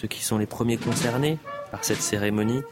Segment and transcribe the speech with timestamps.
[0.00, 1.38] ceux qui sont les premiers concernés
[1.70, 2.62] par cette cérémonie,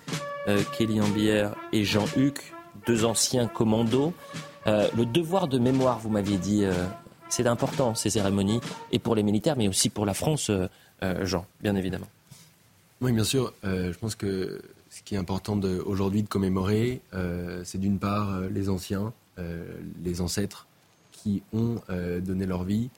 [0.49, 2.55] euh, Kelly Ambière et Jean Huc,
[2.87, 4.15] deux anciens commandos.
[4.67, 6.73] Euh, le devoir de mémoire, vous m'aviez dit, euh,
[7.29, 8.61] c'est important, ces cérémonies,
[8.93, 10.51] et pour les militaires, mais aussi pour la France,
[11.23, 12.09] Jean, bien évidemment.
[13.03, 13.53] Oui, bien sûr.
[13.63, 17.03] je pense que ce qui est important aujourd'hui de commémorer,
[17.65, 19.13] c'est d'une part les anciens,
[20.03, 20.67] les ancêtres,
[21.13, 21.83] qui ont
[22.23, 22.89] donné leur vie,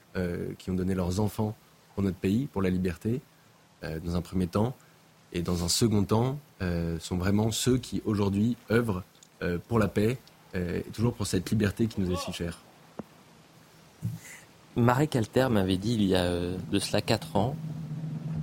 [0.57, 1.53] qui ont donné leurs enfants
[1.93, 3.19] pour notre pays, pour la liberté,
[3.81, 4.75] dans un premier temps.
[5.33, 6.39] Et dans un second temps,
[6.99, 9.03] sont vraiment ceux qui aujourd'hui œuvrent
[9.67, 10.17] pour la paix,
[10.55, 12.59] euh, et toujours pour cette liberté qui nous est si chère.
[14.75, 17.55] Marie Calter m'avait dit il y a euh, de cela quatre ans,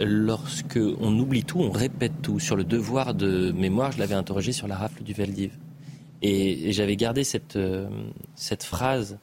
[0.01, 2.39] lorsque on oublie tout, on répète tout.
[2.39, 5.53] Sur le devoir de mémoire, je l'avais interrogé sur la rafle du Veldiv.
[6.23, 7.23] Et, j'avais gardé
[7.57, 7.89] euh,
[8.35, 9.19] cette phrase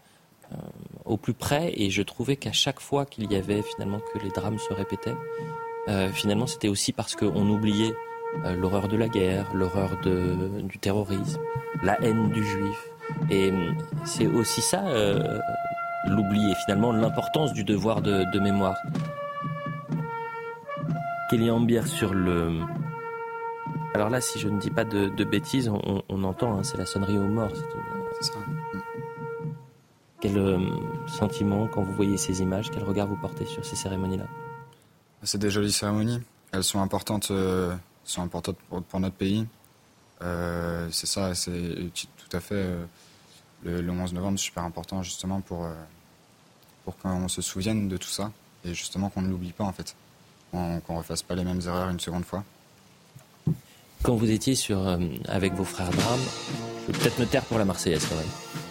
[1.06, 4.30] au plus près et je trouvais qu'à chaque fois qu'il y avait finalement que les
[4.30, 5.16] drames se répétaient,
[6.14, 7.94] finalement c'était aussi parce qu'on oubliait
[8.44, 11.40] euh, l'horreur de la guerre, l'horreur du terrorisme,
[11.84, 12.90] la haine du juif.
[13.30, 13.72] Et euh,
[14.04, 15.40] c'est aussi ça, euh,
[16.08, 18.78] l'oubli et finalement l'importance du devoir de, mémoire.
[21.30, 22.60] Kelly Ambière sur le.
[23.94, 25.70] Alors là, si je ne dis pas de, bêtises,
[26.10, 27.50] on, entend, hein, c'est la sonnerie aux morts.
[28.20, 28.40] C'est ça.
[30.20, 30.60] Quel
[31.08, 34.26] sentiment quand vous voyez ces images Quel regard vous portez sur ces cérémonies-là?
[35.26, 36.22] C'est des jolies cérémonies.
[36.54, 37.32] Elles sont importantes
[38.06, 38.58] sont importantes
[38.90, 39.46] pour, notre pays.
[40.22, 42.86] Euh, c'est ça, c'est tout à fait euh,
[43.64, 45.74] le, 11 novembre, super important justement pour, euh,
[46.84, 48.32] pour qu'on se souvienne de tout ça
[48.64, 49.96] et justement qu'on ne l'oublie pas en fait,
[50.52, 52.44] qu'on ne refasse pas les mêmes erreurs une seconde fois.
[54.04, 54.88] Quand vous étiez sur,
[55.28, 56.22] avec vos frères d'armes,
[56.82, 58.65] je vais peut-être me taire pour la Marseillaise quand même.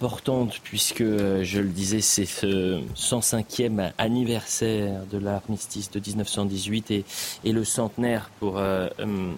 [0.00, 7.04] Importante, puisque, euh, je le disais, c'est ce 105e anniversaire de l'armistice de 1918 et,
[7.42, 9.36] et le centenaire pour euh, hum,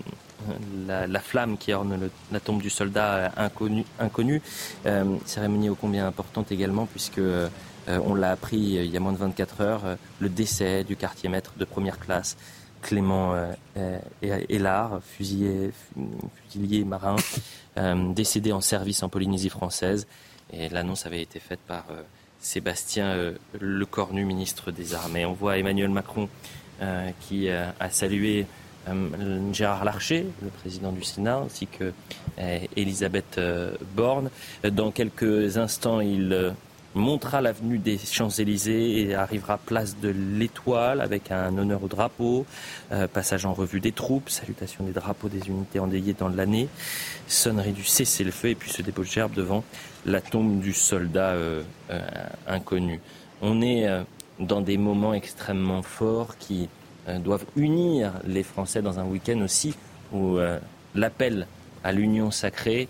[0.87, 3.85] la, flamme qui orne la tombe du soldat inconnu.
[3.99, 4.43] inconnu.
[4.85, 7.23] Euh, cérémonie ô combien importante également, puisque
[7.89, 9.83] on l'a appris il y a moins de 24 heures,
[10.21, 12.37] le décès du quartier maître de première classe
[12.83, 13.35] Clément
[14.23, 15.73] Hélard, fusillé,
[16.47, 17.17] fusilier marin,
[17.79, 20.07] euh, décédé en service en Polynésie française.
[20.53, 22.03] Et l'annonce avait été faite par euh,
[22.41, 25.27] Sébastien euh, Lecornu, ministre des Armées.
[25.27, 26.29] On voit Emmanuel Macron
[27.21, 28.47] qui a salué
[29.53, 31.93] Gérard Larcher, le président du Sénat, ainsi que
[32.75, 33.39] Elisabeth
[33.95, 34.31] Borne.
[34.65, 36.55] Dans quelques instants, il
[36.95, 42.47] montera l'avenue des Champs-Élysées et arrivera place de l'Étoile avec un honneur au drapeau,
[42.93, 46.69] euh, passage en revue des troupes, salutation des drapeaux des unités endeuillées dans l'année,
[47.29, 49.65] sonnerie du cessez-le-feu et puis se dépose gerbe devant
[50.07, 52.01] la tombe du soldat euh, euh,
[52.47, 53.01] inconnu.
[53.43, 53.89] On est
[54.39, 56.69] dans des moments extrêmement forts qui
[57.21, 59.75] doivent unir les Français dans un week-end aussi
[60.13, 60.37] où
[60.95, 61.47] l'appel
[61.83, 62.87] à l'union sacrée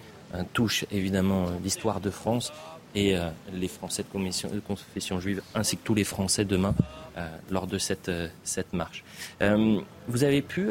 [0.52, 2.52] touche évidemment l'histoire de France
[2.94, 6.74] et euh, les Français de confession, juive, ainsi que tous les Français demain
[7.16, 9.04] euh, lors de cette, euh, cette marche.
[9.40, 10.68] vous avez pu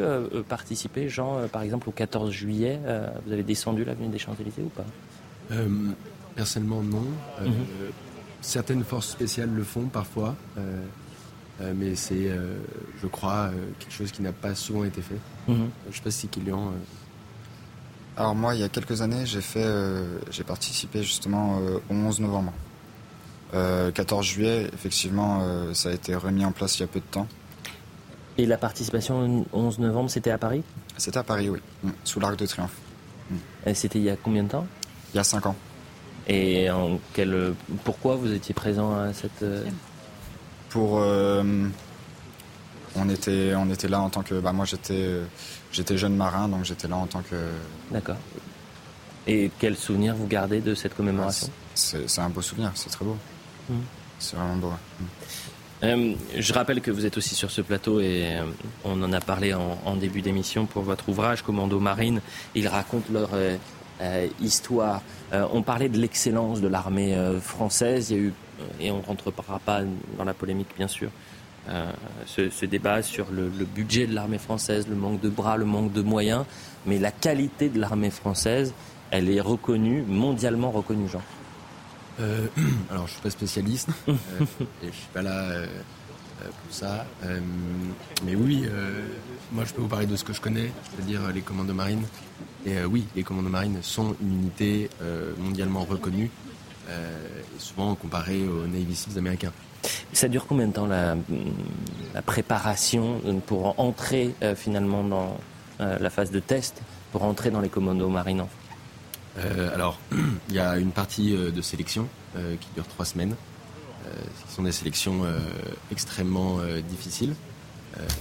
[0.48, 2.78] participer, Jean, par exemple, au 14 juillet
[3.26, 4.84] Vous avez descendu l'avenue des Champs-Élysées ou pas?
[6.40, 7.04] Personnellement, non.
[7.42, 7.52] Mhm.
[8.40, 10.34] Certaines forces spéciales le font parfois,
[11.60, 12.30] mais c'est,
[13.02, 15.18] je crois, quelque chose qui n'a pas souvent été fait.
[15.48, 15.68] Mhm.
[15.84, 16.72] Je ne sais pas si Kylian
[18.20, 21.94] alors moi, il y a quelques années, j'ai fait, euh, j'ai participé justement euh, au
[21.94, 22.52] 11 novembre.
[23.52, 25.42] 14 euh, juillet, effectivement,
[25.74, 27.26] ça a été remis en place il y a peu de temps.
[28.38, 30.62] Et la participation au 11 novembre, c'était à Paris?
[30.98, 32.76] C'était à Paris, oui, mm, sous l'Arc de Triomphe.
[33.30, 33.36] Mm.
[33.66, 34.66] Et c'était il y a combien de temps?
[35.14, 35.56] Il y a 5 ans.
[36.28, 39.44] Et en quel, pourquoi vous étiez présent à cette...
[40.68, 41.02] Pour
[42.96, 44.34] On était, on était là en tant que.
[44.38, 45.16] Bah, moi, j'étais,
[45.72, 47.36] j'étais jeune marin, donc j'étais là en tant que.
[47.90, 48.16] D'accord.
[49.26, 51.50] Et quel souvenir vous gardez de cette commémoration?
[51.74, 53.16] C'est un beau souvenir, c'est très beau.
[53.68, 53.74] Mmh.
[54.18, 54.70] C'est vraiment beau.
[54.70, 55.04] Mmh.
[55.82, 58.44] Euh, je rappelle que vous êtes aussi sur ce plateau et euh,
[58.84, 62.20] on en a parlé en, début d'émission pour votre ouvrage Commando Marine.
[62.54, 63.56] Ils racontent leur euh,
[64.40, 65.02] histoire.
[65.32, 68.10] on parlait de l'excellence de l'armée française.
[68.10, 68.32] Il y a eu,
[68.80, 69.82] et on ne rentrera pas
[70.16, 71.10] dans la polémique bien sûr,
[72.26, 75.92] ce, débat sur le, le budget de l'armée française, le manque de bras, le manque
[75.92, 76.44] de moyens.
[76.86, 78.72] Mais la qualité de l'armée française,
[79.10, 81.22] elle est reconnue, mondialement reconnue, Jean.
[82.20, 82.46] Euh,
[82.90, 84.12] alors, je suis pas spécialiste, euh,
[84.82, 85.66] et je suis pas là euh,
[86.62, 87.06] pour ça.
[88.24, 88.66] mais oui,
[89.52, 92.06] moi, je peux vous parler de ce que je connais, c'est-à-dire les commandos marines.
[92.66, 94.88] Et oui, les commandos marines sont une unité
[95.38, 96.30] mondialement reconnue,
[97.58, 99.52] souvent comparée aux Navy Seals américains.
[100.12, 101.16] Ça dure combien de temps la,
[102.14, 105.38] la préparation pour entrer finalement dans
[105.78, 106.82] la phase de test,
[107.12, 108.44] pour entrer dans les commandos marines
[109.38, 109.98] euh, alors,
[110.48, 113.34] il y a une partie euh, de sélection euh, qui dure trois semaines.
[114.48, 115.22] Ce sont des sélections
[115.90, 116.58] extrêmement
[116.88, 117.34] difficiles,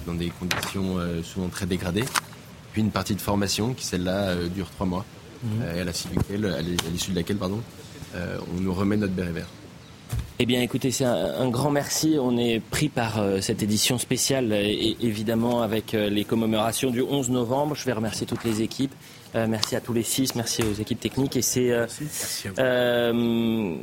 [0.06, 2.06] dans des conditions souvent très dégradées.
[2.74, 5.06] Puis une partie de formation qui, celle-là, dure trois mois,
[5.44, 5.78] mhm.
[5.78, 5.84] et à
[6.92, 7.62] l'issue de laquelle pardon,
[8.16, 9.48] on nous remet notre béret vert.
[10.42, 12.18] Eh bien, écoutez, c'est un, grand merci.
[12.20, 17.76] On est pris par cette édition spéciale, et, évidemment, avec les commémorations du 11 novembre.
[17.76, 18.94] Je vais remercier toutes les équipes.
[19.36, 21.36] Euh, merci à tous les six, merci aux équipes techniques.
[21.38, 21.86] Et c'est euh,
[22.58, 23.76] euh,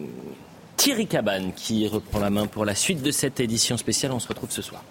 [0.76, 4.12] Thierry Cabane qui reprend la main pour la suite de cette édition spéciale.
[4.12, 4.82] On se retrouve ce soir.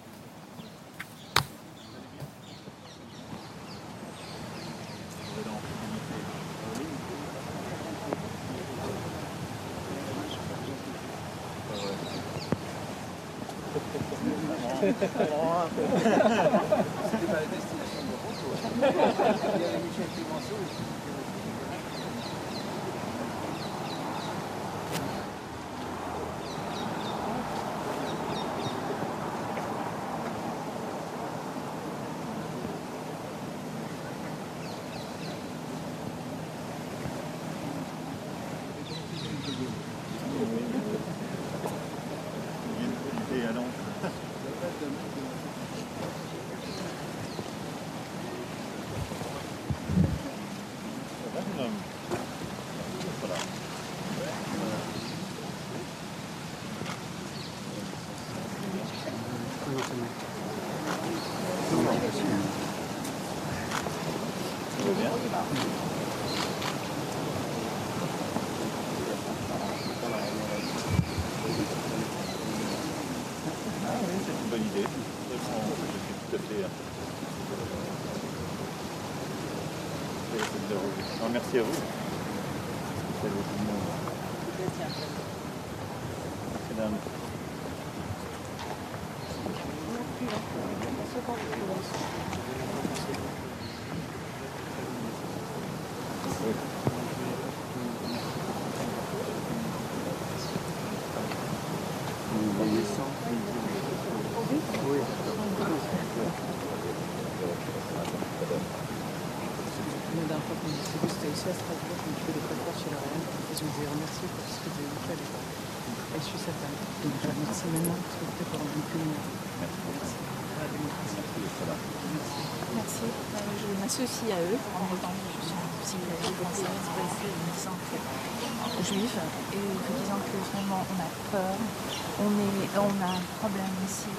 [132.78, 134.12] On, est, a un problème ici.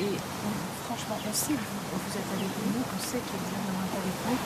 [0.00, 0.16] Et
[0.86, 4.38] franchement, on sait que vous, êtes avec nous, on sait que vous êtes avec nous,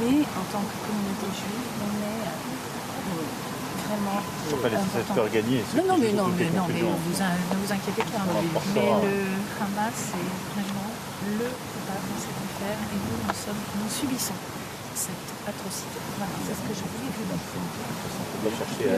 [0.00, 3.46] mais en tant que communauté juive, on est euh,
[3.86, 4.18] vraiment.
[4.18, 5.62] Il ne faut pas laisser ça gagner.
[5.76, 8.24] Non, non, mais, non, mais, non, mais vous, ne vous inquiétez pas.
[8.74, 9.14] Mais le
[9.60, 10.90] Hamas, c'est vraiment
[11.38, 14.38] le coupable dans cette affaire et nous, nous, sommes, nous subissons
[14.94, 15.98] cette atrocité.
[16.18, 17.36] Voilà, c'est ce que je voulais vous à...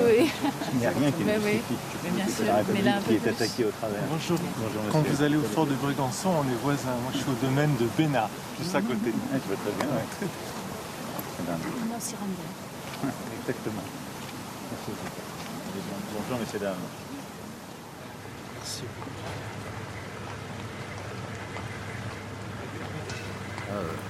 [0.06, 0.30] oui.
[0.74, 1.60] Il n'y a rien qui oui.
[2.04, 4.02] Mais bien sûr, mais là, qui est attaqué au travers.
[4.10, 4.38] Bonjour.
[4.58, 6.96] Bonjour Quand vous allez au fort de Brégançon, on est voisins.
[7.02, 9.12] Moi, je suis au domaine de Bénard, juste à côté.
[9.32, 10.28] Ah, tu vas très bien, oui.
[13.40, 13.82] Exactement.
[16.14, 16.74] Bonjour, messieurs, dames.
[18.56, 18.82] Merci.
[23.70, 24.07] Ah, ouais.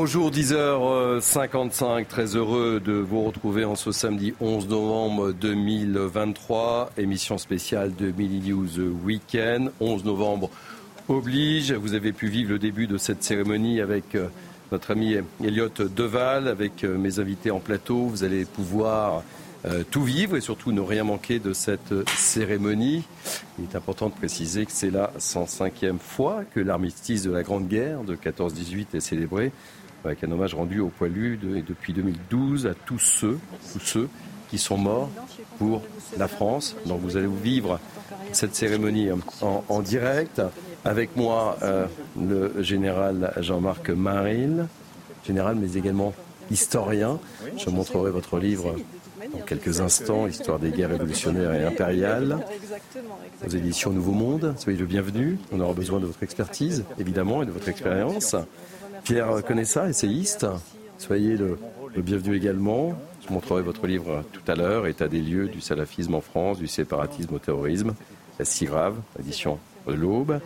[0.00, 7.92] Bonjour, 10h55, très heureux de vous retrouver en ce samedi 11 novembre 2023, émission spéciale
[7.96, 9.72] de Mini News Weekend.
[9.80, 10.50] 11 novembre
[11.08, 14.28] oblige, vous avez pu vivre le début de cette cérémonie avec euh,
[14.70, 18.06] notre ami Elliot Deval, avec euh, mes invités en plateau.
[18.06, 19.24] Vous allez pouvoir
[19.66, 23.02] euh, tout vivre et surtout ne rien manquer de cette cérémonie.
[23.58, 27.66] Il est important de préciser que c'est la 105e fois que l'armistice de la Grande
[27.66, 29.50] Guerre de 14-18 est célébré,
[30.04, 33.38] avec un hommage rendu aux poilus depuis 2012 à tous ceux,
[33.72, 34.08] tous ceux
[34.48, 35.10] qui sont morts
[35.58, 35.82] pour
[36.16, 36.76] la France.
[36.86, 37.78] Donc vous allez vivre
[38.32, 39.10] cette cérémonie
[39.42, 40.40] en, en direct.
[40.84, 41.86] Avec moi, euh,
[42.18, 44.66] le général Jean-Marc Maril,
[45.26, 46.14] général mais également
[46.50, 47.18] historien.
[47.56, 48.74] Je montrerai votre livre
[49.32, 52.38] dans quelques instants, Histoire des guerres révolutionnaires et impériales,
[53.46, 54.54] aux éditions Nouveau Monde.
[54.56, 55.38] Soyez le bienvenu.
[55.52, 58.36] On aura besoin de votre expertise, évidemment, et de votre expérience.
[59.08, 60.46] Pierre Connaissa, essayiste.
[60.98, 61.58] Soyez le,
[61.96, 62.94] bienvenu également.
[63.26, 66.66] Je montrerai votre livre tout à l'heure, État des lieux du salafisme en France, du
[66.66, 67.94] séparatisme au terrorisme.
[68.36, 70.40] C'est si grave, édition de l'Aube.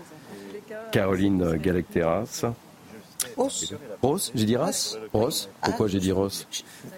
[0.93, 2.53] Caroline Galacteras.
[3.37, 3.75] Rose.
[4.03, 6.47] Rose, j'ai dit Ras Rose Pourquoi j'ai dit Rose?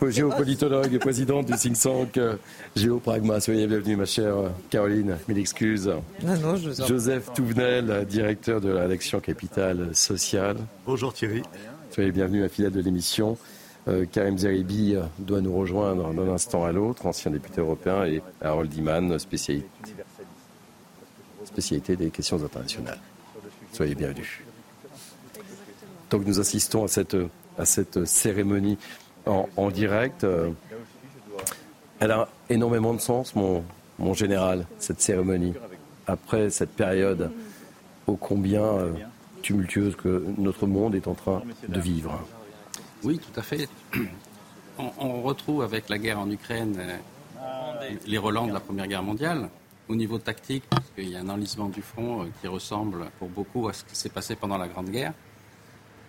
[0.02, 2.36] Géopolitologue et présidente du think tank euh,
[2.76, 3.40] Géopragma.
[3.40, 4.34] Soyez bienvenue, ma chère
[4.70, 5.16] Caroline.
[5.28, 5.92] Mille excuses.
[6.22, 10.56] Non, non, je vous Joseph Touvenel, directeur de la rédaction Capitale Sociale.
[10.86, 11.42] Bonjour Thierry.
[11.90, 13.38] Soyez bienvenue, ma fidèle de l'émission.
[13.86, 18.74] Euh, Karim Zeribi doit nous rejoindre d'un instant à l'autre, ancien député européen, et Harold
[18.74, 19.68] Iman, spécialité,
[21.44, 22.98] spécialité des questions internationales.
[23.72, 24.40] Soyez bienvenus.
[26.14, 28.78] Donc nous assistons à cette, cérémonie
[29.26, 30.22] en, direct.
[30.22, 30.50] Euh,
[31.98, 35.54] elle a énormément de sens, mon, général, cette cérémonie.
[36.06, 37.32] Après cette période
[38.06, 38.92] ô combien euh,
[39.42, 42.16] tumultueuse que notre monde est en train de vivre.
[43.02, 43.68] Oui, tout à fait.
[44.78, 49.48] On, retrouve avec la guerre en Ukraine euh, les relents de la Première Guerre mondiale
[49.88, 53.66] au niveau tactique, parce qu'il y a un enlisement du front qui ressemble pour beaucoup
[53.66, 55.12] à ce qui s'est passé pendant la Grande Guerre.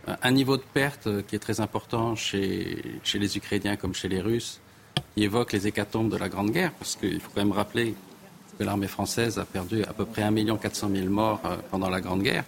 [0.07, 4.07] Euh, un niveau de perte euh, qui est très important chez, les Ukrainiens comme chez
[4.07, 4.59] les Russes,
[5.15, 7.95] qui évoque les hécatombes de la Grande Guerre, parce qu'il faut quand même rappeler
[8.57, 12.23] que l'armée française a perdu à peu près 1 400 000 morts pendant la Grande
[12.23, 12.45] Guerre,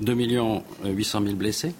[0.00, 1.74] 2 800 000 blessés.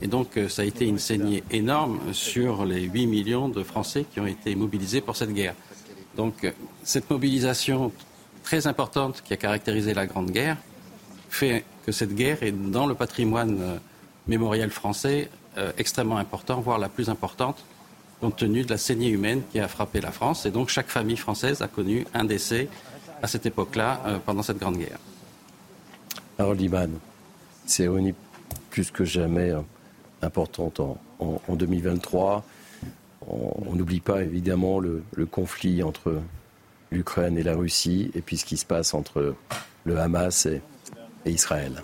[0.00, 4.20] Et donc, ça a été une saignée énorme sur les 8 millions de Français qui
[4.20, 5.54] ont été mobilisés pour cette guerre.
[6.16, 6.50] Donc,
[6.84, 7.92] cette mobilisation
[8.44, 10.56] très importante qui a caractérisé la Grande Guerre
[11.28, 13.78] fait que cette guerre est dans le patrimoine
[14.28, 17.64] euh, mémoriel français euh, extrêmement important, voire la plus importante,
[18.20, 20.46] compte tenu de la saignée humaine qui a frappé la France.
[20.46, 22.68] Et donc chaque famille française a connu un décès
[23.22, 24.98] à cette époque-là, euh, pendant cette Grande Guerre.
[26.38, 26.90] Harold Iman,
[27.66, 28.14] cérémonie
[28.70, 29.52] plus que jamais
[30.22, 30.98] importante en,
[31.48, 32.44] 2023.
[33.26, 36.22] On n'oublie pas évidemment le conflit entre
[36.90, 39.34] l'Ukraine et la Russie, et puis ce qui se passe entre
[39.84, 40.62] le Hamas et,
[41.26, 41.82] Israël.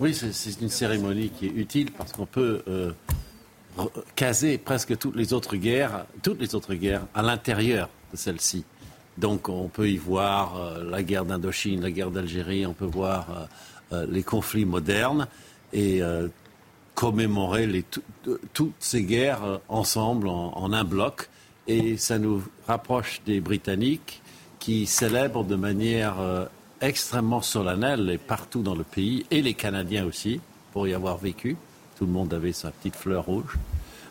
[0.00, 2.92] Oui, c'est une cérémonie qui est utile parce qu'on peut euh,
[4.14, 8.64] caser presque toutes les autres guerres, toutes les autres guerres à l'intérieur de celle-ci.
[9.16, 13.48] Donc on peut y voir euh, la guerre d'Indochine, la guerre d'Algérie, on peut voir
[13.92, 15.26] euh, les conflits modernes
[15.72, 16.00] et
[16.94, 17.84] commémorer
[18.54, 21.28] toutes ces guerres ensemble en un bloc
[21.66, 24.22] et ça nous rapproche des Britanniques
[24.60, 26.48] qui célèbrent de manière
[26.80, 30.40] extrêmement solennelle et partout dans le pays, et les Canadiens aussi,
[30.72, 31.56] pour y avoir vécu.
[31.96, 33.58] Tout le monde avait sa petite fleur rouge.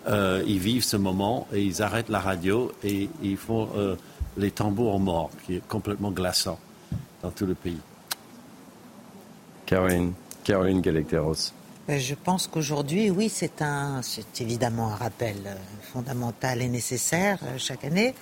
[0.08, 3.96] Euh, ils vivent ce moment et ils arrêtent la radio et ils font euh,
[4.38, 6.60] les tambours morts, qui est complètement glaçant
[7.22, 7.80] dans tout le pays.
[9.66, 11.52] Caroline, Caroline Galacteros.
[11.90, 15.36] Euh, je pense qu'aujourd'hui, oui, c'est un, c'est évidemment un rappel
[15.94, 18.14] fondamental et nécessaire chaque année,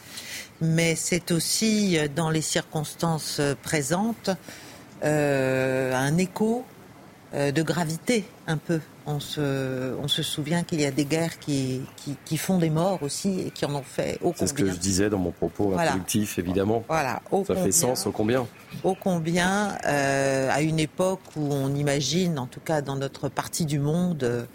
[0.61, 4.29] mais c'est aussi, dans les circonstances présentes,
[5.01, 6.65] un écho
[7.33, 11.81] de gravité un peu on se, on se souvient qu'il y a des guerres qui,
[12.25, 14.35] qui, font des morts aussi et qui en ont fait au combien.
[14.39, 15.95] C'est ce que je disais dans mon propos voilà.
[16.37, 16.83] évidemment.
[16.87, 17.21] Voilà.
[17.47, 18.47] Ça fait sens au combien.
[18.83, 23.65] Au combien, euh, à une époque où on imagine, en tout cas dans notre partie
[23.65, 24.45] du monde, euh,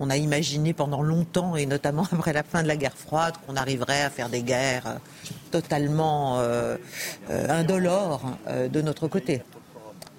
[0.00, 3.54] on a imaginé pendant longtemps, et notamment après la fin de la guerre froide, qu'on
[3.54, 4.94] arriverait à faire des guerres euh,
[5.52, 6.40] totalement
[7.28, 9.42] indolores de notre côté.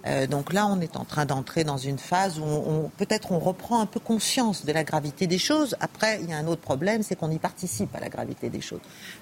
[0.08, 3.40] Euh, donc là, on est en train d'entrer dans une phase où on, peut-être on
[3.40, 5.76] reprend un peu conscience de la gravité des choses.
[5.80, 8.62] Après, il y a un autre problème, c'est qu'on y participe à la gravité des
[8.62, 8.80] choses.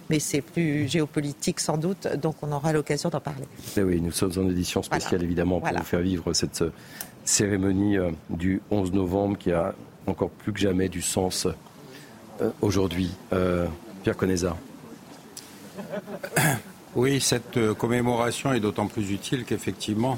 [0.10, 3.46] Mais c'est plus géopolitique sans doute, donc on aura l'occasion d'en parler.
[3.76, 6.74] Eh oui, nous sommes en édition spéciale évidemment pour vous faire vivre cette euh,
[7.26, 9.76] cérémonie euh, du 11 novembre qui a
[10.08, 11.48] encore plus que jamais du sens
[12.62, 13.12] aujourd'hui.
[14.04, 14.56] Pierre Conesa.
[16.96, 20.18] Oui, cette commémoration est d'autant plus utile qu'effectivement,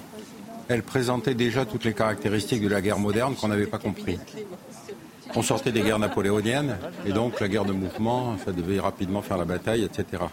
[0.69, 4.17] elle présentait déjà toutes les caractéristiques de la guerre moderne qu'on n'avait pas compris.
[5.35, 9.37] On sortait des guerres napoléoniennes, et donc la guerre de mouvement, ça devait rapidement faire
[9.37, 10.23] la bataille, etc.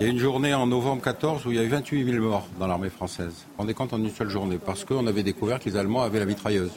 [0.00, 2.24] Il y a une journée en novembre 14 où il y a eu 28 000
[2.24, 3.32] morts dans l'armée française.
[3.56, 6.18] On rendez compte en une seule journée, parce qu'on avait découvert que les Allemands avaient
[6.18, 6.72] la mitrailleuse.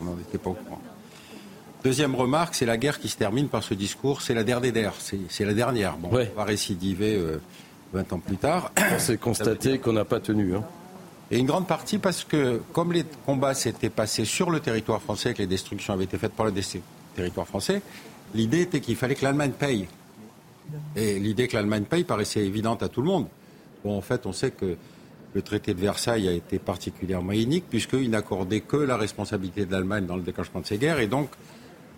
[0.00, 0.82] On n'en était pas au courant.
[1.84, 5.44] Deuxième remarque, c'est la guerre qui se termine par ce discours, c'est la dernière, c'est
[5.44, 5.96] la dernière.
[5.96, 7.18] Bon, on va récidiver
[7.92, 8.70] 20 euh, ans plus tard.
[8.94, 10.54] On s'est constaté qu'on n'a pas tenu.
[10.54, 10.62] Hein.
[11.32, 15.34] Et une grande partie parce que, comme les combats s'étaient passés sur le territoire français,
[15.34, 16.52] que les destructions avaient été faites par le
[17.16, 17.82] territoire français,
[18.34, 19.88] l'idée était qu'il fallait que l'Allemagne paye.
[20.94, 23.26] Et l'idée que l'Allemagne paye paraissait évidente à tout le monde.
[23.84, 24.76] Bon, en fait, on sait que
[25.34, 30.06] le traité de Versailles a été particulièrement inique, puisqu'il n'accordait que la responsabilité de l'Allemagne
[30.06, 31.00] dans le déclenchement de ces guerres.
[31.00, 31.30] Et donc,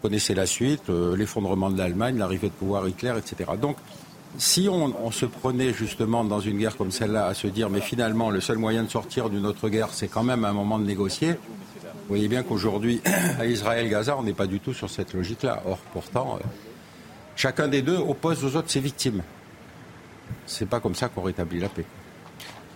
[0.04, 3.52] connaissez la suite, euh, l'effondrement de l'Allemagne, l'arrivée de pouvoir Hitler, etc.
[3.58, 3.78] Donc,
[4.36, 8.28] si on, se prenait justement dans une guerre comme celle-là à se dire mais finalement
[8.28, 11.30] le seul moyen de sortir d'une autre guerre c'est quand même un moment de négocier,
[11.30, 13.00] vous voyez bien qu'aujourd'hui
[13.38, 15.62] à Israël-Gaza on n'est pas du tout sur cette logique-là.
[15.66, 16.46] Or pourtant euh,
[17.34, 19.22] chacun des deux oppose aux autres ses victimes.
[20.44, 21.86] C'est pas comme ça qu'on rétablit la paix.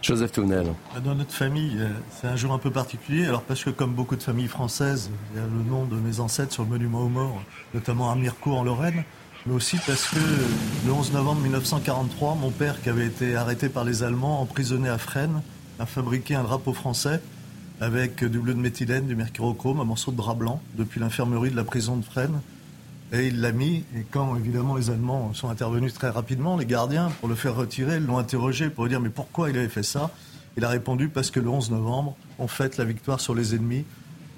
[0.02, 0.66] Joseph Tounel.
[1.04, 3.26] Dans notre famille, euh, c'est un jour un peu particulier.
[3.26, 6.20] Alors parce que comme beaucoup de familles françaises, il y a le nom de mes
[6.20, 7.42] ancêtres sur le monument aux morts,
[7.74, 9.04] notamment à Mircourt en Lorraine
[9.46, 10.18] mais aussi parce que
[10.86, 14.98] le 11 novembre 1943, mon père, qui avait été arrêté par les Allemands, emprisonné à
[14.98, 15.42] Fresnes,
[15.78, 17.20] a fabriqué un drapeau français
[17.80, 21.56] avec du bleu de méthylène, du mercurochrome, un morceau de drap blanc depuis l'infirmerie de
[21.56, 22.40] la prison de Fresnes.
[23.12, 27.10] Et il l'a mis, et quand évidemment les Allemands sont intervenus très rapidement, les gardiens,
[27.20, 30.10] pour le faire retirer, l'ont interrogé pour lui dire mais pourquoi il avait fait ça?
[30.56, 33.84] Il a répondu parce que le 11 novembre, on fête la victoire sur les ennemis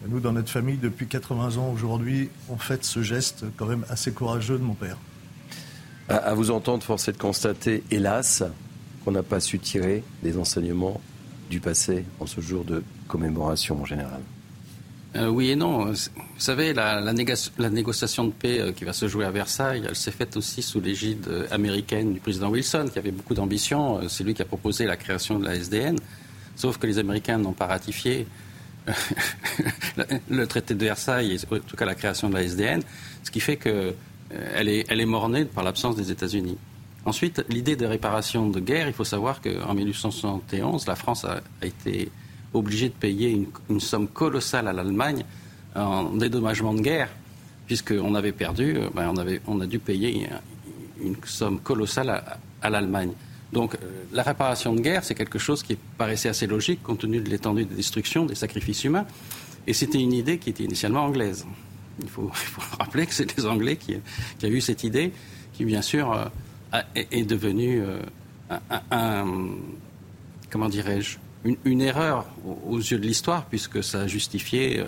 [0.09, 4.13] nous, dans notre famille, depuis 80 ans aujourd'hui, on fait ce geste quand même assez
[4.13, 4.97] courageux de mon père.
[6.09, 8.43] À, vous entendre, force est de constater, hélas,
[9.05, 11.01] qu'on n'a pas su tirer des enseignements
[11.51, 14.21] du passé en ce jour de commémoration en général.
[15.17, 15.87] Euh, oui et non.
[15.87, 15.97] Vous
[16.39, 20.37] savez, la, négociation de paix euh, qui va se jouer à Versailles, elle s'est faite
[20.37, 24.09] aussi sous l'égide euh, américaine du président Wilson, qui avait beaucoup d'ambition.
[24.09, 25.99] C'est lui qui a proposé la création de la SDN.
[26.55, 28.27] Sauf que les Américains n'ont pas ratifié.
[30.31, 32.83] le traité de Versailles, et en tout cas la création de la SDN,
[33.23, 33.95] ce qui fait qu'elle
[34.33, 36.57] euh, est, elle est mornée par l'absence des États-Unis.
[37.05, 42.11] Ensuite, l'idée de réparation de guerre, il faut savoir qu'en 1871, la France a, été
[42.53, 45.25] obligée de payer une, somme colossale à l'Allemagne
[45.75, 47.09] en dédommagement de guerre,
[47.67, 50.29] puisqu'on avait perdu, euh, ben, on, avait, on a dû payer
[51.01, 52.23] une, somme colossale
[52.61, 53.13] à l'Allemagne.
[53.53, 53.79] Donc euh,
[54.13, 57.65] la réparation de guerre, c'est quelque chose qui paraissait assez logique compte tenu de l'étendue
[57.65, 59.07] des destructions, des sacrifices humains.
[59.67, 61.47] Et c'était une idée qui était initialement anglaise.
[62.03, 62.31] Il faut,
[62.79, 63.95] rappeler que c'est les Anglais qui,
[64.39, 65.13] qui, a eu cette idée,
[65.53, 67.83] qui bien sûr euh, est, devenue
[68.91, 69.27] un,
[70.51, 72.27] comment dirais-je, une, erreur
[72.67, 74.85] aux, yeux de l'histoire, puisque ça a justifié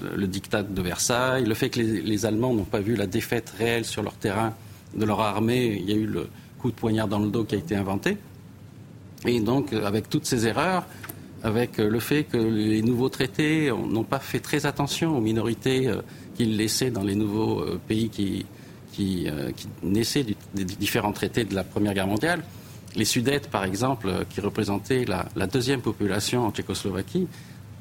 [0.00, 3.84] le, diktat de Versailles, le fait que les, Allemands n'ont pas vu la défaite réelle
[3.84, 4.54] sur leur terrain
[4.96, 5.78] de leur armée.
[5.80, 6.28] Il y a eu le,
[6.64, 8.16] coup de poignard dans le dos qui a été inventé.
[9.26, 10.86] Et donc, euh, avec toutes ces erreurs,
[11.42, 15.88] avec euh, le fait que les nouveaux traités n'ont pas fait très attention aux minorités
[15.88, 16.00] euh,
[16.34, 18.46] qu'ils laissaient dans les nouveaux pays qui,
[19.82, 22.42] naissaient des différents traités de la Première Guerre mondiale.
[22.96, 27.26] Les Sudètes, par exemple, qui représentaient la, deuxième population en Tchécoslovaquie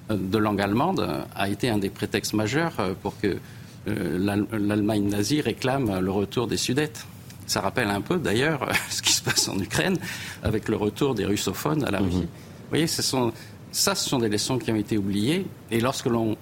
[0.10, 3.38] de langue allemande, a été un des prétextes majeurs pour que
[3.86, 7.06] l'Allemagne nazie réclame le retour des Sudètes.
[7.46, 9.98] Ça rappelle un peu d'ailleurs ce qui se passe en Ukraine
[10.42, 12.18] avec le retour des russophones à la Russie.
[12.18, 12.24] Mhm.
[12.24, 13.34] Vous voyez, ce sont,
[13.72, 15.46] ça, ce sont des leçons qui ont été oubliées.
[15.70, 16.38] Et lorsque l'on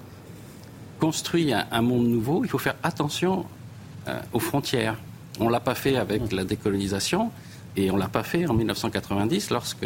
[1.00, 3.46] construit un, monde nouveau, il faut faire attention
[4.08, 4.98] euh, aux frontières.
[5.40, 7.32] On ne l'a pas fait avec la décolonisation
[7.76, 9.86] et on ne l'a pas fait en 1990 lorsque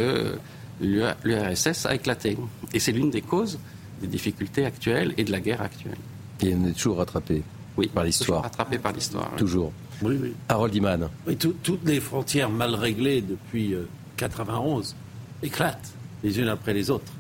[0.82, 2.38] l'URSS a éclaté.
[2.74, 3.60] Et c'est l'une des causes
[4.02, 5.98] des difficultés actuelles et de la guerre actuelle.
[6.42, 7.44] Et on est toujours rattrapé
[7.78, 8.44] oui, par l'histoire.
[8.44, 9.32] Rattrapé par l'histoire.
[9.38, 9.72] Toujours.
[10.02, 10.34] Oui, oui.
[10.50, 11.10] Harold Iman.
[11.28, 15.94] Oui, toutes les frontières mal réglées depuis 1991 euh, éclatent
[16.24, 17.12] les unes après les autres.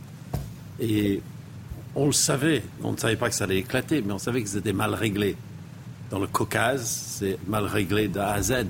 [0.80, 1.22] Et
[1.96, 4.50] on le savait, on ne savait pas que ça allait éclater, mais on savait que
[4.50, 5.38] c'était mal réglé.
[6.10, 6.86] Dans le Caucase,
[7.20, 8.66] c'est mal réglé de A à Z.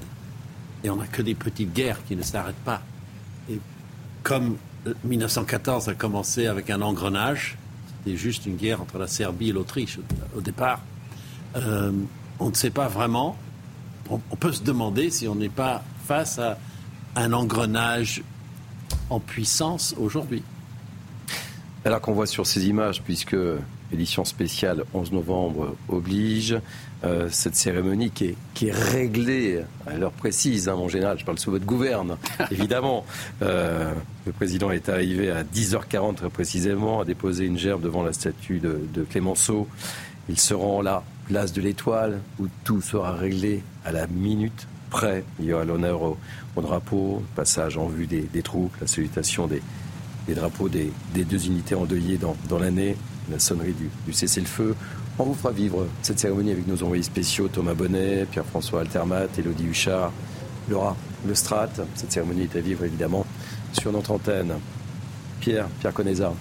[0.86, 2.82] Et on n'a que des petites guerres qui ne s'arrêtent pas.
[3.50, 3.60] Et
[4.24, 4.58] comme
[5.04, 10.00] 1914 a commencé avec un engrenage, c'était juste une guerre entre la Serbie et l'Autriche
[10.38, 10.82] au, départ,
[11.56, 11.91] euh,
[12.39, 13.36] on ne sait pas vraiment
[14.10, 16.58] on, peut se demander si on n'est pas face à
[17.15, 18.24] un engrenage
[19.10, 20.43] en puissance aujourd'hui.
[21.84, 23.38] Alors qu'on voit sur ces images, puisque
[23.91, 26.60] édition spéciale 11 novembre oblige,
[27.03, 31.25] euh, cette cérémonie qui est, qui est réglée à l'heure précise, hein, mon général, je
[31.25, 32.17] parle sous votre gouverne,
[32.51, 33.05] évidemment.
[33.41, 33.93] Euh,
[34.25, 38.60] le président est arrivé à 10h40 très précisément, a déposé une gerbe devant la statue
[38.60, 39.67] de, Clémenceau.
[40.29, 45.23] Ils seront là, place de l'Étoile, où tout sera réglé à la minute près.
[45.39, 46.17] Il y aura l'honneur au,
[46.55, 49.62] drapeau, passage en vue des troupes, la salutation des,
[50.34, 52.95] drapeaux des, deux unités endeuillées dans, dans l'année,
[53.29, 54.75] la sonnerie du, cessez-le-feu.
[55.17, 59.67] On vous fera vivre cette cérémonie avec nos envoyés spéciaux Thomas Bonnet, Pierre-François Altermat, Elodie
[59.67, 60.12] Huchard,
[60.69, 60.95] Laura
[61.34, 61.69] Strat.
[61.95, 63.25] Cette cérémonie est à vivre évidemment
[63.71, 64.54] sur notre antenne.
[65.39, 66.34] Pierre, Pierre Conesa.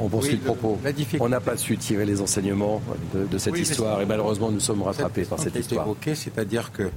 [0.00, 0.78] On poursuit le, propos.
[1.20, 2.80] On n'a pas su tirer les enseignements
[3.14, 5.86] de, cette histoire et malheureusement nous sommes rattrapés par cette histoire.
[6.14, 6.90] C'est-à-dire que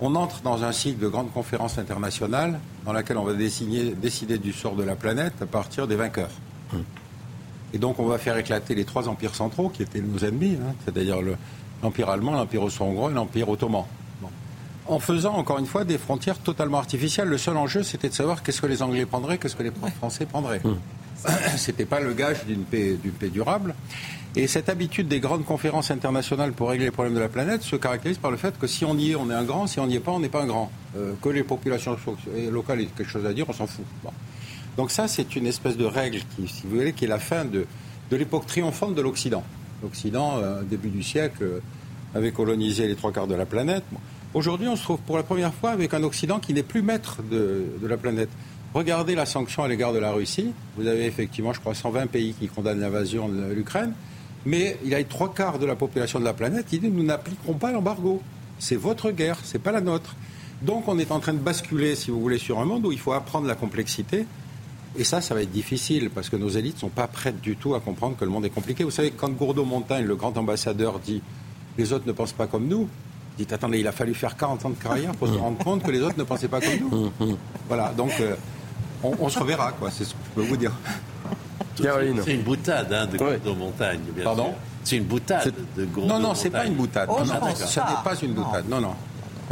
[0.00, 4.52] on entre dans un cycle de grandes conférences internationales dans laquelle on va décider, du
[4.52, 6.32] sort de la planète à partir des vainqueurs.
[6.72, 6.82] Hum.
[7.72, 10.74] Et donc on va faire éclater les trois empires centraux qui étaient nos ennemis, hein,
[10.84, 11.18] c'est-à-dire
[11.82, 13.84] l'empire allemand, l'empire austro-hongrois et l'empire ottoman.
[14.86, 18.42] En faisant encore une fois des frontières totalement artificielles, le seul enjeu c'était de savoir
[18.42, 20.60] qu'est-ce que les Anglais prendraient, qu'est-ce que les Français prendraient.
[20.64, 20.78] Hum.
[21.56, 23.74] C'était pas le gage d'une paix, paix durable.
[24.34, 27.76] Et cette habitude des grandes conférences internationales pour régler les problèmes de la planète se
[27.76, 29.86] caractérise par le fait que si on y est, on est un grand, si on
[29.86, 30.72] n'y est pas, on n'est pas un grand.
[30.96, 31.96] Euh, que les populations
[32.50, 33.84] locales aient quelque chose à dire, on s'en fout.
[34.76, 37.44] Donc ça, c'est une espèce de règle qui, si vous voulez, qui est la fin
[37.44, 37.66] de,
[38.10, 39.44] de l'époque triomphante de l'Occident.
[39.82, 41.60] L'Occident, euh, début du siècle, euh,
[42.14, 43.84] avait colonisé les trois quarts de la planète.
[44.34, 47.22] Aujourd'hui, on se trouve pour la première fois avec un Occident qui n'est plus maître
[47.22, 48.30] de, de la planète.
[48.74, 50.52] Regardez la sanction à l'égard de la Russie.
[50.76, 53.92] Vous avez effectivement, je crois, 120 pays qui condamnent l'invasion de l'Ukraine
[54.44, 57.04] mais il y a trois quarts de la population de la planète qui dit nous
[57.04, 58.20] n'appliquerons pas l'embargo.
[58.58, 60.16] C'est votre guerre, c'est pas la nôtre.
[60.62, 62.98] Donc on est en train de basculer, si vous voulez, sur un monde où il
[62.98, 64.26] faut apprendre la complexité.
[64.96, 67.56] Et ça, ça va être difficile parce que nos élites ne sont pas prêtes du
[67.56, 68.84] tout à comprendre que le monde est compliqué.
[68.84, 71.22] Vous savez, quand Gourdeau-Montagne, le grand ambassadeur, dit
[71.78, 72.88] les autres ne pensent pas comme nous,
[73.38, 75.90] dit attendez, il a fallu faire 40 ans de carrière pour se rendre compte que
[75.90, 77.36] les autres ne pensaient pas comme nous.
[77.68, 78.34] Voilà, donc euh,
[79.02, 80.72] on, se reverra, quoi, c'est ce que je peux vous dire.
[81.74, 84.52] C'est une boutade hein, de Gourdeau Montagne, bien Pardon
[84.84, 87.08] C'est une boutade de Gourdeau Non, non, c'est pas une boutade.
[87.10, 88.68] Oh, non, non, ça n'est pas une boutade.
[88.68, 88.94] Non, non.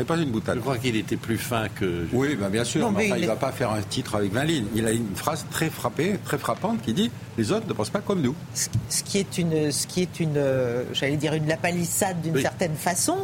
[0.04, 0.56] Pas une boutade.
[0.56, 2.06] Je crois qu'il était plus fin que.
[2.12, 2.90] Oui, ben bien sûr.
[2.90, 4.66] mais il ne va pas faire un titre avec 20 lignes.
[4.74, 8.00] Il a une phrase très frappée, très frappante, qui dit les autres ne pensent pas
[8.00, 8.34] comme nous.
[8.54, 12.74] Ce qui est une, ce qui est une, euh, j'allais dire une lapalissade d'une certaine
[12.74, 13.16] façon,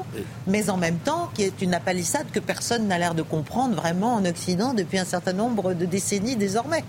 [0.47, 4.15] mais en même temps qui est une lapalissade que personne n'a l'air de comprendre vraiment
[4.15, 6.85] en Occident depuis un certain nombre de décennies désormais.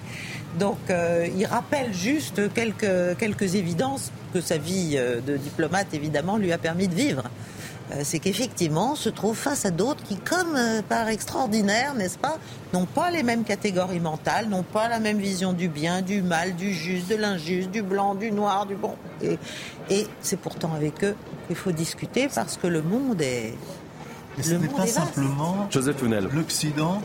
[0.60, 6.38] Donc euh, il rappelle juste quelques, quelques évidences que sa vie euh, de diplomate, évidemment,
[6.38, 7.23] lui a permis de vivre.
[7.91, 10.58] Euh, c'est qu'effectivement, on se trouve face à d'autres qui, comme
[10.89, 12.38] par extraordinaire, n'est-ce pas,
[12.73, 16.56] n'ont pas les mêmes catégories mentales, n'ont pas la même vision du bien, du mal,
[16.56, 18.95] du juste, de l'injuste, du blanc, du noir, du bon.
[19.21, 19.38] Et,
[19.89, 21.15] et c'est pourtant avec eux
[21.47, 23.54] qu'il faut discuter parce que le monde est.
[24.38, 26.02] Et ce n'est pas simplement Joseph
[26.34, 27.02] l'Occident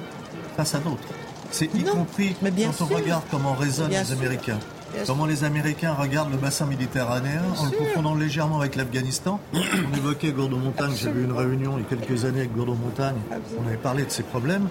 [0.57, 1.09] face à d'autres.
[1.51, 4.59] C'est y compris quand on regarde comment raisonnent les Américains.
[5.07, 9.41] Comment les Américains regardent le bassin méditerranéen en le confondant légèrement avec l'Afghanistan.
[9.55, 13.17] On évoquait Gourdeau-Montagne, j'avais eu une réunion il y a quelques années avec Gourdeau-Montagne,
[13.59, 14.69] on avait parlé de ces problèmes.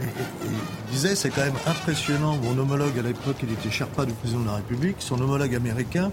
[0.00, 0.04] Et,
[0.44, 4.40] il disait, c'est quand même impressionnant, mon homologue à l'époque, il était Sherpa du président
[4.40, 6.10] de la République, son homologue américain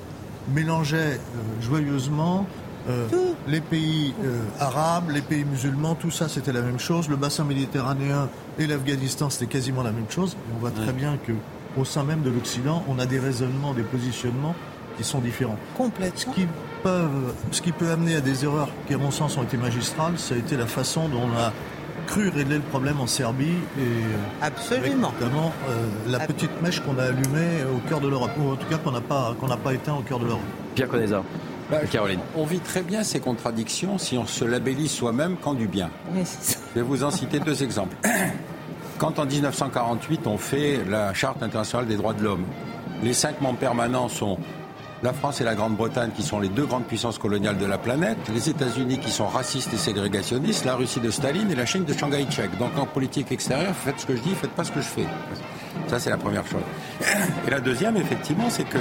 [0.53, 2.45] mélangeait euh, joyeusement
[2.89, 3.05] euh,
[3.47, 7.10] les pays euh, arabes, les pays musulmans, tout ça c'était la même chose.
[7.10, 8.29] Le bassin méditerranéen
[8.60, 10.38] et l'Afghanistan c'était quasiment la même chose.
[10.55, 11.33] on voit très bien que
[11.75, 14.56] au sein même de l'Occident, on a des raisonnements, des positionnements
[14.97, 15.58] qui sont différents.
[15.75, 16.34] Complètement.
[16.34, 16.47] Ce qui,
[16.84, 20.17] peuvent, ce qui peut amener à des erreurs qui, à mon sens, ont été magistrales,
[20.17, 21.53] ça a été la façon dont on a
[22.08, 23.45] cru régler le problème en Serbie
[23.77, 25.51] et euh, absolument notamment
[26.08, 28.91] la petite mèche qu'on a allumée au cœur de l'Europe ou en tout cas qu'on
[28.91, 30.41] n'a pas qu'on n'a pas éteint au cœur de l'Europe.
[30.73, 31.21] Pierre Conesa.
[31.69, 32.21] Bah, Caroline.
[32.36, 35.89] On vit très bien ces contradictions si on se labellise soi-même qu'en du bien.
[36.15, 37.97] Je vais vous en citer deux exemples.
[38.97, 42.45] Quand en 1948 on fait la Charte internationale des droits de l'homme,
[43.03, 44.39] les cinq membres permanents sont
[45.03, 48.17] la France et la Grande-Bretagne qui sont les deux grandes puissances coloniales de la planète,
[48.33, 51.93] les États-Unis qui sont racistes et ségrégationnistes, la Russie de Staline et la Chine de
[51.93, 52.57] Shanghai Tchèque.
[52.57, 55.05] Donc en politique extérieure, faites ce que je dis, faites pas ce que je fais.
[55.88, 56.63] Ça c'est la première chose.
[57.47, 58.79] Et la deuxième, effectivement, c'est que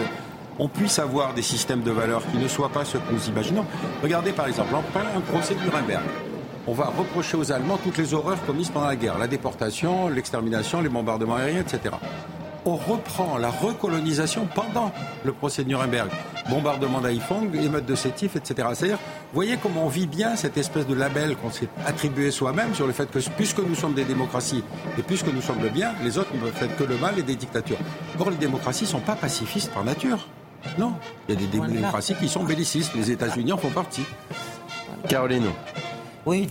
[0.59, 3.66] on puisse avoir des systèmes de valeurs qui ne soient pas ce que nous imaginons.
[4.02, 6.05] Regardez par exemple, un procès de Nuremberg.
[6.68, 10.81] On va reprocher aux Allemands toutes les horreurs commises pendant la guerre, la déportation, l'extermination,
[10.81, 11.94] les bombardements aériens, etc.
[12.64, 14.92] on reprend la recolonisation pendant
[15.24, 16.11] le procès de Nuremberg.
[16.50, 18.68] Bombardement d'Haïfong, émeute de Sétif, etc.
[18.74, 22.74] C'est-à-dire, vous voyez comment on vit bien cette espèce de label qu'on s'est attribué soi-même
[22.74, 24.64] sur le fait que puisque nous sommes des démocraties
[24.98, 27.37] et puisque nous sommes le bien, les autres ne peuvent que le mal et des
[27.37, 27.79] dictatures.
[28.18, 30.26] Or, les démocraties ne sont pas pacifistes par nature.
[30.79, 30.94] Non,
[31.29, 32.92] il y a des démocraties qui sont bellicistes.
[32.96, 34.05] Les États-Unis en font partie.
[35.09, 35.46] Caroline.
[36.27, 36.49] Oui,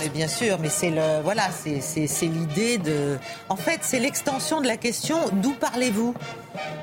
[0.00, 3.18] Mais bien sûr, mais c'est le voilà, c'est l'idée de.
[3.48, 6.12] En fait, c'est l'extension de la question d'où parlez-vous?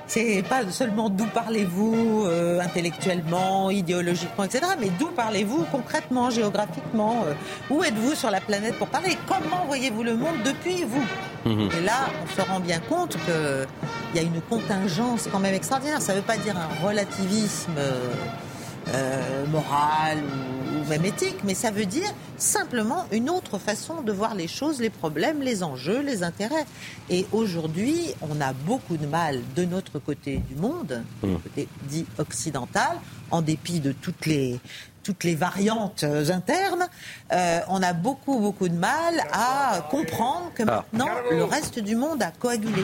[0.08, 4.66] C'est pas seulement d'où parlez-vous euh, intellectuellement, idéologiquement, etc.
[4.80, 7.34] Mais d'où parlez-vous concrètement, géographiquement euh,
[7.70, 9.18] Où êtes-vous sur la planète pour parler?
[9.28, 11.06] Comment voyez-vous le monde depuis vous?
[11.46, 11.70] Mhm.
[11.78, 16.02] Et là, on se rend bien compte qu'il y a une contingence quand même extraordinaire.
[16.02, 17.74] Ça ne veut pas dire un relativisme.
[18.94, 24.36] Euh, moral ou, même éthique, mais ça veut dire simplement une autre façon de voir
[24.36, 26.66] les choses, les problèmes, les enjeux, les intérêts.
[27.10, 31.36] Et aujourd'hui, on a beaucoup de mal de notre côté du monde, mmh.
[31.36, 32.98] côté dit occidental,
[33.32, 34.60] en dépit de toutes les,
[35.04, 36.88] toutes les variantes internes,
[37.32, 40.86] euh, on a beaucoup, beaucoup de mal à comprendre que ah.
[40.92, 42.84] maintenant, le reste du monde a coagulé.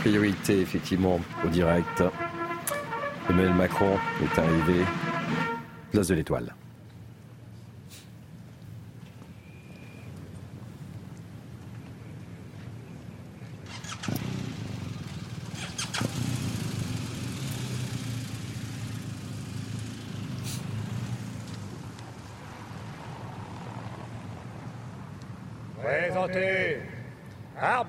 [0.00, 2.02] Priorité, effectivement, au direct.
[3.28, 4.84] Emmanuel Macron est arrivé
[5.90, 6.54] place de l'Étoile.
[25.90, 26.82] Présentez.
[27.60, 27.88] Arme.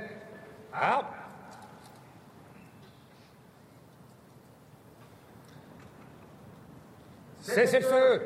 [7.61, 8.21] Cessez le feu.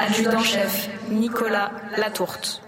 [0.00, 2.62] Adjudant-chef Nicolas Latourte.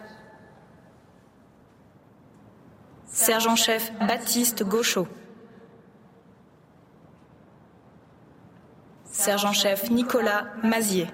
[3.07, 5.07] Sergent-chef Baptiste Gauchot.
[9.05, 11.09] Sergent-chef Nicolas Mazier.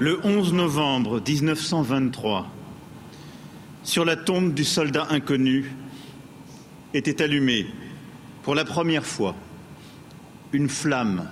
[0.00, 2.46] Le 11 novembre 1923,
[3.82, 5.72] sur la tombe du soldat inconnu,
[6.94, 7.66] était allumée
[8.44, 9.34] pour la première fois
[10.52, 11.28] une flamme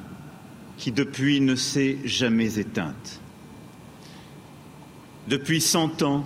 [0.78, 3.20] qui depuis ne s'est jamais éteinte.
[5.28, 6.24] Depuis cent ans,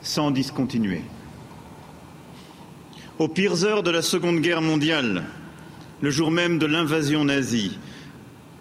[0.00, 1.02] sans discontinuer.
[3.18, 5.24] Aux pires heures de la Seconde Guerre mondiale,
[6.00, 7.76] le jour même de l'invasion nazie,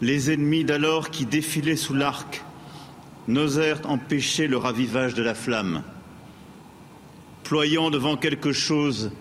[0.01, 2.43] les ennemis d'alors qui défilaient sous l'arc
[3.28, 5.84] n'osèrent empêcher le ravivage de la flamme,
[7.43, 9.11] ployant devant quelque chose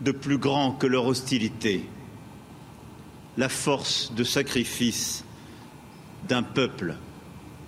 [0.00, 1.88] de plus grand que leur hostilité,
[3.36, 5.24] la force de sacrifice
[6.28, 6.96] d'un peuple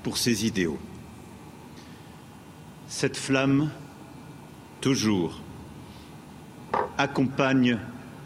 [0.03, 0.79] pour ses idéaux.
[2.89, 3.71] Cette flamme,
[4.81, 5.41] toujours,
[6.99, 7.79] accompagne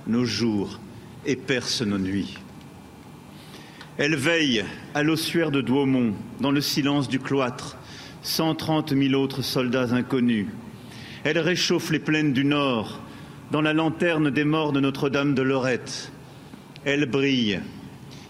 [0.06, 0.80] nos jours
[1.26, 2.38] et perce nos nuits.
[3.98, 7.76] Elle veille à l'ossuaire de Douaumont, dans le silence du cloître,
[8.22, 10.46] cent trente mille autres soldats inconnus.
[11.24, 13.00] Elle réchauffe les plaines du Nord,
[13.50, 16.12] dans la lanterne des morts de Notre-Dame de Lorette.
[16.84, 17.58] Elle brille,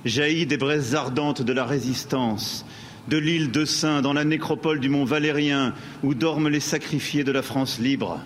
[0.06, 2.64] jaillit des braises ardentes de la résistance,
[3.08, 7.32] de l'île de Saint, dans la nécropole du mont Valérien, où dorment les sacrifiés de
[7.32, 8.20] la France libre.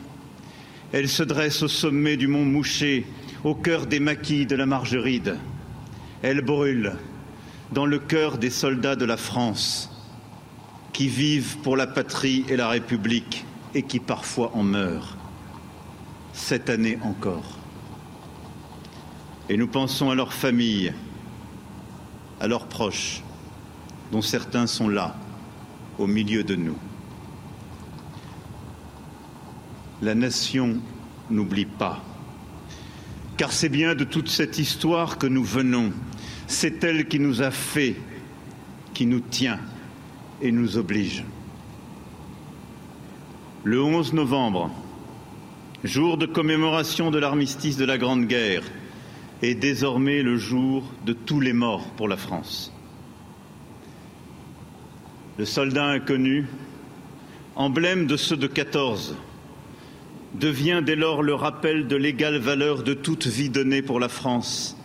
[0.92, 3.04] Elle se dresse au sommet du mont Mouché,
[3.42, 5.38] au cœur des maquis de la Margeride.
[6.22, 6.92] Elle brûle,
[7.72, 9.90] dans le cœur des soldats de la France
[10.92, 15.16] qui vivent pour la patrie et la République et qui parfois en meurent,
[16.34, 17.58] cette année encore.
[19.48, 20.92] Et nous pensons à leurs familles,
[22.40, 23.22] à leurs proches,
[24.10, 25.16] dont certains sont là,
[25.98, 26.76] au milieu de nous.
[30.02, 30.76] La nation
[31.30, 32.02] n'oublie pas,
[33.38, 35.92] car c'est bien de toute cette histoire que nous venons
[36.46, 37.96] c'est elle qui nous a fait,
[38.94, 39.58] qui nous tient
[40.40, 41.24] et nous oblige.
[43.64, 44.70] Le 11 novembre,
[45.84, 48.64] jour de commémoration de l'armistice de la Grande Guerre,
[49.42, 52.72] est désormais le jour de tous les morts pour la France.
[55.38, 56.46] Le soldat inconnu,
[57.56, 59.16] emblème de ceux de 14,
[60.34, 64.76] devient dès lors le rappel de l'égale valeur de toute vie donnée pour la France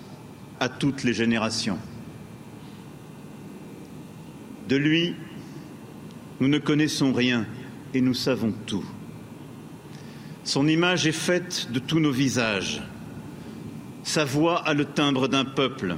[0.59, 1.77] à toutes les générations.
[4.67, 5.15] De lui,
[6.39, 7.45] nous ne connaissons rien
[7.93, 8.85] et nous savons tout.
[10.43, 12.81] Son image est faite de tous nos visages.
[14.03, 15.97] Sa voix a le timbre d'un peuple.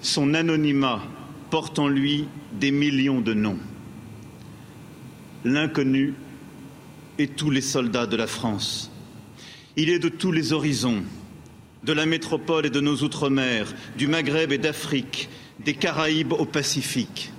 [0.00, 1.02] Son anonymat
[1.50, 3.58] porte en lui des millions de noms.
[5.44, 6.14] L'inconnu
[7.18, 8.90] est tous les soldats de la France.
[9.76, 11.02] Il est de tous les horizons,
[11.86, 15.28] de la métropole et de nos outre-mer, du Maghreb et d'Afrique,
[15.64, 17.30] des Caraïbes au Pacifique.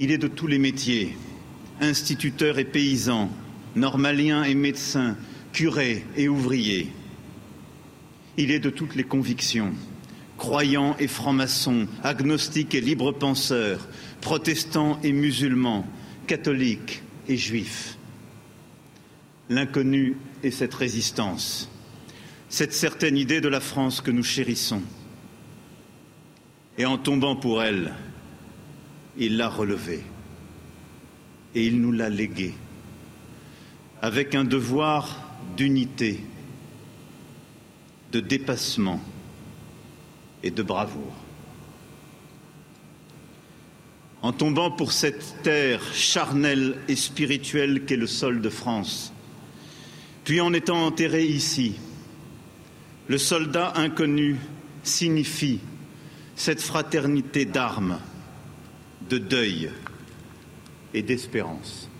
[0.00, 1.14] Il est de tous les métiers,
[1.82, 3.30] instituteurs et paysans,
[3.76, 5.18] normaliens et médecins,
[5.52, 6.90] curés et ouvriers.
[8.38, 9.74] Il est de toutes les convictions,
[10.38, 13.86] croyants et francs-maçons, agnostiques et libres penseurs,
[14.22, 15.86] protestants et musulmans,
[16.26, 17.98] catholiques et juifs.
[19.50, 21.68] L'inconnu est cette résistance
[22.52, 24.82] cette certaine idée de la France que nous chérissons.
[26.76, 27.94] Et en tombant pour elle,
[29.16, 30.02] il l'a relevée
[31.54, 32.52] et il nous l'a léguée
[34.02, 35.18] avec un devoir
[35.56, 36.22] d'unité,
[38.12, 39.00] de dépassement
[40.42, 41.16] et de bravoure.
[44.20, 49.10] En tombant pour cette terre charnelle et spirituelle qu'est le sol de France,
[50.24, 51.76] puis en étant enterré ici,
[53.12, 54.38] le soldat inconnu
[54.82, 55.60] signifie
[56.34, 57.98] cette fraternité d'armes,
[59.10, 59.70] de deuil
[60.94, 61.90] et d'espérance.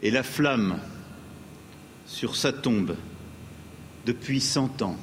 [0.00, 0.78] Et la flamme
[2.06, 2.94] sur sa tombe
[4.06, 4.96] depuis cent ans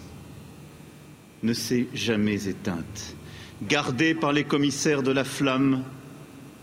[1.41, 3.13] ne s'est jamais éteinte,
[3.63, 5.83] gardée par les commissaires de la flamme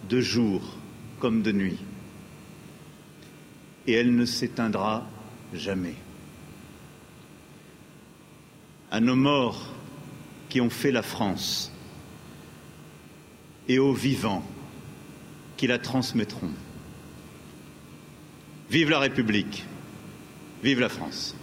[0.08, 0.62] de jour
[1.18, 1.78] comme de nuit.
[3.86, 5.06] Et elle ne s'éteindra
[5.52, 5.96] jamais.
[8.90, 9.66] À nos morts
[10.48, 11.72] qui ont fait la France
[13.68, 14.44] et aux vivants
[15.56, 16.50] qui la transmettront.
[18.68, 19.64] Vive la République,
[20.62, 21.36] vive la France.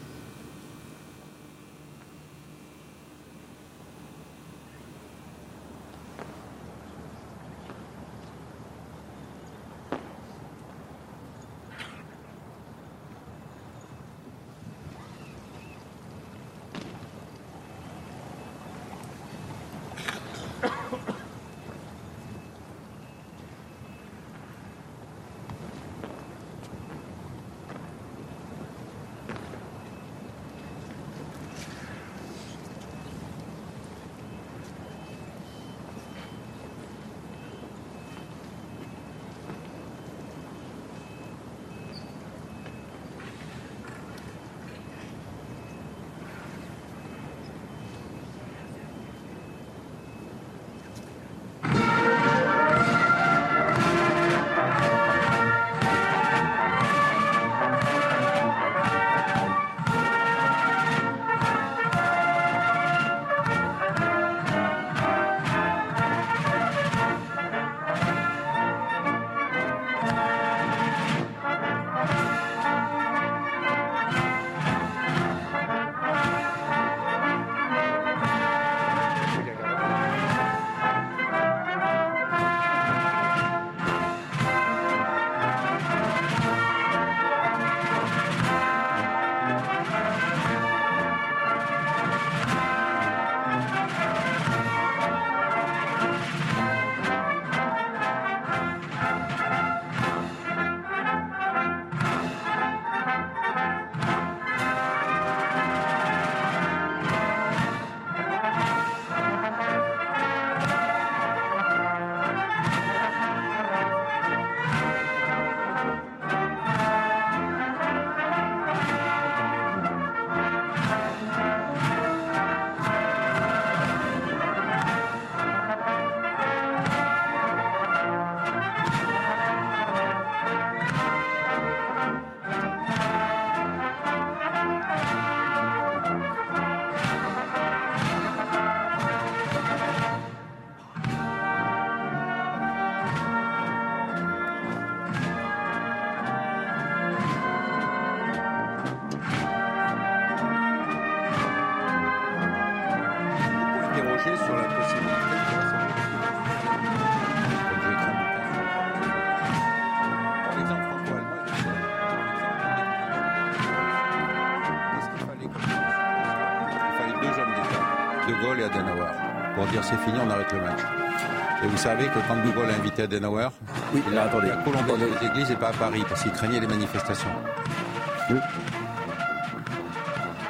[171.88, 173.48] Savez que quand De Gaulle a invité Adenauer,
[173.94, 176.60] oui, il a attendez, à Colombie les églises et pas à Paris, parce qu'il craignait
[176.60, 177.30] les manifestations.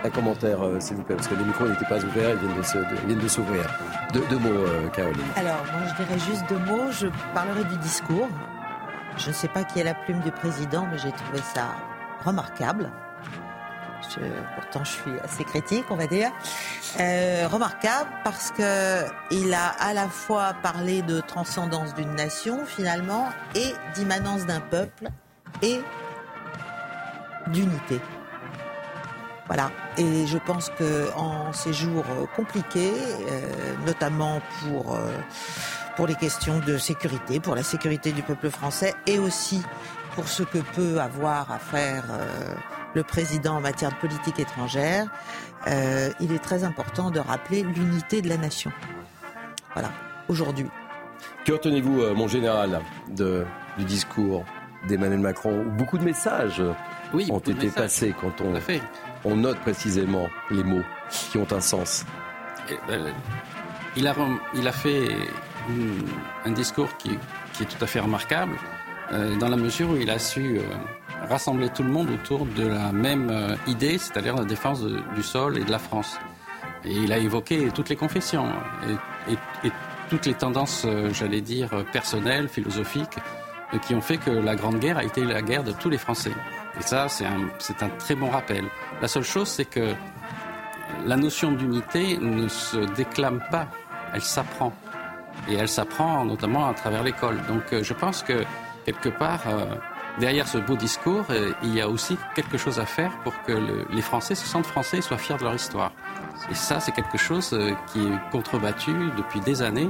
[0.04, 3.20] Un commentaire, euh, s'il vous plaît, parce que les micros n'étaient pas ouverts, ils viennent
[3.20, 3.64] de s'ouvrir.
[4.14, 5.22] Deux, deux, mots, euh, Caroline.
[5.36, 6.92] Alors, moi, je dirais juste deux mots.
[6.92, 8.30] Je parlerai du discours.
[9.18, 11.68] Je ne sais pas qui est la plume du président, mais j'ai trouvé ça
[12.26, 12.90] remarquable.
[14.56, 16.32] pourtant, je suis assez critique, on va dire.
[17.00, 23.30] Euh, remarquable parce que il a à la fois parlé de transcendance d'une nation finalement
[23.54, 25.10] et d'immanence d'un peuple
[25.62, 25.80] et
[27.48, 28.02] d'unité.
[29.46, 29.70] Voilà.
[29.98, 32.94] Et je pense que en ces jours compliqués,
[33.30, 35.20] euh, notamment pour euh,
[35.98, 39.62] pour les questions de sécurité, pour la sécurité du peuple français et aussi
[40.16, 42.06] pour ce que peut avoir à faire
[42.94, 45.08] le président en matière de politique étrangère,
[45.68, 48.72] euh, il est très important de rappeler l'unité de la nation.
[49.74, 49.90] Voilà,
[50.28, 50.68] aujourd'hui.
[51.46, 53.46] Que retenez-vous, euh, mon général, de,
[53.78, 54.46] du discours
[54.88, 56.62] d'Emmanuel Macron Beaucoup de messages
[57.14, 58.54] ont été passés quand on,
[59.26, 62.06] on note précisément les mots qui ont un sens.
[62.88, 63.14] Ben,
[63.96, 64.16] il, a,
[64.54, 65.08] il a fait
[66.46, 67.18] un discours qui,
[67.54, 68.58] qui, est tout à fait remarquable,
[69.12, 70.60] euh, dans la mesure où il a su
[71.24, 75.58] rassembler tout le monde autour de la même euh, idée, c'est-à-dire la défense du sol
[75.58, 76.18] et de la France.
[76.86, 78.48] Et il a évoqué toutes les confessions
[79.30, 79.70] et,
[80.10, 83.18] toutes les tendances, euh, j'allais dire, personnelles, philosophiques,
[83.74, 85.98] euh, qui ont fait que la Grande Guerre a été la guerre de tous les
[85.98, 86.32] Français.
[86.80, 87.50] Et ça, c'est un,
[87.82, 88.64] un très bon rappel.
[89.02, 89.94] La seule chose, c'est que
[91.06, 93.68] la notion d'unité ne se déclame pas,
[94.14, 94.72] elle s'apprend.
[95.50, 97.38] Et elle s'apprend notamment à travers l'école.
[97.48, 98.46] Donc je pense que,
[98.86, 99.44] quelque part,
[100.20, 103.54] derrière ce beau discours, euh, il y a aussi quelque chose à faire pour que
[103.92, 105.92] les Français se sentent français et soient fiers de leur histoire.
[106.52, 109.90] Et ça, c'est quelque chose euh, qui est contrebattu depuis des années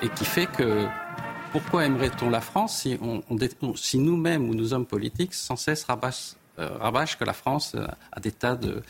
[0.00, 0.86] et qui fait que
[1.50, 2.86] pourquoi aimerait-on la France
[3.74, 6.36] si, nous-mêmes ou nos hommes politiques sans cesse rabâchent,
[7.18, 7.74] que la France
[8.12, 8.80] a des tas de,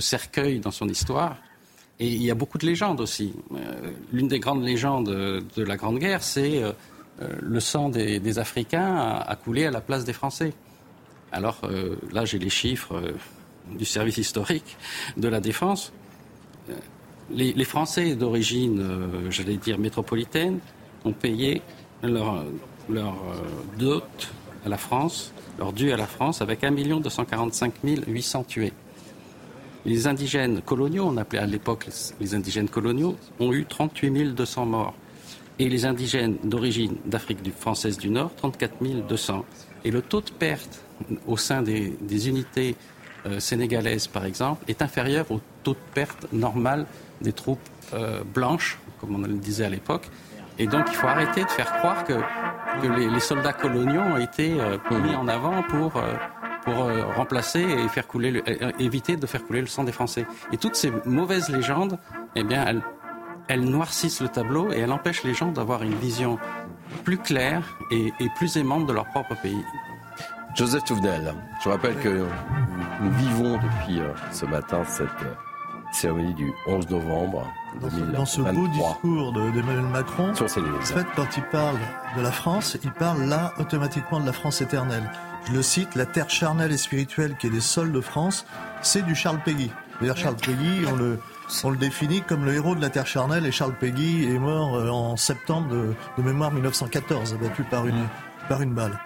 [0.00, 1.36] cercueils dans son histoire?
[2.00, 3.34] Et il y a beaucoup de légendes aussi.
[3.54, 6.72] Euh, l'une des grandes légendes de la Grande Guerre, c'est euh, euh,
[7.20, 10.52] le sang des, Africains a, coulé à la place des Français.
[11.32, 11.60] Alors
[12.12, 13.02] là, j'ai les chiffres
[13.70, 14.76] du service historique
[15.16, 15.92] de la défense.
[17.30, 18.82] Les, Français d'origine,
[19.30, 20.58] j'allais dire métropolitaine,
[21.04, 21.62] ont payé
[22.02, 22.44] leur,
[22.88, 23.16] leur
[23.78, 24.32] dot
[24.64, 27.74] à la France, leur dû à la France, avec 1 245
[28.06, 28.72] 800 tués.
[29.86, 31.86] Les indigènes coloniaux, on appelait à l'époque
[32.20, 34.94] les indigènes coloniaux, ont eu 38 200 morts.
[35.60, 39.44] Et les indigènes d'origine d'Afrique française du Nord, 34 200.
[39.84, 40.82] Et le taux de perte
[41.26, 42.76] au sein des, unités
[43.26, 46.86] euh, sénégalaises, par exemple, est inférieur au taux de perte normal
[47.20, 47.60] des troupes
[47.92, 50.08] euh, blanches, comme on le disait à l'époque.
[50.58, 52.14] Et donc, il faut arrêter de faire croire que,
[52.82, 56.00] les, soldats coloniaux ont été euh, mis en avant pour
[56.62, 60.26] pour euh, remplacer et faire couler euh, éviter de faire couler le sang des Français.
[60.52, 61.98] Et toutes ces mauvaises légendes,
[62.36, 62.82] eh bien, elles,
[63.50, 66.38] elles noircissent le tableau et elles empêchent les gens d'avoir une vision
[67.04, 69.64] plus claire et, plus aimante de leur propre pays.
[70.54, 71.34] Joseph Touvenel,
[71.64, 72.26] je rappelle que
[73.00, 75.08] nous vivons depuis euh, ce matin cette
[75.92, 77.44] cérémonie du 11 novembre
[78.14, 81.78] dans ce, beau discours d'Emmanuel Macron, en fait, quand il parle
[82.16, 85.08] de la France, il parle là automatiquement de la France éternelle.
[85.46, 88.44] Je le cite, la terre charnelle et spirituelle qui est des sols de France,
[88.82, 89.70] c'est du Charles Péguy.
[90.00, 91.18] D'ailleurs, Charles Péguy, on le,
[91.64, 94.76] on le définit comme le héros de la terre charnelle et Charles Péguy est mort
[94.76, 98.06] euh, en septembre de, mémoire 1914, abattu par une,
[98.48, 98.98] par une balle.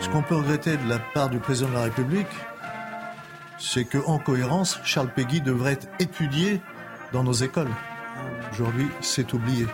[0.00, 2.26] Ce qu'on peut regretter de la part du président de la République,
[3.58, 6.60] c'est qu'en cohérence, Charles Péguy devrait être étudié
[7.12, 7.70] dans nos écoles.
[8.52, 9.66] Aujourd'hui, c'est oublié.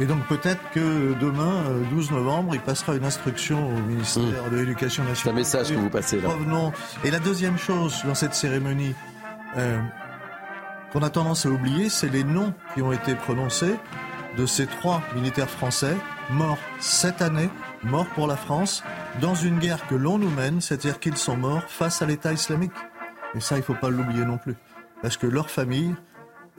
[0.00, 4.50] Et donc peut-être que demain, 12 euh, novembre, il passera une instruction au ministère mmh.
[4.50, 5.44] de l'Éducation nationale.
[5.44, 6.30] C'est un message que vous passez là.
[7.04, 8.94] Et la deuxième chose dans cette cérémonie
[9.56, 9.78] euh,
[10.94, 13.74] qu'on a tendance à oublier, c'est les noms qui ont été prononcés
[14.38, 15.96] de ces trois militaires français
[16.30, 17.50] morts cette année,
[17.82, 18.84] morts pour la France,
[19.20, 22.72] dans une guerre que l'on nous mène, c'est-à-dire qu'ils sont morts face à l'État islamique.
[23.34, 24.54] Et ça, il ne faut pas l'oublier non plus.
[25.02, 25.96] Parce que leurs familles,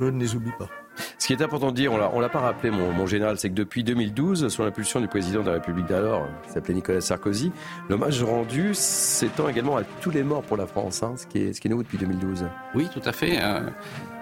[0.01, 0.69] eux, ne les oublient pas.
[1.17, 3.55] Ce qui est important de dire, on ne l'a pas rappelé, mon, général, c'est que
[3.55, 7.51] depuis 2012, sous l'impulsion du président de la République d'alors, qui s'appelait Nicolas Sarkozy,
[7.89, 11.65] l'hommage rendu s'étend également à tous les morts pour la France, hein, ce, qui est,
[11.65, 12.45] nouveau depuis 2012.
[12.75, 13.39] Oui, tout à fait.
[13.41, 13.61] Euh,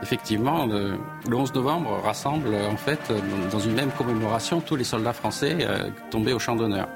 [0.01, 0.97] effectivement, le,
[1.29, 3.11] 11 novembre rassemble en fait
[3.51, 6.87] dans une même commémoration tous les soldats français euh, tombés au champ d'honneur.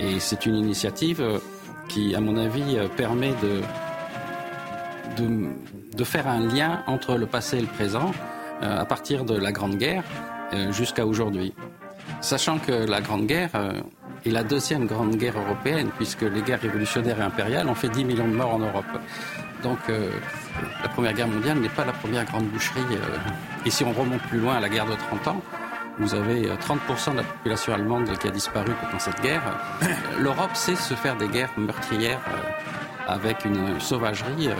[0.00, 1.38] Et c'est une initiative euh,
[1.88, 3.60] qui, à mon avis, permet de,
[5.96, 8.12] de, faire un lien entre le passé et le présent
[8.64, 10.04] à partir de la Grande Guerre
[10.52, 11.54] euh, jusqu'à aujourd'hui.
[12.20, 13.80] Sachant que la Grande Guerre euh,
[14.24, 18.04] est la deuxième grande guerre européenne, puisque les guerres révolutionnaires et impériales ont fait 10
[18.04, 18.84] millions de morts en Europe.
[19.62, 19.78] Donc
[20.82, 22.80] la Première Guerre mondiale n'est pas la première grande boucherie.
[23.64, 25.42] et si on remonte plus loin à la guerre de 30 ans,
[25.98, 29.42] vous avez 30% de la population allemande qui a disparu pendant cette guerre.
[30.18, 32.20] L'Europe sait se faire des guerres meurtrières
[33.06, 34.50] avec une sauvagerie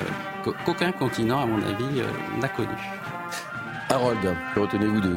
[0.65, 2.03] qu'aucun continent, à mon avis,
[2.41, 3.04] n'a connue.
[3.91, 4.19] Harold,
[4.55, 5.17] que retenez-vous de,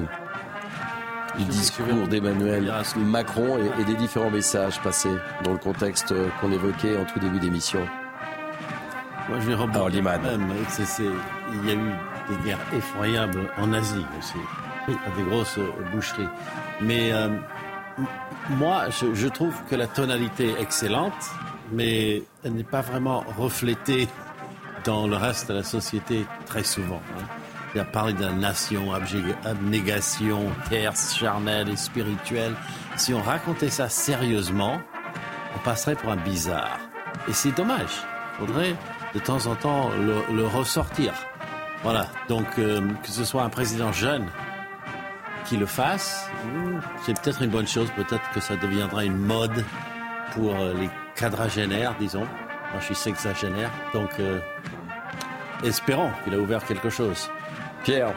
[1.37, 7.05] du discours d'Emmanuel Macron et, des différents messages passés dans le contexte qu'on évoquait en
[7.05, 7.85] tout début d'émission?
[9.29, 10.53] Moi, je vais rebondir même.
[11.49, 11.91] il y a eu
[12.29, 15.59] des guerres effroyables en Asie aussi, des grosses
[15.91, 16.29] boucheries.
[16.81, 17.29] Mais euh,
[18.51, 21.31] moi, je, trouve que la tonalité est excellente,
[21.71, 24.07] mais elle n'est pas vraiment reflétée
[24.85, 27.01] dans le reste de la société très souvent.
[27.17, 27.23] Hein.
[27.73, 32.55] Il a parlé de la nation, abnégation, terre charnelle et spirituelle.
[32.95, 34.79] Si on racontait ça sérieusement,
[35.55, 36.79] on passerait pour un bizarre.
[37.27, 37.91] Et c'est dommage.
[38.39, 38.75] Il faudrait
[39.13, 39.89] de temps en temps
[40.31, 41.13] le, ressortir.
[41.83, 42.07] Voilà.
[42.29, 44.25] Donc, euh, que ce soit un président jeune
[45.45, 46.29] qui le fasse,
[47.03, 47.89] c'est peut-être une bonne chose.
[47.95, 49.63] Peut-être que ça deviendra une mode
[50.33, 52.25] pour euh, les quadragénaires, disons.
[52.71, 53.71] Moi, je suis sexagénaire.
[53.93, 54.39] Donc, euh,
[55.63, 57.29] espérons qu'il a ouvert quelque chose.
[57.83, 58.13] Pierre,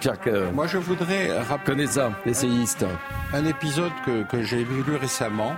[0.00, 2.84] Pierre que Moi, je voudrais rappeler ça, l'essayiste.
[3.32, 3.92] Un épisode
[4.30, 5.54] que, j'ai vu récemment,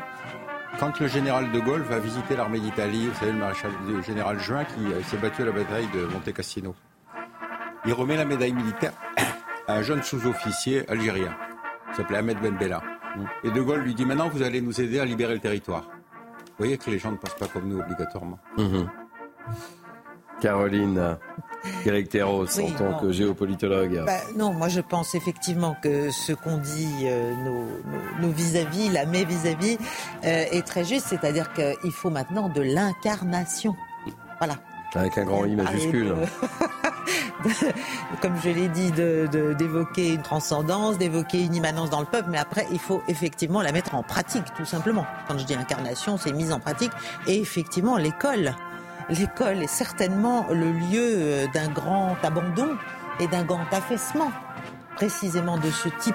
[0.79, 4.39] quand le général de Gaulle va visiter l'armée d'Italie, vous savez, le maréchal le général
[4.39, 6.75] Juin qui euh, s'est battu à la bataille de Monte Cassino.
[7.87, 8.93] Il remet la médaille militaire
[9.67, 11.37] à un jeune sous-officier algérien,
[11.91, 12.83] qui s'appelait Ahmed Ben Bella.
[13.43, 15.83] Et De Gaulle lui dit maintenant, vous allez nous aider à libérer le territoire.
[15.83, 18.39] Vous voyez que les gens ne pensent pas comme nous obligatoirement.
[18.59, 18.89] Mhm.
[20.41, 21.17] Caroline
[21.85, 24.03] Guérecteros, en tant que géopolitologue.
[24.05, 27.33] Bah, non, moi je pense effectivement que ce qu'on dit euh,
[28.21, 29.79] nos vis-à-vis, la mes vis-à-vis,
[30.25, 33.75] euh, est très juste, c'est-à-dire qu'il faut maintenant de l'incarnation.
[34.39, 34.55] Voilà.
[34.95, 36.15] Avec un grand I majuscule.
[38.23, 42.67] comme je l'ai dit, d'évoquer une transcendance, d'évoquer une immanence dans le peuple, mais après,
[42.73, 45.07] il faut effectivement la mettre en pratique, tout simplement.
[45.29, 46.93] Quand je dis incarnation, c'est mise en pratique.
[47.27, 48.55] Et effectivement, l'école.
[49.09, 52.77] L'école est certainement le lieu euh, d'un grand abandon
[53.21, 54.33] et d'un grand affaissement,
[54.97, 56.15] précisément de ce type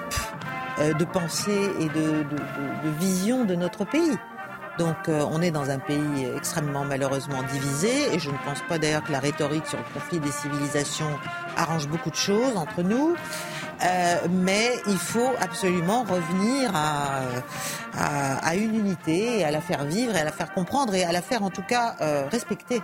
[0.78, 4.18] euh, de pensée et de, de vision de notre pays.
[4.78, 8.78] Donc euh, on est dans un pays extrêmement malheureusement divisé et je ne pense pas
[8.78, 11.18] d'ailleurs que la rhétorique sur le conflit des civilisations
[11.56, 13.14] arrange beaucoup de choses entre nous.
[13.84, 17.22] Euh, mais il faut absolument revenir à,
[17.98, 21.10] à, une unité et à la faire vivre et à la faire comprendre et à
[21.10, 22.80] la faire en tout cas euh, respecter.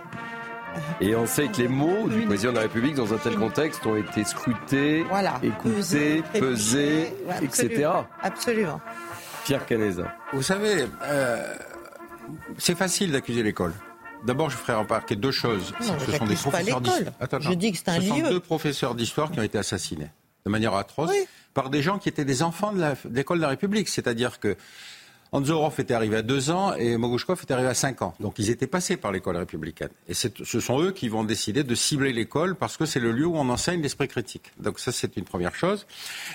[1.01, 3.85] Et on sait que les mots du président de la République dans un tel contexte
[3.85, 5.03] ont été scrutés,
[5.41, 7.89] écoutés, pesés, etc.
[8.21, 8.79] Absolument.
[9.45, 10.13] Pierre Caneza.
[10.31, 10.85] Vous savez,
[12.57, 13.73] c'est facile d'accuser l'école.
[14.25, 15.73] D'abord, je ferai remarquer deux choses.
[15.79, 17.41] ce sont des professeurs d'histoire.
[17.41, 20.09] Je dis que c'est un ce sont deux professeurs d'histoire qui ont été assassinés
[20.45, 21.11] de manière atroce
[21.53, 23.89] par des gens qui étaient des enfants de l'école de, la République.
[23.89, 24.55] C'est-à-dire que
[25.31, 28.15] Anzorov était arrivé à deux ans et Mogushkov était arrivé à cinq ans.
[28.19, 29.89] Donc ils étaient passés par l'école républicaine.
[30.07, 33.27] Et ce sont eux qui vont décider de cibler l'école parce que c'est le lieu
[33.27, 34.51] où on enseigne l'esprit critique.
[34.59, 35.85] Donc ça, c'est une première chose.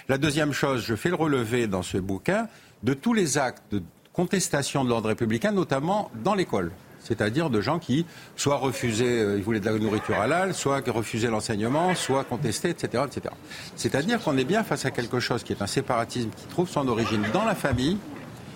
[0.08, 2.48] La deuxième chose, je fais le relevé dans ce bouquin
[2.84, 3.82] de tous les actes de
[4.14, 6.70] contestation de l'ordre républicain, notamment dans l'école.
[7.00, 11.28] C'est-à-dire de gens qui soit refusaient, euh, ils voulaient de la nourriture halal, soit refusaient
[11.28, 13.04] l'enseignement, soit contestaient, etc.
[13.06, 13.34] etc.
[13.76, 16.88] C'est-à-dire qu'on est bien face à quelque chose qui est un séparatisme qui trouve son
[16.88, 17.98] origine dans la famille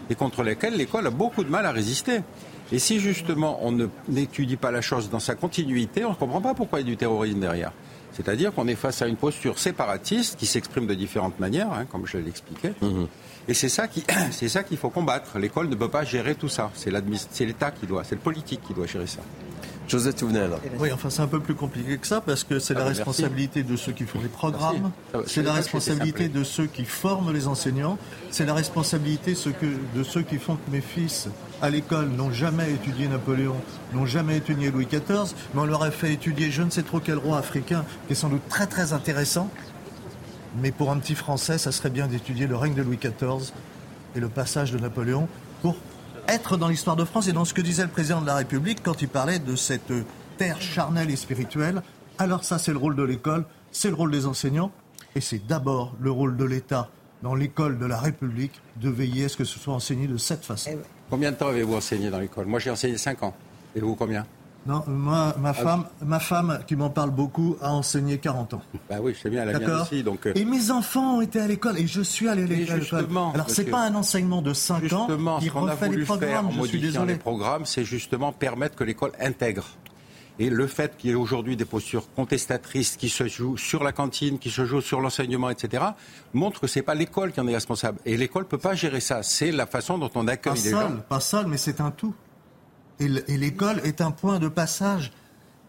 [0.09, 2.21] et contre lequel l'école a beaucoup de mal à résister.
[2.73, 6.55] Et si justement on n'étudie pas la chose dans sa continuité, on ne comprend pas
[6.55, 7.73] pourquoi il y a du terrorisme derrière.
[8.13, 12.07] C'est-à-dire qu'on est face à une posture séparatiste qui s'exprime de différentes manières, hein, comme
[12.07, 12.73] je l'expliquais.
[13.49, 15.39] Et c'est ça qui, c'est ça qu'il faut combattre.
[15.39, 16.71] L'école ne peut pas gérer tout ça.
[16.75, 19.21] C'est l'État qui doit, c'est le politique qui doit gérer ça.
[19.89, 20.51] Joseph Touvenel.
[20.79, 23.63] Oui, enfin c'est un peu plus compliqué que ça parce que c'est la ah, responsabilité
[23.63, 24.91] de ceux qui font les programmes,
[25.27, 27.97] c'est la responsabilité de ceux qui forment les enseignants,
[28.31, 31.29] c'est la responsabilité de ceux qui font que mes fils
[31.63, 33.57] à l'école n'ont jamais étudié Napoléon,
[33.95, 37.01] n'ont jamais étudié Louis XIV, mais on leur a fait étudier je ne sais trop
[37.01, 39.49] quel roi africain qui est sans doute très très intéressant
[40.61, 43.53] mais pour un petit Français, ça serait bien d'étudier le règne de Louis XIV
[44.17, 45.29] et le passage de Napoléon
[45.63, 45.77] pour
[46.27, 48.83] être dans l'histoire de France et dans ce que disait le président de la République
[48.83, 49.93] quand il parlait de cette
[50.37, 51.83] terre charnelle et spirituelle.
[52.19, 54.71] Alors ça, c'est le rôle de l'école, c'est le rôle des enseignants,
[55.15, 56.91] et c'est d'abord le rôle de l'État
[57.23, 60.45] dans l'école de la République de veiller à ce que ce soit enseigné de cette
[60.45, 60.71] façon.
[60.73, 60.79] Eh
[61.11, 62.47] combien de temps avez-vous enseigné dans l'école?
[62.47, 63.35] Moi, j'ai enseigné 5 ans.
[63.75, 64.27] Et vous, combien?
[64.67, 68.63] Non, moi, ma femme, ma femme, qui m'en parle beaucoup, a enseigné 40 ans.
[68.89, 70.03] Bah oui, je sais bien, la mienne aussi.
[70.03, 70.27] Donc...
[70.27, 73.09] Euh, et mes enfants ont été à l'école, et je suis allé à l'école.
[73.35, 75.09] Alors, c'est pas un enseignement de 5 ans
[75.41, 77.15] qui refait les programmes, je suis désolé.
[77.15, 79.65] les programmes, c'est justement permettre que l'école intègre.
[80.41, 83.91] Et le fait qu'il y ait aujourd'hui des postures contestatrices qui se jouent sur la
[83.91, 85.83] cantine, qui se jouent sur l'enseignement, etc.,
[86.33, 87.99] montre que ce n'est pas l'école qui en est responsable.
[88.05, 89.25] Et l'école ne peut pas gérer ça.
[89.25, 90.97] C'est la façon dont on accueille les gens.
[91.09, 92.15] Pas seul, mais c'est un tout.
[93.01, 95.13] Et l'école est un point de passage,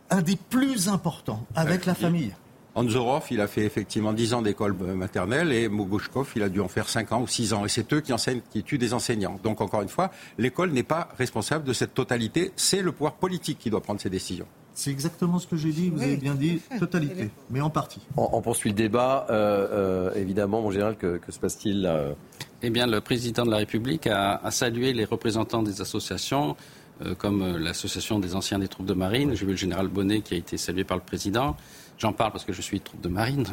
[0.10, 2.34] un des plus importants, avec la famille.
[2.76, 6.68] Anzorov, il a fait effectivement 10 ans d'école maternelle et Mogushkov, il a dû en
[6.68, 7.66] faire 5 ans ou 6 ans.
[7.66, 9.40] Et c'est eux qui enseignent, qui tuent des enseignants.
[9.44, 12.52] Donc encore une fois, l'école n'est pas responsable de cette totalité.
[12.56, 14.46] C'est le pouvoir politique qui doit prendre ces décisions.
[14.74, 18.00] C'est exactement ce que j'ai dit, vous avez bien dit, totalité, mais en partie.
[18.16, 19.28] On, poursuit le débat.
[19.30, 22.14] Euh, euh, évidemment, mon général, que, se passe-t-il euh
[22.62, 26.79] Eh bien, le président de la République a, a salué les représentants des associations euh,
[27.18, 29.36] comme euh, l'association des anciens des troupes de marine.
[29.36, 31.56] J'ai vu le général Bonnet qui a été salué par le président.
[31.98, 33.46] J'en parle parce que je suis troupe de marine.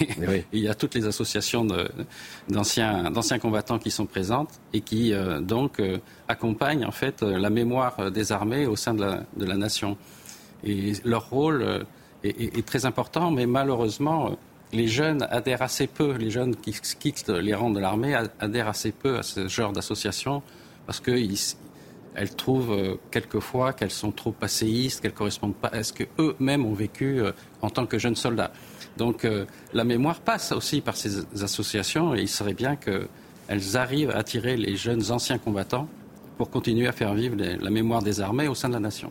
[0.52, 1.66] Il y a toutes les associations
[2.48, 5.80] d'anciens combattants qui sont présentes et qui euh, donc
[6.26, 9.04] accompagnent en fait la mémoire des armées au sein de
[9.36, 9.96] la, nation.
[10.64, 11.86] Et leur rôle
[12.24, 14.36] est, très important, mais malheureusement,
[14.72, 18.90] les jeunes adhèrent assez peu, les jeunes qui quittent les rangs de l'armée adhèrent assez
[18.90, 20.42] peu à ce genre d'association
[20.86, 21.38] parce qu'ils
[22.14, 26.74] elles trouvent euh, quelquefois qu'elles sont trop passéistes, qu'elles correspondent pas à ce qu'eux-mêmes ont
[26.74, 27.32] vécu euh,
[27.62, 28.52] en tant que jeunes soldats.
[28.96, 34.10] Donc euh, la mémoire passe aussi par ces associations et il serait bien qu'elles arrivent
[34.10, 35.88] à attirer les jeunes anciens combattants
[36.36, 39.10] pour continuer à faire vivre la mémoire des armées au sein de la nation.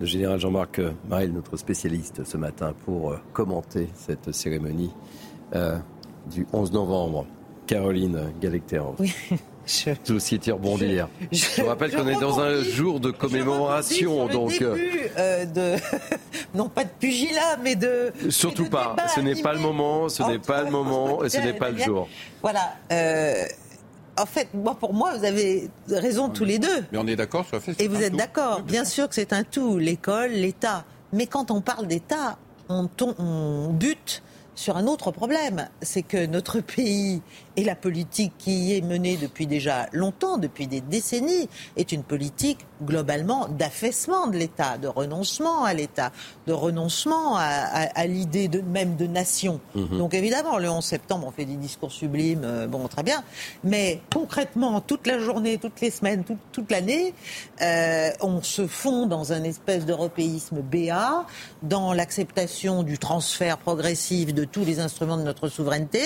[0.00, 4.90] Le général Jean-Marc Marel, notre spécialiste ce matin, pour commenter cette cérémonie
[6.30, 7.26] du 11 novembre.
[7.66, 8.94] Caroline Galecteros.
[8.98, 9.12] Oui.
[10.06, 11.08] Vous aussi rebondir.
[11.30, 14.62] Je, rappelle qu'on est dans un jour de commémoration, donc.
[14.62, 15.76] Euh, de,
[16.54, 18.12] non pas de pugilat, mais de.
[18.30, 18.96] Surtout pas.
[19.14, 20.08] Ce n'est pas le moment.
[20.08, 22.08] Ce n'est pas le moment et ce n'est pas le jour.
[22.40, 22.74] Voilà.
[22.92, 23.44] Euh,
[24.18, 26.84] en fait, moi, pour moi, vous avez raison tous les deux.
[26.90, 27.80] Mais on est d'accord sur le fait.
[27.80, 28.62] Et vous êtes d'accord.
[28.62, 29.78] Bien sûr que c'est un tout.
[29.78, 30.84] L'école, l'État.
[31.12, 32.38] Mais quand on parle d'État,
[32.70, 32.88] on,
[33.18, 34.22] on bute
[34.58, 37.22] sur un autre problème, c'est que notre pays
[37.58, 42.04] et la politique qui y est menée depuis déjà longtemps, depuis des décennies, est une
[42.04, 46.12] politique globalement d'affaissement de l'État, de renoncement à l'État,
[46.46, 49.60] de renoncement à, l'idée de, même de nation.
[49.74, 49.98] Mhm.
[49.98, 53.24] Donc évidemment, le 11 septembre, on fait des discours sublimes, euh, bon, très bien,
[53.64, 57.12] mais concrètement, toute la journée, toutes les semaines, toute l'année,
[57.60, 61.26] euh, on se fond dans un espèce d'européisme béat,
[61.64, 66.02] dans l'acceptation du transfert progressif de tous les instruments de notre souveraineté.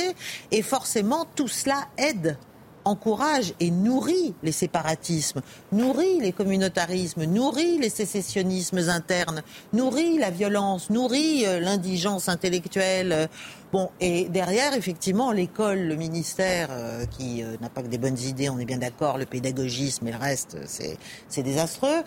[0.50, 2.36] Et forcément, tout cela aide
[2.84, 10.90] encourage et nourrit les séparatismes, nourrit les communautarismes, nourrit les sécessionnismes internes, nourrit la violence,
[10.90, 13.28] nourrit euh, l'indigence intellectuelle.
[13.72, 18.18] Bon, et derrière, effectivement, l'école, le ministère, euh, qui euh, n'a pas que des bonnes
[18.18, 22.02] idées, on est bien d'accord, le pédagogisme et le reste, c'est désastreux,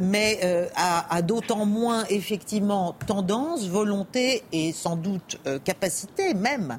[0.00, 6.78] mais a, a d'autant moins, effectivement, tendance, volonté et sans doute capacité même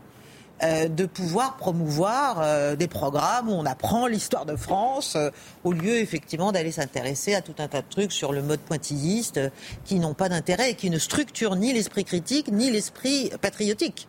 [0.63, 5.29] euh, de pouvoir promouvoir euh, des programmes où on apprend l'histoire de France, euh,
[5.65, 9.41] au lieu effectivement d'aller s'intéresser à tout un tas de trucs sur le mode pointilliste
[9.83, 14.07] qui n'ont pas d'intérêt et qui ne structurent ni l'esprit critique, ni l'esprit patriotique,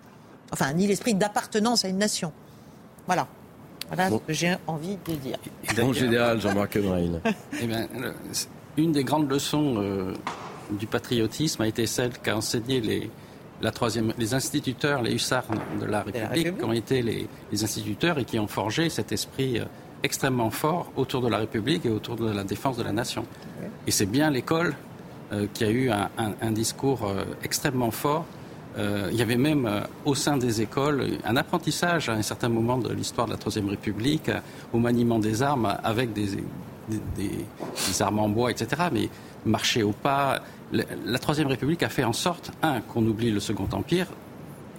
[0.53, 2.31] enfin, ni l'esprit d'appartenance à une nation.
[3.07, 3.27] Voilà.
[3.89, 5.39] Voilà ce que j'ai envie de dire.
[5.83, 6.77] En général, Jean-Marc
[7.61, 7.89] eh bien,
[8.77, 10.15] une des grandes leçons
[10.71, 13.11] du patriotisme a été celle qu'a enseigné les,
[13.65, 15.47] la troisième, les instituteurs, les hussards
[15.81, 19.65] de la République, qui ont été les, instituteurs et qui ont forgé cet esprit euh,
[20.03, 23.25] extrêmement fort autour de la République et autour de la défense de la nation.
[23.87, 24.75] Et c'est bien l'école
[25.33, 28.27] euh, qui a eu un, discours euh, extrêmement fort.
[29.13, 29.67] il y avait même
[30.05, 33.69] au sein des écoles un apprentissage à un certain moment de l'histoire de la Troisième
[33.77, 34.31] République
[34.73, 36.29] au maniement des armes avec des,
[37.17, 38.67] des armes en bois, etc.
[38.93, 39.09] Mais
[39.47, 40.43] marcher au pas,
[40.73, 44.07] la Troisième République a fait en sorte, un, qu'on oublie le Second Empire,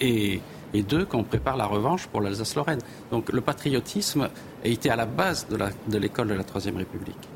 [0.01, 0.41] et,
[0.73, 2.81] deux, qu'on prépare la revanche pour l'Alsace-Lorraine.
[3.09, 4.29] Donc le patriotisme
[4.63, 7.29] a été à la base de l'école de, la Troisième République.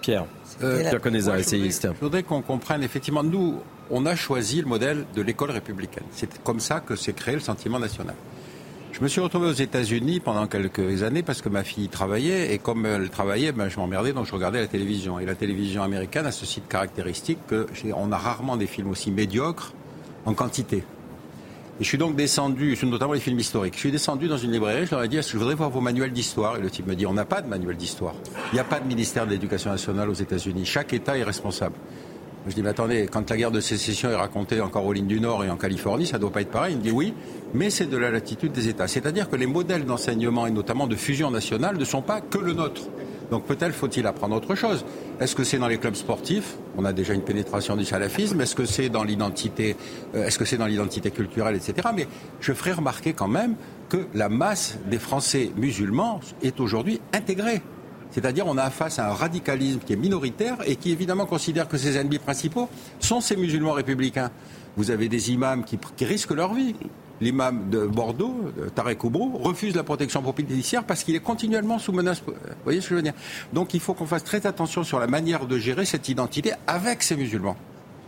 [0.00, 0.24] Pierre,
[0.62, 1.86] euh, Pierre Connaisard, essayiste.
[1.94, 6.04] Je voudrais qu'on comprenne, effectivement, nous, on a choisi le modèle de l'école républicaine.
[6.10, 8.16] C'est comme ça que s'est créé le sentiment national.
[8.92, 12.58] Je me suis retrouvé aux États-Unis pendant quelques années parce que ma fille travaillait et
[12.58, 15.20] comme elle travaillait, ben, je m'emmerdais donc je regardais la télévision.
[15.20, 19.72] Et la télévision américaine a ceci de caractéristique qu'on a rarement des films aussi médiocres
[20.24, 20.78] en quantité.
[21.80, 24.84] Et je suis donc descendu, notamment les films historiques, je suis descendu dans une librairie,
[24.84, 26.56] je leur ai dit, est-ce que je voudrais voir vos manuels d'histoire?
[26.56, 28.14] Et le type me dit, on n'a pas de manuel d'histoire.
[28.52, 30.64] Il n'y a pas de ministère de l'Éducation nationale aux États-Unis.
[30.64, 31.76] Chaque État est responsable.
[32.48, 35.44] Je dis, mais attendez, quand la guerre de sécession est racontée en Caroline du Nord
[35.44, 36.72] et en Californie, ça ne doit pas être pareil.
[36.72, 37.14] Il me dit oui,
[37.54, 38.88] mais c'est de la latitude des États.
[38.88, 42.52] C'est-à-dire que les modèles d'enseignement et notamment de fusion nationale ne sont pas que le
[42.52, 42.82] nôtre.
[43.30, 44.84] Donc peut-être faut-il apprendre autre chose.
[45.20, 46.56] Est-ce que c'est dans les clubs sportifs?
[46.76, 48.40] On a déjà une pénétration du salafisme.
[48.40, 49.76] Est-ce que c'est dans l'identité
[50.14, 51.88] euh, Est-ce que c'est dans l'identité culturelle, etc.
[51.94, 52.06] Mais
[52.40, 53.54] je ferai remarquer quand même
[53.88, 57.62] que la masse des Français musulmans est aujourd'hui intégrée.
[58.10, 61.76] C'est-à-dire on a face à un radicalisme qui est minoritaire et qui évidemment considère que
[61.76, 62.68] ses ennemis principaux
[63.00, 64.30] sont ces musulmans républicains.
[64.76, 66.74] Vous avez des imams qui, risquent leur vie.
[67.20, 72.22] L'imam de Bordeaux, Tarek Oubro, refuse la protection judiciaire parce qu'il est continuellement sous menace.
[72.24, 72.32] Vous
[72.64, 73.14] voyez ce que je veux dire?
[73.52, 77.02] Donc il faut qu'on fasse très attention sur la manière de gérer cette identité avec
[77.02, 77.56] ces musulmans.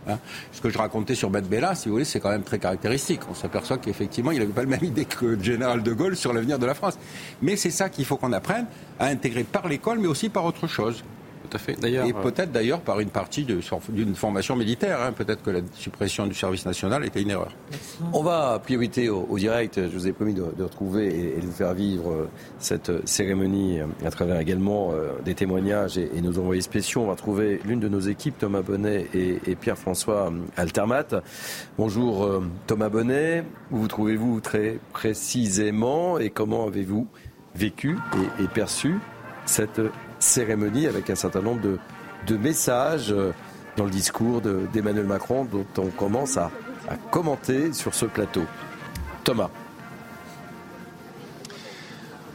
[0.07, 0.17] Hein.
[0.51, 3.21] Ce que je racontais sur Beth Bella, si vous voulez, c'est quand même très caractéristique.
[3.29, 6.33] On s'aperçoit qu'effectivement, il n'avait pas la même idée que le général de Gaulle sur
[6.33, 6.97] l'avenir de la France.
[7.41, 8.65] Mais c'est ça qu'il faut qu'on apprenne
[8.99, 11.03] à intégrer par l'école, mais aussi par autre chose
[11.57, 11.79] fait.
[11.79, 15.01] D'ailleurs, et euh, peut-être d'ailleurs par une partie d'une formation militaire.
[15.01, 15.11] Hein.
[15.11, 17.51] Peut-être que la suppression du service national était une erreur.
[18.13, 19.79] On va priorité au, direct.
[19.81, 22.29] Je vous ai promis de, retrouver et, de vous faire vivre euh,
[22.59, 24.93] cette euh, cérémonie à travers également
[25.25, 27.01] des témoignages et, nos envoyés spéciaux.
[27.01, 31.21] On va trouver l'une de nos équipes, Thomas Bonnet et, Pierre-François Altermat.
[31.77, 33.43] Bonjour Thomas Bonnet.
[33.71, 37.07] Où vous trouvez-vous très précisément et comment avez-vous
[37.55, 37.97] vécu
[38.39, 38.99] et perçu
[39.45, 39.81] cette
[40.21, 43.33] cérémonie avec un certain nombre de, messages euh,
[43.75, 46.51] dans le discours d'Emmanuel Macron dont on commence à,
[47.09, 48.43] commenter sur ce plateau.
[49.23, 49.49] Thomas.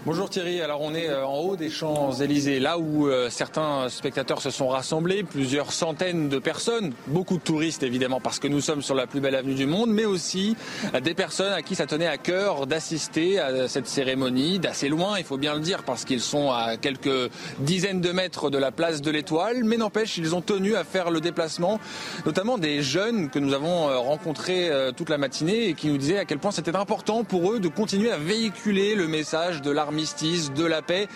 [0.06, 4.40] Bonjour Thierry, alors on est euh, en haut des Champs-Élysées, là où euh, certains spectateurs
[4.40, 8.82] se sont rassemblés, plusieurs centaines de personnes, beaucoup de touristes évidemment parce que nous sommes
[8.82, 10.56] sur la plus belle avenue du monde, mais aussi
[10.94, 15.18] euh, des personnes à qui ça tenait à cœur d'assister à cette cérémonie d'assez loin,
[15.18, 17.28] il faut bien le dire, parce qu'ils sont à quelques
[17.58, 21.10] dizaines de mètres de la place de l'Étoile, mais n'empêche, ils ont tenu à faire
[21.10, 21.80] le déplacement,
[22.24, 26.24] notamment des jeunes que nous avons rencontrés toute la matinée et qui nous disaient à
[26.24, 30.64] quel point c'était important pour eux de continuer à véhiculer le message de l'armée de
[30.64, 31.08] la paix,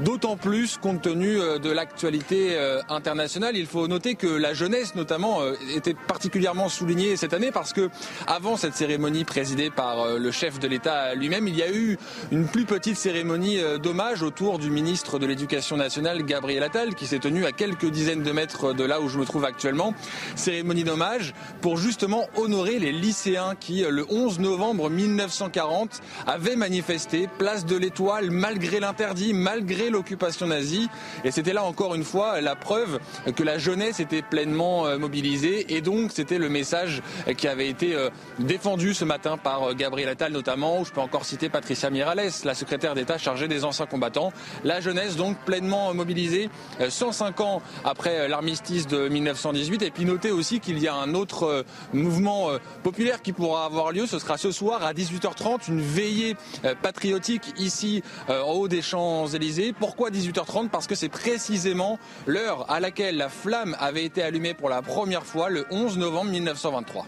[0.00, 3.56] d'autant plus compte tenu euh, de l'actualité euh, internationale.
[3.56, 7.90] Il faut noter que la jeunesse, notamment, euh, était particulièrement soulignée cette année parce que
[8.28, 11.98] avant cette cérémonie présidée par le chef de l'État lui-même, il y a eu
[12.30, 17.18] une plus petite cérémonie d'hommage autour du ministre de l'Éducation nationale, Gabriel Attal, qui s'est
[17.18, 19.94] tenu à quelques dizaines de mètres de là où je me trouve actuellement.
[20.36, 27.64] Cérémonie d'hommage pour justement honorer les lycéens qui, le 11 novembre 1940, avaient manifesté place
[27.64, 30.88] de l'Étoile malgré l'interdit, malgré l'occupation nazie.
[31.24, 32.98] Et c'était là encore une fois la preuve
[33.34, 35.74] que la jeunesse était pleinement euh, mobilisée.
[35.74, 37.02] Et donc c'était le message
[37.36, 40.84] qui avait été euh, défendu ce matin par euh, Gabriel Attal notamment.
[40.84, 44.32] Je peux encore citer Patricia Mirales, la secrétaire d'État chargée des anciens combattants.
[44.64, 46.50] La jeunesse donc pleinement mobilisée
[46.88, 49.82] 105 ans après l'armistice de 1918.
[49.82, 52.48] Et puis notez aussi qu'il y a un autre mouvement
[52.82, 54.06] populaire qui pourra avoir lieu.
[54.06, 56.36] Ce sera ce soir à 18h30, une veillée
[56.82, 59.72] patriotique ici en haut des Champs-Élysées.
[59.78, 64.68] Pourquoi 18h30 Parce que c'est précisément l'heure à laquelle la flamme avait été allumée pour
[64.68, 67.06] la première fois le 11 novembre 1923.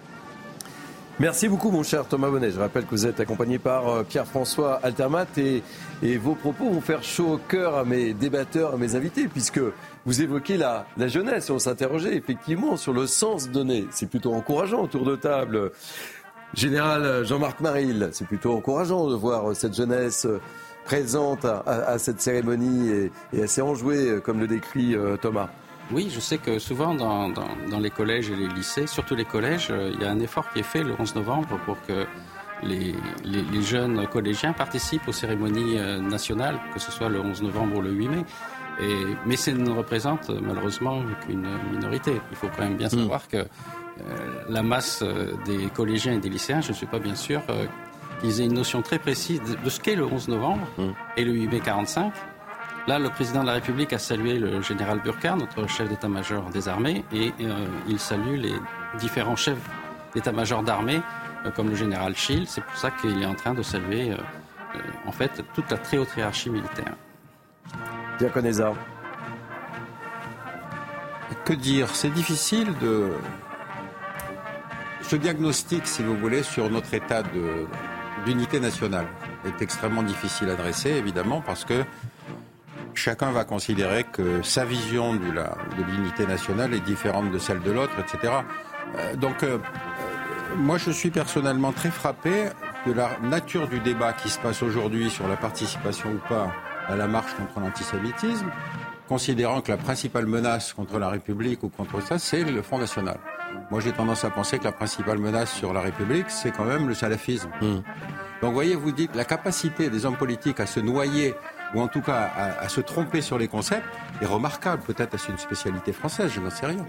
[1.20, 2.50] Merci beaucoup, mon cher Thomas Bonnet.
[2.50, 5.62] Je rappelle que vous êtes accompagné par euh, Pierre-François Altermat et,
[6.16, 9.60] vos propos vont faire chaud au cœur à mes débatteurs, à mes invités, puisque
[10.06, 13.86] vous évoquez la, jeunesse et on s'interrogeait effectivement sur le sens donné.
[13.90, 15.72] C'est plutôt encourageant autour de table.
[16.54, 20.26] Général Jean-Marc Maril, c'est plutôt encourageant de voir cette jeunesse
[20.90, 25.48] présente à, cette cérémonie et, assez enjouée, euh, comme le décrit euh, Thomas.
[25.92, 27.32] Oui, je sais que souvent dans,
[27.78, 30.58] les collèges et les lycées, surtout les collèges, euh, il y a un effort qui
[30.58, 32.06] est fait le 11 novembre pour que
[32.64, 32.96] les,
[33.62, 38.08] jeunes collégiens participent aux cérémonies nationales, que ce soit le 11 novembre ou le 8
[38.08, 38.24] mai.
[38.80, 38.94] Et,
[39.26, 42.20] mais ça ne représente malheureusement qu'une minorité.
[42.32, 42.98] Il faut quand même bien hmm.
[42.98, 43.46] savoir que
[44.48, 45.04] la masse
[45.46, 47.42] des collégiens et des lycéens, je ne suis pas bien sûr
[48.20, 50.82] qu'ils aient une notion très précise de ce qu'est le 11 novembre mmh.
[51.16, 52.12] et le 8 mai 45.
[52.86, 56.66] Là, le président de la République a salué le général Burkhardt, notre chef d'état-major des
[56.68, 58.54] armées, et euh, il salue les
[58.98, 59.60] différents chefs
[60.14, 61.00] d'état-major d'armée,
[61.44, 62.46] euh, comme le général Schill.
[62.46, 65.98] C'est pour ça qu'il est en train de saluer, euh, en fait, toute la très
[65.98, 66.94] haute hiérarchie militaire.
[68.18, 68.72] Diaconesa.
[71.44, 71.88] Que dire?
[71.94, 73.12] C'est difficile de.
[75.02, 77.66] Ce diagnostic, si vous voulez, sur notre état de,
[78.24, 79.06] d'unité nationale
[79.44, 81.84] est extrêmement difficile à dresser, évidemment, parce que
[82.94, 87.94] chacun va considérer que sa vision de l'unité nationale est différente de celle de l'autre,
[87.98, 88.32] etc.
[88.96, 92.48] Euh, donc, euh, euh, moi, je suis personnellement très frappé
[92.86, 96.52] de la nature du débat qui se passe aujourd'hui sur la participation ou pas
[96.88, 98.50] à la marche contre l'antisémitisme,
[99.08, 103.18] considérant que la principale menace contre la République ou contre ça, c'est le Front National.
[103.70, 106.88] Moi, j'ai tendance à penser que la principale menace sur la République, c'est quand même
[106.88, 107.48] le salafisme.
[107.60, 107.82] Hmm.
[108.40, 111.34] Donc, vous voyez, vous dites la capacité des hommes politiques à se noyer
[111.74, 112.30] ou en tout cas
[112.60, 113.86] à, se tromper sur les concepts
[114.20, 114.82] est remarquable.
[114.82, 116.84] Peut-être est-ce une spécialité française, je n'en sais rien.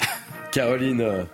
[0.52, 1.26] Caroline.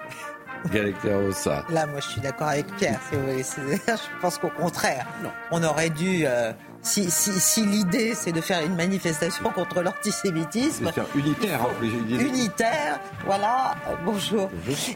[1.33, 1.65] ça.
[1.69, 3.01] Là, moi, je suis d'accord avec Pierre.
[3.13, 5.07] Je pense qu'au contraire,
[5.51, 6.53] on aurait dû euh,
[6.89, 10.91] si, si, l'idée c'est de faire une manifestation contre l'antisémitisme.
[11.15, 11.91] unitaire plus.
[12.19, 14.51] Unitaire, voilà, euh, bonjour.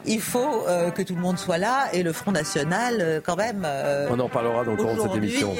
[0.06, 3.36] Il faut euh, que tout le monde soit là et le Front National, euh, quand
[3.36, 3.66] même.
[4.10, 5.54] On en parlera dans le cours de cette émission.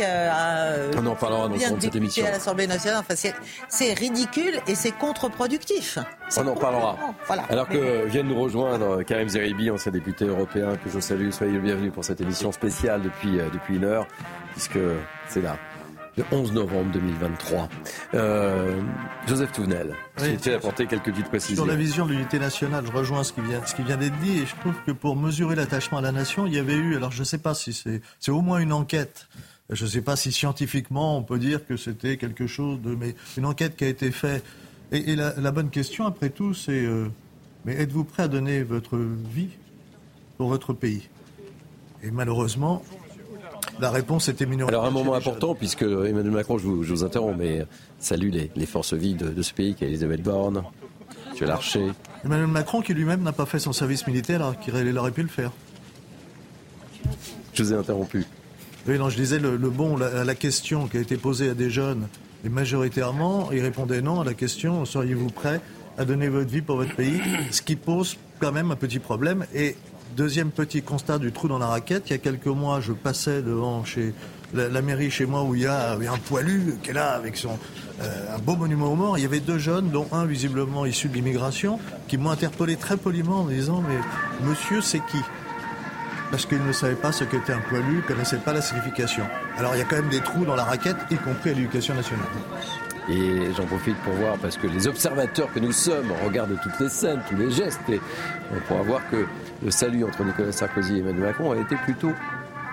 [0.96, 2.26] On en parlera dans le cours de cette émission.
[2.26, 3.30] à l'Assemblée nationale, enfin,
[3.68, 5.98] c'est ridicule et c'est contre-productif.
[6.38, 6.96] On en parlera.
[7.26, 7.42] Voilà.
[7.50, 11.30] Alors que viennent nous rejoindre Karim Zeribi, ancien député européen, que je salue.
[11.30, 14.06] Soyez le bienvenu pour cette émission spéciale depuis, depuis une heure,
[14.54, 14.78] puisque
[15.28, 15.56] c'est là
[16.16, 17.68] le 11 novembre 2023.
[18.14, 18.80] Euh,
[19.26, 21.64] Joseph Tounel, oui, tu apporter quelques petites précisions.
[21.64, 24.18] Sur la vision de l'unité nationale, je rejoins ce qui vient, ce qui vient d'être
[24.20, 26.96] dit et je trouve que pour mesurer l'attachement à la nation, il y avait eu,
[26.96, 29.28] alors je ne sais pas si c'est, c'est au moins une enquête.
[29.70, 33.14] Je ne sais pas si scientifiquement on peut dire que c'était quelque chose de, mais
[33.38, 34.44] une enquête qui a été faite.
[34.90, 37.08] Et, la, bonne question après tout, c'est, euh,
[37.64, 39.48] mais êtes-vous prêt à donner votre vie
[40.36, 41.08] pour votre pays?
[42.02, 42.82] Et malheureusement,
[43.82, 44.78] la réponse était minoritaire.
[44.78, 47.66] Alors un moment important, puisque Emmanuel Macron, je vous, interromps, mais
[47.98, 50.62] salue les, forces vives de, ce pays, qui est Elisabeth Borne,
[51.32, 51.46] M.
[51.46, 51.90] Larcher.
[52.24, 55.28] Emmanuel Macron qui lui-même n'a pas fait son service militaire alors qu'il aurait pu le
[55.28, 55.50] faire.
[57.52, 58.24] Je vous ai interrompu.
[58.86, 61.68] Oui, non, je disais le, bon, la, la, question qui a été posée à des
[61.68, 62.06] jeunes,
[62.44, 65.60] et majoritairement, ils répondaient non à la question seriez-vous prêt
[65.98, 67.20] à donner votre vie pour votre pays
[67.50, 69.44] Ce qui pose quand même un petit problème.
[69.54, 69.76] Et
[70.16, 73.42] deuxième petit constat du trou dans la raquette, il y a quelques mois, je passais
[73.42, 74.14] devant chez
[74.54, 77.58] la, mairie chez moi où il y a un poilu qui est là avec son
[78.00, 79.18] euh, un beau monument aux morts.
[79.18, 82.96] Il y avait deux jeunes, dont un visiblement issu de l'immigration, qui m'ont interpellé très
[82.96, 85.20] poliment en me disant mais monsieur c'est qui?
[86.30, 89.24] Parce qu'ils ne savaient pas ce qu'était un poilu, ne connaissaient pas la signification.
[89.58, 91.94] Alors il y a quand même des trous dans la raquette, y compris à l'éducation
[91.94, 92.26] nationale.
[93.09, 96.88] Et j'en profite pour voir, parce que les observateurs que nous sommes regardent toutes les
[96.88, 98.00] scènes, tous les gestes, et
[98.55, 99.26] on pourra voir que
[99.64, 102.12] le salut entre Nicolas Sarkozy et Emmanuel Macron a été plutôt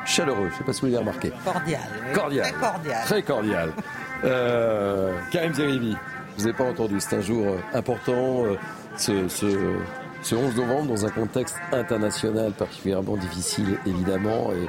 [0.05, 0.47] chaleureux.
[0.49, 1.31] Je ne sais pas si vous l'avez remarqué.
[1.43, 1.81] Cordial.
[2.13, 2.45] Cordial.
[2.45, 3.05] Très cordial.
[3.05, 3.73] Très cordial.
[4.25, 5.95] Euh, Karim Zeribi,
[6.37, 8.57] vous n'avez pas entendu, c'est un jour euh, important, euh,
[8.97, 14.51] ce, ce, 11 novembre, dans un contexte international particulièrement difficile, évidemment.
[14.51, 14.67] Et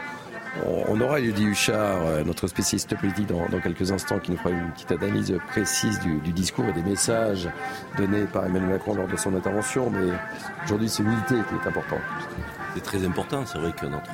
[0.88, 4.92] on, aura Yudi Huchard, notre spécialiste politique, dans, quelques instants, qui nous fera une petite
[4.92, 7.48] analyse précise du, discours et des messages
[7.96, 9.90] donnés par Emmanuel Macron lors de son intervention.
[9.90, 10.12] Mais
[10.64, 12.00] aujourd'hui, c'est l'unité qui est importante.
[12.74, 13.44] C'est très important.
[13.46, 14.12] C'est vrai que notre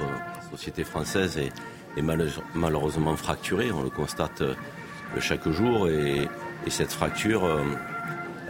[0.50, 1.52] société française est,
[2.54, 3.70] malheureusement fracturée.
[3.72, 4.54] On le constate euh,
[5.20, 5.88] chaque jour.
[5.88, 6.28] Et,
[6.68, 7.62] cette fracture, euh,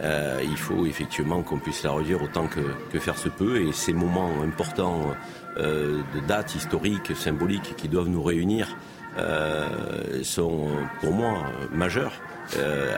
[0.01, 3.61] euh, il faut effectivement qu'on puisse la redire autant que, faire se peut.
[3.61, 5.13] Et ces moments importants
[5.57, 8.75] de dates historiques, symboliques qui doivent nous réunir
[10.23, 10.67] sont
[11.01, 12.13] pour moi majeurs.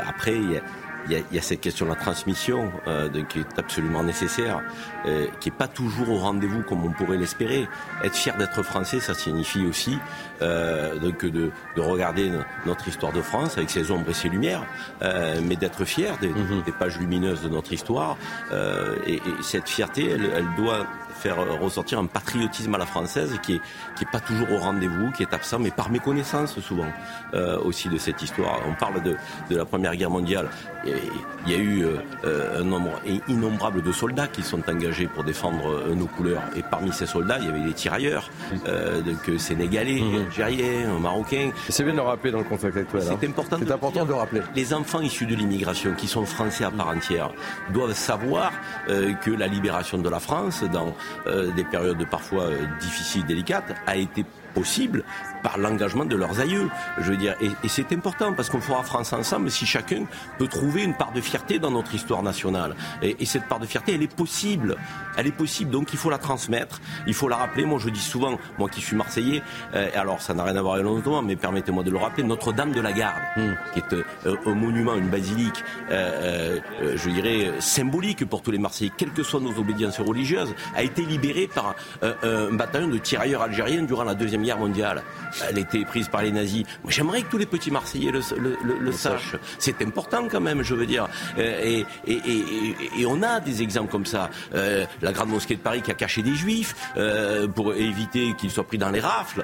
[0.06, 0.61] après, il
[1.07, 4.61] il y, a, cette question de la transmission euh, qui est absolument nécessaire,
[5.06, 7.68] euh, qui n'est pas toujours au rendez-vous comme on pourrait l'espérer.
[8.03, 9.98] Être fier d'être français, ça signifie aussi
[10.41, 12.31] euh, donc de, de, regarder
[12.65, 14.65] notre histoire de France avec ses ombres et ses lumières,
[15.02, 16.64] euh, mais d'être fier des, mhm.
[16.65, 18.18] des, pages lumineuses de notre histoire.
[18.52, 20.86] Euh, et, et, cette fierté, elle, elle doit
[21.20, 25.34] faire ressortir un patriotisme à la française qui est, pas toujours au rendez-vous, qui est
[25.34, 26.88] absent, mais par méconnaissance souvent
[27.34, 28.60] euh, aussi de cette histoire.
[28.68, 30.50] On parle de la Première Guerre mondiale.
[30.85, 32.91] Il y a eu euh, un nombre
[33.27, 36.41] innombrable de soldats qui sont engagés pour défendre euh, nos couleurs.
[36.56, 38.30] Et parmi ces soldats, il y avait des tirailleurs,
[38.68, 40.26] euh, donc sénégalais, mmh.
[40.26, 41.51] algériens, marocains.
[41.69, 43.01] C'est bien de le rappeler dans le contexte actuel.
[43.03, 43.30] C'est hein.
[43.30, 44.41] important, de, important de le rappeler.
[44.56, 47.31] Les enfants issus de l'immigration, qui sont français à part entière,
[47.73, 48.51] doivent savoir
[48.89, 50.95] euh, que la libération de la France, dans
[51.27, 55.03] euh, des périodes parfois euh, difficiles, délicates, a été possible
[55.41, 56.70] par l'engagement de leurs aïeux.
[56.99, 60.06] Je veux dire, et, c'est important parce qu'on fera France ensemble si chacun
[60.38, 62.76] peut trouver une part de fierté dans notre histoire nationale.
[63.02, 64.76] Et, cette part de fierté, elle est possible.
[65.16, 65.72] Elle est possible.
[65.72, 67.66] Donc il faut la transmettre, il faut la rappeler.
[67.66, 69.41] Moi, je dis souvent, moi qui suis Marseillais,
[69.76, 72.72] euh, alors ça n'a rien à voir avec le mais permettez-moi de le rappeler, Notre-Dame
[72.72, 73.53] de la Garde, hmm.
[73.74, 76.60] qui est euh, un monument, une basilique, euh,
[76.95, 81.03] je dirais symbolique pour tous les Marseillais, quelles que soient nos obédiences religieuses, a été
[81.03, 85.03] libérée par un bataillon de tirailleurs algériens durant la deuxième Guerre mondiale
[85.49, 86.64] elle était prise par les nazis.
[86.84, 89.35] Moi, j'aimerais que tous les petits Marseillais le, sachent.
[89.57, 91.07] C'est important quand même, je veux dire.
[91.38, 94.30] Euh, et, on a des exemples comme ça.
[94.53, 98.51] Euh, la grande mosquée de Paris qui a caché des juifs euh, pour éviter qu'ils
[98.51, 99.43] soient pris dans les rafles.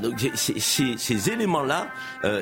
[0.00, 1.88] donc, ces éléments-là,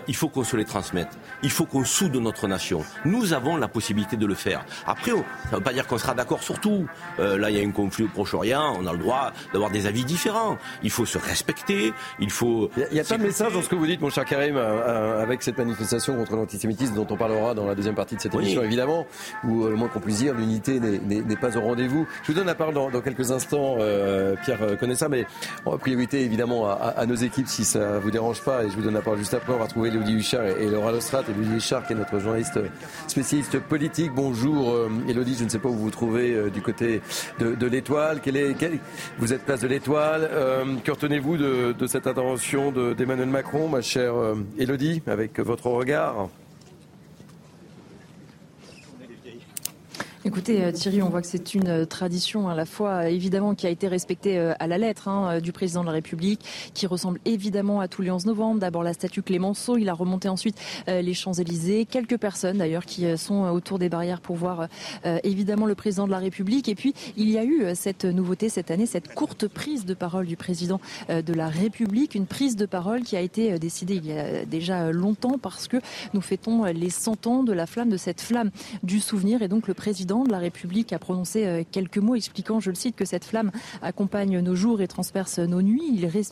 [0.09, 1.11] il faut qu'on se les transmette.
[1.43, 2.85] Il faut qu'on soude notre nation.
[3.05, 4.65] Nous avons la possibilité de le faire.
[4.87, 5.17] Après, ça
[5.53, 6.87] ne veut pas dire qu'on sera d'accord sur tout.
[7.19, 8.77] là, il y a un conflit au Proche-Orient.
[8.79, 10.59] On a le droit d'avoir des avis différents.
[10.83, 11.93] Il faut se respecter.
[12.19, 14.25] Il faut il y a, pas de message dans ce que vous dites, mon cher
[14.25, 18.17] Karim, euh, euh, avec cette manifestation contre l'antisémitisme dont on parlera dans la deuxième partie
[18.17, 19.07] de cette émission, évidemment,
[19.45, 22.07] où euh, le moins qu'on puisse dire, l'unité n'est pas au rendez-vous.
[22.23, 23.77] Je vous donne la parole dans, quelques instants,
[24.43, 25.27] Pierre connaît ça, mais
[25.65, 28.95] en priorité évidemment à, nos équipes si ça vous dérange pas, et je vous donne
[28.95, 29.53] la parole juste après.
[29.53, 31.23] On va retrouver Elodie Huchard et, Laura Lostrat.
[31.29, 32.59] Elodie Huchard qui est notre journaliste
[33.07, 34.13] spécialiste politique.
[34.15, 34.75] Bonjour
[35.09, 37.01] Elodie, je ne sais pas où vous vous trouvez du côté
[37.39, 38.21] de, l'étoile.
[39.19, 40.29] vous êtes place de l'étoile.
[40.85, 44.15] que retenez-vous de, de cette intervention d'Emmanuel Macron, ma chère
[44.59, 46.31] Elodie, euh, avec votre regard
[50.27, 53.65] Écoutez, euh, Thierry, on voit que c'est une euh, tradition à la fois évidemment qui
[53.69, 56.41] a été respectée euh, à la lettre hein, du président de la République,
[56.75, 58.59] qui ressemble évidemment à tous les 11 novembre.
[58.59, 60.59] D'abord la statue Clémenceau, il a remonté ensuite
[60.89, 61.85] les Champs-Élysées.
[61.85, 64.69] Quelques personnes d'ailleurs qui sont autour des barrières pour voir
[65.05, 66.69] évidemment le président de la République.
[66.69, 70.27] Et puis il y a eu cette nouveauté cette année, cette courte prise de parole
[70.27, 74.13] du président de la République, une prise de parole qui a été décidée il y
[74.13, 75.77] a déjà longtemps parce que
[76.15, 78.51] nous fêtons les 100 ans de la flamme, de cette flamme
[78.83, 79.43] du souvenir.
[79.43, 82.97] Et donc le président de la République a prononcé quelques mots expliquant, je le cite,
[82.97, 83.51] que cette flamme
[83.83, 85.83] accompagne nos jours et transperce nos nuits.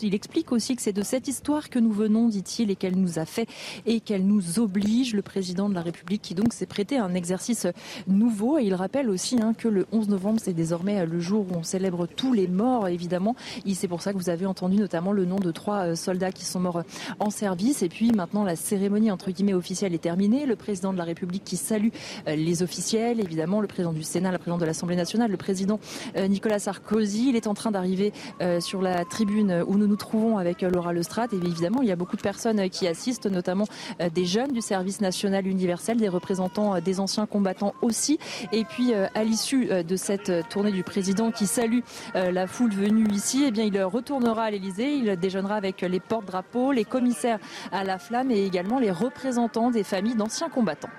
[0.02, 3.19] Il, explique aussi que c'est de cette histoire que nous venons, dit-il, et qu'elle nous
[3.19, 3.48] a fait
[3.86, 5.15] et qu'elle nous oblige.
[5.15, 7.66] Le président de la République qui donc s'est prêté à un exercice
[8.06, 8.59] nouveau.
[8.59, 11.62] Et il rappelle aussi hein, que le 11 novembre, c'est désormais le jour où on
[11.62, 13.36] célèbre tous les morts, évidemment.
[13.66, 16.44] Et c'est pour ça que vous avez entendu notamment le nom de trois soldats qui
[16.44, 16.82] sont morts
[17.19, 17.82] en service.
[17.82, 20.47] Et puis maintenant, la cérémonie entre guillemets officielle est terminée.
[20.47, 21.90] Le président de la République qui salue
[22.27, 25.80] les officiels, évidemment, le président du Sénat, le président de l'Assemblée nationale, le président
[26.16, 27.30] Nicolas Sarkozy.
[27.30, 28.12] Il est en train d'arriver
[28.60, 31.32] sur la tribune où nous nous trouvons avec Laura Lestrade.
[31.32, 33.66] Et évidemment, il y a beaucoup de personnes qui assistent, notamment
[34.14, 38.18] des jeunes du service national universel, des représentants des anciens combattants aussi.
[38.52, 41.80] Et puis, à l'issue de cette tournée du président qui salue
[42.14, 44.94] la foule venue ici, eh bien, il retournera à l'Elysée.
[44.94, 47.40] Il déjeunera avec les porte-drapeaux, les commissaires
[47.72, 50.90] à la flamme et également les représentants des familles d'anciens combattants.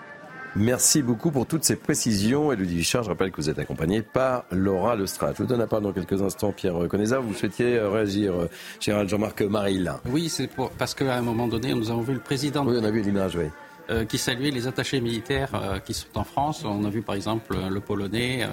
[0.58, 2.54] Merci beaucoup pour toutes ces précisions.
[2.54, 5.34] Elodie Vichard, je rappelle que vous êtes accompagné par Laura Lestrade.
[5.38, 7.20] Je vous donne la parole dans quelques instants, Pierre Conesa.
[7.20, 8.50] Vous souhaitiez euh, réagir, euh,
[8.80, 12.66] général Jean-Marc Maril Oui, c'est parce qu'à un moment donné, nous avons vu le président.
[12.66, 13.48] Oui, on a vu l'image, oui.
[13.90, 16.64] Euh, qui saluait les attachés militaires qui sont en France.
[16.64, 18.48] On a vu par exemple le Polonais,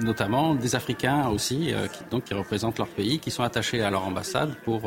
[0.00, 4.06] notamment des Africains aussi, qui, donc, qui représentent leur pays, qui sont attachés à leur
[4.06, 4.82] ambassade pour,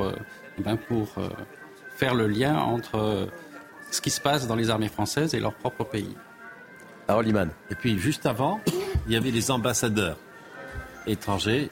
[0.57, 1.09] ben, pour
[1.97, 3.27] faire le lien entre
[3.93, 6.15] ce qui se passe dans les armées françaises et leur propre pays.
[7.07, 7.49] Alors, Liman.
[7.69, 8.59] Et puis, juste avant,
[9.05, 10.17] il y avait les ambassadeurs
[11.05, 11.69] étrangers,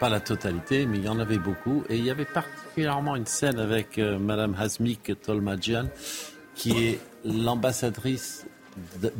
[0.00, 1.84] pas la totalité, mais il y en avait beaucoup.
[1.90, 5.88] Et il y avait particulièrement une scène avec euh, Madame Hazmik Tolmadjian,
[6.54, 8.46] qui est l'ambassadrice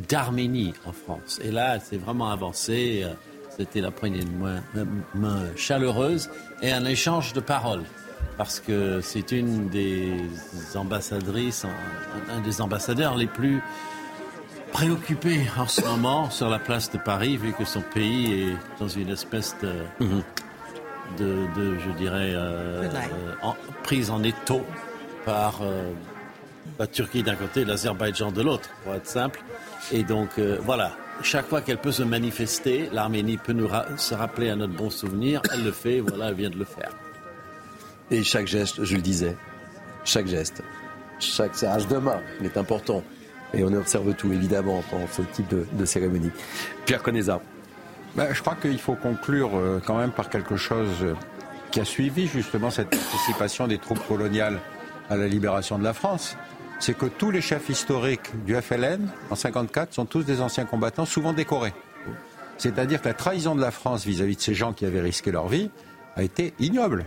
[0.09, 1.39] d'Arménie en France.
[1.43, 3.01] Et là, elle s'est vraiment avancée.
[3.03, 3.13] Euh,
[3.55, 4.63] c'était la poignée de main,
[5.13, 6.31] main chaleureuse
[6.63, 7.83] et un échange de paroles
[8.39, 10.13] parce que c'est une des
[10.73, 11.65] ambassadrices,
[12.29, 13.61] un des ambassadeurs les plus
[14.71, 18.87] préoccupés en ce moment sur la place de Paris, vu que son pays est dans
[18.87, 20.23] une espèce de, mhm.
[21.17, 22.89] de, je dirais, euh,
[23.41, 24.61] en, prise en étau
[25.25, 25.91] par euh,
[26.79, 29.41] la Turquie d'un côté et l'Azerbaïdjan de l'autre, pour être simple.
[29.91, 30.93] Et donc, euh, voilà,
[31.23, 33.67] chaque fois qu'elle peut se manifester, l'Arménie peut nous
[33.97, 35.41] se rappeler à notre bon souvenir.
[35.53, 36.91] Elle le fait, voilà, elle vient de le faire.
[38.11, 39.35] Et chaque geste, je le disais,
[40.03, 40.63] chaque geste,
[41.19, 43.03] chaque serrage de main est important.
[43.53, 46.31] Et on observe tout, évidemment, dans ce type de, cérémonie.
[46.85, 47.39] Pierre Conesa.
[48.15, 51.15] Ben, je crois qu'il faut conclure euh, quand même par quelque chose
[51.71, 54.59] qui a suivi justement cette participation des troupes coloniales
[55.09, 56.35] à la libération de la France.
[56.79, 61.05] C'est que tous les chefs historiques du FLN, en 54, sont tous des anciens combattants,
[61.05, 61.73] souvent décorés.
[62.57, 65.01] C'est-à-dire que la trahison de la France vis à -vis de ces gens qui avaient
[65.01, 65.69] risqué leur vie
[66.15, 67.05] a été ignoble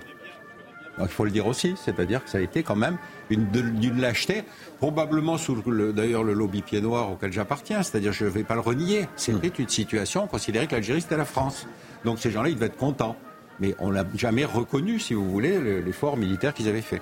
[1.00, 2.98] il faut le dire aussi, c'est-à-dire que ça a été quand même
[3.30, 4.44] une, d'une lâcheté,
[4.78, 5.62] probablement sous
[5.92, 9.08] d'ailleurs le lobby pied noir auquel j'appartiens, c'est-à-dire je ne vais pas le renier.
[9.16, 11.66] C'était une situation considérée que l'Algérie c'était la France.
[12.04, 13.16] Donc ces gens-là, ils devaient être contents.
[13.60, 17.00] Mais on n'a jamais reconnu, si vous voulez, l'effort militaire qu'ils avaient fait.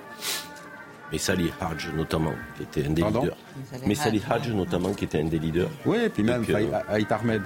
[1.11, 3.37] Mais Salih Hadj, notamment, qui était un des leaders.
[3.87, 5.71] Mais Salih Hadj, notamment, qui était un des leaders.
[5.87, 7.43] Oui, et puis même euh, Haït Ahmed.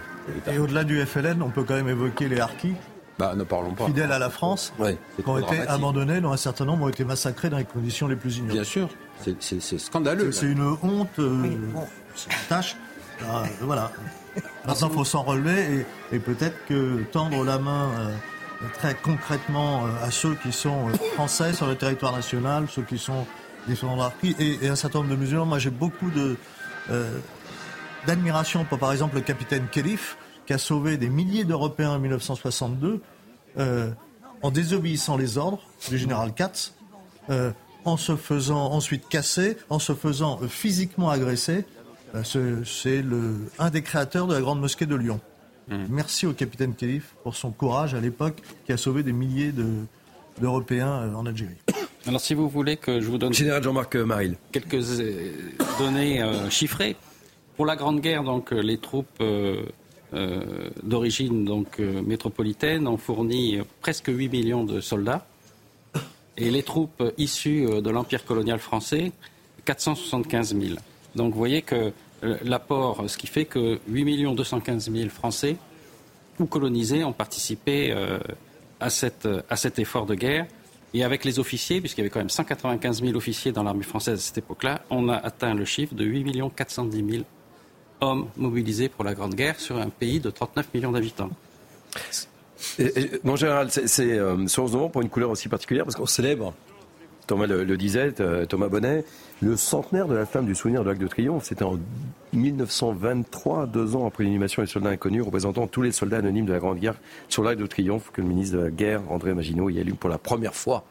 [0.53, 2.75] Et au-delà du FLN, on peut quand même évoquer les Harkis
[3.19, 3.87] bah, ne parlons pas.
[3.87, 7.49] Fidèles à la France, qui ont été abandonnés, dont un certain nombre ont été massacrés
[7.49, 8.55] dans les conditions les plus ignobles.
[8.55, 8.89] Bien sûr,
[9.41, 10.33] c'est scandaleux.
[10.33, 11.57] C'est une honte, euh,
[12.17, 12.77] c'est une tâche.
[13.29, 13.93] Ah, voilà.
[14.67, 20.07] Maintenant, il faut s'en relever et, peut-être que tendre la main euh, très concrètement euh,
[20.07, 23.27] à ceux qui sont français sur le territoire national, ceux qui sont
[23.69, 25.47] des harkis et, et un certain nombre de musulmans.
[25.47, 26.37] Moi, j'ai beaucoup de
[28.07, 33.01] d'admiration pour, par exemple, le capitaine Khelif, qui a sauvé des milliers d'Européens en 1962
[33.59, 33.91] euh,
[34.43, 36.75] en désobéissant les ordres du général Katz,
[37.31, 37.51] euh,
[37.85, 41.65] en se faisant ensuite casser, en se faisant euh, physiquement agresser.
[42.23, 43.03] C'est
[43.59, 45.21] un des créateurs de la Grande Mosquée de Lyon.
[45.67, 45.77] Mmh.
[45.89, 49.53] Merci au capitaine Khalif pour son courage à l'époque qui a sauvé des milliers
[50.41, 51.57] d'Européens en Algérie.
[52.07, 53.33] Alors si vous voulez que je vous donne...
[53.33, 54.37] Général Jean-Marc Maril.
[54.53, 54.79] Quelques
[55.81, 56.97] données chiffrées.
[57.57, 59.65] Pour la Grande Guerre, donc les troupes euh,
[60.83, 65.27] d'origine donc euh, métropolitaine ont fourni presque 8 millions de soldats
[66.37, 69.13] et les troupes issues euh, de l'empire colonial français
[69.65, 70.75] 475 000.
[71.17, 71.93] Donc vous voyez que
[72.43, 75.57] l'apport, ce qui fait que 8 215 000 Français
[76.39, 77.93] ou colonisés ont participé
[78.81, 80.47] à, à cet effort de guerre.
[80.93, 84.19] Et avec les officiers, puisqu'il y avait quand même 195 000 officiers dans l'armée française
[84.19, 87.25] à cette époque-là, on a atteint le chiffre de 8 410 000
[88.01, 91.31] hommes mobilisés pour la Grande Guerre sur un pays de 39 millions d'habitants.
[93.25, 96.55] mon général, c'est euh, ce 11 novembre pour une couleur aussi particulière parce qu'on célèbre
[97.27, 98.13] Thomas le, disait,
[98.49, 99.05] Thomas Bonnet,
[99.41, 101.79] le centenaire de la flamme du souvenir de l'Arc de Triomphe, c'était en
[102.33, 106.59] 1923, deux ans après l'inhumation des soldats inconnus, représentant tous les soldats anonymes de la
[106.59, 106.97] Grande Guerre
[107.29, 110.11] sur l'Arc de Triomphe, que le ministre de la Guerre, André Maginot, y allume pour
[110.11, 110.85] la première fois,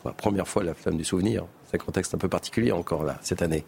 [0.00, 1.44] pour la première fois la flamme du souvenir.
[1.66, 3.64] C'est un contexte un peu particulier encore là, cette année.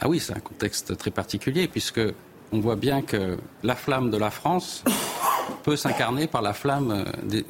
[0.00, 2.00] Ah oui, c'est un contexte très particulier, puisque
[2.52, 4.84] on voit bien que la flamme de la France
[5.64, 7.40] peut s'incarner par la flamme euh,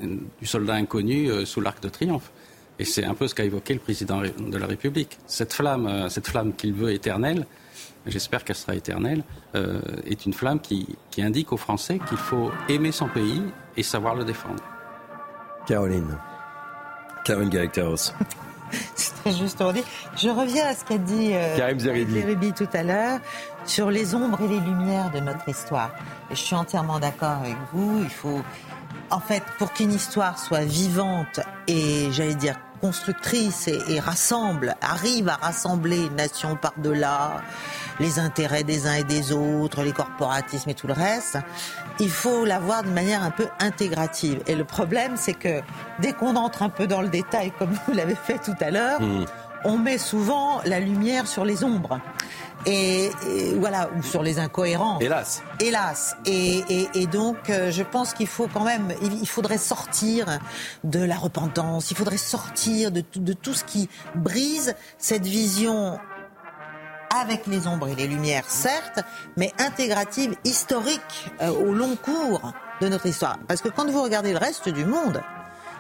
[0.40, 2.30] du soldat inconnu euh, sous l'Arc de Triomphe.
[2.78, 5.18] Et c'est un peu ce qu'a évoqué le président de la République.
[5.26, 7.46] Cette flamme, euh, cette flamme qu'il veut éternelle,
[8.06, 9.24] j'espère qu'elle sera éternelle,
[9.56, 10.86] euh, est une flamme qui,
[11.18, 13.42] indique aux Français qu'il faut aimer son pays
[13.76, 14.62] et savoir le défendre.
[15.66, 16.16] Caroline.
[17.24, 18.12] Caroline Galacteros.
[18.95, 19.85] C'était juste pour dire.
[20.16, 23.20] Je reviens à ce qu'a dit euh, Karim Zeribi tout à l'heure
[23.65, 25.90] sur les ombres et les lumières de notre histoire.
[26.31, 28.01] Et je suis entièrement d'accord avec vous.
[28.03, 28.40] Il faut,
[29.11, 35.36] en fait, pour qu'une histoire soit vivante et, j'allais dire, constructrice et, rassemble, arrive à
[35.36, 37.43] rassembler une nation par-delà
[38.00, 41.38] les intérêts des uns et des autres, les corporatismes et tout le reste,
[42.00, 44.40] il faut la voir de manière un peu intégrative.
[44.46, 45.60] Et le problème, c'est que
[46.00, 49.00] dès qu'on entre un peu dans le détail, comme vous l'avez fait tout à l'heure,
[49.00, 49.24] mmh.
[49.64, 52.00] on met souvent la lumière sur les ombres.
[52.66, 53.10] Et,
[53.56, 55.02] voilà, ou sur les incohérences.
[55.02, 55.42] Hélas.
[55.60, 56.16] Hélas.
[56.26, 60.26] Et, donc, euh, je pense qu'il faut quand même, il faudrait sortir
[60.84, 65.98] de la repentance, il faudrait sortir de, de tout ce qui brise cette vision
[67.20, 69.01] avec les ombres et les lumières, certes,
[69.36, 73.39] mais intégrative, historique, euh, au long cours de notre histoire.
[73.47, 75.23] Parce que quand vous regardez le reste du monde,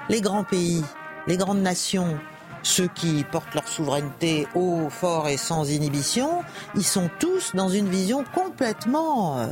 [0.08, 0.84] les grands pays,
[1.26, 2.18] les grandes nations,
[2.62, 6.42] ceux qui portent leur souveraineté haut, fort et sans inhibition,
[6.74, 9.46] ils sont tous dans une vision complètement euh,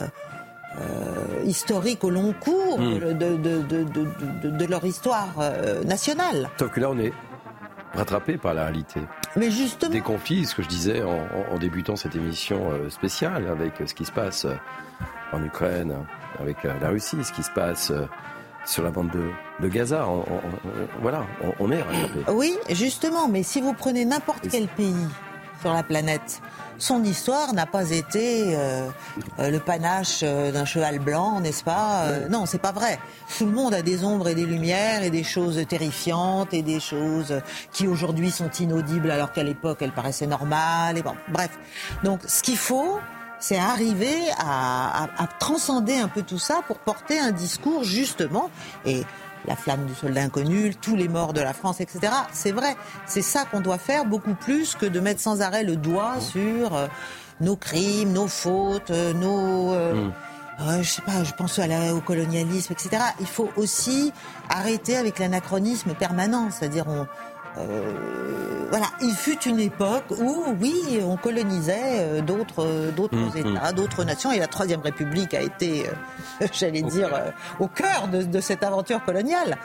[0.79, 2.99] euh, historique au long cours hmm.
[2.99, 6.51] de, leur histoire euh, nationale.
[6.59, 7.13] Sauf que là, on est
[7.97, 9.01] rattrapé par la réalité.
[9.37, 9.93] Mais justement.
[9.93, 14.13] Des conflits, ce que je disais en, débutant cette émission spéciale avec ce qui se
[14.13, 14.47] passe
[15.33, 15.95] en Ukraine,
[16.41, 17.93] avec la Russie, ce qui se passe
[18.67, 20.07] sur la bande de, Gaza.
[21.01, 21.25] voilà,
[21.61, 21.83] on, est
[22.29, 24.95] Oui, justement, mais si vous prenez n'importe quel pays
[25.61, 26.43] sur la planète,
[26.79, 28.89] son histoire n'a pas été euh,
[29.39, 32.99] euh, le panache euh, d'un cheval blanc, n'est-ce pas Non, c'est pas vrai.
[33.39, 36.81] Tout le monde a des ombres et des lumières et des choses terrifiantes et des
[36.81, 37.41] choses
[37.73, 40.99] qui aujourd'hui sont inaudibles alors qu'à l'époque elles paraissaient normales.
[40.99, 41.51] Et bon, bref.
[42.05, 42.99] Donc, ce qu'il faut,
[43.39, 45.09] c'est arriver à,
[45.39, 48.51] transcender un peu tout ça pour porter un discours justement
[48.85, 49.03] et
[49.47, 52.13] la flamme du soldat inconnu, tous les morts de la France, etc.
[52.33, 52.77] C'est vrai,
[53.07, 56.75] c'est ça qu'on doit faire beaucoup plus que de mettre sans arrêt le doigt sur
[56.75, 56.87] euh,
[57.41, 59.75] nos crimes, nos fautes, euh, nos...
[59.75, 60.83] Euh, mm.
[60.83, 63.03] je sais pas, je pense au colonialisme, etc.
[63.21, 64.13] Il faut aussi
[64.49, 67.05] arrêter avec l'anachronisme permanent, c'est-à-dire on, euh,
[68.71, 73.73] voilà, il fut une époque où, oui, on colonisait euh, d'autres euh, d'autres mmh, États,
[73.73, 73.75] mmh.
[73.75, 75.87] d'autres nations, et la Troisième République a été,
[76.53, 77.11] j'allais dire,
[77.61, 79.57] au cœur de, cette aventure coloniale.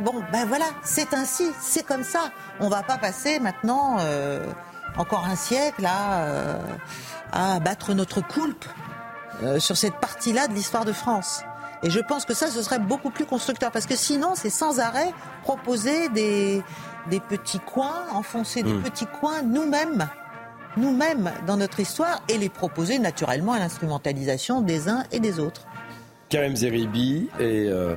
[0.00, 2.30] bon, ben voilà, c'est ainsi, c'est comme ça.
[2.60, 3.98] On va pas passer maintenant
[4.96, 6.58] encore un siècle à,
[7.32, 8.64] à battre notre coulpe
[9.58, 11.42] sur cette partie-là de l'histoire de France.
[11.82, 14.80] Et je pense que ça, ce serait beaucoup plus constructeur, parce que sinon, c'est sans
[14.80, 16.62] arrêt proposer des,
[17.08, 18.82] des petits coins, enfoncer des hmm.
[18.82, 20.08] petits coins nous-mêmes,
[20.76, 25.66] nous-mêmes dans notre histoire, et les proposer naturellement à l'instrumentalisation des uns et des autres.
[26.28, 27.94] Karim Zeribi et euh,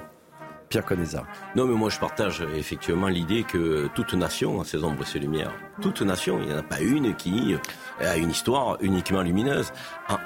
[0.72, 1.26] Pierre Conesa.
[1.56, 5.20] Non, mais moi je partage effectivement l'idée que toute nation a ses ombres et ses
[5.20, 5.52] lumières.
[5.82, 7.56] Toute nation, il n'y en a pas une qui
[8.00, 9.74] a une histoire uniquement lumineuse.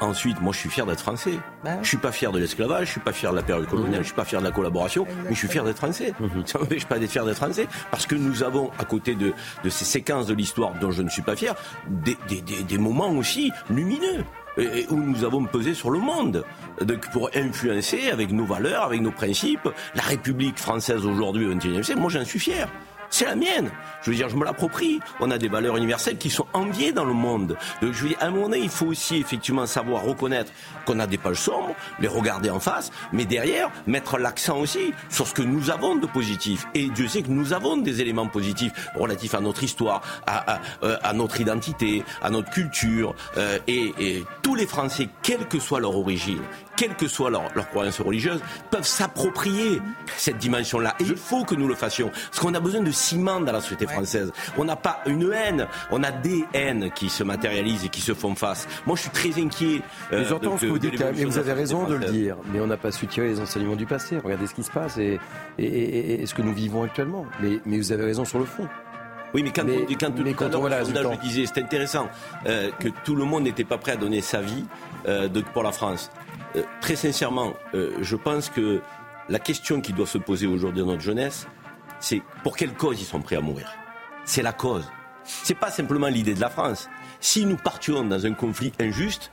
[0.01, 1.33] ensuite, moi je suis fier d'être français.
[1.63, 4.01] Bah je suis pas fier de l'esclavage, je suis pas fier de la période coloniale,
[4.01, 6.13] je suis pas fier de la collaboration, mais je suis fier d'être français.
[6.19, 6.43] Mhm.
[6.45, 9.69] Ça m'empêche pas d'être fier d'être français, parce que nous avons, à côté de, de
[9.69, 11.55] ces séquences de l'histoire dont je ne suis pas fier,
[11.87, 14.23] des, des, des, des moments aussi lumineux
[14.57, 16.43] où nous avons pesé sur le monde
[16.81, 19.69] donc pour influencer avec nos valeurs, avec nos principes.
[19.95, 22.69] La République française aujourd'hui au XXIe siècle, moi j'en suis fier.
[23.09, 23.71] C'est la mienne.
[24.01, 24.99] Je veux dire, je me l'approprie.
[25.19, 27.57] On a des valeurs universelles qui sont enviées dans le monde.
[27.81, 30.51] Donc, je veux dire, à un moment donné, il faut aussi effectivement savoir reconnaître
[30.85, 35.27] qu'on a des pages sombres, les regarder en face, mais derrière, mettre l'accent aussi sur
[35.27, 36.67] ce que nous avons de positif.
[36.73, 40.97] Et Dieu sait que nous avons des éléments positifs relatifs à notre histoire, à, euh,
[41.13, 43.15] notre identité, à notre culture.
[43.37, 46.41] Euh, et, et tous les Français, quelle que soit leur origine,
[46.75, 48.41] quelle que soit leur, leur croyance religieuse,
[48.71, 49.81] peuvent s'approprier
[50.17, 50.95] cette dimension-là.
[50.99, 52.09] Et il faut que nous le fassions.
[52.09, 54.31] Parce qu'on a besoin de ciment dans la société française.
[54.57, 58.13] On n'a pas une haine, on a des haines qui se matérialisent et qui se
[58.13, 58.67] font face.
[58.85, 59.81] Moi, je suis très inquiet.
[60.11, 62.37] Euh, J'entends ce que vous dites, et vous avez raison de le dire.
[62.51, 64.17] Mais on n'a pas su tirer les enseignements du passé.
[64.23, 65.19] Regardez ce qui se passe et,
[65.57, 67.25] et, et, ce que nous vivons actuellement.
[67.41, 68.67] Mais, mais vous avez raison sur le fond.
[69.33, 72.07] Oui, mais quand, on, quand, mais quand on voit je disais, c'est intéressant
[72.45, 74.63] euh, que tout le monde n'était pas prêt à donner sa vie
[75.07, 76.09] euh, de, pour la France.
[76.55, 78.81] Euh, très sincèrement, je pense que
[79.29, 81.47] la question qui doit se poser aujourd'hui dans notre jeunesse,
[81.99, 83.71] c'est pour quelle cause ils sont prêts à mourir.
[84.25, 84.89] C'est la cause.
[85.23, 86.89] C'est pas simplement l'idée de la France.
[87.19, 89.31] Si nous partions dans un conflit injuste,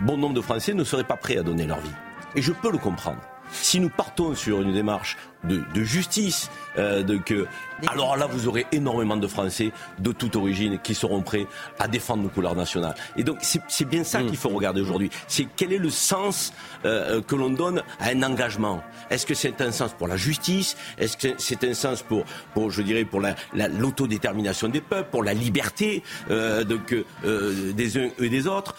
[0.00, 1.92] bon nombre de Français ne seraient pas prêts à donner leur vie.
[2.34, 3.20] Et je peux le comprendre.
[3.50, 5.16] Si nous partons sur une démarche
[5.48, 7.46] de, justice, euh, de que,
[7.88, 11.46] alors là, vous aurez énormément de Français de toute origine qui seront prêts
[11.78, 12.94] à défendre nos couleurs nationales.
[13.16, 14.26] Et donc, c'est bien ça mm.
[14.26, 15.10] qu'il faut regarder aujourd'hui.
[15.28, 16.52] C'est quel est le sens
[16.84, 18.82] euh, que l'on donne à un engagement?
[19.10, 20.76] Est-ce que c'est un sens pour la justice?
[20.98, 23.20] Est-ce que c'est un sens pour, pour, je dirais, pour
[23.52, 26.64] l'autodétermination des peuples, pour la liberté euh,
[27.24, 28.74] euh des uns et des autres,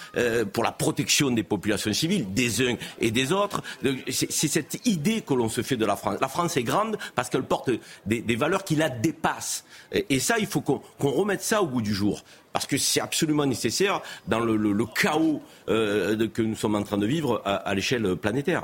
[0.54, 3.62] pour la protection des populations civiles, des uns et des autres?
[4.10, 6.18] C'est cette idée que l'on se fait de la France.
[6.22, 7.70] La France est grande parce qu'elle porte
[8.06, 9.66] des, valeurs qui la dépassent.
[9.92, 12.24] Et, ça, il faut qu'on remette ça au bout du jour.
[12.54, 17.06] Parce que c'est absolument nécessaire dans le, chaos euh, que nous sommes en train de
[17.06, 18.64] vivre à, l'échelle planétaire.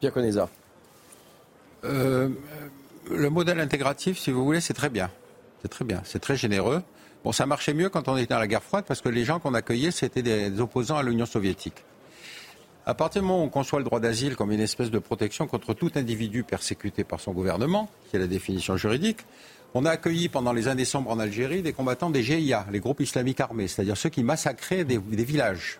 [0.00, 0.48] Pierre Conesa.
[1.84, 2.28] Euh,
[3.10, 5.10] le modèle intégratif, si vous voulez, c'est très bien.
[5.62, 6.00] C'est très bien.
[6.04, 6.82] C'est très généreux.
[7.24, 9.38] Bon, ça marchait mieux quand on était dans la guerre froide parce que les gens
[9.38, 11.84] qu'on accueillait, c'était des opposants à l'Union soviétique.
[12.84, 15.46] À partir du moment où on conçoit le droit d'asile comme une espèce de protection
[15.46, 19.18] contre tout individu persécuté par son gouvernement, qui est la définition juridique,
[19.74, 23.00] on a accueilli pendant les années sombres en Algérie des combattants des GIA, les groupes
[23.00, 25.78] islamiques armés, c'est-à-dire ceux qui massacraient des, villages.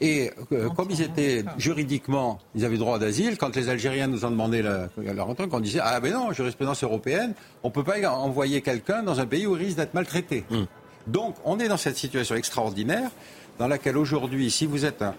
[0.00, 4.30] Et euh, comme ils étaient juridiquement, ils avaient droit d'asile, quand les Algériens nous ont
[4.30, 8.62] demandé leur entrée, on disait Ah ben non, jurisprudence européenne, on ne peut pas envoyer
[8.62, 10.44] quelqu'un dans un pays où il risque d'être maltraité.
[10.50, 10.64] Hmm.
[11.06, 13.10] Donc on est dans cette situation extraordinaire
[13.58, 15.14] dans laquelle aujourd'hui, si vous êtes un,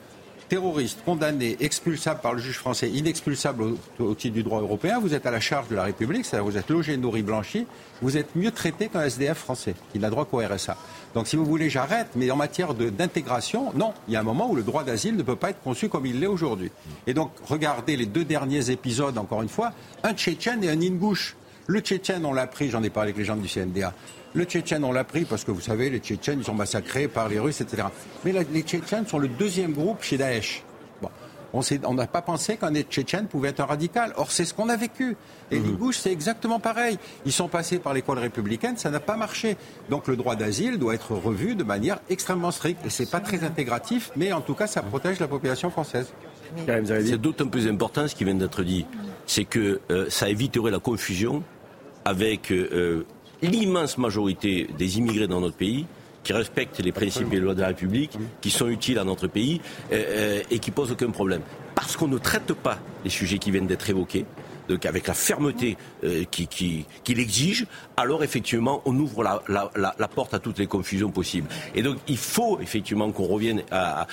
[0.53, 5.25] terroriste, condamné, expulsable par le juge français, inexpulsable au, titre du droit européen, vous êtes
[5.25, 7.65] à la charge de la République, c'est-à-dire vous êtes logé, nourri, blanchi,
[8.03, 10.77] vous êtes mieux traité qu'un SDF français, qui n'a droit qu'au RSA.
[11.15, 13.95] Donc si vous voulez, j'arrête, mais en matière d'intégration, non.
[14.07, 16.05] Il y a un moment où le droit d'asile ne peut pas être conçu comme
[16.05, 16.69] il l'est aujourd'hui.
[17.07, 19.71] Et donc, regardez les deux derniers épisodes, encore une fois,
[20.03, 21.35] un Tchétchène et un Ingouche.
[21.65, 23.91] Le Tchétchène, on l'a pris, j'en ai parlé avec les gens du CNDA.
[24.33, 27.29] Le Tchétchène, on l'a pris parce que vous savez, les Tchétchènes, ils sont massacrés par
[27.29, 27.83] les Russes, etc.
[28.25, 30.63] Mais les Tchétchènes sont le deuxième groupe chez Daesh.
[31.01, 31.09] Bon.
[31.53, 34.11] On n'a pas pensé qu'un Tchétchène pouvait être un radical.
[34.17, 35.15] Or, c'est ce qu'on a vécu.
[35.51, 35.77] Et mmh.
[35.79, 36.97] les c'est exactement pareil.
[37.27, 39.55] Ils sont passés par l'école républicaine, ça n'a pas marché.
[39.87, 42.83] Donc, le droit d'asile doit être revu de manière extrêmement stricte.
[42.87, 46.11] Et c'est pas très intégratif, mais en tout cas, ça protège la population française.
[46.67, 48.85] C'est d'autant plus important ce qui vient d'être dit.
[49.27, 51.43] C'est que euh, ça éviterait la confusion
[52.05, 53.05] avec euh,
[53.43, 55.85] l'immense majorité des immigrés dans notre pays
[56.23, 59.27] qui respectent les principes et les lois de la République, qui sont utiles à notre
[59.27, 59.61] pays
[59.91, 61.41] euh, euh, et qui posent aucun problème.
[61.75, 64.25] Parce qu'on ne traite pas les sujets qui viennent d'être évoqués,
[64.69, 65.75] donc avec la fermeté
[66.05, 67.65] euh, qu'il qui, exige,
[67.97, 71.49] alors effectivement on ouvre la, porte à toutes les confusions possibles.
[71.75, 74.07] Et donc il faut effectivement qu'on revienne à,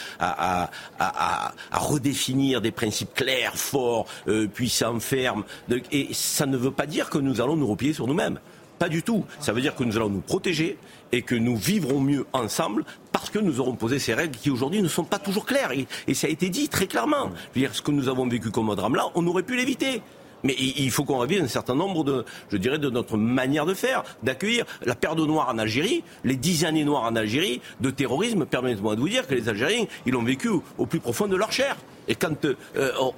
[1.71, 4.07] redéfinir des principes clairs, forts,
[4.53, 5.45] puissants, fermes.
[5.93, 8.41] et ça ne veut pas dire que nous allons nous replier sur nous-mêmes.
[8.81, 9.27] Pas du tout.
[9.41, 10.79] Ça veut dire que nous allons nous protéger
[11.13, 14.81] et que nous vivrons mieux ensemble parce que nous aurons posé ces règles qui aujourd'hui
[14.81, 15.73] ne sont pas toujours claires.
[16.07, 17.31] Et, ça a été dit très clairement.
[17.55, 20.01] Je veux dire, ce que nous avons vécu comme drame là, on aurait pu l'éviter.
[20.45, 23.75] Mais il faut qu'on revienne un certain nombre de, je dirais, de notre manière de
[23.75, 27.91] faire, d'accueillir la paire de noirs en Algérie, les dix années noires en Algérie de
[27.91, 28.47] terrorisme.
[28.47, 30.49] Permettez-moi de vous dire que les Algériens, ils l'ont vécu
[30.79, 31.77] au, plus profond de leur chair.
[32.09, 32.55] Et quand euh,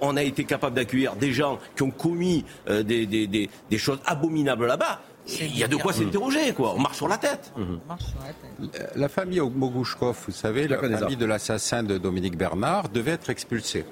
[0.01, 4.67] on a été capable d'accueillir des gens qui ont commis euh, des, des choses abominables
[4.67, 6.74] là-bas, il y a de quoi s'interroger, quoi.
[6.77, 7.53] On marche sur la tête.
[8.97, 13.85] La famille Mogouchkov, vous savez, la famille de l'assassin de Dominique Bernard, devait être expulsée.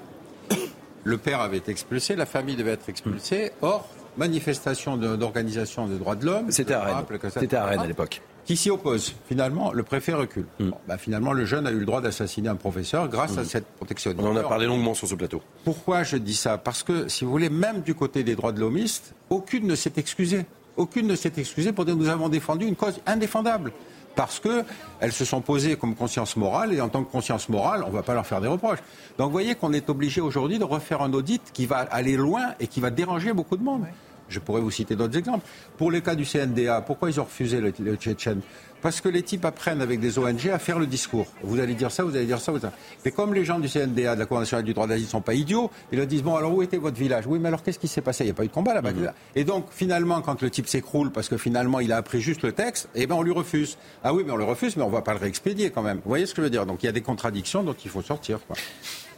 [1.03, 3.51] Le père avait été expulsé, la famille devait être expulsée.
[3.63, 3.87] Or,
[4.17, 6.51] manifestation d'organisation des droits de l'homme.
[6.51, 7.05] C'était à Rennes.
[7.29, 8.21] C'était à Rennes à l'époque.
[8.45, 9.15] Qui s'y oppose.
[9.27, 10.45] Finalement, le préfet recule.
[10.59, 10.71] Hmm.
[10.87, 13.45] Bah, finalement, le jeune a eu le droit d'assassiner un professeur grâce à hmm.
[13.45, 14.13] cette protection.
[14.17, 15.41] On en a parlé longuement sur ce plateau.
[15.63, 16.57] Pourquoi je dis ça?
[16.57, 19.93] Parce que, si vous voulez, même du côté des droits de l'homiste, aucune ne s'est
[19.97, 20.45] excusée
[20.77, 23.71] aucune ne s'est excusée pour dire que nous avons défendu une cause indéfendable.
[24.15, 27.89] Parce qu'elles se sont posées comme conscience morale, et en tant que conscience morale, on
[27.89, 28.79] ne va pas leur faire des reproches.
[29.17, 32.53] Donc vous voyez qu'on est obligé aujourd'hui de refaire un audit qui va aller loin
[32.59, 33.85] et qui va déranger beaucoup de monde.
[34.27, 35.45] Je pourrais vous citer d'autres exemples.
[35.77, 38.41] Pour les cas du CNDA, pourquoi ils ont refusé le, le Tchétchène?
[38.81, 41.27] Parce que les types apprennent avec des ONG à faire le discours.
[41.43, 42.71] Vous allez dire ça, vous allez dire ça, vous ça.
[43.05, 45.21] Mais comme les gens du CNDA, de la Cour nationale du droit d'asile, ne sont
[45.21, 47.25] pas idiots, ils leur disent Bon, alors où était votre village?
[47.27, 48.23] Oui, mais alors qu'est-ce qui s'est passé?
[48.23, 48.91] Il n'y a pas eu de combat là-bas.
[48.91, 49.11] Mhm.
[49.35, 52.51] Et donc, finalement, quand le type s'écroule parce que finalement il a appris juste le
[52.51, 53.77] texte, eh ben on lui refuse.
[54.03, 55.97] Ah oui, mais on le refuse, mais on ne va pas le réexpédier quand même.
[55.97, 56.65] Vous voyez ce que je veux dire?
[56.65, 58.39] Donc il y a des contradictions dont il faut sortir.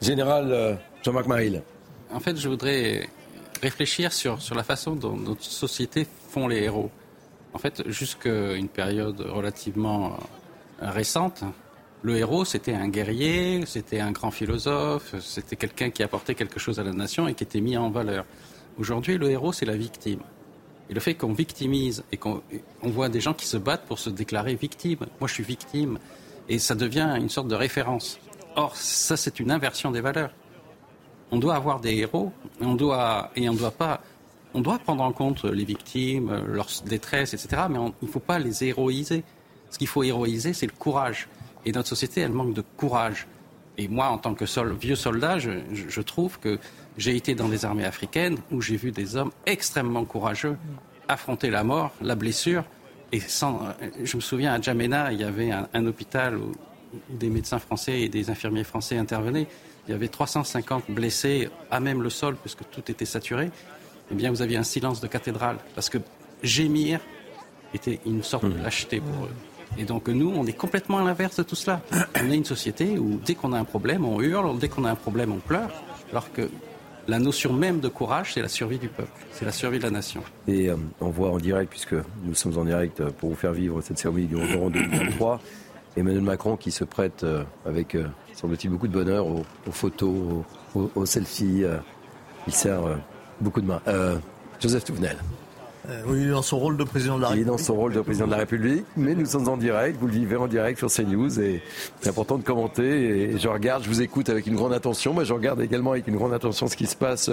[0.01, 1.61] Général euh, Jean-Marc Maril.
[2.11, 3.07] En fait, je voudrais
[3.61, 6.91] réfléchir sur, sur la façon dont notre société font les héros.
[7.53, 10.17] En fait, jusqu'à une période relativement
[10.79, 11.43] récente,
[12.01, 16.79] le héros, c'était un guerrier, c'était un grand philosophe, c'était quelqu'un qui apportait quelque chose
[16.79, 18.25] à la nation et qui était mis en valeur.
[18.77, 20.19] Aujourd'hui, le héros, c'est la victime.
[20.89, 22.41] Et le fait qu'on victimise et qu'on
[22.81, 24.99] voit des gens qui se battent pour se déclarer victime.
[25.19, 25.97] Moi, je suis victime.
[26.49, 28.19] Et ça devient une sorte de référence.
[28.55, 30.31] Or, ça, c'est une inversion des valeurs.
[31.31, 34.01] On doit avoir des héros, on doit, et on doit pas.
[34.53, 37.63] On doit prendre en compte les victimes, leur détresse, etc.
[37.69, 39.23] Mais il ne faut pas les héroïser.
[39.69, 41.27] Ce qu'il faut héroïser, c'est le courage.
[41.65, 43.27] Et notre société, elle manque de courage.
[43.77, 46.59] Et moi, en tant que vieux soldat, je, trouve que
[46.97, 50.57] j'ai été dans des armées africaines où j'ai vu des hommes extrêmement courageux
[51.07, 52.63] affronter la mort, la blessure.
[53.11, 53.61] Et sans,
[54.03, 56.51] je me souviens à Djamena, il y avait un, hôpital où,
[57.09, 59.47] des médecins français et des infirmiers français intervenaient.
[59.87, 63.51] Il y avait 350 blessés à même le sol puisque tout était saturé.
[64.11, 65.97] Eh bien, vous aviez un silence de cathédrale parce que
[66.41, 66.99] gémir
[67.73, 69.31] était une sorte de lâcheté pour eux.
[69.77, 71.81] Et donc nous, on est complètement à l'inverse de tout cela.
[72.21, 74.91] On est une société où dès qu'on a un problème, on hurle, dès qu'on a
[74.91, 75.71] un problème, on pleure,
[76.11, 76.49] alors que
[77.07, 79.91] la notion même de courage, c'est la survie du peuple, c'est la survie de la
[79.91, 80.23] nation.
[80.47, 83.51] Et euh, on voit en direct, puisque nous sommes en direct euh, pour vous faire
[83.51, 85.41] vivre cette cérémonie du 11 novembre 2023,
[85.97, 87.97] Emmanuel Macron qui se prête euh, avec,
[88.33, 90.43] semble-t-il, beaucoup de bonheur aux, photos,
[90.75, 91.63] aux, selfies.
[92.47, 92.81] il sert
[93.41, 93.81] beaucoup de mains.
[94.59, 95.17] Joseph Touvenel.
[95.89, 97.47] Euh, oui, il est dans son rôle de président de la République.
[97.47, 99.99] Il est dans son rôle de président de la République, mais nous sommes en direct,
[99.99, 101.61] vous le vivez en direct sur CNews et
[101.99, 102.83] c'est important de commenter
[103.33, 106.07] et je regarde, je vous écoute avec une grande attention, mais je regarde également avec
[106.07, 107.29] une grande attention ce qui se passe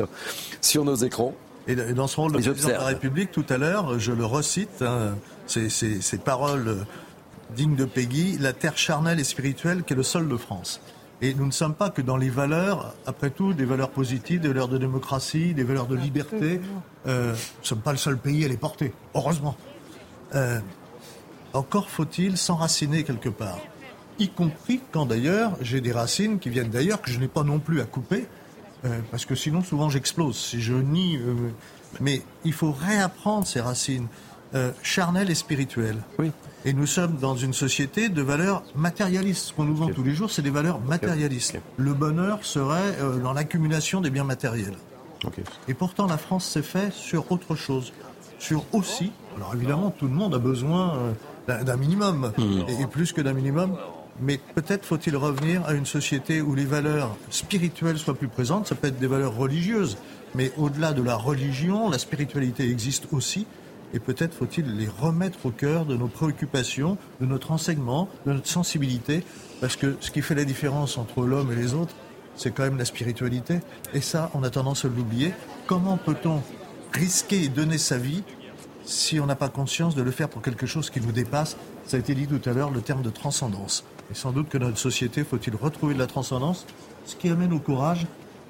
[0.61, 1.35] sur nos écrans.
[1.69, 4.83] Et dans son rôle de président de la République, tout à l'heure, je le recite,
[4.83, 5.15] hein,
[5.47, 6.79] ces paroles
[7.55, 10.81] dignes de Peggy, la terre charnelle et spirituelle qui est le sol de France.
[11.23, 14.49] Et nous ne sommes pas que dans les valeurs, après tout, des valeurs positives, des
[14.49, 16.61] valeurs de démocratie, des valeurs de liberté.
[17.07, 19.57] Euh, nous ne sommes pas le seul pays à les porter, heureusement.
[20.35, 20.61] Euh,
[21.53, 23.59] encore faut-il s'enraciner quelque part.
[24.19, 27.59] Y compris quand d'ailleurs j'ai des racines qui viennent d'ailleurs que je n'ai pas non
[27.59, 28.27] plus à couper,
[28.87, 30.37] euh, parce que sinon souvent j'explose.
[30.37, 31.19] Si je nie.
[32.01, 34.07] mais il faut réapprendre ces racines
[34.83, 36.03] charnelles et spirituelles.
[36.19, 36.33] Oui.
[36.67, 39.47] Et nous sommes dans une société de valeurs matérialistes.
[39.47, 41.59] Ce qu'on nous vend tous les jours, c'est des valeurs matérialistes.
[41.79, 44.77] Le bonheur serait euh, dans l'accumulation des biens matériels.
[45.69, 47.93] Et pourtant, la France s'est fait sur autre chose.
[48.39, 50.97] Sur aussi, alors évidemment, tout le monde a besoin
[51.49, 52.83] euh, d'un minimum, hmm.
[52.83, 53.77] et, plus que d'un minimum,
[54.21, 58.67] mais peut-être faut-il revenir à une société où les valeurs spirituelles soient plus présentes.
[58.67, 59.99] Ça peut être des valeurs religieuses,
[60.35, 63.47] mais au-delà de la religion, la spiritualité existe aussi
[63.95, 68.49] et peut-être faut-il les remettre au cœur de nos préoccupations, de notre enseignement, de notre
[68.49, 69.25] sensibilité,
[69.61, 71.95] parce que ce qui fait la différence entre l'homme et les autres,
[72.37, 73.61] c'est quand même la spiritualité.
[73.93, 75.35] Et ça, on a tendance à l'oublier.
[75.67, 76.43] Comment peut-on
[76.93, 78.23] risquer et donner sa vie
[78.85, 81.57] si on n'a pas conscience de le faire pour quelque chose qui nous dépasse?
[81.87, 83.85] Ça a été dit tout à l'heure, le terme de transcendance.
[84.11, 86.67] Et sans doute que notre société, faut-il retrouver de la transcendance,
[87.05, 88.07] ce qui amène au courage,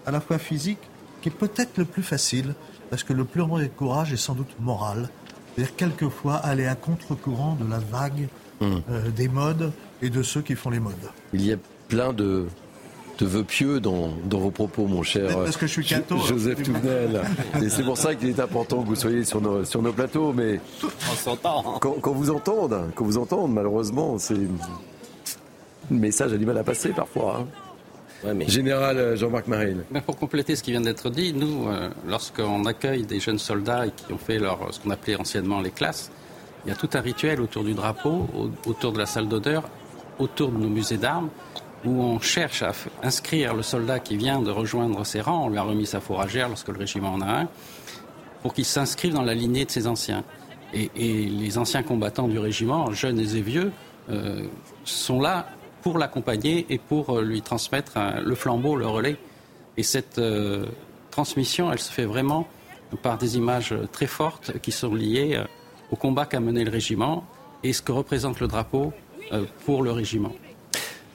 [0.06, 0.78] à la fois physique,
[1.20, 2.54] qui est peut-être le plus facile,
[2.90, 5.08] parce que le plus grand courage est sans doute moral.
[5.54, 8.28] C'est-à-dire quelquefois aller à contre-courant de la vague
[8.60, 8.82] hum.
[8.90, 9.72] euh, des modes
[10.02, 10.94] et de ceux qui font les modes.
[11.32, 11.56] Il y a
[11.88, 12.46] plein de,
[13.18, 15.86] de vœux pieux dans, dans, vos propos, mon cher parce que je suis
[16.26, 17.22] Joseph Touvenel.
[17.62, 20.32] et c'est pour ça qu'il est important que vous soyez sur nos, sur nos plateaux.
[20.32, 21.78] Mais On s'entend.
[21.80, 26.90] Quand, vous entendent, quand vous entendent, malheureusement, c'est le message a du mal à passer
[26.90, 27.40] parfois.
[27.40, 27.46] Hein.
[28.46, 29.84] Général euh, Jean-Marc Marine.
[30.06, 33.90] pour compléter ce qui vient d'être dit, nous, euh, lorsqu'on accueille des jeunes soldats et
[33.90, 36.10] qui ont fait leur, ce qu'on appelait anciennement les classes,
[36.64, 38.28] il y a tout un rituel autour du drapeau,
[38.66, 39.64] autour de la salle d'odeur,
[40.18, 41.30] autour de nos musées d'armes,
[41.86, 42.72] où on cherche à
[43.02, 46.48] inscrire le soldat qui vient de rejoindre ses rangs, on lui a remis sa fourragère
[46.48, 47.48] lorsque le régiment en a un,
[48.42, 50.24] pour qu'il s'inscrive dans la lignée de ses anciens.
[50.74, 53.72] Et, les anciens combattants du régiment, jeunes et vieux,
[54.10, 54.44] euh,
[54.84, 55.46] sont là
[55.82, 59.16] pour l'accompagner et pour euh, lui transmettre le flambeau, le relais.
[59.76, 60.66] Et cette euh,
[61.10, 62.46] transmission, elle se fait vraiment
[63.02, 65.44] par des images très fortes qui sont liées euh,
[65.90, 67.24] au combat qu'a mené le régiment
[67.62, 68.92] et ce que représente le drapeau
[69.64, 70.32] pour le régiment.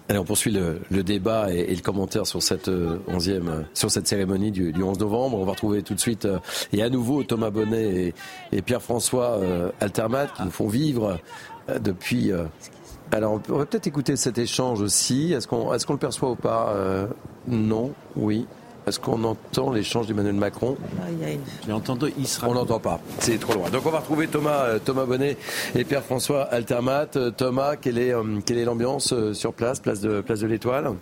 [0.07, 2.69] Allez, on poursuit le, débat et, le commentaire sur cette
[3.07, 5.39] onzième, sur cette cérémonie du, 11 novembre.
[5.39, 6.27] On va retrouver tout de suite
[6.71, 8.13] et à nouveau Thomas Bonnet
[8.51, 9.39] et, Pierre-François
[9.81, 11.17] Altermat qui nous font vivre
[11.81, 12.31] depuis
[13.11, 15.33] alors, on va peut-être écouter cet échange aussi.
[15.33, 17.07] Est-ce qu'on est le perçoit ou pas euh,
[17.47, 18.45] Non, oui.
[18.87, 20.77] Est-ce qu'on entend l'échange d'Emmanuel Macron
[21.65, 22.51] J'ai entendu Israël.
[22.51, 23.69] On n'entend pas, c'est trop loin.
[23.71, 25.37] Donc on va retrouver Thomas, euh, Thomas Bonnet
[25.75, 27.07] et Pierre-François Altermat.
[27.15, 28.13] Euh, Thomas, quelle est,
[28.45, 30.93] quelle est l'ambiance sur place, place de, place de l'Étoile?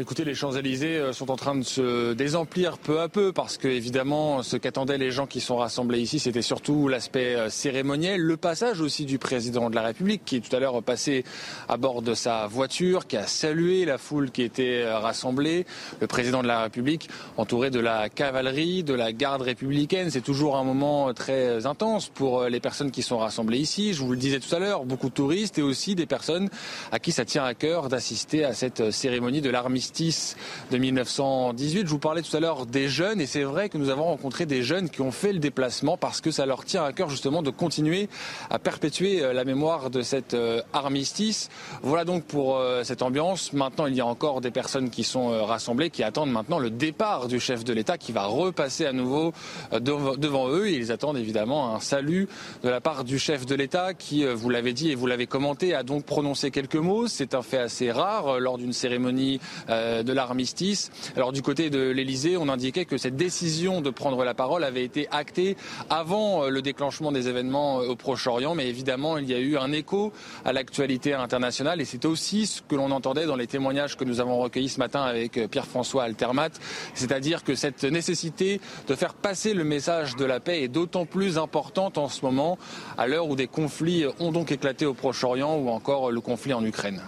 [0.00, 3.68] Écoutez, les Champs-Élysées euh, sont en train de se désemplir peu à peu parce que,
[3.68, 8.38] évidemment, ce qu'attendaient les gens qui sont rassemblés ici, c'était surtout l'aspect euh, cérémoniel, le
[8.38, 11.22] passage aussi du président de la République qui est tout à l'heure passé
[11.68, 15.66] à bord de sa voiture, qui a salué la foule qui était euh, rassemblée.
[16.00, 20.08] Le président de la République entouré de la cavalerie, de la garde républicaine.
[20.08, 23.92] C'est toujours un moment très intense pour les personnes qui sont rassemblées ici.
[23.92, 26.48] Je vous le disais tout à l'heure, beaucoup de touristes et aussi des personnes
[26.90, 31.80] à qui ça tient à cœur d'assister à cette cérémonie de l'armistice de 1918.
[31.84, 34.46] Je vous parlais tout à l'heure des jeunes et c'est vrai que nous avons rencontré
[34.46, 37.42] des jeunes qui ont fait le déplacement parce que ça leur tient à cœur justement
[37.42, 38.08] de continuer
[38.50, 41.48] à perpétuer euh, la mémoire de cet euh, armistice.
[41.82, 43.52] Voilà donc pour euh, cette ambiance.
[43.52, 47.26] Maintenant, il y a encore des personnes qui sont rassemblées, qui attendent maintenant le départ
[47.26, 49.32] du chef de l'État qui va repasser à nouveau
[49.72, 50.68] devant eux.
[50.68, 52.28] Et ils attendent évidemment un salut
[52.62, 55.74] de la part du chef de l'État qui, vous l'avez dit et vous l'avez commenté,
[55.74, 57.08] a donc prononcé quelques mots.
[57.08, 59.40] C'est un fait assez rare lors d'une cérémonie
[59.80, 60.90] euh, de l'armistice.
[61.16, 64.84] Alors du côté de l'Elysée, on indiquait que cette décision de prendre la parole avait
[64.84, 65.56] été actée
[65.88, 69.56] avant euh, le déclenchement des événements euh, au Proche-Orient, mais évidemment il y a eu
[69.56, 70.12] un écho
[70.44, 74.20] à l'actualité internationale et c'est aussi ce que l'on entendait dans les témoignages que nous
[74.20, 76.50] avons recueillis ce matin avec Pierre-François Altermat,
[76.94, 81.38] c'est-à-dire que cette nécessité de faire passer le message de la paix est d'autant plus
[81.38, 82.58] importante en ce moment,
[82.96, 86.64] à l'heure où des conflits ont donc éclaté au Proche-Orient ou encore le conflit en
[86.64, 87.02] Ukraine.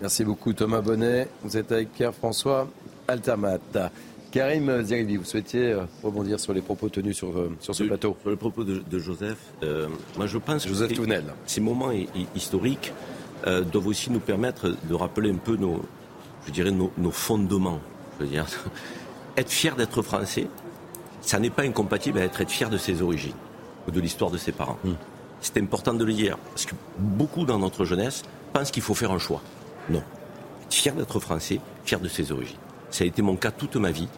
[0.00, 1.28] Merci beaucoup Thomas Bonnet.
[1.42, 2.68] Vous êtes avec Pierre-François
[3.08, 3.58] Altamat.
[4.30, 8.14] Karim Zeribi, vous souhaitiez euh, rebondir sur les propos tenus sur, euh, sur ce plateau
[8.20, 11.02] Sur le propos de, Joseph, euh, moi je pense Joseph que
[11.46, 11.90] ces moments
[12.34, 12.92] historiques
[13.72, 15.82] doivent aussi nous permettre de rappeler un peu nos,
[16.46, 17.80] je dirais, nos, fondements.
[18.18, 18.44] Je veux dire,
[19.36, 20.48] être fier d'être français,
[21.22, 23.36] ça n'est pas incompatible avec être fier de ses origines
[23.86, 24.78] ou de l'histoire de ses parents.
[24.84, 24.94] Hmm.
[25.40, 29.12] C'est important de le dire, parce que beaucoup dans notre jeunesse pensent qu'il faut faire
[29.12, 29.40] un choix.
[29.90, 30.02] Non.
[30.70, 32.56] Fier d'être français, fier de ses origines.
[32.90, 34.08] Ça a été mon cas toute ma vie.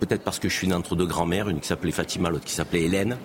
[0.00, 2.54] Peut-être parce que je suis né entre deux grand-mères, une qui s'appelait Fatima, l'autre qui
[2.54, 3.16] s'appelait Hélène,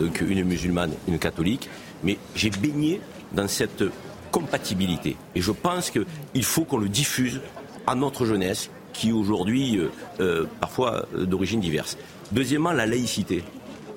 [0.00, 1.68] donc une musulmane, une catholique.
[2.02, 3.00] Mais j'ai baigné
[3.32, 3.84] dans cette
[4.30, 5.16] compatibilité.
[5.34, 7.40] Et je pense qu'il faut qu'on le diffuse
[7.86, 11.96] à notre jeunesse, qui aujourd'hui, euh, euh, parfois euh, d'origine diverse.
[12.30, 13.44] Deuxièmement, la laïcité.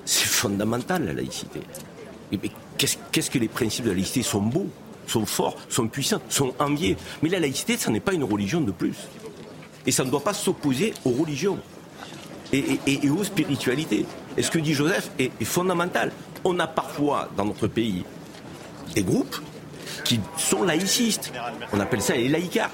[0.04, 1.60] C'est fondamental, la laïcité.
[2.78, 4.68] Qu'est-ce que les principes de la laïcité sont beaux?
[5.06, 6.96] Sont forts, sont puissants, sont enviés.
[7.22, 8.96] Mais la laïcité, ça n'est pas une religion de plus.
[9.86, 11.58] Et ça ne doit pas s'opposer aux religions
[12.52, 14.06] et, aux spiritualités.
[14.36, 16.12] Et ce que dit Joseph est, fondamental.
[16.44, 18.04] On a parfois dans notre pays
[18.94, 19.36] des groupes
[20.04, 21.32] qui sont laïcistes.
[21.72, 22.70] On appelle ça les laïcards,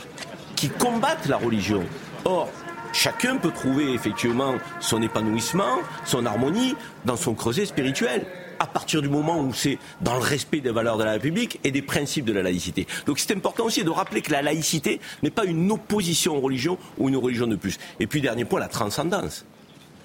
[0.56, 1.82] qui combattent la religion.
[2.24, 2.48] Or,
[2.92, 8.26] chacun peut trouver effectivement son épanouissement, son harmonie dans son creuset spirituel
[8.62, 11.72] à partir du moment où c'est dans le respect des valeurs de la République et
[11.72, 12.86] des principes de la laïcité.
[13.06, 16.78] Donc c'est important aussi de rappeler que la laïcité n'est pas une opposition aux religions
[16.96, 17.76] ou une religion de plus.
[17.98, 19.44] Et puis dernier point, la transcendance.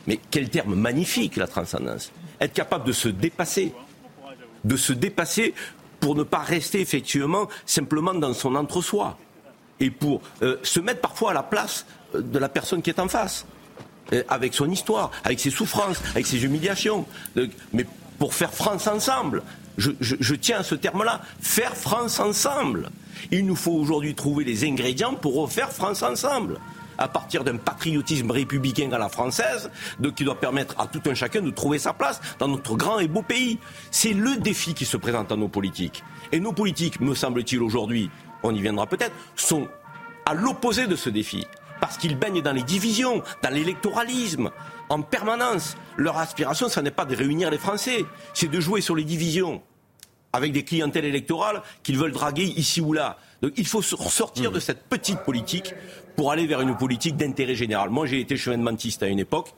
[0.07, 2.11] Mais quel terme magnifique, la transcendance.
[2.41, 3.73] Être capable de se dépasser.
[4.63, 5.53] De se dépasser
[5.99, 9.19] pour ne pas rester effectivement simplement dans son entre-soi.
[9.79, 11.85] Et pour euh, se mettre parfois à la place
[12.15, 13.45] euh, de la personne qui est en face.
[14.13, 17.05] Euh, avec son histoire, avec ses souffrances, avec ses humiliations.
[17.73, 17.85] Mais
[18.17, 19.43] pour faire France ensemble.
[19.77, 22.89] Je, tiens à ce terme-là, faire France ensemble.
[23.31, 26.59] Il nous faut aujourd'hui trouver les ingrédients pour refaire France ensemble
[26.97, 29.69] à partir d'un patriotisme républicain à la française,
[30.15, 33.07] qui doit permettre à tout un chacun de trouver sa place dans notre grand et
[33.07, 33.59] beau pays.
[33.91, 36.03] C'est le défi qui se présente à nos politiques.
[36.31, 38.09] Et nos politiques, me semble-t-il aujourd'hui,
[38.41, 39.67] on y viendra peut-être, sont
[40.25, 41.45] à l'opposé de ce défi
[41.79, 44.49] parce qu'ils baignent dans les divisions, dans l'électoralisme,
[44.89, 45.75] en permanence.
[45.97, 49.61] Leur aspiration, ce n'est pas de réunir les Français, c'est de jouer sur les divisions
[50.33, 53.17] avec des clientèles électorales qu'ils veulent draguer ici ou là.
[53.41, 55.73] Donc il faut sortir de cette petite politique
[56.15, 57.89] pour aller vers une politique d'intérêt général.
[57.89, 59.53] Moi, j'ai été chevènementiste à une époque.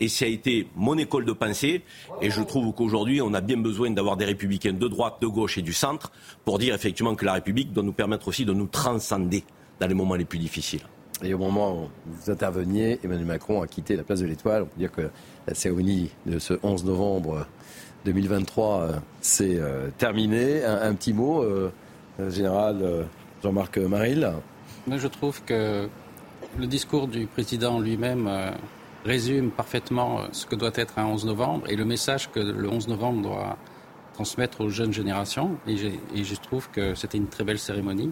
[0.00, 1.82] Et ça a été mon école de pensée.
[2.22, 5.58] Et je trouve qu'aujourd'hui, on a bien besoin d'avoir des républicains de droite, de gauche
[5.58, 6.12] et du centre
[6.44, 9.42] pour dire effectivement que la République doit nous permettre aussi de nous transcender
[9.80, 10.82] dans les moments les plus difficiles.
[11.22, 14.62] Et au moment où vous interveniez, Emmanuel Macron a quitté la place de l'Étoile.
[14.62, 15.10] On peut dire que
[15.46, 17.46] la cérémonie de ce 11 novembre
[18.04, 20.64] 2023 euh, s'est euh, terminée.
[20.64, 21.72] Un, petit mot, euh,
[22.28, 23.06] général
[23.42, 24.32] Jean-Marc Maril.
[24.88, 25.88] je trouve que
[26.58, 28.28] le discours du président lui-même
[29.04, 32.88] résume parfaitement ce que doit être un 11 novembre et le message que le 11
[32.88, 33.56] novembre doit
[34.14, 35.56] transmettre aux jeunes générations.
[35.68, 38.10] Et je trouve que c'était une très belle cérémonie.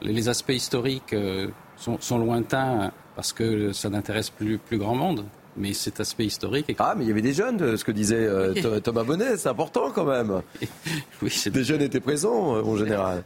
[0.00, 1.14] Les aspects historiques
[1.76, 5.24] sont, lointains parce que ça n'intéresse plus, plus grand monde.
[5.56, 6.74] Mais cet aspect historique.
[6.80, 9.92] Ah, mais il y avait des jeunes, ce que disait euh, Thomas Bonnet, c'est important
[9.94, 10.42] quand même.
[11.22, 13.22] oui, des jeunes étaient présents, euh, en général.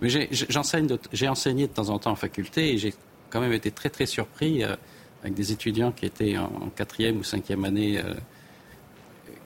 [0.00, 2.94] Mais j'ai enseigné de temps en temps en faculté et j'ai
[3.28, 7.64] quand même été très très surpris avec des étudiants qui étaient en, quatrième ou cinquième
[7.64, 8.00] année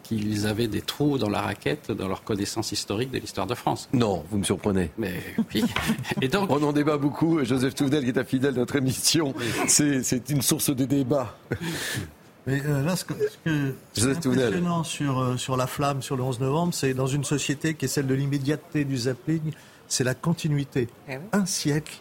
[0.08, 3.88] qu'ils avaient des trous dans la raquette dans leur connaissance historique de l'histoire de France.
[3.92, 4.90] Non, vous me surprenez.
[4.96, 5.14] Mais
[5.54, 5.62] oui.
[6.22, 7.44] Et donc, on en débat beaucoup.
[7.44, 9.34] Joseph Touvenel, qui est un fidèle de notre émission,
[9.66, 11.36] c'est une source de débat.
[12.46, 16.40] Mais euh, là, ce, que, est impressionnant sur, euh, sur la flamme, sur le 11
[16.40, 19.52] novembre, c'est dans une société qui est celle de l'immédiateté du zapping,
[19.86, 20.88] c'est la continuité.
[21.10, 21.98] Eh un siècle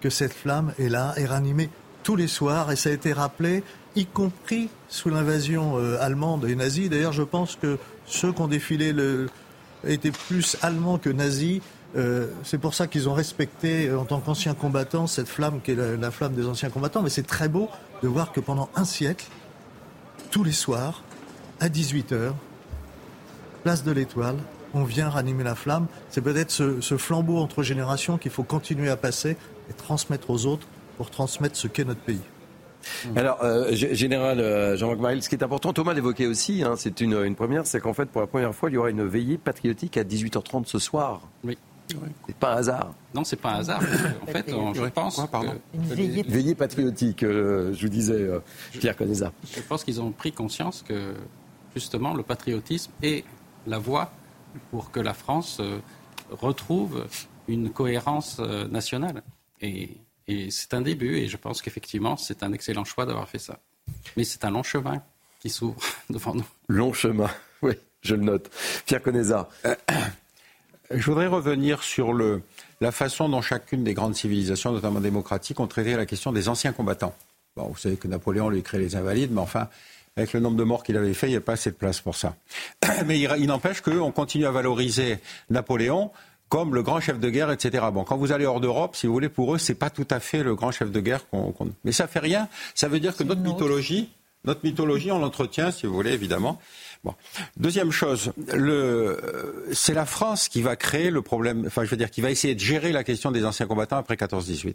[0.00, 1.68] que cette flamme est là, est ranimée
[2.04, 3.64] tous les soirs, et ça a été rappelé,
[3.96, 6.88] y compris sous l'invasion euh, allemande et nazie.
[6.88, 9.28] D'ailleurs, je pense que ceux qui ont défilé le,
[9.86, 11.60] étaient plus allemands que nazis.
[12.42, 16.10] c'est pour ça qu'ils ont respecté, en tant qu'anciens combattants, cette flamme qui est la
[16.10, 17.02] flamme des anciens combattants.
[17.02, 17.68] Mais c'est très beau
[18.02, 19.26] de voir que pendant un siècle,
[20.30, 21.02] tous les soirs,
[21.60, 22.32] à 18h,
[23.62, 24.36] place de l'Étoile,
[24.74, 25.86] on vient ranimer la flamme.
[26.10, 29.36] C'est peut-être ce, flambeau entre générations qu'il faut continuer à passer
[29.70, 30.66] et transmettre aux autres
[30.96, 32.20] pour transmettre ce qu'est notre pays.
[33.16, 37.00] Alors, euh, général euh, Jean-Marc Maril, ce qui est important, Thomas l'évoquait aussi, hein, c'est
[37.00, 39.38] une, une, première, c'est qu'en fait, pour la première fois, il y aura une veillée
[39.38, 41.22] patriotique à 18h30 ce soir.
[41.44, 41.56] Oui.
[42.26, 42.94] C'est pas un hasard.
[43.14, 43.82] Non, c'est pas un hasard.
[44.22, 45.20] En fait, je pense.
[45.74, 48.40] Une veillée, patriotique, euh, je vous disais, euh,
[48.72, 49.32] Pierre Conesa.
[49.54, 51.14] Je pense qu'ils ont pris conscience que,
[51.74, 53.24] justement, le patriotisme est
[53.66, 54.12] la voie
[54.70, 55.78] pour que la France euh,
[56.30, 57.06] retrouve
[57.48, 58.38] une cohérence
[58.70, 59.22] nationale.
[59.60, 59.90] Et,
[60.28, 63.58] et c'est un début, et je pense qu'effectivement, c'est un excellent choix d'avoir fait ça.
[64.16, 65.02] Mais c'est un long chemin
[65.40, 65.80] qui s'ouvre
[66.10, 66.46] devant nous.
[66.68, 67.30] Long chemin,
[67.62, 68.50] oui, je le note.
[68.86, 69.48] Pierre Conesa.
[70.90, 72.42] Je voudrais revenir sur le,
[72.80, 76.72] la façon dont chacune des grandes civilisations, notamment démocratiques, ont traité la question des anciens
[76.72, 77.14] combattants.
[77.56, 79.68] Bon, vous savez que Napoléon lui crée les invalides, mais enfin,
[80.16, 82.00] avec le nombre de morts qu'il avait fait, il n'y a pas assez de place
[82.00, 82.36] pour ça.
[83.06, 85.18] Mais il, n'empêche qu'on continue à valoriser
[85.48, 86.10] Napoléon
[86.52, 87.82] comme le grand chef de guerre, etc.
[87.94, 90.20] Bon, quand vous allez hors d'Europe, si vous voulez, pour eux, c'est pas tout à
[90.20, 91.54] fait le grand chef de guerre qu'on.
[91.82, 92.46] Mais ça fait rien.
[92.74, 94.10] Ça veut dire que notre mythologie,
[94.44, 96.60] notre mythologie, on l'entretient, si vous voulez, évidemment.
[97.04, 97.14] Bon.
[97.56, 98.32] Deuxième chose,
[99.72, 102.54] c'est la France qui va créer le problème, enfin je veux dire, qui va essayer
[102.54, 104.74] de gérer la question des anciens combattants après 14-18.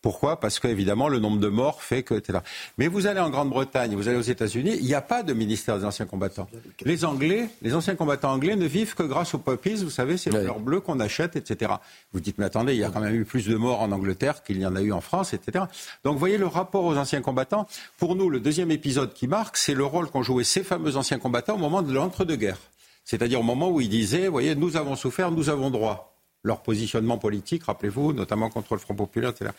[0.00, 0.40] Pourquoi?
[0.40, 2.40] Parce qu'évidemment, le nombre de morts fait que, etc.
[2.78, 5.78] Mais vous allez en Grande-Bretagne, vous allez aux États-Unis, il n'y a pas de ministère
[5.78, 6.48] des anciens combattants.
[6.84, 10.30] Les Anglais, les anciens combattants anglais ne vivent que grâce aux puppies, vous savez, c'est
[10.30, 11.74] le bleu qu'on achète, etc.
[12.12, 14.42] Vous dites, mais attendez, il y a quand même eu plus de morts en Angleterre
[14.42, 15.66] qu'il y en a eu en France, etc.
[16.02, 17.68] Donc, voyez le rapport aux anciens combattants.
[17.98, 21.20] Pour nous, le deuxième épisode qui marque, c'est le rôle qu'ont joué ces fameux anciens
[21.20, 22.60] combattants au moment de l'entre-deux-guerres.
[23.04, 26.11] C'est-à-dire au moment où ils disaient, vous voyez, nous avons souffert, nous avons droit
[26.44, 29.50] leur positionnement politique, rappelez-vous, notamment contre le Front populaire, etc.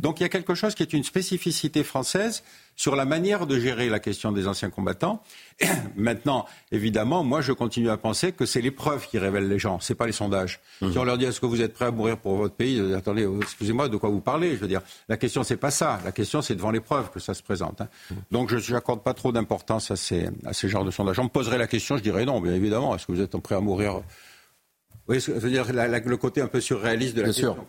[0.00, 2.42] Donc il y a quelque chose qui est une spécificité française
[2.74, 5.22] sur la manière de gérer la question des anciens combattants.
[5.96, 9.94] maintenant, évidemment, moi je continue à penser que c'est l'épreuve qui révèle les gens, c'est
[9.94, 10.58] pas les sondages.
[10.80, 10.92] Mmh.
[10.92, 12.96] Si on leur dit est-ce que vous êtes prêts à mourir pour votre pays, euh,
[12.96, 16.00] attendez, euh, excusez-moi, de quoi vous parlez Je veux dire, la question c'est pas ça,
[16.04, 17.82] la question c'est devant l'épreuve que ça se présente.
[17.82, 17.88] Hein.
[18.10, 18.14] Mmh.
[18.32, 21.20] Donc je n'accorde pas trop d'importance à ces, à ces genres de sondages.
[21.20, 23.54] On me poserait la question, je dirais non, bien évidemment, est-ce que vous êtes prêts
[23.54, 24.02] à mourir
[25.12, 27.54] oui, je veux dire le côté un peu surréaliste de la question.
[27.54, 27.66] Sûr.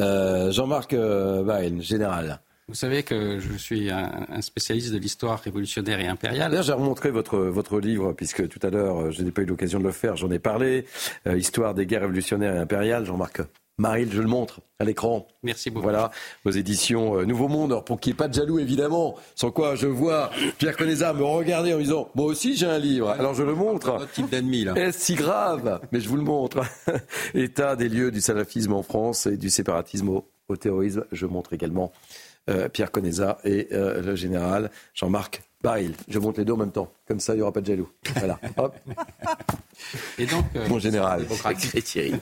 [0.00, 2.40] Euh, Jean-Marc euh, général.
[2.66, 6.50] Vous savez que je suis un, spécialiste de l'histoire révolutionnaire et impériale.
[6.50, 9.78] D'ailleurs, j'ai remontré votre, votre livre, puisque tout à l'heure, je n'ai pas eu l'occasion
[9.78, 10.86] de le faire, j'en ai parlé.
[11.26, 13.42] Euh, histoire des guerres révolutionnaires et impériales, Jean-Marc.
[13.78, 15.26] Maril, je le montre à l'écran.
[15.42, 15.82] Merci beaucoup.
[15.82, 16.12] Voilà,
[16.44, 17.72] vos éditions euh, Nouveau Monde.
[17.72, 19.16] Alors, pour qu'il n'y ait pas de jaloux, évidemment.
[19.34, 23.10] Sans quoi, je vois Pierre Conesa me regarder en disant Moi aussi, j'ai un livre.
[23.10, 23.98] Alors, je le montre.
[23.98, 24.74] Notre type d'ennemi, là.
[24.76, 26.62] Est-ce si grave Mais je vous le montre.
[27.34, 31.04] État des lieux du salafisme en France et du séparatisme au, terrorisme.
[31.10, 31.92] Je montre également
[32.48, 35.94] euh, Pierre Conesa et euh, le général Jean-Marc Baril.
[36.08, 36.92] Je montre les deux en même temps.
[37.08, 37.90] Comme ça, il n'y aura pas de jaloux.
[38.16, 38.38] Voilà.
[38.58, 38.76] Hop.
[40.18, 41.26] Et donc, euh, mon général.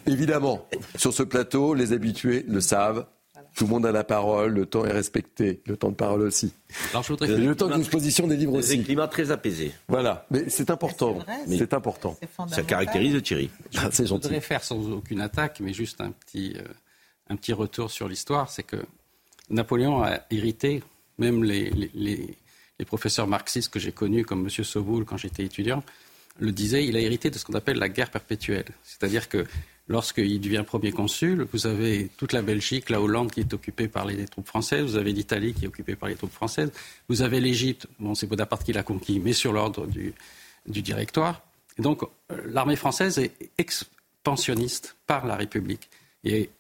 [0.07, 0.67] Évidemment,
[0.97, 3.05] sur ce plateau, les habitués le savent.
[3.57, 6.55] Tout le monde a la parole, le temps est respecté, le temps de parole aussi.
[6.93, 7.27] Alors, je voudrais...
[7.37, 8.79] Le temps d'exposition des livres aussi.
[8.79, 9.73] Un climat très apaisé.
[9.89, 11.19] Voilà, mais c'est important.
[11.47, 12.17] C'est important.
[12.49, 13.51] Ça caractérise Thierry.
[13.77, 14.23] Ah, c'est gentil.
[14.23, 16.63] Je voudrais faire sans aucune attaque, mais juste un petit, euh,
[17.29, 18.49] un petit retour sur l'histoire.
[18.49, 18.77] C'est que
[19.51, 20.83] Napoléon a hérité,
[21.19, 22.39] même les, les, les
[22.85, 24.51] professeurs marxistes que j'ai connus, comme M.
[24.51, 25.83] Soboul quand j'étais étudiant,
[26.39, 28.65] le disaient, il a hérité de ce qu'on appelle la guerre perpétuelle.
[28.83, 29.47] C'est-à-dire que
[29.89, 34.05] lorsqu'il devient premier consul, vous avez toute la Belgique, la Hollande qui est occupée par
[34.05, 36.73] les troupes françaises, vous avez l'Italie qui est occupée par les troupes françaises,
[37.09, 40.15] vous avez l'Égypte, bon c'est Bonaparte qui l'a conquis, mais sur l'ordre du,
[40.67, 41.43] directoire.
[41.79, 42.09] Et donc euh,
[42.47, 45.89] l'armée française est expansionniste par la République.
[46.25, 46.51] Et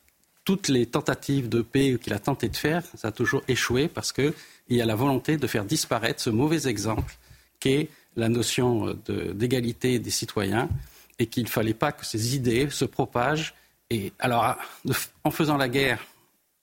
[0.44, 4.12] toutes les tentatives de paix qu'il a tenté de faire, ça a toujours échoué parce
[4.72, 7.14] qu'il y a la volonté de faire disparaître ce mauvais exemple
[7.60, 8.96] qu'est la notion
[9.34, 10.70] d'égalité des citoyens
[11.18, 13.52] et qu'il ne fallait pas que ces idées se propagent.
[13.90, 14.56] Et alors,
[15.24, 16.00] en faisant la guerre,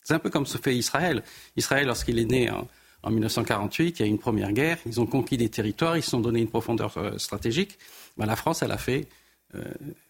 [0.01, 1.21] C'est un peu comme ce fait Israël.
[1.55, 5.05] Israël, lorsqu'il est né en, 1948, il y a eu une première guerre, ils ont
[5.05, 7.77] conquis des territoires, ils se sont donné une profondeur euh, stratégique.
[8.17, 9.07] Ben, la France, elle a fait
[9.53, 9.63] euh,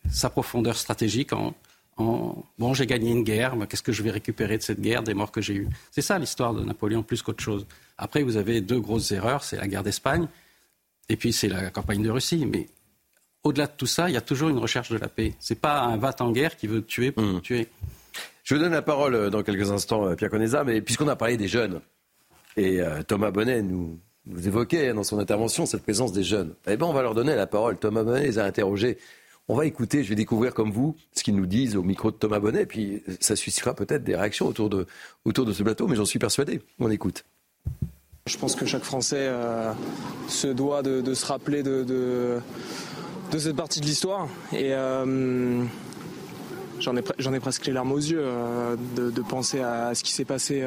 [0.09, 1.53] sa profondeur stratégique en,
[1.99, 5.13] bon, j'ai gagné une guerre, mais qu'est-ce que je vais récupérer de cette guerre, des
[5.13, 5.67] morts que j'ai eues?
[5.91, 7.65] C'est ça l'histoire de Napoléon plus qu'autre chose.
[7.99, 10.27] Après, vous avez deux grosses erreurs, c'est la guerre d'Espagne
[11.09, 12.45] et puis c'est la campagne de Russie.
[12.45, 12.67] Mais
[13.43, 15.33] au-delà de tout ça, il y a toujours une recherche de la paix.
[15.39, 17.41] C'est pas un vat en guerre qui veut tuer pour hmm.
[17.41, 17.67] tuer.
[18.43, 21.15] Je vous donne la parole euh, dans quelques instants, euh, Pierre Conesa, mais puisqu'on a
[21.15, 21.81] parlé des jeunes,
[22.57, 26.75] et euh, Thomas Bonnet nous, nous évoquait dans son intervention cette présence des jeunes, eh
[26.75, 27.77] bien on va leur donner la parole.
[27.77, 28.97] Thomas Bonnet les a interrogés
[29.49, 32.15] on va écouter, je vais découvrir comme vous ce qu'ils nous disent au micro de
[32.15, 34.85] Thomas Bonnet, et puis ça suscitera peut-être des réactions autour de,
[35.25, 36.61] autour de ce plateau, mais j'en suis persuadé.
[36.77, 37.25] On écoute.
[38.29, 39.73] Je pense que chaque Français euh,
[40.27, 44.27] se doit de, se rappeler de, de, cette partie de l'histoire.
[44.53, 45.63] Et euh,
[46.79, 50.25] j'en ai, ai, presque les larmes aux yeux euh, de, penser à ce qui s'est
[50.25, 50.63] passé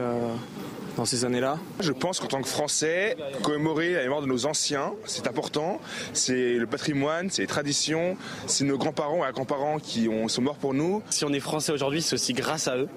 [0.97, 4.93] dans ces années-là Je pense qu'en tant que Français, commémorer la mémoire de nos anciens,
[5.07, 5.81] c'est important.
[6.15, 8.17] C'est le patrimoine, c'est les traditions,
[8.49, 11.01] c'est nos grands-parents et grands-parents qui ont, sont morts pour nous.
[11.11, 12.89] Si on est Français aujourd'hui, c'est aussi grâce à eux.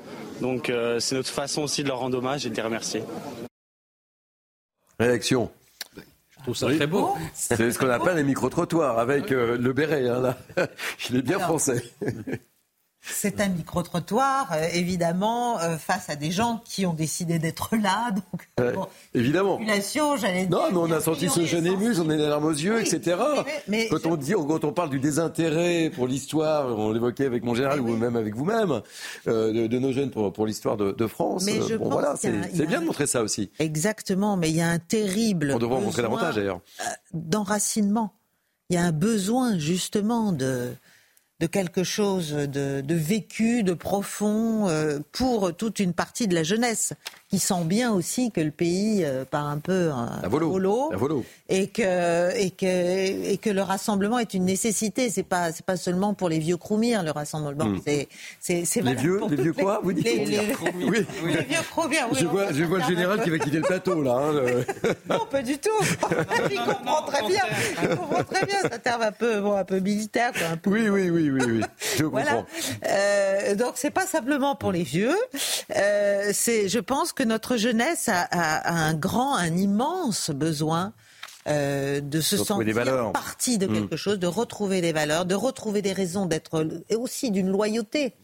[0.42, 3.04] Donc euh, c'est notre façon aussi de leur rendre hommage et de les remercier.
[5.00, 5.52] Réaction
[6.46, 7.16] je trouve ça très beau.
[7.34, 10.08] C'est ce qu'on appelle les micro-trottoirs avec euh, le béret.
[10.08, 10.38] Hein, là.
[11.10, 11.84] Il est bien français.
[13.08, 18.12] C'est un micro-trottoir, euh, évidemment, euh, face à des gens qui ont décidé d'être là.
[18.12, 18.76] Donc,
[19.14, 19.60] évidemment.
[20.18, 22.80] j'allais non, mais on a senti ce jeune ému, on est les larmes aux yeux,
[22.80, 23.18] etc.
[23.92, 27.80] quand, on dit, quand on parle du désintérêt pour l'histoire, on l'évoquait avec mon général
[27.80, 28.82] ou même avec vous-même,
[29.28, 31.46] euh, de, nos jeunes pour, pour l'histoire de, France.
[31.46, 33.52] Mais bon, voilà, c'est bien de montrer ça aussi.
[33.60, 35.52] Exactement, mais il y a un terrible.
[35.54, 36.62] On devrait en montrer davantage d'ailleurs.
[37.14, 38.14] D'enracinement.
[38.70, 40.74] Il y a un besoin justement de
[41.40, 46.94] de quelque chose de, vécu, de profond euh, pour toute une partie de la jeunesse
[47.30, 50.92] qui sent bien aussi que le pays euh, part un peu à volo,
[51.50, 55.10] et que et que et que le rassemblement est une nécessité.
[55.10, 57.74] C'est pas c'est pas seulement pour les vieux croumirs le rassemblement.
[57.84, 58.08] C'est
[58.40, 60.40] c'est les vieux les vieux quoi vous dites les, les,
[60.88, 61.06] oui.
[61.26, 62.08] les vieux croumirs.
[62.14, 64.16] je vois je vois le général qui va quitter le plateau là.
[64.16, 65.70] Hein, non pas du tout.
[66.52, 67.42] Il comprend très bien.
[67.82, 68.58] Il comprend très bien.
[68.62, 70.70] C'est un terme un peu bon un peu militaire Un peu...
[70.70, 71.62] Oui oui oui oui oui.
[71.98, 72.46] Je comprends.
[72.88, 75.16] Euh, donc c'est pas simplement pour les vieux.
[75.76, 80.94] Euh, c'est je pense que notre jeunesse a, un grand, un immense besoin
[81.48, 83.98] euh, de se sentir partie de quelque mm.
[83.98, 88.16] chose, de retrouver des valeurs, de retrouver des raisons d'être, et aussi d'une loyauté.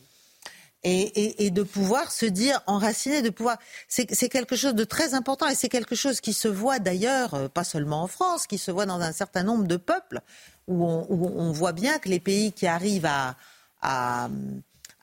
[0.83, 3.57] Et, de pouvoir se dire enraciné, de pouvoir.
[3.87, 7.47] C'est quelque chose de très important et c'est quelque chose qui se voit d'ailleurs, euh,
[7.47, 10.21] pas seulement en France, qui se voit dans un certain nombre de peuples,
[10.67, 13.35] où on, voit bien que les pays qui arrivent à
[13.81, 14.29] à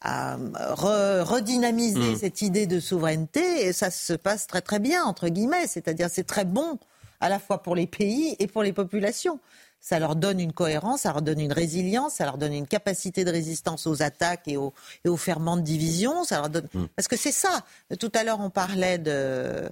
[0.02, 2.16] redynamiser mm.
[2.16, 6.26] cette idée de souveraineté et ça se passe très très bien entre guillemets, c'est-à-dire c'est
[6.26, 6.78] très bon
[7.20, 9.40] à la fois pour les pays et pour les populations.
[9.80, 13.24] Ça leur donne une cohérence, ça leur donne une résilience, ça leur donne une capacité
[13.24, 14.72] de résistance aux attaques et aux,
[15.04, 16.24] et aux ferments de division.
[16.24, 16.66] Ça leur donne...
[16.74, 16.86] Mm.
[16.96, 17.64] Parce que c'est ça.
[18.00, 19.68] Tout à l'heure, on parlait de, euh,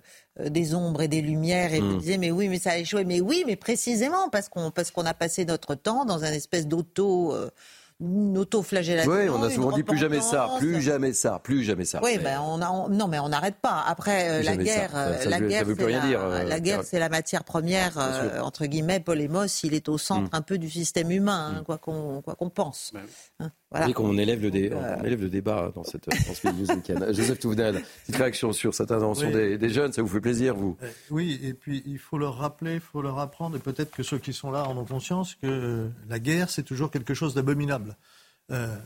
[0.49, 1.99] des ombres et des lumières et vous mm.
[1.99, 3.05] disiez mais oui, mais ça a échoué.
[3.05, 6.67] Mais oui, mais précisément parce qu'on parce qu'on a passé notre temps dans un espèce
[6.67, 7.35] d'auto...
[7.35, 7.51] Euh,
[8.01, 9.11] une auto-flagellation.
[9.11, 12.01] Oui, on a souvent dit plus jamais ça, plus jamais ça, plus jamais ça.
[12.03, 13.83] Oui, ben on a, non, mais on n'arrête pas.
[13.87, 14.93] Après, euh, la guerre,
[15.25, 19.01] la guerre, c'est la, la, guerre, c'est la matière première euh, entre guillemets.
[19.01, 20.37] Polémos, il est au centre mm.
[20.37, 21.65] un peu du système humain, hein, mm.
[21.65, 22.91] quoi qu'on quoi qu'on pense.
[22.93, 23.01] Ben
[23.41, 23.93] hein, voilà.
[23.93, 27.83] qu'on élève le, dé, on élève le débat dans cette dans ce week Joseph Touvenel,
[28.03, 30.77] petite réaction sur cette intervention des, des, jeunes, ça vous fait plaisir, vous?
[30.83, 34.03] Euh, Oui, et puis il faut leur rappeler, il faut leur apprendre, et peut-être que
[34.03, 37.97] ceux qui sont là en ont conscience que la guerre, c'est toujours quelque chose d'abominable.
[38.53, 38.77] Euh,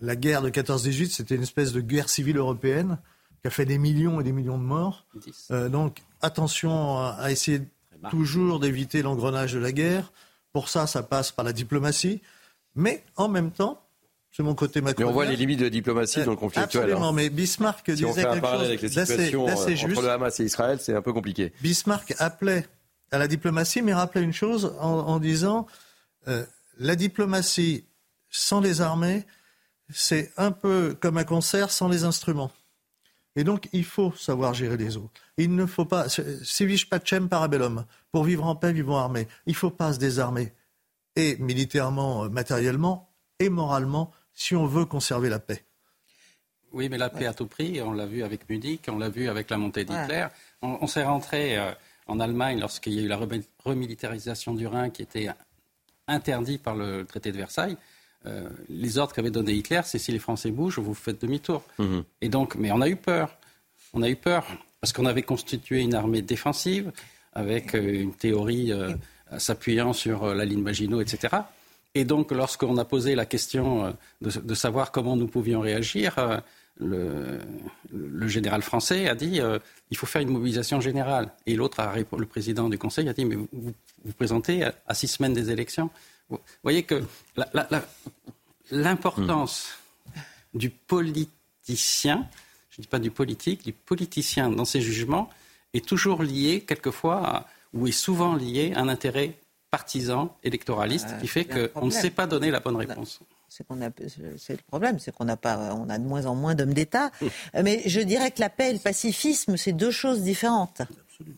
[0.00, 2.98] la guerre de 14-18, c'était une espèce de guerre civile européenne
[3.40, 5.06] qui a fait des millions et des millions de morts.
[5.50, 7.62] Euh, donc attention à, essayer
[8.10, 10.12] toujours d'éviter l'engrenage de la guerre.
[10.52, 12.20] Pour ça, ça passe par la diplomatie.
[12.74, 13.82] Mais en même temps,
[14.38, 15.06] c'est mon côté macronien.
[15.06, 16.84] Mais on voit les limites de la diplomatie dans le conflit actuel.
[16.84, 17.12] Absolument, hein.
[17.12, 20.94] mais Bismarck si disait quelque chose avec les situations entre le Hamas et Israël, c'est
[20.94, 21.52] un peu compliqué.
[21.60, 22.64] Bismarck appelait
[23.10, 25.66] à la diplomatie, mais rappelait une chose en, disant
[26.28, 26.44] euh,
[26.78, 27.84] la diplomatie
[28.30, 29.26] sans les armées,
[29.92, 32.52] c'est un peu comme un concert sans les instruments.
[33.34, 35.20] Et donc, il faut savoir gérer les autres.
[35.36, 36.06] Il ne faut pas.
[36.08, 37.86] Civis pacem parabellum.
[38.12, 39.26] Pour vivre en paix, vivons armés.
[39.46, 40.52] Il ne faut pas se désarmer.
[41.16, 43.10] Et militairement, euh, matériellement,
[43.40, 45.64] et moralement, si on veut conserver la paix.
[46.72, 49.28] Oui, mais la paix à tout prix, on l'a vu avec Munich, on l'a vu
[49.28, 50.28] avec la montée d'Hitler.
[50.62, 51.72] On, s'est rentré euh,
[52.06, 53.18] en Allemagne lorsqu'il y a eu la
[53.64, 55.28] remilitarisation du Rhin qui était
[56.06, 57.76] interdit par le traité de Versailles.
[58.26, 61.64] Euh, les ordres qu'avait donné Hitler, c'est si les Français bougent, vous faites demi-tour.
[61.78, 62.04] Mhm.
[62.20, 63.36] Et donc, mais on a eu peur.
[63.92, 64.46] On a eu peur
[64.80, 66.92] parce qu'on avait constitué une armée défensive
[67.32, 68.94] avec euh, une théorie euh,
[69.38, 71.38] s'appuyant sur la ligne Maginot, etc.
[71.98, 76.14] Et donc, lorsqu'on a posé la question de, savoir comment nous pouvions réagir,
[76.78, 77.40] le,
[78.28, 79.40] général français a dit
[79.90, 81.32] il faut faire une mobilisation générale.
[81.46, 81.82] Et l'autre,
[82.16, 85.90] le président du Conseil, a dit mais vous vous, présentez à, six semaines des élections.
[86.30, 87.02] Vous voyez que
[88.70, 89.70] l'importance
[90.54, 92.28] du politicien,
[92.70, 95.30] je ne dis pas du politique, du politicien dans ses jugements,
[95.74, 97.44] est toujours lié, quelquefois,
[97.74, 99.36] ou est souvent lié à un intérêt
[99.70, 103.20] partisan, électoraliste, qui fait qu'on ne sait pas donner la bonne réponse.
[103.48, 107.10] C'est le problème, c'est qu'on a pas, on a de moins en moins d'hommes d'État.
[107.54, 110.82] Mais je dirais que la paix et le pacifisme, c'est deux choses différentes.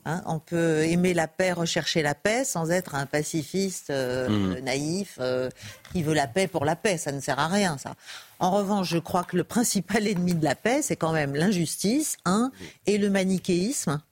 [0.05, 4.59] Hein, on peut aimer la paix, rechercher la paix, sans être un pacifiste euh, mmh.
[4.61, 5.49] naïf euh,
[5.93, 6.99] qui veut la paix pour la paix.
[6.99, 7.95] Ça ne sert à rien, ça.
[8.41, 12.19] En revanche, je crois que le principal ennemi de la paix, c'est quand même l'injustice,
[12.27, 12.51] un,
[12.87, 14.03] et le manichéisme,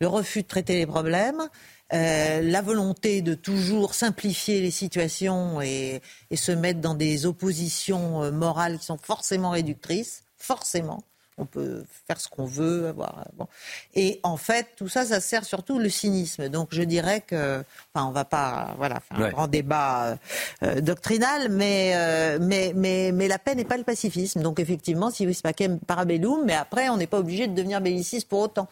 [0.00, 1.48] le refus de traiter les problèmes,
[1.92, 6.00] euh, la volonté de toujours simplifier les situations et,
[6.34, 11.02] se mettre dans des oppositions morales qui sont forcément réductrices, forcément
[11.40, 12.88] on peut faire ce qu'on veut.
[12.88, 13.46] Avoir, bon.
[13.94, 16.48] Et en fait, tout ça, ça sert surtout le cynisme.
[16.48, 17.62] Donc je dirais que,
[17.92, 20.18] enfin, on va pas, voilà, faire un grand débat
[20.62, 24.42] euh, doctrinal, mais, euh, mais, mais, mais la paix n'est pas le pacifisme.
[24.42, 28.28] Donc effectivement, si vis pacem parabellum, mais après, on n'est pas obligé de devenir belliciste
[28.28, 28.68] pour autant.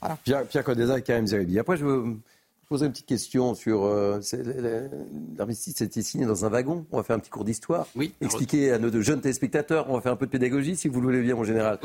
[0.00, 0.18] Voilà.
[0.22, 1.58] Pierre, Pierre Codeza et Karim Zeribi.
[1.58, 2.16] Après, je veux
[2.72, 3.84] poser une petite question sur.
[3.84, 4.18] Euh,
[5.36, 6.86] L'armistice a été signé dans un wagon.
[6.90, 7.86] On va faire un petit cours d'histoire.
[7.94, 8.14] Oui.
[8.22, 9.90] Expliquer à nos jeunes téléspectateurs.
[9.90, 11.78] On va faire un peu de pédagogie, si vous le voulez bien, mon général.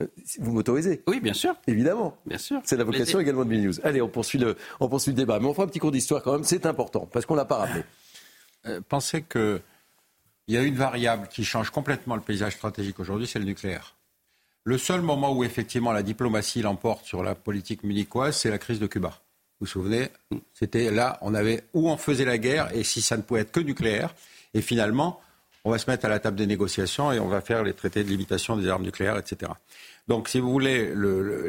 [0.00, 0.06] Euh,
[0.38, 1.54] vous m'autorisez Oui, bien sûr.
[1.66, 2.16] Évidemment.
[2.24, 2.62] Bien sûr.
[2.64, 3.74] C'est la vocation également de News.
[3.84, 5.38] Allez, on poursuit, le, on poursuit le débat.
[5.38, 6.44] Mais on fera un petit cours d'histoire quand même.
[6.44, 7.84] C'est important, parce qu'on ne l'a pas rappelé.
[8.66, 9.60] Euh, pensez qu'il
[10.48, 13.96] y a une variable qui change complètement le paysage stratégique aujourd'hui, c'est le nucléaire.
[14.64, 18.78] Le seul moment où effectivement la diplomatie l'emporte sur la politique munichoise, c'est la crise
[18.78, 19.20] de Cuba.
[19.60, 20.08] Vous souvenez
[20.54, 23.52] C'était là, on avait où on faisait la guerre et si ça ne pouvait être
[23.52, 24.14] que nucléaire.
[24.54, 25.20] Et finalement,
[25.64, 28.02] on va se mettre à la table des négociations et on va faire les traités
[28.02, 29.52] de limitation des armes nucléaires, etc.
[30.08, 30.92] Donc, si vous voulez,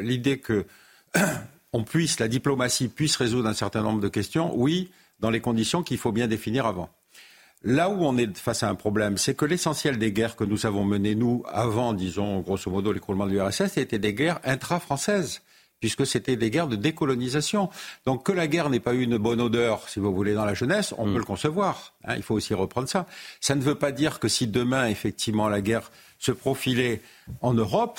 [0.00, 0.66] l'idée que
[2.18, 4.90] la diplomatie puisse résoudre un certain nombre de questions, oui,
[5.20, 6.90] dans les conditions qu'il faut bien définir avant.
[7.64, 10.66] Là où on est face à un problème, c'est que l'essentiel des guerres que nous
[10.66, 15.40] avons menées, nous, avant, disons, grosso modo, l'écroulement de l'URSS, étaient des guerres intra-françaises
[15.82, 17.68] puisque c'était des guerres de décolonisation.
[18.06, 20.54] Donc que la guerre n'ait pas eu une bonne odeur, si vous voulez, dans la
[20.54, 21.12] jeunesse, on mm.
[21.12, 21.92] peut le concevoir.
[22.04, 23.06] Hein, il faut aussi reprendre ça.
[23.40, 25.90] Ça ne veut pas dire que si demain, effectivement, la guerre
[26.20, 27.02] se profilait
[27.40, 27.98] en Europe,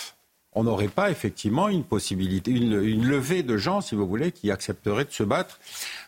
[0.54, 5.04] on n'aurait pas effectivement une possibilité, une, levée de gens, si vous voulez, qui accepteraient
[5.04, 5.60] de se battre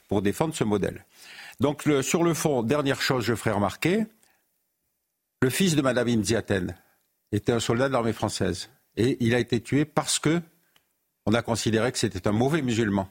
[0.08, 1.04] pour défendre ce modèle.
[1.60, 4.06] Donc sur le fond, dernière chose, je ferai remarquer,
[5.42, 6.74] le fils de Madame Imziaten
[7.34, 10.42] était un soldat de l'armée française et il a été tué parce que
[11.26, 13.10] on a considéré que c'était un mauvais musulman.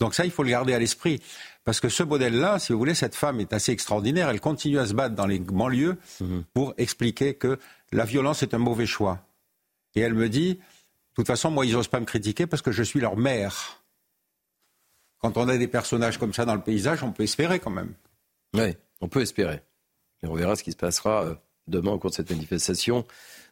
[0.00, 1.22] Donc ça, il faut le garder à l'esprit.
[1.64, 4.28] Parce que ce modèle-là, si vous voulez, cette femme est assez extraordinaire.
[4.28, 6.44] Elle continue à se battre dans les banlieues mhm.
[6.52, 7.58] pour expliquer que
[7.92, 9.20] la violence est un mauvais choix.
[9.94, 10.60] Et elle me dit, de
[11.14, 13.82] toute façon, moi, ils n'osent pas me critiquer parce que je suis leur mère.
[15.18, 17.94] Quand on a des personnages comme ça dans le paysage, on peut espérer quand même.
[18.52, 19.62] Oui, on peut espérer.
[20.22, 21.34] Et on verra ce qui se passera euh,
[21.66, 23.06] demain au cours de cette manifestation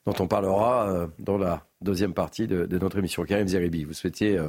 [0.07, 3.25] dont on parlera euh, dans la deuxième partie de, notre émission.
[3.25, 4.37] Karim Zeribi, vous souhaitiez...
[4.39, 4.49] Euh,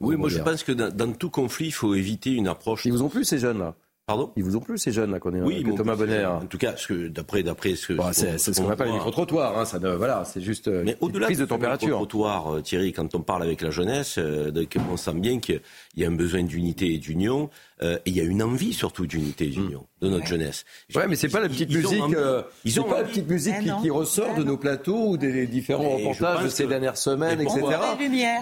[0.00, 2.84] oui, moi je pense que dans, tout conflit, il faut éviter une approche...
[2.84, 3.74] Ils vous ont plu ces jeunes-là?
[4.06, 4.32] Pardon?
[4.34, 6.74] Ils vous ont plu ces jeunes là qu'on est oui, Thomas Bonner En tout cas,
[7.10, 9.56] d'après d'après ce que c'est ce qu'on appelle les micro-trottoirs.
[9.56, 11.96] Hein, ça voilà, c'est juste euh, Mais au-delà prise de température.
[11.96, 14.18] Trottoir, Thierry, quand on parle avec la jeunesse,
[14.90, 15.60] on sent bien qu'il
[15.96, 17.50] y a un besoin d'unité et d'union.
[17.82, 20.64] Et il y a une envie surtout d'unité et d'union de notre jeunesse.
[20.94, 22.02] Ouais, mais c'est pas la petite musique.
[22.64, 26.44] Ils ont, pas la petite musique qui, ressort de nos plateaux ou des différents reportages
[26.44, 27.60] de ces dernières semaines, etc.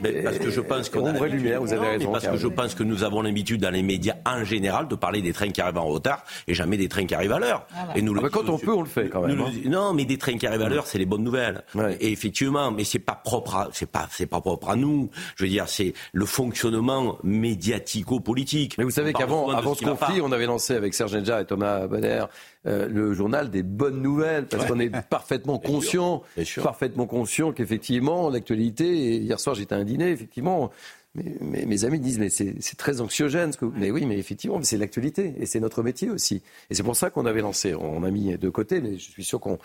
[0.02, 2.12] Mais parce que je pense que vraie lumière, vous avez raison.
[2.12, 5.22] Parce que je pense que nous avons l'habitude dans les médias en général de parler
[5.22, 7.66] des trains qui arrivent en retard et jamais des trains qui arrivent à l'heure.
[7.94, 9.40] Et nous, ah, quand on peut, on le fait quand même.
[9.40, 9.52] Hein.
[9.66, 11.62] non, mais des trains qui arrivent à l'heure, c'est les bonnes nouvelles.
[12.00, 15.10] Et effectivement, mais c'est pas propre, c'est pas, c'est pas propre à nous.
[15.36, 18.76] Je veux dire, c'est le fonctionnement médiatico-politique.
[18.78, 22.24] Mais vous savez qu'avant, avant ce conflit, on avait lancé avec Serge Nedja Thomas Bonner,
[22.66, 26.22] euh, le journal des bonnes nouvelles, parce qu'on est parfaitement conscient,
[26.62, 30.70] parfaitement conscient qu'effectivement, l'actualité, hier soir j'étais à un dîner, effectivement,
[31.14, 33.52] mes, mes, amis disent mais c'est très anxiogène.
[33.52, 33.64] Ce que...
[33.64, 36.42] Mais oui, mais effectivement, c'est l'actualité et c'est notre métier aussi.
[36.70, 37.74] Et c'est pour ça qu'on avait lancé.
[37.74, 39.58] On a mis de côté, mais je suis sûr qu'on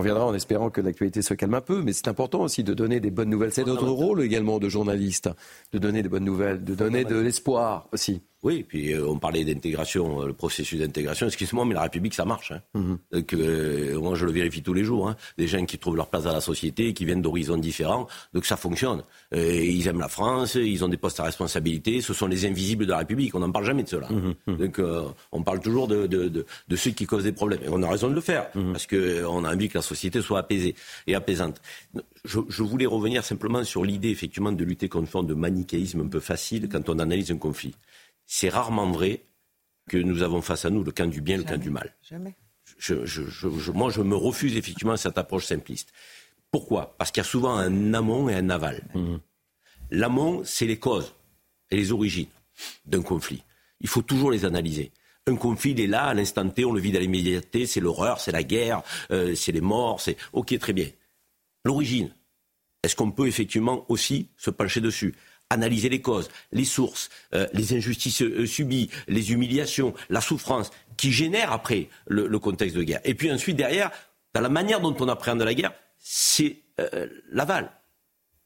[0.00, 1.82] viendra en espérant que l'actualité se calme un peu.
[1.82, 3.52] Mais c'est important aussi de donner des bonnes nouvelles.
[3.52, 5.30] C'est notre rôle également de journaliste,
[5.72, 8.22] de donner des bonnes nouvelles, de donner de l'espoir aussi.
[8.42, 11.26] Oui, puis euh, on parlait d'intégration, euh, le processus d'intégration.
[11.26, 12.52] Excuse-moi, mais la République, ça marche.
[12.52, 12.62] Hein.
[12.74, 12.98] Mhm.
[13.12, 15.08] Donc, euh, moi, je le vérifie tous les jours.
[15.08, 15.16] Hein.
[15.36, 18.06] Des gens qui trouvent leur place dans la société, qui viennent d'horizons différents.
[18.32, 19.02] Donc, ça fonctionne.
[19.34, 22.00] Euh, ils aiment la France, ils ont des postes à responsabilité.
[22.00, 23.34] Ce sont les invisibles de la République.
[23.34, 24.08] On n'en parle jamais de cela.
[24.08, 24.56] Mhm.
[24.56, 27.60] Donc, euh, on parle toujours de, de, de, de, ceux qui causent des problèmes.
[27.62, 30.38] Et on a raison de le faire, parce qu'on a envie que la société soit
[30.38, 30.74] apaisée
[31.06, 31.60] et apaisante.
[32.24, 36.00] Je, je voulais revenir simplement sur l'idée, effectivement, de lutter contre une forme de manichéisme
[36.00, 37.74] un peu facile quand on analyse un conflit
[38.32, 39.24] c'est rarement vrai
[39.88, 41.92] que nous avons face à nous le camp du bien et le camp du mal.
[42.08, 42.36] Jamais.
[42.78, 45.92] Je, je, je, moi, je me refuse effectivement à cette approche simpliste.
[46.52, 46.94] Pourquoi?
[46.96, 48.84] Parce qu'il y a souvent un amont et un aval.
[49.90, 51.12] L'amont, c'est les causes
[51.72, 52.28] et les origines
[52.86, 53.42] d'un conflit.
[53.80, 54.92] Il faut toujours les analyser.
[55.26, 58.20] Un conflit, il est là, à l'instant T, on le vit dans l'immédiateté, c'est l'horreur,
[58.20, 60.16] c'est la guerre, euh, c'est les morts, c'est...
[60.32, 60.88] Ok, très bien.
[61.64, 62.14] L'origine,
[62.84, 65.16] est-ce qu'on peut effectivement aussi se pencher dessus?
[65.50, 71.12] Analyser les causes, les sources, euh, les injustices euh, subies, les humiliations, la souffrance qui
[71.12, 73.00] génèrent après le, le, contexte de guerre.
[73.04, 73.90] Et puis ensuite, derrière,
[74.32, 77.70] dans la manière dont on appréhende la guerre, c'est euh, l'aval,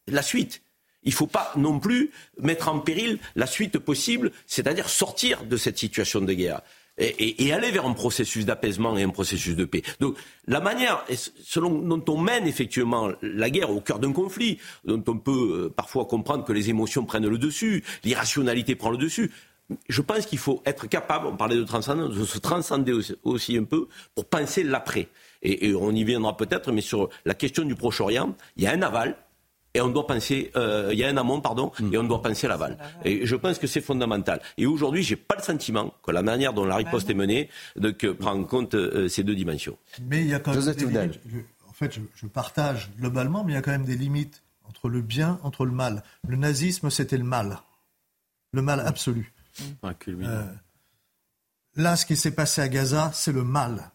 [0.09, 0.63] la suite.
[1.03, 5.57] Il ne faut pas non plus mettre en péril la suite possible, c'est-à-dire sortir de
[5.57, 6.63] cette situation de guerre.
[6.97, 9.83] Et, aller vers un processus d'apaisement et un processus de paix.
[9.99, 10.17] Donc
[10.47, 11.05] la manière
[11.43, 15.73] selon dont on mène effectivement la guerre au cœur d'un conflit, dont on peut euh,
[15.75, 19.33] parfois comprendre que les émotions prennent le dessus, l'irrationalité prend le dessus.
[19.89, 22.93] Je pense qu'il faut être capable, on parlait de transcendance, de se transcender
[23.25, 25.09] aussi, un peu pour penser l'après.
[25.43, 28.73] Et, et on y viendra peut-être, mais sur la question du Proche-Orient, il y a
[28.73, 29.17] un aval,
[29.75, 32.47] et on doit penser, euh, il y a un amont, pardon, et on doit penser
[32.47, 32.79] l'aval.
[33.05, 34.41] Et je pense que c'est fondamental.
[34.57, 37.91] Et aujourd'hui, j'ai pas le sentiment que la manière dont la riposte est menée de,
[37.91, 39.77] que, prend en compte euh, ces deux dimensions.
[40.03, 41.21] Mais il y a quand même des limites.
[41.27, 41.39] Je,
[41.69, 44.89] en fait, je, je, partage globalement, mais il y a quand même des limites entre
[44.89, 46.03] le bien, entre le mal.
[46.27, 47.59] Le nazisme, c'était le mal,
[48.53, 49.35] le mal absolu.
[50.09, 50.45] Euh,
[51.77, 53.91] là, ce qui s'est passé à Gaza, c'est le mal.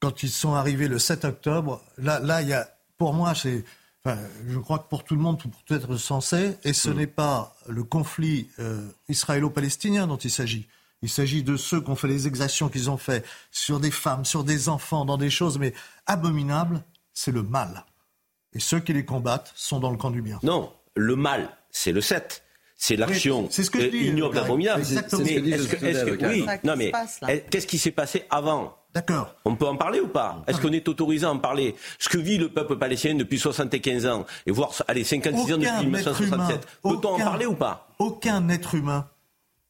[0.00, 2.68] Quand ils sont arrivés le 7 octobre, là, là, il y a,
[2.98, 3.64] pour moi, c'est
[4.04, 4.18] Enfin,
[4.48, 6.94] je crois que pour tout le monde, tout peut être sensé, et ce mmh.
[6.94, 10.66] n'est pas le conflit euh, israélo-palestinien dont il s'agit.
[11.02, 14.24] Il s'agit de ceux qui ont fait les exactions qu'ils ont fait sur des femmes,
[14.24, 15.72] sur des enfants, dans des choses mais
[16.06, 16.82] abominables.
[17.12, 17.84] C'est le mal.
[18.54, 20.38] Et ceux qui les combattent sont dans le camp du bien.
[20.42, 22.44] Non, le mal, c'est le 7
[22.82, 24.82] c'est l'action c'est ce que je dis, ignoble abominable.
[24.82, 25.22] Est-ce que,
[25.86, 26.92] est que, oui, non mais
[27.48, 29.34] qu'est-ce qui s'est passé avant D'accord.
[29.44, 32.18] On peut en parler ou pas Est-ce qu'on est autorisé à en parler Ce que
[32.18, 36.66] vit le peuple palestinien depuis 75 ans, et voire allez, 56 aucun ans depuis 1967,
[36.82, 39.06] peut-on en parler ou pas Aucun être humain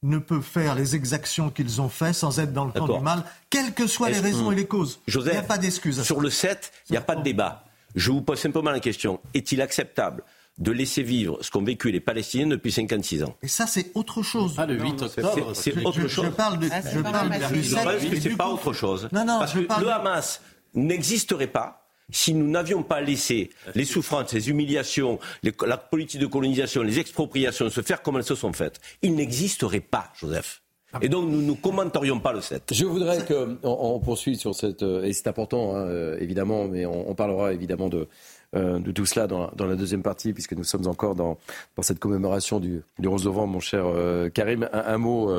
[0.03, 3.23] ne peut faire les exactions qu'ils ont fait sans être dans le camp du mal,
[3.51, 5.01] quelles que soient les raisons et les causes.
[5.07, 6.03] Joseph, il n'y a pas d'excuse.
[6.03, 7.65] Sur le 7, il n'y a pas de débat.
[7.95, 10.25] Je vous pose simplement la question est-il acceptable
[10.59, 13.37] de laisser vivre ce qu'ont vécu les Palestiniens depuis 56 ans.
[13.43, 14.55] Et ça, c'est autre chose.
[14.59, 16.27] Ah, le 8 octobre, c'est autre je, chose.
[16.27, 19.09] Je parle de, Ah, je parle du Je pense que c'est pas autre chose.
[19.13, 19.83] Non, non, Parce que parle...
[19.83, 20.41] le Hamas
[20.75, 26.27] n'existerait pas si nous n'avions pas laissé les souffrances, les humiliations, les, la politique de
[26.27, 28.81] colonisation, les expropriations se faire comme elles se sont faites.
[29.01, 30.63] Il n'existerait pas, Joseph.
[31.01, 32.75] Et donc nous ne commenterions pas le 7.
[32.75, 34.83] Je voudrais qu'on on poursuive sur cette...
[34.83, 38.09] Et c'est important, hein, évidemment, mais on, on, parlera évidemment de,
[38.55, 41.39] euh, de tout cela dans, la deuxième partie, puisque nous sommes encore dans,
[41.81, 44.69] cette commémoration du, du 11 novembre, mon cher euh, Karim.
[44.73, 45.31] Un, mot,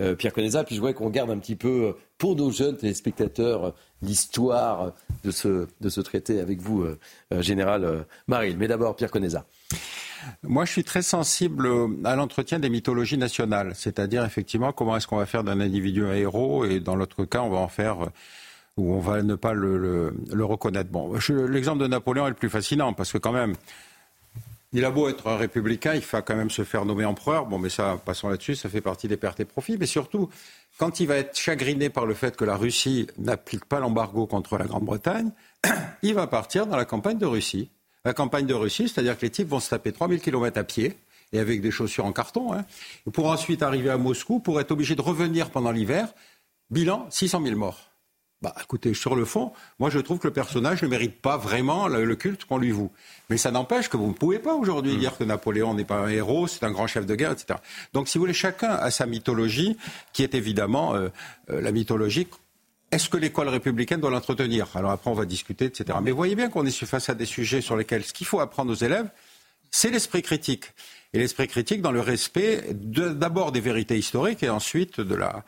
[0.00, 3.72] euh, Pierre Conesa, puis je voudrais qu'on garde un petit peu, pour nos jeunes téléspectateurs,
[4.02, 6.84] l'histoire de ce, de ce traité avec vous,
[7.38, 8.56] Général Maril.
[8.58, 9.44] Mais d'abord, Pierre Conesa.
[10.42, 11.68] Moi, je suis très sensible
[12.04, 16.14] à l'entretien des mythologies nationales, c'est-à-dire effectivement comment est-ce qu'on va faire d'un individu un
[16.14, 18.08] héros, et dans l'autre cas, on va en faire
[18.76, 20.90] où on va ne pas le, reconnaître.
[20.90, 21.14] Bon,
[21.48, 23.54] l'exemple de Napoléon est le plus fascinant parce que quand même,
[24.72, 27.46] il a beau être un républicain, il va quand même se faire nommer empereur.
[27.46, 29.78] Bon, mais ça, passons là-dessus, ça fait partie des pertes et profits.
[29.78, 30.28] Mais surtout,
[30.78, 34.58] quand il va être chagriné par le fait que la Russie n'applique pas l'embargo contre
[34.58, 35.30] la Grande-Bretagne,
[36.02, 37.70] il va partir dans la campagne de Russie.
[38.04, 40.96] La campagne de Russie, c'est-à-dire que les types vont se taper 3000 km à pied
[41.32, 42.64] et avec des chaussures en carton, hein,
[43.12, 46.12] pour ensuite arriver à Moscou, pour être obligé de revenir pendant l'hiver.
[46.70, 47.95] Bilan, 600 000 morts.
[48.46, 49.50] Bah, écoutez, sur le fond,
[49.80, 52.70] moi je trouve que le personnage ne mérite pas vraiment le, le culte qu'on lui
[52.70, 52.92] voue.
[53.28, 55.00] Mais ça n'empêche que vous ne pouvez pas aujourd'hui mmh.
[55.00, 57.58] dire que Napoléon n'est pas un héros, c'est un grand chef de guerre, etc.
[57.92, 59.76] Donc si vous voulez, chacun a sa mythologie,
[60.12, 61.08] qui est évidemment euh,
[61.50, 62.28] euh, la mythologie.
[62.92, 64.68] Est-ce que l'école républicaine doit l'entretenir?
[64.76, 65.98] Alors après, on va discuter, etc.
[66.00, 68.70] Mais voyez bien qu'on est face à des sujets sur lesquels ce qu'il faut apprendre
[68.70, 69.08] aux élèves,
[69.72, 70.66] c'est l'esprit critique.
[71.12, 75.44] Et l'esprit critique dans le respect d'abord des vérités historiques et ensuite de la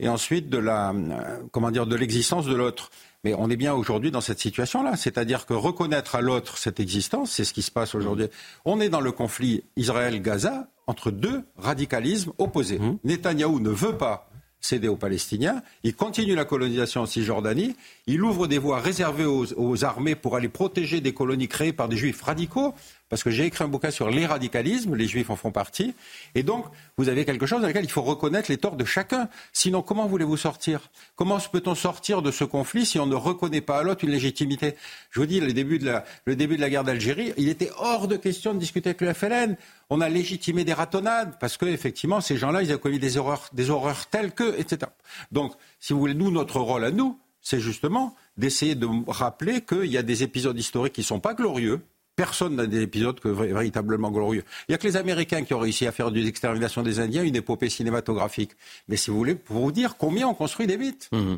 [0.00, 2.90] et ensuite de la euh, comment dire de l'existence de l'autre.
[3.24, 7.32] Mais on est bien aujourd'hui dans cette situation-là, c'est-à-dire que reconnaître à l'autre cette existence,
[7.32, 8.28] c'est ce qui se passe aujourd'hui.
[8.64, 10.68] On est dans le conflit Israël-Gaza.
[10.86, 12.78] entre deux radicalismes opposés.
[12.78, 12.98] Mmh.
[13.04, 14.28] Netanyahou ne veut pas
[14.60, 15.62] céder aux Palestiniens.
[15.82, 17.76] Il continue la colonisation en Cisjordanie.
[18.06, 21.96] Il ouvre des voies réservées aux, armées pour aller protéger des colonies créées par des
[21.96, 22.74] juifs radicaux.
[23.08, 25.94] Parce que j'ai écrit un bouquin sur les radicalismes, les juifs en font partie.
[26.34, 26.66] Et donc,
[26.96, 29.28] vous avez quelque chose dans lequel il faut reconnaître les torts de chacun.
[29.52, 30.90] Sinon, comment voulez-vous sortir?
[31.16, 34.74] Comment peut-on sortir de ce conflit si on ne reconnaît pas à l'autre une légitimité?
[35.10, 37.70] Je vous dis, le début de la, le début de la guerre d'Algérie, il était
[37.78, 39.56] hors de question de discuter avec le FLN.
[39.90, 43.48] On a légitimé des ratonnades parce que, effectivement, ces gens-là, ils ont commis des horreurs,
[43.52, 44.90] des horreurs telles que, etc.
[45.32, 49.86] Donc, si vous voulez, nous, notre rôle à nous, c'est justement d'essayer de rappeler qu'il
[49.86, 51.80] y a des épisodes historiques qui ne sont pas glorieux,
[52.18, 54.42] Personne n'a des épisodes que véritablement glorieux.
[54.66, 57.22] Il n'y a que les Américains qui ont réussi à faire de l'extermination des Indiens
[57.22, 58.50] une épopée cinématographique.
[58.88, 61.08] Mais si vous voulez, pour vous dire combien on construit des mythes.
[61.12, 61.36] Mmh.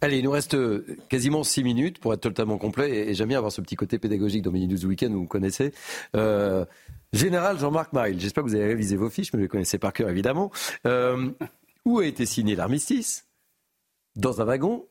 [0.00, 3.38] Allez, il nous reste euh, quasiment six minutes pour être totalement complet et, j'aime bien
[3.38, 5.72] avoir ce petit côté pédagogique dans Mini News Weekend, vous connaissez.
[6.16, 6.64] Euh,
[7.12, 9.92] Général Jean-Marc Maril, j'espère que vous avez révisé vos fiches, mais vous les connaissez par
[9.92, 10.50] cœur évidemment.
[10.88, 11.30] Euh,
[11.84, 13.28] où a été signé l'armistice?
[14.16, 14.88] Dans un wagon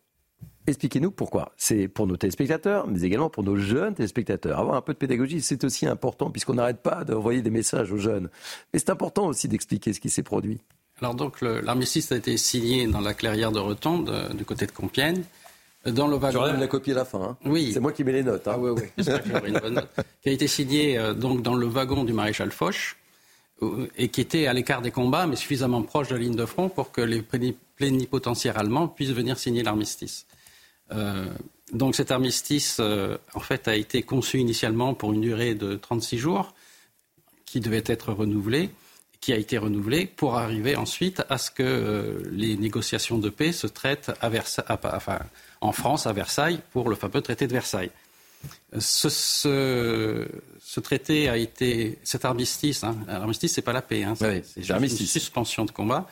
[0.69, 1.51] Expliquez-nous pourquoi.
[1.57, 4.59] C'est pour nos téléspectateurs, mais également pour nos jeunes téléspectateurs.
[4.59, 7.97] Avoir un peu de pédagogie, c'est aussi important, puisqu'on n'arrête pas d'envoyer des messages aux
[7.97, 8.29] jeunes.
[8.71, 10.59] Mais c'est important aussi d'expliquer ce qui s'est produit.
[11.01, 15.23] Alors donc, l'armistice a été signé dans la clairière de Retonde, du côté de Compiègne.
[15.85, 16.39] Dans le wagon.
[16.39, 17.21] J'aurais la copie à la fin.
[17.21, 17.37] Hein.
[17.45, 17.71] Oui.
[17.73, 18.47] C'est moi qui mets les notes.
[18.47, 18.51] Hein.
[18.55, 19.03] Ah oui, oui.
[19.47, 19.89] une bonne note.
[20.21, 22.97] Qui a été signé euh, donc dans le wagon du maréchal Foch
[23.61, 26.45] euh, et qui était à l'écart des combats, mais suffisamment proche de la ligne de
[26.45, 27.23] front pour que les
[27.77, 30.25] plénipotentiaires allemands puissent venir signer l'armistice.
[30.91, 31.27] Euh,
[31.71, 36.17] donc cet armistice, euh, en fait, a été conçu initialement pour une durée de 36
[36.17, 36.53] jours,
[37.45, 38.69] qui devait être renouvelée,
[39.21, 43.51] qui a été renouvelée pour arriver ensuite à ce que euh, les négociations de paix
[43.51, 44.29] se traitent à
[44.95, 45.19] enfin,
[45.61, 47.91] en France, à Versailles, pour le fameux traité de Versailles.
[48.77, 54.69] Ce, ce, traité a été, cet armistice, hein, l'armistice c'est pas la paix, hein, c'est
[54.69, 56.07] une suspension de combat,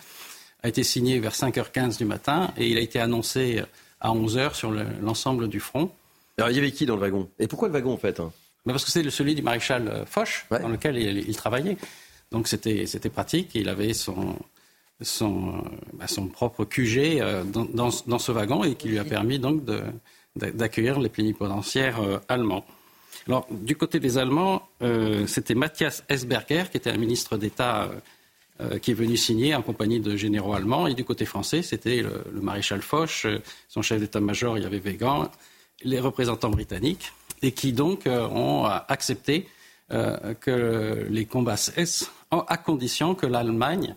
[0.61, 3.63] a été signé vers 5h15 du matin et il a été annoncé
[3.99, 4.71] à 11 heures sur
[5.01, 5.91] l'ensemble du front.
[6.37, 7.29] Alors il y avait qui dans le wagon?
[7.39, 8.31] Et pourquoi le wagon en fait hein?
[8.73, 11.77] Parce que c'est celui du maréchal euh, Foch dans lequel il, travaillait.
[12.31, 13.51] Donc c'était pratique.
[13.55, 14.35] Il avait son,
[15.01, 15.61] son, euh,
[15.93, 19.63] bah, son propre QG euh, dans, dans, ce wagon et qui lui a permis donc
[20.35, 22.65] d'accueillir les plénipotentiaires allemands.
[23.27, 24.69] Alors, du côté des Allemands,
[25.25, 27.89] c'était Matthias Esberger, qui était un ministre d'État
[28.59, 30.87] euh, qui est venu signer en compagnie de généraux allemands.
[30.87, 34.79] Et du côté français, c'était le, maréchal Foch, euh, son chef d'état-major, il y avait
[34.79, 35.29] Végan,
[35.83, 37.13] les représentants britanniques,
[37.43, 39.47] et qui donc euh, ont accepté
[40.41, 43.95] que les combats cessent à condition que l'Allemagne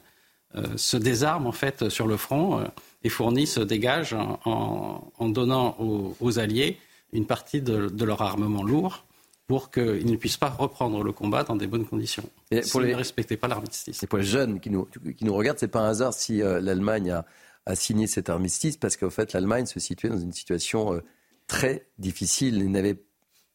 [0.76, 2.64] se désarme en fait sur le front
[3.02, 4.14] et fournisse des gages
[4.44, 6.78] en, donnant aux, Alliés
[7.12, 9.04] une partie de leur armement lourd
[9.50, 12.22] pour qu'ils ne puissent pas reprendre le combat dans des bonnes conditions.
[12.52, 12.92] Et pour les...
[12.92, 14.00] ne respectaient pas l'armistice.
[14.00, 16.60] Et pour les jeunes qui nous, qui nous regardent, c'est pas un hasard si euh,
[16.60, 17.26] l'Allemagne a,
[17.66, 21.02] a, signé cet armistice, parce qu'en fait, l'Allemagne se situait dans une situation euh,
[21.48, 22.58] très difficile.
[22.58, 23.02] Ils n'avaient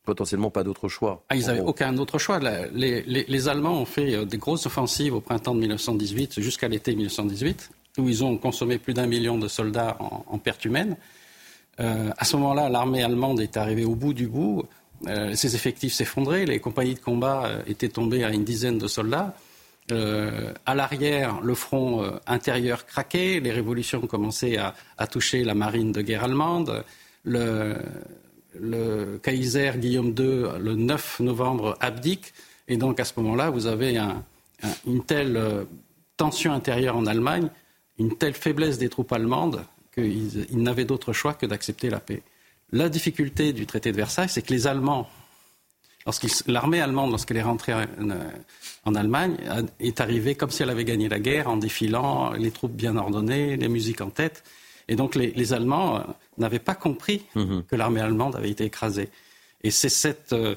[0.03, 1.23] potentiellement pas d'autre choix.
[1.29, 2.39] Ah, ils n'avaient aucun autre choix.
[2.73, 6.67] Les, les, les, Allemands ont fait euh, des grosses offensives au printemps de 1918 jusqu'à
[6.67, 7.69] l'été 1918,
[7.99, 10.97] où ils ont consommé plus d'un million de soldats en, en pertes humaines.
[11.79, 14.63] Euh, à ce moment-là, l'armée allemande est arrivée au bout du bout.
[15.07, 18.87] Euh, ses effectifs s'effondraient, les compagnies de combat euh, étaient tombées à une dizaine de
[18.87, 19.35] soldats.
[19.91, 26.01] Euh, à l'arrière, le front intérieur craquait, les révolutions commençaient à, toucher la marine de
[26.01, 26.83] guerre allemande.
[27.23, 27.75] Le,
[29.21, 32.33] Kaiser Guillaume II, le 9 novembre, abdique.
[32.67, 33.99] Et donc, à ce moment-là, vous avez
[34.87, 35.67] une telle
[36.17, 37.49] tension intérieure en Allemagne,
[37.99, 42.23] une telle faiblesse des troupes allemandes qu'ils n'avaient d'autre choix que d'accepter la paix.
[42.71, 45.09] La difficulté du traité de Versailles, c'est que les Allemands,
[46.47, 47.73] l'armée allemande, lorsqu'elle est rentrée
[48.85, 49.37] en, Allemagne,
[49.79, 53.57] est arrivée comme si elle avait gagné la guerre en défilant les troupes bien ordonnées,
[53.57, 54.43] les musiques en tête.
[54.87, 56.01] Et donc les, Allemands euh,
[56.37, 57.63] n'avaient pas compris mhm.
[57.63, 59.09] que l'armée allemande avait été écrasée.
[59.63, 60.55] Et c'est cette euh,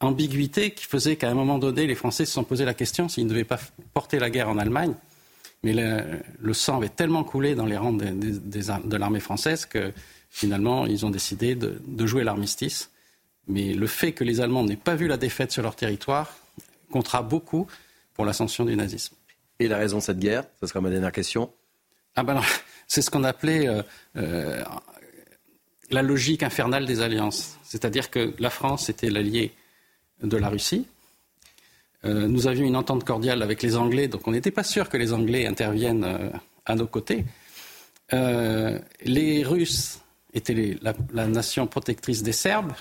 [0.00, 3.24] ambiguïté qui faisait qu'à un moment donné, les Français se sont posé la question s'ils
[3.24, 3.58] ne devaient pas
[3.94, 4.94] porter la guerre en Allemagne.
[5.62, 9.92] Mais le, sang avait tellement coulé dans les rangs de l'armée française que
[10.30, 12.90] finalement, ils ont décidé de, jouer l'armistice.
[13.48, 16.36] Mais le fait que les Allemands n'aient pas vu la défaite sur leur territoire
[16.90, 17.66] comptera beaucoup
[18.14, 19.14] pour l'ascension du nazisme.
[19.58, 21.52] Et la raison de cette guerre Ce sera ma dernière question.
[22.16, 22.40] Ah ben
[22.86, 23.82] c'est ce qu'on appelait euh,
[24.16, 24.64] euh,
[25.90, 27.58] la logique infernale des alliances.
[27.62, 29.52] C'est-à-dire que la France était l'allié
[30.22, 30.86] de la Russie.
[32.04, 34.96] Euh, nous avions une entente cordiale avec les Anglais, donc on n'était pas sûr que
[34.96, 36.32] les Anglais interviennent
[36.64, 37.24] à nos côtés.
[38.12, 40.00] les Russes
[40.34, 42.72] était la, nation protectrice des Serbes.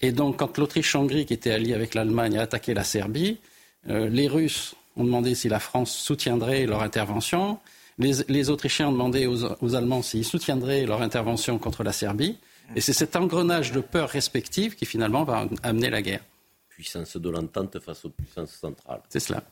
[0.00, 3.38] Et donc, quand l'Autriche-Hongrie, qui était alliée avec l'Allemagne, a attaqué la Serbie,
[3.88, 7.58] euh, les Russes ont demandé si la France soutiendrait leur intervention.
[7.98, 12.38] Les, Autrichiens ont demandé aux, Allemands s'ils soutiendraient leur intervention contre la Serbie.
[12.74, 16.24] Et c'est cet engrenage de peur respective qui finalement va amener la guerre.
[16.68, 19.02] Puissance de l'entente face aux puissances centrales.
[19.08, 19.44] C'est cela.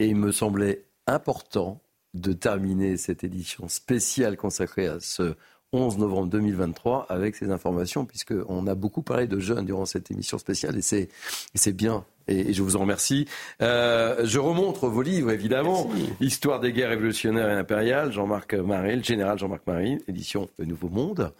[0.00, 1.80] Et il me semblait important
[2.14, 5.36] de terminer cette édition spéciale consacrée à ce
[5.72, 10.38] 11 novembre 2023 avec ces informations, puisqu'on a beaucoup parlé de jeunes durant cette émission
[10.38, 13.26] spéciale, et c'est bien et, je vous en remercie.
[13.62, 15.90] Euh, je remontre vos livres, évidemment.
[16.20, 20.88] Histoire des guerres révolutionnaires et impériales, Jean-Marc Marie, le général Jean-Marc Marie, édition Le Nouveau
[20.88, 21.32] Monde.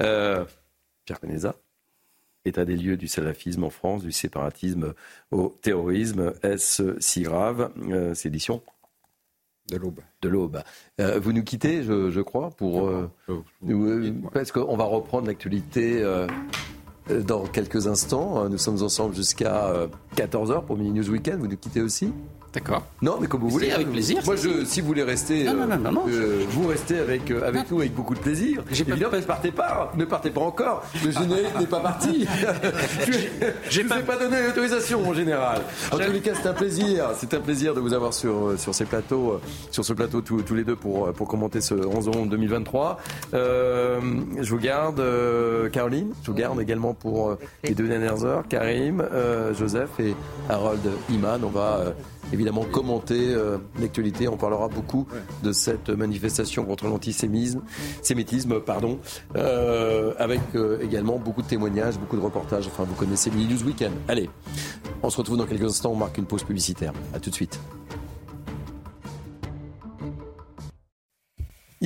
[0.00, 0.44] Euh,
[1.04, 1.54] Pierre Peneza,
[2.44, 4.94] État des lieux du salafisme en France, du séparatisme
[5.30, 6.34] au terrorisme.
[6.42, 8.62] Est-ce si grave euh, C'est édition?
[9.70, 10.00] De l'aube.
[10.22, 10.62] De l'aube.
[11.00, 12.88] Euh, vous nous quittez, je, crois, pour.
[12.88, 13.10] Euh,
[14.32, 16.02] parce qu'on va reprendre l'actualité
[17.10, 18.44] euh, dans quelques instants.
[18.44, 19.72] Euh, nous sommes ensemble jusqu'à
[20.16, 21.38] 14h euh, pour Mini News Weekend.
[21.38, 22.12] Vous nous quittez aussi?
[22.54, 22.84] D'accord.
[23.02, 23.72] Non, mais comme vous voulez.
[23.72, 24.20] Avec plaisir.
[24.24, 26.04] Moi, je, si vous voulez rester, non, non, non,
[26.50, 28.62] vous restez avec, avec nous avec beaucoup de plaisir.
[28.70, 28.94] J'ai pas...
[28.94, 30.84] ne partez pas, ne partez pas encore.
[31.04, 32.28] Le générique n'est pas parti.
[33.70, 34.00] je ne pas...
[34.02, 35.62] pas donné l'autorisation en général.
[35.90, 37.06] En tous les cas, c'est un plaisir.
[37.18, 39.40] C'est un plaisir de vous avoir sur, sur ces plateaux,
[39.72, 43.00] sur ce plateau tous, tous les deux pour, pour commenter ce 11 novembre 2023.
[43.34, 44.00] Euh,
[44.40, 45.02] je vous garde,
[45.72, 46.12] Caroline.
[46.22, 48.44] Je vous garde également pour les deux dernières heures.
[48.48, 49.04] Karim,
[49.58, 50.14] Joseph et
[50.48, 51.42] Harold Iman.
[51.42, 51.94] On va
[52.32, 54.28] évidemment commenter euh, l'actualité.
[54.28, 55.06] On parlera beaucoup
[55.42, 57.62] de cette manifestation contre l'antisémitisme,
[58.02, 58.98] sémitisme, pardon,
[59.36, 62.66] euh, avec euh, également beaucoup de témoignages, beaucoup de reportages.
[62.66, 63.92] Enfin, vous connaissez Mini News Weekend.
[64.08, 64.30] Allez,
[65.02, 65.92] on se retrouve dans quelques instants.
[65.92, 66.92] On marque une pause publicitaire.
[67.14, 67.58] À tout de suite.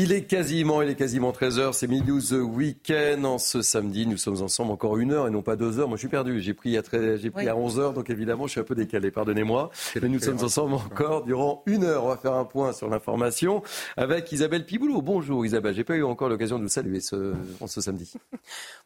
[0.00, 3.26] Il est quasiment, il est quasiment 13h, c'est Midi News Weekend.
[3.26, 5.88] En ce samedi, nous sommes ensemble encore une heure et non pas deux heures.
[5.88, 6.40] Moi, je suis perdu.
[6.40, 6.82] J'ai pris à,
[7.16, 9.10] j'ai pris à 11 heures, donc évidemment, je suis un peu décalé.
[9.10, 9.72] Pardonnez-moi.
[10.00, 12.04] Mais nous sommes ensemble encore durant une heure.
[12.04, 13.64] On va faire un point sur l'information
[13.96, 15.02] avec Isabelle Piboulot.
[15.02, 15.74] Bonjour Isabelle.
[15.74, 18.12] J'ai pas eu encore l'occasion de vous saluer ce, en ce samedi.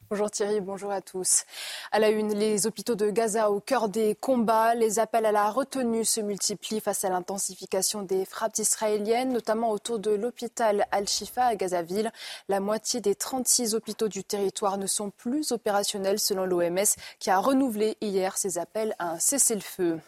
[0.08, 1.44] Bonjour Thierry, bonjour à tous.
[1.90, 4.74] À la une, les hôpitaux de Gaza au cœur des combats.
[4.74, 9.98] Les appels à la retenue se multiplient face à l'intensification des frappes israéliennes, notamment autour
[9.98, 12.12] de l'hôpital Al-Shifa à Gazaville.
[12.48, 17.38] La moitié des 36 hôpitaux du territoire ne sont plus opérationnels selon l'OMS qui a
[17.38, 20.00] renouvelé hier ses appels à un cessez-le-feu.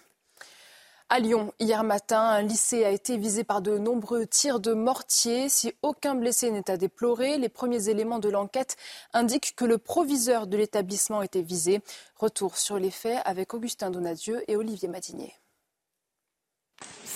[1.11, 5.49] À Lyon, hier matin, un lycée a été visé par de nombreux tirs de mortier.
[5.49, 8.77] Si aucun blessé n'est à déplorer, les premiers éléments de l'enquête
[9.13, 11.83] indiquent que le proviseur de l'établissement était visé.
[12.17, 15.35] Retour sur les faits avec Augustin Donadieu et Olivier Madinier.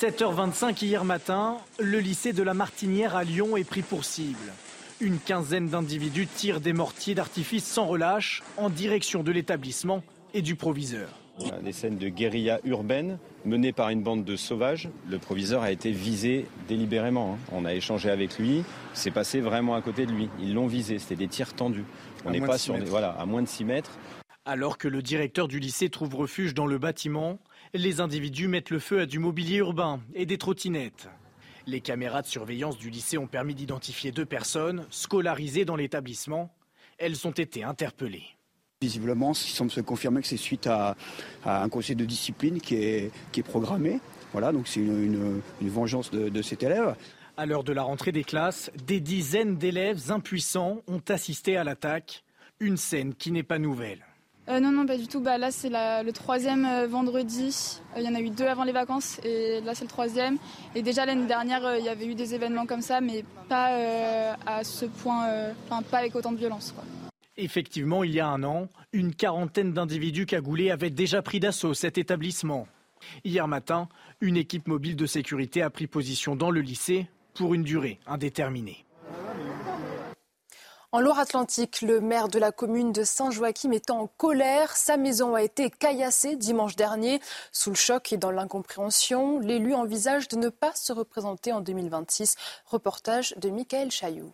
[0.01, 4.39] 7h25 hier matin, le lycée de la Martinière à Lyon est pris pour cible.
[5.01, 10.05] Une quinzaine d'individus tirent des mortiers d'artifice sans relâche en direction de l'établissement
[10.35, 11.09] et du proviseur.
[11.65, 14.89] Des scènes de guérilla urbaine menées par une bande de sauvages.
[15.09, 17.35] Le proviseur a été visé délibérément.
[17.35, 17.39] Hein.
[17.51, 18.63] On a échangé avec lui.
[18.95, 20.29] C'est passé vraiment à côté de lui.
[20.41, 21.01] Ils l'ont visé.
[21.01, 21.85] C'était des tirs tendus.
[22.25, 23.99] On n'est pas sur voilà, à moins de 6 mètres.
[24.45, 27.41] Alors que le directeur du lycée trouve refuge dans le bâtiment,
[27.75, 31.09] les individus mettent le feu à du mobilier urbain et des trottinettes.
[31.67, 36.51] Les caméras de surveillance du lycée ont permis d'identifier deux personnes scolarisées dans l'établissement.
[36.97, 38.25] Elles ont été interpellées.
[38.81, 40.97] Visiblement, il semble se confirmer que c'est suite à,
[41.45, 44.01] un conseil de discipline qui est, qui est programmé.
[44.33, 46.95] Voilà, donc c'est une, vengeance de, de cet élève.
[47.37, 52.25] À l'heure de la rentrée des classes, des dizaines d'élèves impuissants ont assisté à l'attaque.
[52.61, 54.08] Une scène qui n'est pas nouvelle.
[54.49, 55.21] Euh, non, non, pas du tout.
[55.21, 57.81] Bah, là, c'est le troisième euh, vendredi.
[57.95, 60.39] Euh, il y en a eu deux avant les vacances et là, c'est le troisième.
[60.75, 64.65] Et déjà, l'année dernière, il y avait eu des événements comme ça, mais pas à
[64.65, 65.27] ce point,
[65.67, 66.75] enfin, pas avec autant de violence.
[67.37, 71.99] Effectivement, il y a un an, une quarantaine d'individus cagoulés avaient déjà pris d'assaut cet
[71.99, 72.67] établissement.
[73.25, 73.89] Hier matin,
[74.21, 78.85] une équipe mobile de sécurité a pris position dans le lycée pour une durée indéterminée.
[80.91, 84.75] En Loire-Atlantique, le maire de la commune de Saint-Joachim est en colère.
[84.75, 87.21] Sa maison a été caillassée dimanche dernier.
[87.53, 92.37] Sous le choc et dans l'incompréhension, l'élu envisage de ne pas se représenter en 2026.
[92.65, 94.33] Reportage de Michael Chailloux.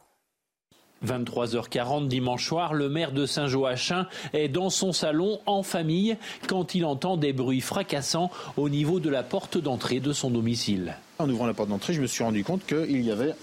[1.04, 6.16] 23h40 dimanche soir, le maire de Saint-Joachim est dans son salon en famille
[6.46, 10.96] quand il entend des bruits fracassants au niveau de la porte d'entrée de son domicile.
[11.18, 13.34] En ouvrant la porte d'entrée, je me suis rendu compte qu'il y avait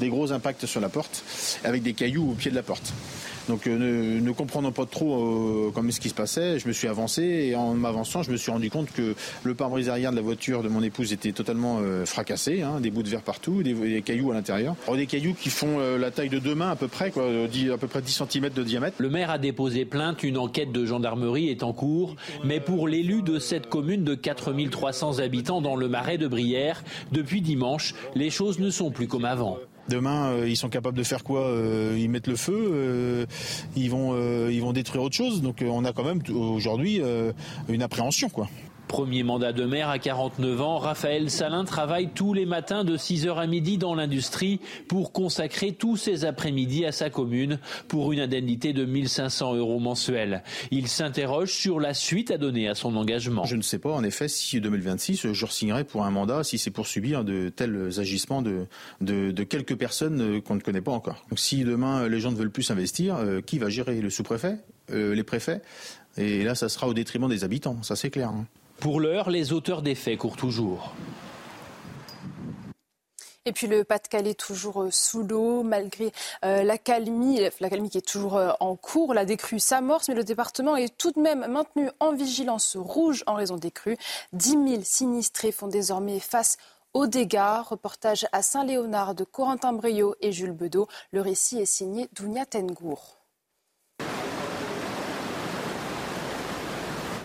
[0.00, 1.24] des gros impacts sur la porte
[1.64, 2.92] avec des cailloux au pied de la porte.
[3.48, 7.22] Donc ne, ne, comprenant pas trop comment ce qui se passait, je me suis avancé
[7.22, 10.62] et en m'avançant, je me suis rendu compte que le pare-brise arrière de la voiture
[10.62, 14.34] de mon épouse était totalement fracassé, hein, des bouts de verre partout, des, cailloux à
[14.34, 14.76] l'intérieur.
[14.94, 17.88] Des cailloux qui font la taille de deux mains à peu près, quoi, à peu
[17.88, 18.96] près 10 cm de diamètre.
[18.98, 22.14] Le maire a déposé plainte, une enquête de gendarmerie est en cours,
[22.44, 27.40] mais pour l'élu de cette commune de 4300 habitants dans le marais de Brière, depuis
[27.40, 29.58] dimanche, les choses ne sont plus comme avant.
[29.88, 33.26] Demain, euh, ils sont capables de faire quoi euh, Ils mettent le feu, euh,
[33.76, 34.16] ils vont,
[34.48, 35.42] ils vont détruire autre chose.
[35.42, 37.00] Donc, on a quand même aujourd'hui
[37.68, 38.48] une appréhension, quoi.
[38.92, 43.36] Premier mandat de maire à 49 ans, Raphaël Salin travaille tous les matins de 6h
[43.36, 47.58] à midi dans l'industrie pour consacrer tous ses après-midi à sa commune
[47.88, 50.42] pour une indemnité de 1500 euros mensuels.
[50.70, 53.44] Il s'interroge sur la suite à donner à son engagement.
[53.44, 56.70] Je ne sais pas en effet si 2026 je signerai pour un mandat, si c'est
[56.70, 58.66] pour subir de tels agissements de,
[59.00, 61.24] de, quelques personnes qu'on ne connaît pas encore.
[61.30, 64.02] Donc si demain les gens ne veulent plus investir, euh, qui va gérer?
[64.02, 64.58] Le sous-préfet?
[64.90, 65.62] Euh, Les préfets?
[66.18, 68.28] Et là, ça sera au détriment des habitants, ça c'est clair.
[68.28, 68.44] Hein.
[68.82, 70.92] Pour l'heure, les auteurs des faits courent toujours.
[73.44, 76.10] Et puis le Pas-de-Calais toujours euh, sous l'eau, malgré
[76.44, 79.14] euh, la calmie, la calmie qui est toujours euh, en cours.
[79.14, 83.34] La décrue s'amorce, mais le département est tout de même maintenu en vigilance rouge en
[83.34, 83.98] raison des crues.
[84.32, 86.56] 10 000 sinistrés font désormais face
[86.92, 87.60] aux dégâts.
[87.64, 90.88] Reportage à Saint-Léonard de Corentin Brio et Jules Bedeau.
[91.12, 93.21] Le récit est signé Dounia Tengour.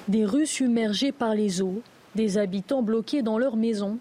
[0.08, 1.82] Des rues submergées par les eaux,
[2.16, 3.98] des habitants bloqués dans leurs maisons.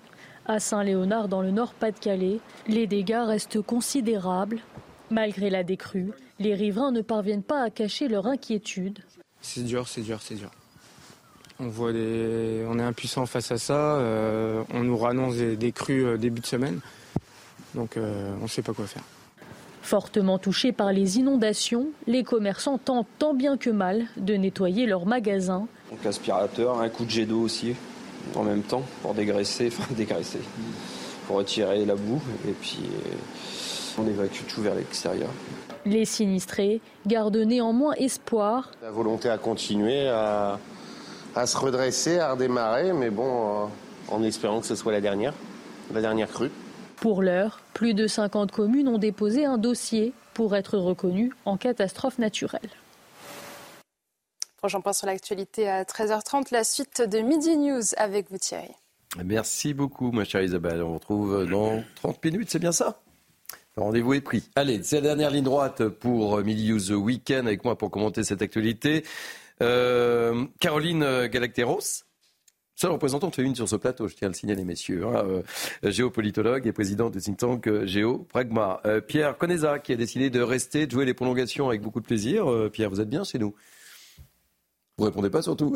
[0.46, 2.38] À Saint-Léonard, dans le Nord-Pas-de-Calais,
[2.68, 4.60] les dégâts restent considérables.
[5.10, 9.00] Malgré la décrue, les riverains ne parviennent pas à cacher leur inquiétude.
[9.40, 10.50] C'est dur, c'est dur, c'est dur.
[11.58, 13.96] On voit on est impuissant face à ça.
[13.96, 16.80] Euh, on nous annonce des, crues euh, début de semaine,
[17.74, 19.02] donc euh, on ne sait pas quoi faire.
[19.80, 25.06] Fortement touchés par les inondations, les commerçants tentent tant bien que mal de nettoyer leurs
[25.06, 25.66] magasins.
[25.90, 27.74] Donc aspirateur, un coup de jet d'eau aussi
[28.34, 30.40] en même temps pour dégraisser, enfin dégraisser,
[31.26, 35.28] pour retirer la boue et puis euh, on évacue tout vers l'extérieur.
[35.84, 38.72] Les sinistrés gardent néanmoins espoir.
[38.82, 40.58] La volonté à continuer, à,
[41.46, 43.66] se redresser, à redémarrer, mais bon, euh,
[44.08, 45.32] en espérant que ce soit la dernière,
[45.94, 46.50] la dernière crue.
[46.96, 52.18] Pour l'heure, plus de 50 communes ont déposé un dossier pour être reconnues en catastrophe
[52.18, 52.70] naturelle.
[54.66, 58.72] Prochain point sur l'actualité à 13h30, la suite de Midi News avec vous Thierry.
[59.24, 60.82] Merci beaucoup ma chère Isabelle.
[60.82, 63.00] On vous retrouve dans 30 minutes, c'est bien ça?
[63.76, 64.42] Rendez-vous est pris.
[64.56, 68.42] Allez, c'est la dernière ligne droite pour Midi News Weekend avec moi pour commenter cette
[68.42, 69.04] actualité.
[69.62, 72.02] Euh, Caroline Galacteros,
[72.78, 75.06] Seule représentante féminine sur ce plateau, je tiens à le signaler, messieurs.
[75.06, 75.42] Hein, euh,
[75.82, 78.82] géopolitologue et président du think tank euh, Pragma.
[78.84, 82.06] Euh, Pierre Coneza, qui a décidé de rester, de jouer les prolongations avec beaucoup de
[82.06, 82.44] plaisir.
[82.72, 83.54] Pierre, vous êtes bien chez nous?
[84.98, 85.74] Vous répondez pas surtout.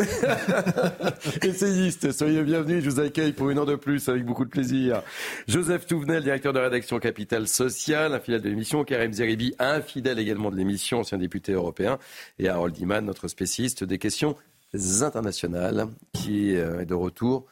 [1.43, 5.03] Essayiste, soyez bienvenus, je vous accueille pour une heure de plus avec beaucoup de plaisir.
[5.47, 10.19] Joseph Touvenel, directeur de rédaction Capital Social, un fidèle de l'émission, Karim Zeribi, un fidèle
[10.19, 11.99] également de l'émission, ancien député européen,
[12.39, 14.37] et Harold Iman, notre spécialiste des questions
[14.75, 17.47] internationales qui euh, est de retour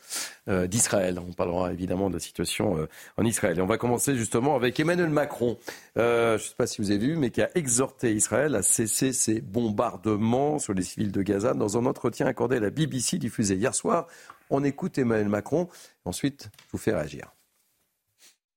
[0.48, 1.18] euh, d'Israël.
[1.18, 3.58] On parlera évidemment de la situation euh, en Israël.
[3.58, 5.58] Et on va commencer justement avec Emmanuel Macron,
[5.96, 9.12] je ne sais pas si vous avez vu, mais qui a exhorté Israël à cesser
[9.12, 13.54] ses bombardements sur les civils de Gaza dans un entretien accordé à la BBC diffusé
[13.54, 14.06] hier soir.
[14.50, 15.68] On écoute Emmanuel Macron,
[16.04, 17.32] ensuite je vous fais réagir.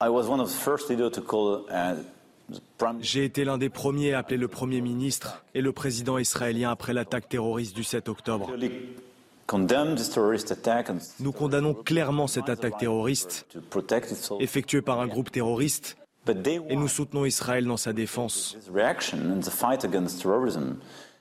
[0.03, 1.67] I was one of the first to call,
[3.01, 6.93] j'ai été l'un des premiers à appeler le Premier ministre et le président israélien après
[6.93, 8.51] l'attaque terroriste du 7 octobre.
[11.19, 13.45] Nous condamnons clairement cette attaque terroriste
[14.39, 15.97] effectuée par un groupe terroriste
[16.69, 18.57] et nous soutenons Israël dans sa défense.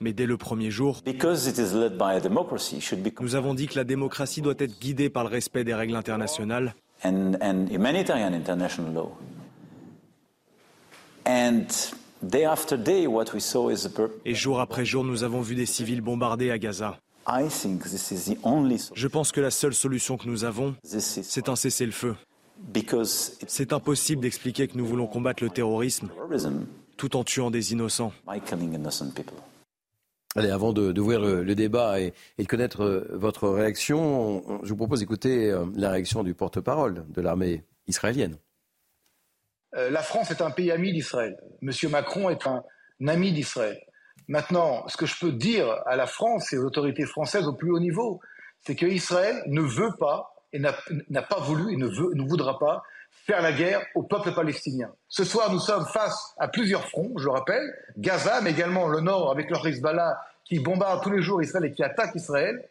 [0.03, 1.03] Mais dès le premier jour,
[3.21, 6.75] nous avons dit que la démocratie doit être guidée par le respect des règles internationales
[14.25, 16.99] et jour après jour, nous avons vu des civils bombardés à Gaza.
[18.95, 22.17] Je pense que la seule solution que nous avons, c'est un cessez-le-feu.
[23.47, 26.11] C'est impossible d'expliquer que nous voulons combattre le terrorisme
[26.97, 28.13] tout en tuant des innocents.
[30.37, 34.77] Allez, avant d'ouvrir le, le, débat et, et, de connaître euh, votre réaction, je vous
[34.77, 38.37] propose d'écouter euh, la réaction du porte-parole de l'armée israélienne.
[39.77, 41.39] Euh, la France est un pays ami d'Israël.
[41.63, 42.63] Monsieur Macron est un
[43.07, 43.81] ami d'Israël.
[44.29, 47.73] Maintenant, ce que je peux dire à la France et aux autorités françaises au plus
[47.73, 48.21] haut niveau,
[48.65, 52.83] c'est qu'Israël ne veut pas et n'a pas voulu et ne, voudra pas
[53.27, 54.93] faire la guerre au peuple palestinien.
[55.09, 59.01] Ce soir, nous sommes face à plusieurs fronts, je le rappelle, Gaza, mais également le
[59.01, 62.69] Nord avec leur Hezbollah qui bombarde tous les jours Israël et qui attaque Israël.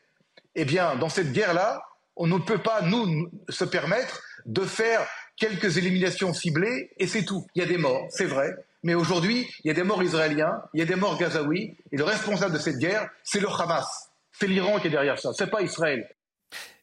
[0.56, 1.82] Eh bien, dans cette guerre-là,
[2.16, 5.06] on ne peut pas, nous, se permettre de faire
[5.40, 7.46] quelques éliminations ciblées et c'est tout.
[7.56, 8.54] Il y a des morts, c'est vrai,
[8.84, 11.98] mais aujourd'hui, il y a des morts israéliens, il y a des morts gazaouis, et
[11.98, 14.10] le responsable de cette guerre, c'est le Hamas.
[14.32, 16.08] C'est l'Iran qui est derrière ça, c'est pas Israël.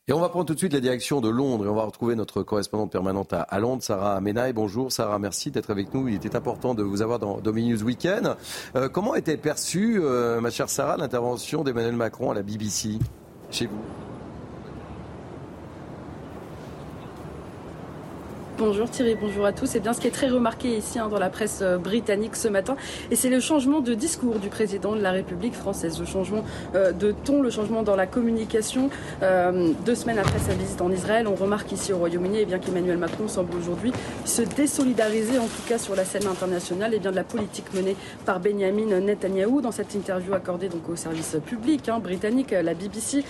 [0.08, 2.14] Et on va prendre tout de suite la direction de Londres et on va retrouver
[2.14, 4.52] notre correspondante permanente à, Londres, Sarah Menaille.
[4.52, 6.06] Bonjour Sarah, merci d'être avec nous.
[6.06, 8.36] Il était important de vous avoir dans Dominus Weekend.
[8.76, 13.00] Euh, comment était perçue, euh, ma chère Sarah, l'intervention d'Emmanuel Macron à la BBC
[13.50, 13.82] chez vous?
[18.58, 19.66] Bonjour Thierry, bonjour à tous.
[19.66, 22.48] C'est bien ce qui est très remarqué ici hein, dans la presse euh, britannique ce
[22.48, 22.74] matin.
[23.10, 26.42] Et c'est le changement de discours du président de la République française, le changement
[26.74, 28.88] euh, de ton, le changement dans la communication.
[29.22, 32.96] Euh, deux semaines après sa visite en Israël, on remarque ici au Royaume-Uni eh qu'Emmanuel
[32.96, 33.92] Macron semble aujourd'hui
[34.24, 38.40] se désolidariser, en tout cas sur la scène internationale, eh de la politique menée par
[38.40, 39.60] Benjamin Netanyahou.
[39.60, 43.22] Dans cette interview accordée au service public hein, britannique, la BBC,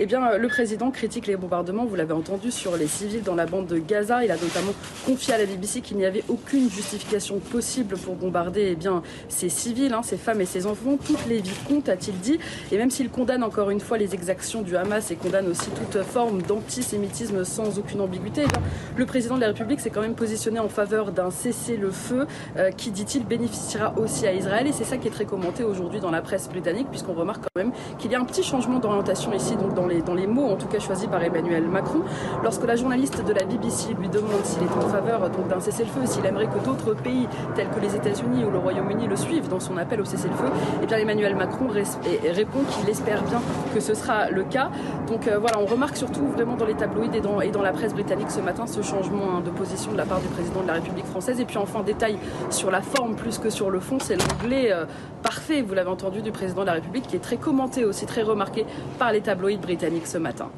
[0.00, 3.46] eh bien le président critique les bombardements, vous l'avez entendu, sur les civils dans la
[3.46, 4.24] bande de Gaza.
[4.24, 4.71] Il a notamment
[5.06, 9.48] confié à la BBC qu'il n'y avait aucune justification possible pour bombarder eh bien, ces
[9.48, 10.96] civils, hein, ces femmes et ces enfants.
[11.04, 12.38] Toutes les vies comptent, a-t-il dit.
[12.70, 16.02] Et même s'il condamne encore une fois les exactions du Hamas et condamne aussi toute
[16.02, 20.58] forme d'antisémitisme sans aucune ambiguïté, eh le président de la République s'est quand même positionné
[20.58, 22.26] en faveur d'un cessez-le-feu
[22.56, 24.66] euh, qui, dit-il, bénéficiera aussi à Israël.
[24.66, 27.62] Et c'est ça qui est très commenté aujourd'hui dans la presse britannique, puisqu'on remarque quand
[27.62, 30.48] même qu'il y a un petit changement d'orientation ici, donc dans les, dans les mots,
[30.48, 32.02] en tout cas choisis par Emmanuel Macron.
[32.42, 36.24] Lorsque la journaliste de la BBC lui demande si est en faveur d'un cessez-le-feu, s'il
[36.26, 39.76] aimerait que d'autres pays tels que les États-Unis ou le Royaume-Uni le suivent dans son
[39.76, 40.46] appel au cessez-le-feu,
[40.82, 43.40] eh bien Emmanuel Macron répond qu'il espère bien
[43.74, 44.70] que ce sera le cas.
[45.08, 47.72] Donc euh, voilà, on remarque surtout vraiment dans les tabloïds et dans, et dans la
[47.72, 50.68] presse britannique ce matin ce changement hein, de position de la part du président de
[50.68, 51.40] la République française.
[51.40, 52.18] Et puis enfin, détail
[52.50, 54.84] sur la forme plus que sur le fond, c'est l'anglais euh,
[55.22, 58.22] parfait, vous l'avez entendu, du président de la République qui est très commenté aussi, très
[58.22, 58.66] remarqué
[58.98, 60.48] par les tabloïds britanniques ce matin.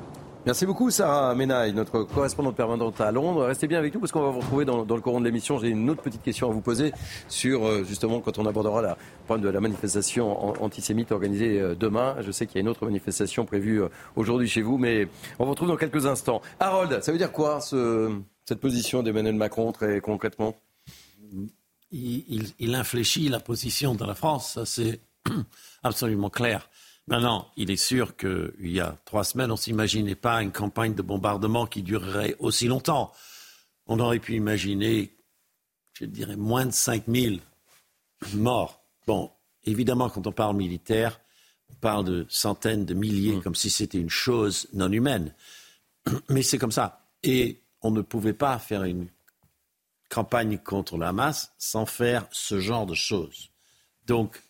[0.46, 3.46] Merci beaucoup Sarah Menaille, notre correspondante permanente à Londres.
[3.46, 5.58] Restez bien avec nous parce qu'on va vous retrouver dans, le courant de l'émission.
[5.58, 6.92] J'ai une autre petite question à vous poser
[7.28, 12.16] sur euh, justement quand on abordera la problème de la manifestation antisémite organisée euh, demain.
[12.20, 15.08] Je sais qu'il y a une autre manifestation prévue euh, aujourd'hui chez vous, mais
[15.38, 16.42] on vous retrouve dans quelques instants.
[16.60, 20.54] Harold, ça veut dire quoi cette position d'Emmanuel Macron très concrètement?
[21.90, 25.00] Il, il infléchit la position de la France, c'est
[25.82, 26.68] absolument clair.
[27.06, 30.94] Maintenant, il est sûr qu'il y a trois semaines, on ne s'imaginait pas une campagne
[30.94, 33.12] de bombardement qui durerait aussi longtemps.
[33.86, 35.14] On aurait pu imaginer,
[35.93, 37.40] je dirais, moins de 5000
[38.32, 38.82] morts.
[39.06, 39.31] Bon,
[39.64, 41.20] évidemment, quand on parle militaire,
[41.70, 43.43] on parle de centaines de milliers, mm.
[43.43, 45.35] comme si c'était une chose non humaine.
[46.31, 47.06] Mais c'est comme ça.
[47.22, 49.09] Et on ne pouvait pas faire une
[50.09, 53.51] campagne contre la masse sans faire ce genre de choses.
[54.06, 54.43] Donc,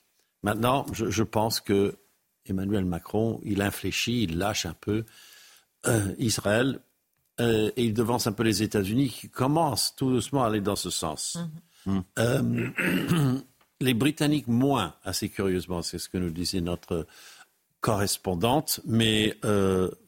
[0.43, 1.97] maintenant, je pense que
[2.47, 5.05] Emmanuel Macron, il infléchit, il lâche un peu
[5.87, 6.81] euh, Israël
[7.41, 10.77] euh, et il devance un peu les États-Unis qui commencent tout doucement à aller dans
[10.77, 11.39] ce sens.
[11.87, 12.03] Mhm.
[12.19, 12.71] Euh,
[13.81, 17.07] les Britanniques moins, assez curieusement, c'est ce que nous disait notre
[17.81, 19.37] correspondante, mais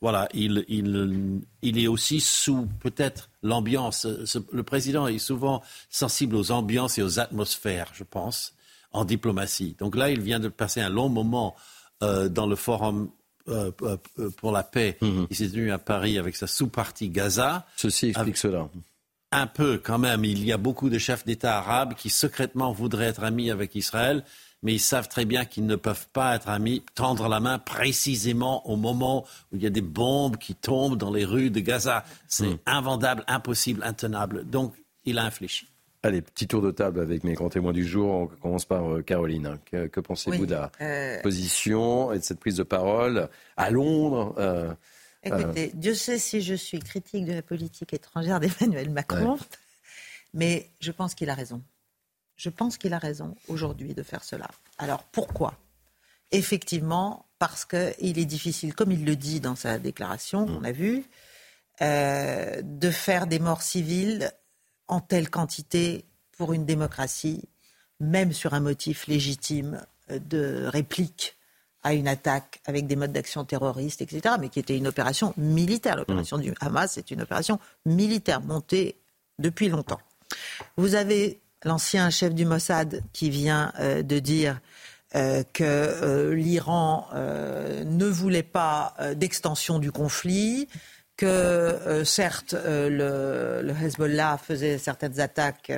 [0.01, 4.07] voilà, il, il, est aussi sous peut-être l'ambiance.
[4.51, 8.55] Le président est souvent sensible aux ambiances et aux atmosphères, je pense,
[8.93, 9.77] en diplomatie.
[9.79, 11.55] Donc là, il vient de passer un long moment
[12.03, 13.11] euh, dans le forum
[13.49, 14.99] euh, euh, pour la paix.
[15.01, 15.29] Mhm.
[15.31, 17.65] Il s'est tenu à Paris avec sa sous-partie Gaza.
[17.77, 18.69] Ceci explique cela.
[19.31, 20.25] Un peu quand même.
[20.25, 24.25] Il y a beaucoup de chefs d'État arabes qui secrètement voudraient être amis avec Israël,
[24.65, 28.69] mais ils savent très bien qu'ils ne peuvent pas être amis, tendre la main précisément
[28.69, 32.05] au moment où il y a des bombes qui tombent dans les rues de Gaza.
[32.27, 32.59] C'est mhm.
[32.67, 34.45] invendable, impossible, intenable.
[34.45, 34.75] Donc,
[35.05, 35.69] il a infléchi.
[36.07, 38.09] Allez, petit tour de table avec mes grands témoins du jour.
[38.09, 39.59] On commence par euh, Caroline.
[39.65, 44.73] Que, pensez-vous de la euh, position et de cette prise de parole à Londres euh,
[45.25, 49.37] Écoutez, Dieu sait si je suis critique de la politique étrangère d'Emmanuel Macron,
[50.33, 51.61] mais je pense qu'il a raison.
[52.37, 54.49] Je pense qu'il a raison aujourd'hui de faire cela.
[54.79, 55.55] Alors pourquoi?
[56.31, 60.57] Effectivement, parce qu'il est difficile, comme il le dit dans sa déclaration, mm.
[60.57, 61.03] on a vu,
[61.81, 64.31] de faire des morts civiles
[64.89, 66.05] en telle quantité
[66.37, 67.49] pour une démocratie,
[68.01, 71.37] même sur un motif légitime de réplique
[71.87, 75.97] à une attaque avec des modes d'action terroristes, etc., mais qui était une opération militaire.
[75.97, 76.41] L'opération mmh.
[76.43, 78.97] du Hamas est une opération militaire montée
[79.39, 80.01] depuis longtemps.
[80.77, 84.61] Vous avez l'ancien chef du Mossad qui vient euh, de dire
[85.15, 90.69] euh, que euh, l'Iran ne voulait pas d'extension du conflit,
[91.17, 95.73] que euh, certes le, le, Hezbollah faisait certaines attaques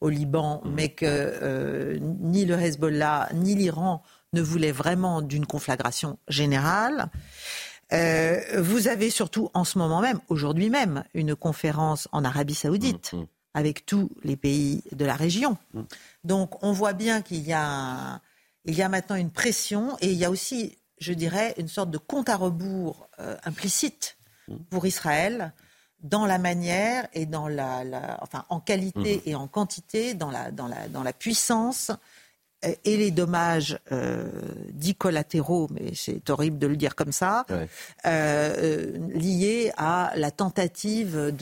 [0.00, 7.08] au Liban, mais que ni le Hezbollah ni l'Iran ne voulaient vraiment d'une conflagration générale.
[7.90, 13.12] vous avez surtout en ce moment même, aujourd'hui même, une conférence en Arabie saoudite.
[13.14, 13.26] Mmh, mmh
[13.56, 15.56] avec tous les pays de la région.
[15.72, 15.82] Mm.
[16.24, 18.20] Donc on voit bien qu'il y a,
[18.66, 21.90] il y a maintenant une pression et il y a aussi, je dirais, une sorte
[21.90, 24.15] de compte à rebours euh, implicite.
[24.70, 25.52] Pour Israël
[26.02, 27.82] dans la manière et dans la,
[28.20, 29.28] enfin en qualité mm.
[29.28, 31.90] et en quantité, dans la, dans la, dans la puissance
[32.64, 34.30] euh, et les dommages euh,
[34.72, 37.44] dits collatéraux, mais c'est horrible de le dire comme ça,
[38.04, 41.34] liés à la tentative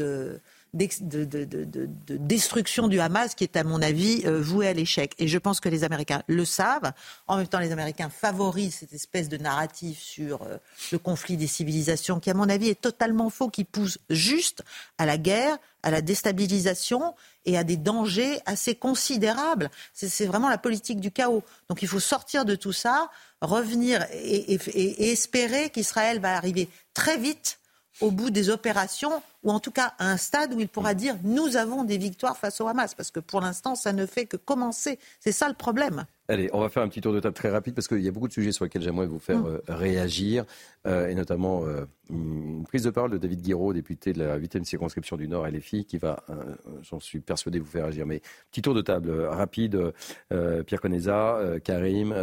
[0.75, 5.15] de de, de, destruction du Hamas qui est, à mon avis, euh, voué à l'échec.
[5.19, 6.93] Et je pense que les Américains le savent.
[7.27, 10.59] En même temps, les Américains favorisent cette espèce de narratif sur euh,
[10.93, 14.63] le conflit des civilisations qui, à mon avis, est totalement faux, qui pousse juste
[14.99, 17.15] à la guerre, à la déstabilisation
[17.47, 19.71] et à des dangers assez considérables.
[19.93, 21.45] C'est vraiment la politique du chaos.
[21.69, 23.11] Donc il faut sortir de tout ça,
[23.43, 27.59] revenir et espérer qu'Israël va arriver très vite
[28.01, 31.17] au bout des opérations, ou en tout cas à un stade où il pourra dire
[31.23, 34.37] nous avons des victoires face au Hamas, parce que pour l'instant, ça ne fait que
[34.37, 34.99] commencer.
[35.21, 36.07] C'est ça le problème.
[36.27, 38.11] Allez, on va faire un petit tour de table très rapide parce qu'il y a
[38.11, 39.47] beaucoup de sujets sur lesquels j'aimerais vous faire mm.
[39.47, 40.45] euh, réagir,
[40.87, 44.65] euh, et notamment euh, une prise de parole de David Guiraud, député de la 8e
[44.65, 46.25] circonscription du Nord LFI, qui va,
[46.83, 48.07] j'en suis persuadé, vous faire réagir.
[48.07, 49.93] Mais petit tour de table rapide,
[50.29, 52.15] Pierre Coneza, Karim,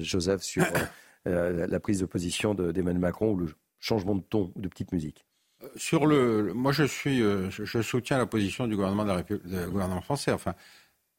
[0.00, 0.64] Joseph, sur
[1.24, 3.48] la prise de position d'Emmanuel Macron ou le
[3.80, 5.24] changement de ton ou de petite musique
[5.76, 10.00] sur le, moi je suis, euh, je soutiens la position du gouvernement, de la gouvernement
[10.00, 10.32] français.
[10.32, 10.54] Enfin,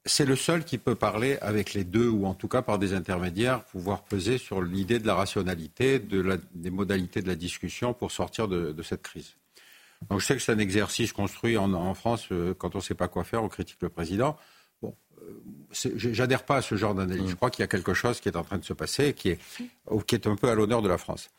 [0.06, 2.94] c'est le seul qui peut parler avec les deux, ou en tout cas par des
[2.94, 7.94] intermédiaires, pouvoir peser sur l'idée de la rationalité, de la, des modalités de la discussion
[7.94, 9.36] pour sortir de, cette crise.
[10.10, 12.96] Donc je sais que c'est un exercice construit en, France euh, quand on ne sait
[12.96, 14.36] pas quoi faire, on critique le président.
[14.82, 15.44] Bon, euh,
[15.96, 17.26] j'adhère pas à ce genre d'analyse.
[17.26, 17.30] Mmh.
[17.30, 19.30] Je crois qu'il y a quelque chose qui est en train de se passer, qui
[19.30, 19.40] est,
[20.08, 21.30] qui est un peu à l'honneur de la France.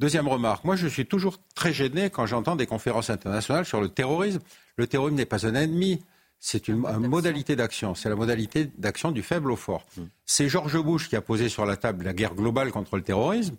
[0.00, 3.90] Deuxième remarque, moi je suis toujours très gêné quand j'entends des conférences internationales sur le
[3.90, 4.40] terrorisme.
[4.76, 6.02] Le terrorisme n'est pas un ennemi,
[6.38, 7.94] c'est une, modalité d'action.
[7.94, 9.84] C'est la modalité d'action du faible au fort.
[9.98, 10.04] Hmm.
[10.24, 13.56] C'est George Bush qui a posé sur la table la guerre globale contre le terrorisme.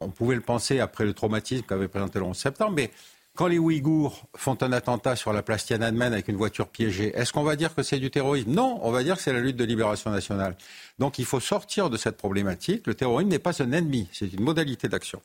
[0.00, 2.90] On pouvait le penser après le traumatisme qu'avait présenté le 11 septembre, mais
[3.36, 7.34] quand les Ouïghours font un attentat sur la place Tiananmen avec une voiture piégée, est-ce
[7.34, 8.50] qu'on va dire que c'est du terrorisme?
[8.50, 10.56] Non, on va dire que c'est la lutte de libération nationale.
[10.98, 12.86] Donc il faut sortir de cette problématique.
[12.86, 15.20] Le terrorisme n'est pas un ennemi, c'est une modalité d'action.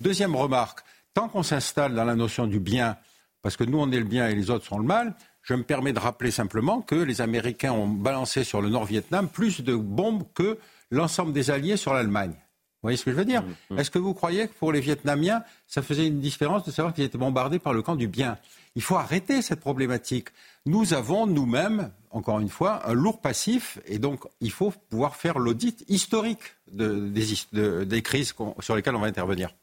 [0.00, 0.80] Deuxième remarque,
[1.14, 2.96] tant qu'on s'installe dans la notion du bien,
[3.42, 5.62] parce que nous on est le bien et les autres sont le mal, je me
[5.62, 10.24] permets de rappeler simplement que les Américains ont balancé sur le Nord-Vietnam plus de bombes
[10.34, 10.58] que
[10.90, 12.32] l'ensemble des alliés sur l'Allemagne.
[12.32, 13.78] Vous voyez ce que je veux dire mmh, mmh.
[13.78, 17.04] Est-ce que vous croyez que pour les Vietnamiens, ça faisait une différence de savoir qu'ils
[17.04, 18.38] étaient bombardés par le camp du bien?
[18.74, 20.28] Il faut arrêter cette problématique.
[20.66, 25.38] Nous avons nous-mêmes, encore une fois, un lourd passif et donc il faut pouvoir faire
[25.38, 29.54] l'audit historique des, crises sur lesquelles on va intervenir.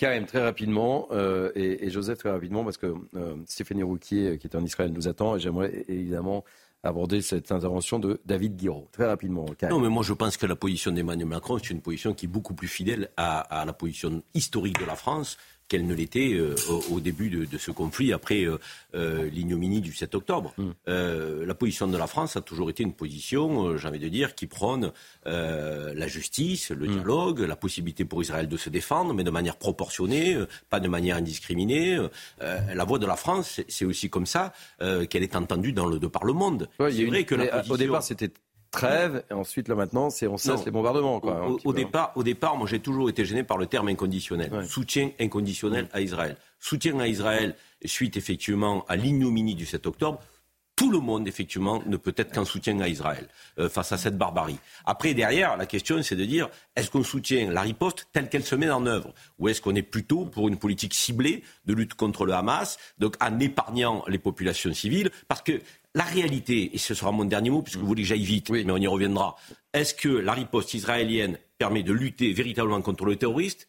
[0.00, 4.56] Karim, très rapidement, euh, et, Joseph, très rapidement, parce que euh, Stéphanie Rouquier, qui est
[4.56, 6.42] en Israël, nous attend, et j'aimerais évidemment
[6.82, 8.88] aborder cette intervention de David Guiraud.
[8.92, 9.44] Très rapidement.
[9.68, 12.30] Non, mais moi je pense que la position d'Emmanuel Macron, c'est une position qui est
[12.30, 15.36] beaucoup plus fidèle à, la position historique de la France
[15.70, 16.56] qu'elle ne l'était euh,
[16.90, 18.58] au, début de, ce conflit, après euh,
[18.94, 20.52] euh, l'ignominie du 7 octobre.
[20.58, 20.70] Mm.
[21.46, 24.46] la position de la France a toujours été une position, j'ai envie de dire, qui
[24.46, 24.92] prône
[25.24, 26.92] la justice, le mm.
[26.92, 30.36] dialogue, la possibilité pour Israël de se défendre, mais de manière proportionnée,
[30.68, 31.98] pas de manière indiscriminée.
[32.40, 36.08] la voix de la France, c'est aussi comme ça qu'elle est entendue dans le, de
[36.08, 36.68] par le monde.
[36.78, 38.32] c'est vrai que la Au départ, c'était
[38.70, 41.20] trêve, et ensuite, là maintenant, c'est on cesse les bombardements.
[41.20, 44.64] Quoi, au, départ, au départ, moi j'ai toujours été gêné par le terme inconditionnel.
[44.66, 46.36] Soutien inconditionnel à Israël.
[46.58, 50.20] Soutien à Israël suite effectivement à l'ignominie du 7 octobre.
[50.76, 54.16] Tout le monde, effectivement, ne peut être qu'en soutien à Israël euh, face à cette
[54.16, 54.58] barbarie.
[54.86, 58.54] Après, derrière, la question, c'est de dire est-ce qu'on soutient la riposte telle qu'elle se
[58.54, 59.12] met en œuvre?
[59.38, 63.16] Ou est-ce qu'on est plutôt pour une politique ciblée de lutte contre le Hamas, donc
[63.20, 65.10] en épargnant les populations civiles?
[65.28, 65.60] Parce que
[65.94, 68.70] la réalité, et ce sera mon dernier mot, puisque vous voulez que j'aille vite, mais
[68.70, 69.36] on y reviendra,
[69.72, 73.68] est-ce que la riposte israélienne permet de lutter véritablement contre le terroriste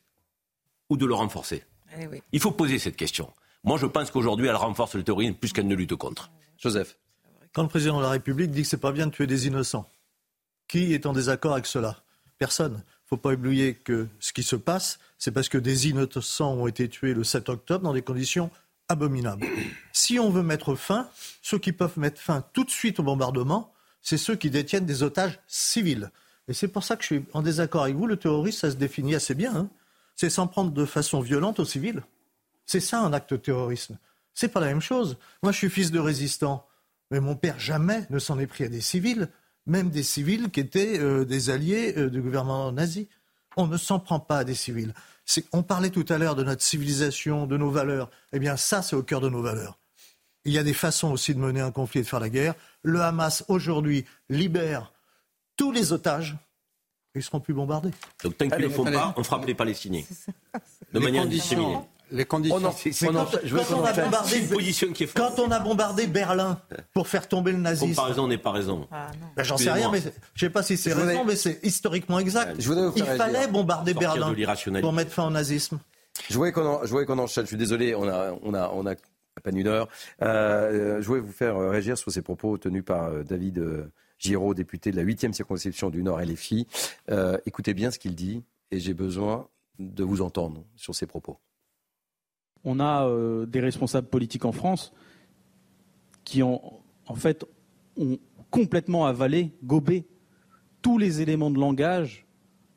[0.90, 1.64] ou de le renforcer?
[2.00, 3.32] Eh Il faut poser cette question.
[3.64, 6.32] Moi, je pense qu'aujourd'hui, elle renforce le terrorisme plus qu'elle ne lutte contre.
[6.58, 6.98] Joseph.
[7.54, 9.90] Quand le président de la République dit que c'est pas bien de tuer des innocents,
[10.68, 12.04] qui est en désaccord avec cela?
[12.38, 12.74] Personne.
[12.74, 16.54] Il ne faut pas oublier que ce qui se passe, c'est parce que des innocents
[16.54, 18.50] ont été tués le 7 octobre dans des conditions
[18.92, 19.48] abominable.
[19.92, 21.10] Si on veut mettre fin,
[21.42, 25.04] ceux qui peuvent mettre fin tout de suite au bombardement, c'est ceux qui détiennent des
[25.04, 26.12] otages civils.
[26.48, 28.08] Et c'est pour ça que je suis en désaccord avec vous.
[28.08, 29.56] Le terroriste, ça se définit assez bien.
[29.56, 29.70] Hein.
[30.16, 32.04] C'est s'en prendre de façon violente aux civils.
[32.66, 33.98] C'est ça un acte de terrorisme.
[34.34, 35.18] C'est pas la même chose.
[35.44, 36.66] Moi, je suis fils de résistant.
[37.10, 39.28] Mais mon père jamais ne s'en est pris à des civils,
[39.66, 43.10] même des civils qui étaient euh, des alliés euh, du gouvernement nazi.
[43.58, 44.94] On ne s'en prend pas à des civils.
[45.52, 48.10] On parlait tout à l'heure de notre civilisation, de nos valeurs.
[48.34, 49.78] Eh bien, ça, c'est au cœur de nos valeurs.
[50.46, 52.56] Il y a des façons aussi de mener un conflit et de faire la guerre.
[52.82, 54.92] Le Hamas, aujourd'hui, libère
[55.56, 56.36] tous les otages.
[57.14, 57.92] Ils ne seront plus bombardés.
[58.24, 60.04] Donc, tant qu'ils ne le font pas, on frappe les Palestiniens.
[60.94, 61.78] De manière indiscriminée
[62.12, 62.60] les conditions.
[65.16, 66.60] quand, on a bombardé, Berlin
[66.94, 67.96] pour faire tomber le nazisme.
[67.96, 68.88] Comparaison n'est pas raison.
[68.92, 71.60] Ah, ben, J'en sais rien, mais je ne sais pas si c'est raison, mais c'est
[71.64, 72.56] historiquement exact.
[72.96, 74.34] Il fallait bombarder Berlin
[74.82, 75.80] pour mettre fin au nazisme.
[76.30, 77.46] Je voulais qu'on enchaîne.
[77.46, 78.92] Je suis désolé, on a, on a, on a
[79.38, 79.88] à peine une heure.
[80.22, 84.54] Euh, je voulais vous faire réagir sur ces propos tenus par euh, David euh, Giraud,
[84.54, 86.68] député de la 8e circonscription du Nord LFI.
[87.10, 89.48] Euh, écoutez bien ce qu'il dit et j'ai besoin
[89.80, 91.40] de vous entendre sur ces propos
[92.64, 94.94] on a euh, des responsables politiques en France
[96.24, 96.62] qui ont,
[97.08, 97.46] en fait,
[97.98, 100.06] ont complètement avalé, gobé
[100.82, 102.26] tous les éléments de langage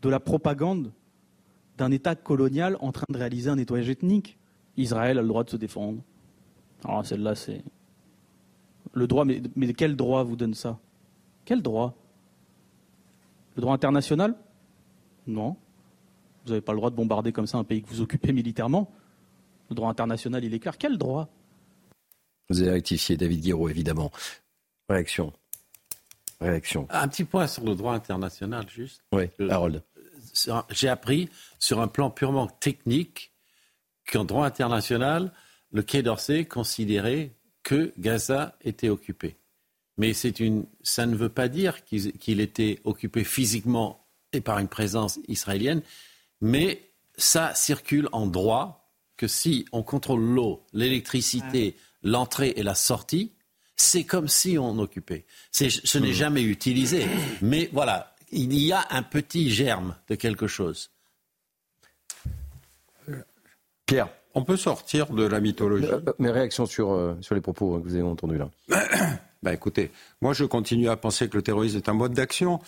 [0.02, 0.92] de la propagande
[1.76, 4.38] d'un État colonial en train de réaliser un nettoyage ethnique.
[4.76, 6.00] Israël a le droit de se défendre.
[6.84, 7.62] Alors celle-là, c'est
[8.92, 10.78] le droit, mais, mais quel droit vous donne ça?
[11.44, 11.94] Quel droit?
[13.56, 14.34] Le droit international?
[15.26, 15.56] Non.
[16.44, 18.90] Vous n'avez pas le droit de bombarder comme ça un pays que vous occupez militairement.
[19.70, 20.76] Le droit international, il est clair.
[20.78, 21.28] Quel droit?
[22.50, 24.12] Vous avez rectifié, David Guiraud, évidemment.
[24.88, 25.32] Réaction.
[26.40, 26.86] Réaction.
[26.90, 29.02] Un petit point sur le droit international, juste.
[29.12, 29.82] Oui, Harold.
[30.70, 31.28] J'ai appris,
[31.58, 33.32] sur un plan purement technique,
[34.10, 35.32] qu'en droit international,
[35.72, 39.36] le Quai d'Orsay considérait que Gaza était occupé.
[39.96, 45.18] Mais une, ça ne veut pas dire qu'il était occupé physiquement et par une présence
[45.28, 45.82] israélienne,
[46.40, 48.83] mais ça circule en droit
[49.16, 53.32] que si on contrôle l'eau, l'électricité, l'entrée et la sortie,
[53.76, 55.26] c'est comme si on occupait.
[55.50, 56.12] Ce n'est hmm.
[56.12, 57.06] jamais utilisé,
[57.42, 60.90] mais voilà, il y a un petit germe de quelque chose.
[63.86, 64.08] Pierre.
[64.36, 65.86] On peut sortir de la mythologie.
[65.86, 68.50] Euh, mes réactions sur, euh, sur les propos que vous avez entendus là.
[69.44, 69.90] Ben écoutez,
[70.22, 72.60] moi je continue à penser que le terrorisme est un mode d'action.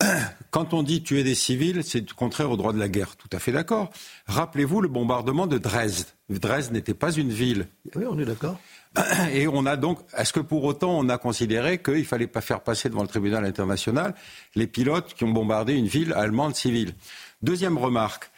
[0.50, 3.16] Quand on dit tuer des civils, c'est contraire au droit de la guerre.
[3.16, 3.90] Tout à fait d'accord.
[4.26, 6.06] Rappelez-vous le bombardement de Dresde.
[6.28, 7.66] Dresde n'était pas une ville.
[7.96, 8.58] Oui, on est d'accord.
[9.32, 12.40] Et on a donc, est-ce que pour autant on a considéré qu'il ne fallait pas
[12.40, 14.14] faire passer devant le tribunal international
[14.54, 16.94] les pilotes qui ont bombardé une ville allemande civile?
[17.42, 18.30] Deuxième remarque,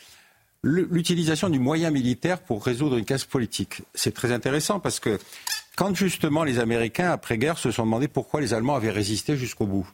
[0.63, 3.83] l'utilisation du moyen militaire pour résoudre une case politique.
[3.95, 5.19] C'est très intéressant parce que
[5.77, 9.87] quand justement les Américains, après-guerre, se sont demandé pourquoi les Allemands avaient résisté jusqu'au bout,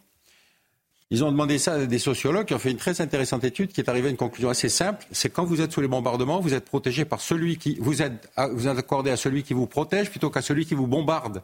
[1.13, 3.83] ils ont demandé ça à des sociologues qui ont fait une très intéressante étude qui
[3.83, 5.07] est arrivée à une conclusion assez simple.
[5.11, 8.31] C'est quand vous êtes sous les bombardements, vous êtes protégé par celui qui vous êtes,
[8.53, 11.43] vous êtes accordé à celui qui vous protège plutôt qu'à celui qui vous bombarde.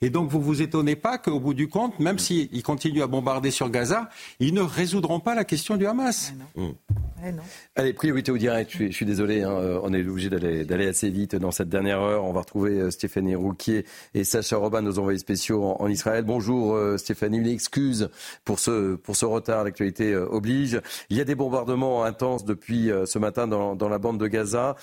[0.00, 3.50] Et donc vous vous étonnez pas qu'au bout du compte, même s'ils continuent à bombarder
[3.50, 6.34] sur Gaza, ils ne résoudront pas la question du Hamas.
[6.56, 6.72] Ah mm.
[7.20, 7.42] ah
[7.74, 8.70] Allez, priorité au direct.
[8.70, 12.24] Je suis, désolé, hein, euh, on est obligé d'aller assez vite dans cette dernière heure.
[12.24, 16.24] On va retrouver euh, Stéphanie Rouquier et Sacha Robin, nos envoyés spéciaux en, Israël.
[16.24, 18.08] Bonjour euh, Stéphanie, une excuse
[18.44, 19.64] pour ce, pour ce retard.
[19.64, 20.80] L'actualité oblige.
[21.10, 24.76] Il y a des bombardements intenses depuis ce matin dans, dans la bande de Gaza.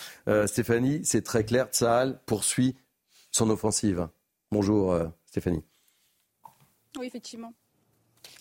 [0.45, 2.75] Stéphanie, c'est très clair, Tsahal poursuit
[3.31, 4.07] son offensive.
[4.55, 5.65] Bonjour euh, Stéphanie.
[6.97, 7.53] Oui, effectivement.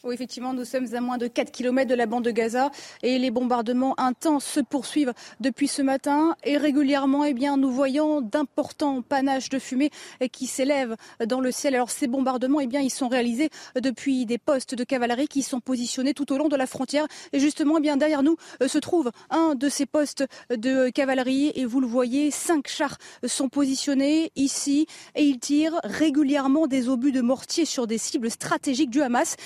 [0.06, 2.70] Oui, effectivement, nous sommes à moins de 4 km de la bande de Gaza
[3.02, 8.20] et les bombardements intenses se poursuivent depuis ce matin et régulièrement, eh bien, nous voyons
[8.20, 9.88] d'importants panaches de fumée
[10.30, 10.94] qui s'élèvent
[11.26, 11.74] dans le ciel.
[11.74, 13.48] Alors ces bombardements, eh bien, ils sont réalisés
[13.80, 17.40] depuis des postes de cavalerie qui sont positionnés tout au long de la frontière et
[17.40, 21.64] justement, eh bien, derrière nous euh, se trouve un de ces postes de cavalerie et
[21.64, 27.22] vous le voyez, cinq chars sont positionnés ici et ils tirent régulièrement des obus de
[27.22, 29.36] mortier sur des cibles stratégiques du Hamas.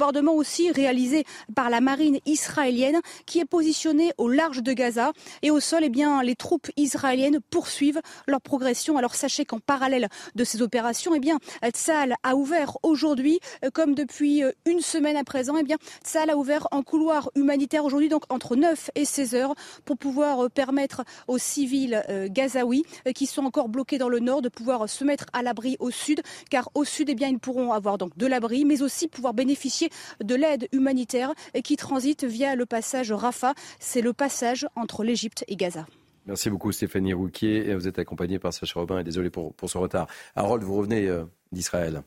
[0.00, 5.12] Bombardement aussi réalisé par la marine israélienne qui est positionnée au large de Gaza.
[5.42, 8.96] Et au sol, eh bien, les troupes israéliennes poursuivent leur progression.
[8.96, 13.94] Alors sachez qu'en parallèle de ces opérations, eh bien, Tzal a ouvert aujourd'hui, euh, comme
[13.94, 18.08] depuis euh, une semaine à présent, eh bien, Tzal a ouvert un couloir humanitaire aujourd'hui,
[18.08, 19.54] donc entre 9 et 16 heures,
[19.84, 24.48] pour pouvoir euh, permettre aux civils gazaouis qui sont encore bloqués dans le nord de
[24.48, 27.98] pouvoir se mettre à l'abri au sud, car au sud, eh bien, ils pourront avoir
[27.98, 29.89] donc de l'abri, mais aussi pouvoir bénéficier
[30.22, 31.32] de l'aide humanitaire
[31.64, 33.54] qui transite via le passage Rafah.
[33.78, 35.86] C'est le passage entre l'Égypte et Gaza.
[36.26, 37.74] Merci beaucoup Stéphanie Rouquier.
[37.74, 40.06] Vous êtes accompagnée par Sacha Robin et désolé pour, pour ce retard.
[40.36, 42.02] Harold, vous revenez euh, d'Israël.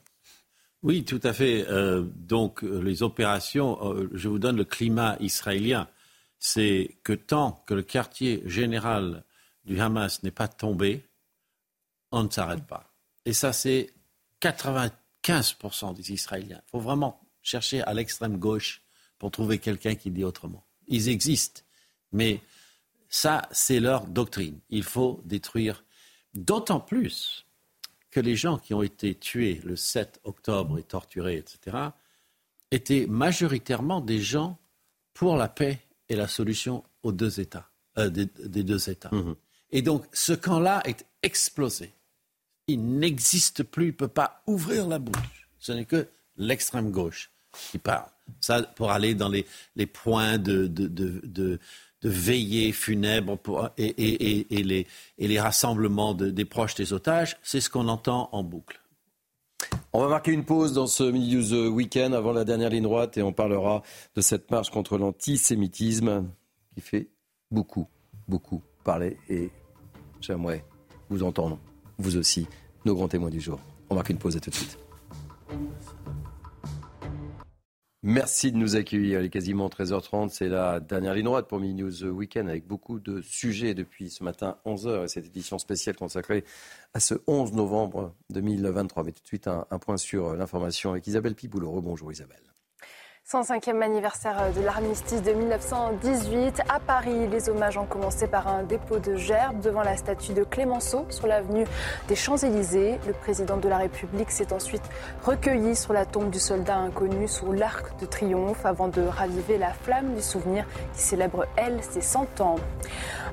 [0.84, 1.66] Oui, tout à fait.
[1.70, 3.80] Euh, donc euh, les opérations,
[4.14, 5.88] je vous donne le climat israélien.
[6.40, 9.24] C'est que tant que le quartier général
[9.66, 11.03] du Hamas n'est pas tombé,
[12.12, 12.94] on ne s'arrête pas.
[13.26, 13.90] Et ça, c'est
[14.42, 16.62] 95% des Israéliens.
[16.68, 18.82] Il faut vraiment chercher à l'extrême gauche
[19.20, 20.66] pour trouver quelqu'un qui dit autrement.
[20.88, 21.62] Ils existent,
[22.12, 22.42] mais
[23.10, 24.60] ça, c'est leur doctrine.
[24.70, 25.86] Il faut détruire,
[26.34, 27.46] d'autant plus
[28.10, 31.78] que les gens qui ont été tués le 7 octobre et torturés, etc.,
[32.72, 34.58] étaient majoritairement des gens
[35.14, 38.26] pour la paix et la solution aux deux États, euh, des,
[38.64, 39.14] deux États.
[39.14, 39.36] Mmh.
[39.72, 41.94] Et donc, ce camp-là est explosé.
[42.68, 45.50] Il n'existe plus, il ne peut pas ouvrir la bouche.
[45.60, 46.08] Ce n'est que
[46.38, 47.33] l'extrême gauche
[47.72, 48.06] qui parle.
[48.40, 51.60] Ça, pour aller dans les, les points de, de, de,
[52.72, 53.94] funèbre pour, et,
[54.50, 58.82] les, et les rassemblements des proches des otages, c'est ce qu'on entend en boucle.
[59.94, 63.18] On va marquer une pause dans ce Midi News Weekend avant la dernière ligne droite
[63.18, 63.84] et on parlera
[64.16, 66.30] de cette marche contre l'antisémitisme
[66.74, 67.08] qui fait
[67.52, 67.88] beaucoup,
[68.28, 69.52] beaucoup parler et
[70.20, 70.66] j'aimerais
[71.10, 71.60] vous entendre,
[71.98, 72.48] vous aussi,
[72.86, 73.60] nos grands témoins du jour.
[73.90, 74.78] On marque une pause et tout de suite.
[78.06, 79.22] Merci de nous accueillir.
[79.22, 80.28] Il est quasiment 13h30.
[80.28, 84.26] C'est la dernière ligne droite pour Mini News Weekend avec beaucoup de sujets depuis ce
[84.26, 86.44] matin 11h et cette édition spéciale consacrée
[86.94, 89.06] à ce 11 novembre 2023.
[89.06, 91.82] Mais tout de suite, un, point sur l'information avec Isabelle Piboulot.
[91.82, 92.53] Bonjour Isabelle.
[93.26, 96.61] 105e anniversaire de l'armistice de 1918.
[96.68, 100.43] À Paris, les hommages ont commencé par un dépôt de gerbes devant la statue de
[100.43, 101.64] Clémenceau sur l'avenue
[102.10, 103.00] des Champs-Élysées.
[103.08, 104.84] Le président de la République s'est ensuite
[105.24, 109.72] recueilli sur la tombe du soldat inconnu sous l'Arc de Triomphe avant de raviver la
[109.72, 112.58] flamme du souvenir qui célèbre, elle, ses 100 ans.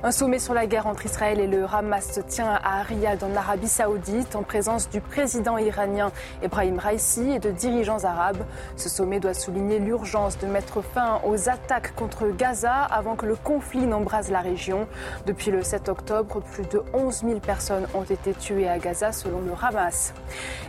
[0.03, 3.35] Un sommet sur la guerre entre Israël et le Hamas se tient à Riyad en
[3.35, 6.11] Arabie Saoudite en présence du président iranien
[6.41, 8.43] Ebrahim Raisi et de dirigeants arabes.
[8.77, 13.35] Ce sommet doit souligner l'urgence de mettre fin aux attaques contre Gaza avant que le
[13.35, 14.87] conflit n'embrase la région.
[15.25, 19.41] Depuis le 7 octobre, plus de 11 000 personnes ont été tuées à Gaza selon
[19.41, 20.13] le Hamas.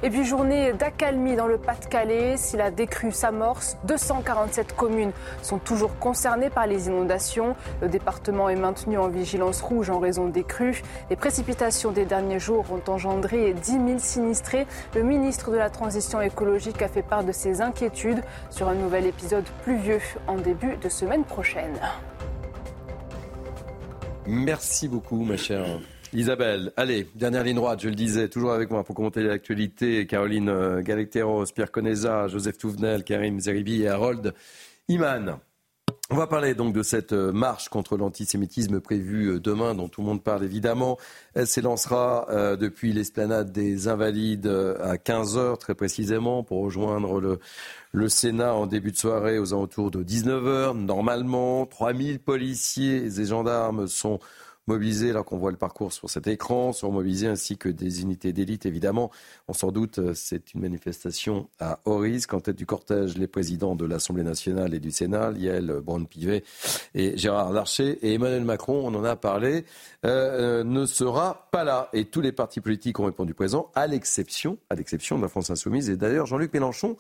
[0.03, 2.37] Et puis journée d'accalmie dans le Pas-de-Calais.
[2.37, 7.55] Si la décrue s'amorce, 247 communes sont toujours concernées par les inondations.
[7.81, 10.83] Le département est maintenu en vigilance rouge en raison des crues.
[11.11, 14.67] Les précipitations des derniers jours ont engendré 10 000 sinistrés.
[14.95, 19.02] Le ministre de la Transition écologique a fait part de ses inquiétudes sur un nouvel
[19.07, 21.79] épisode pluvieux en début de semaine prochaine.
[24.27, 25.65] Merci beaucoup, ma chère
[26.15, 26.73] Isabelle.
[26.77, 30.07] Allez, dernière ligne droite, je le disais, toujours avec moi pour commenter l'actualité.
[30.07, 34.35] Caroline euh, Galecteros, Pierre Coneza, Joseph Touvenel, Karim Zeribi et Harold
[34.89, 35.39] Iman.
[36.11, 40.01] On va parler donc de cette euh, marche contre l'antisémitisme prévue euh, demain, dont tout
[40.03, 40.99] le monde parle évidemment.
[41.35, 47.21] Elle s'élancera euh, depuis l'esplanade des Invalides à 15h très précisément pour rejoindre
[47.93, 50.77] le, Sénat en début de soirée aux alentours de 19h.
[50.77, 54.19] Normalement, 3000 policiers et gendarmes sont
[54.67, 58.33] mobilisés, alors qu'on voit le parcours sur cet écran, sont mobilisés ainsi que des unités
[58.33, 59.11] d'élite, évidemment.
[59.49, 62.33] On s'en doute, euh, c'est une manifestation à haut risque.
[62.35, 66.45] En tête du cortège, les présidents de l'Assemblée nationale et du Sénat, Liel Braun-Pivet
[66.95, 67.99] et Gérard Larcher.
[68.03, 69.65] Et Emmanuel Macron, on en a parlé,
[70.05, 71.89] euh, euh, ne sera pas là.
[71.93, 75.51] Et tous les partis politiques ont répondu présent, à l'exception, à l'exception de la France
[75.51, 75.91] Insoumise.
[75.91, 76.97] Et d'ailleurs, Jean-Luc Mélenchon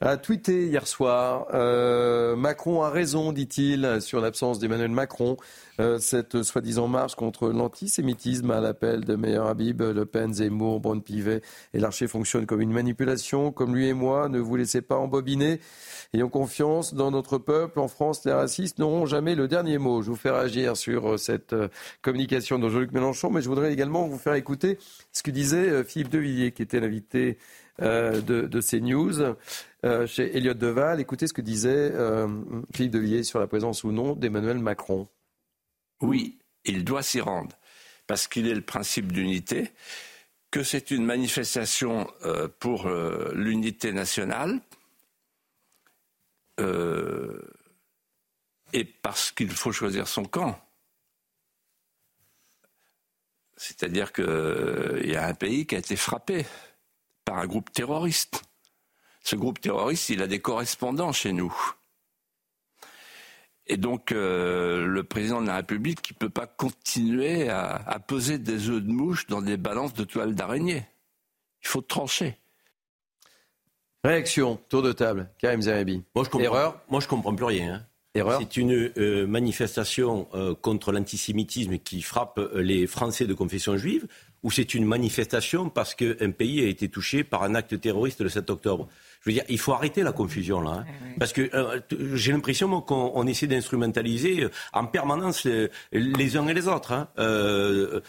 [0.00, 1.46] a tweeté hier soir.
[1.54, 5.36] Euh, Macron a raison, dit-il, sur l'absence d'Emmanuel Macron.
[5.80, 11.42] Euh, cette soi-disant marche contre l'antisémitisme à l'appel de Meyer Habib, Le Pen, Zemmour, Braun-Pivet
[11.72, 13.52] et l'Archer fonctionne comme une manipulation.
[13.52, 15.60] Comme lui et moi, ne vous laissez pas embobiner.
[16.12, 17.78] Ayons confiance dans notre peuple.
[17.78, 20.02] En France, les racistes n'auront jamais le dernier mot.
[20.02, 21.54] Je vous fais réagir sur euh, cette
[22.02, 24.78] communication de Jean-Luc Mélenchon, mais je voudrais également vous faire écouter
[25.12, 27.38] ce que disait Philippe Devilliers, qui était l'invité
[27.80, 29.34] de, de CNews.
[29.84, 30.98] Euh, chez Elliott Deval.
[30.98, 32.26] Écoutez ce que disait euh,
[32.74, 35.08] Philippe Devilliers sur la présence ou non d'Emmanuel Macron.
[36.00, 37.54] Oui, il doit s'y rendre,
[38.06, 39.72] parce qu'il est le principe d'unité,
[40.50, 42.88] que c'est une manifestation euh, pour
[43.34, 44.60] l'unité nationale,
[48.72, 50.58] et parce qu'il faut choisir son camp.
[53.56, 56.46] C'est-à-dire qu'il y a un pays qui a été frappé
[57.24, 58.44] par un groupe terroriste
[59.24, 61.52] ce groupe terroriste, il a des correspondants chez nous.
[63.66, 67.98] Et donc, euh, le président de la République, qui ne peut pas continuer à, à,
[67.98, 70.86] peser des œufs de mouche dans des balances de toile d'araignée.
[71.62, 72.36] Il faut trancher.
[74.04, 76.04] Réaction, tour de table, Karim Zeribi.
[76.14, 77.74] Moi, je comprends, Erreur Moi, je comprends plus rien.
[77.76, 77.86] Hein.
[78.14, 84.06] Erreur C'est une euh, manifestation euh, contre l'antisémitisme qui frappe les Français de confession juive
[84.44, 88.28] ou c'est une manifestation parce qu'un pays a été touché par un acte terroriste le
[88.28, 88.88] 7 octobre?
[89.24, 91.14] Je veux dire, il faut arrêter la confusion là, hein.
[91.18, 91.80] parce que euh,
[92.12, 95.48] j'ai l'impression qu'on essaie d'instrumentaliser euh, en permanence
[95.92, 98.00] les, uns et les autres hein, euh,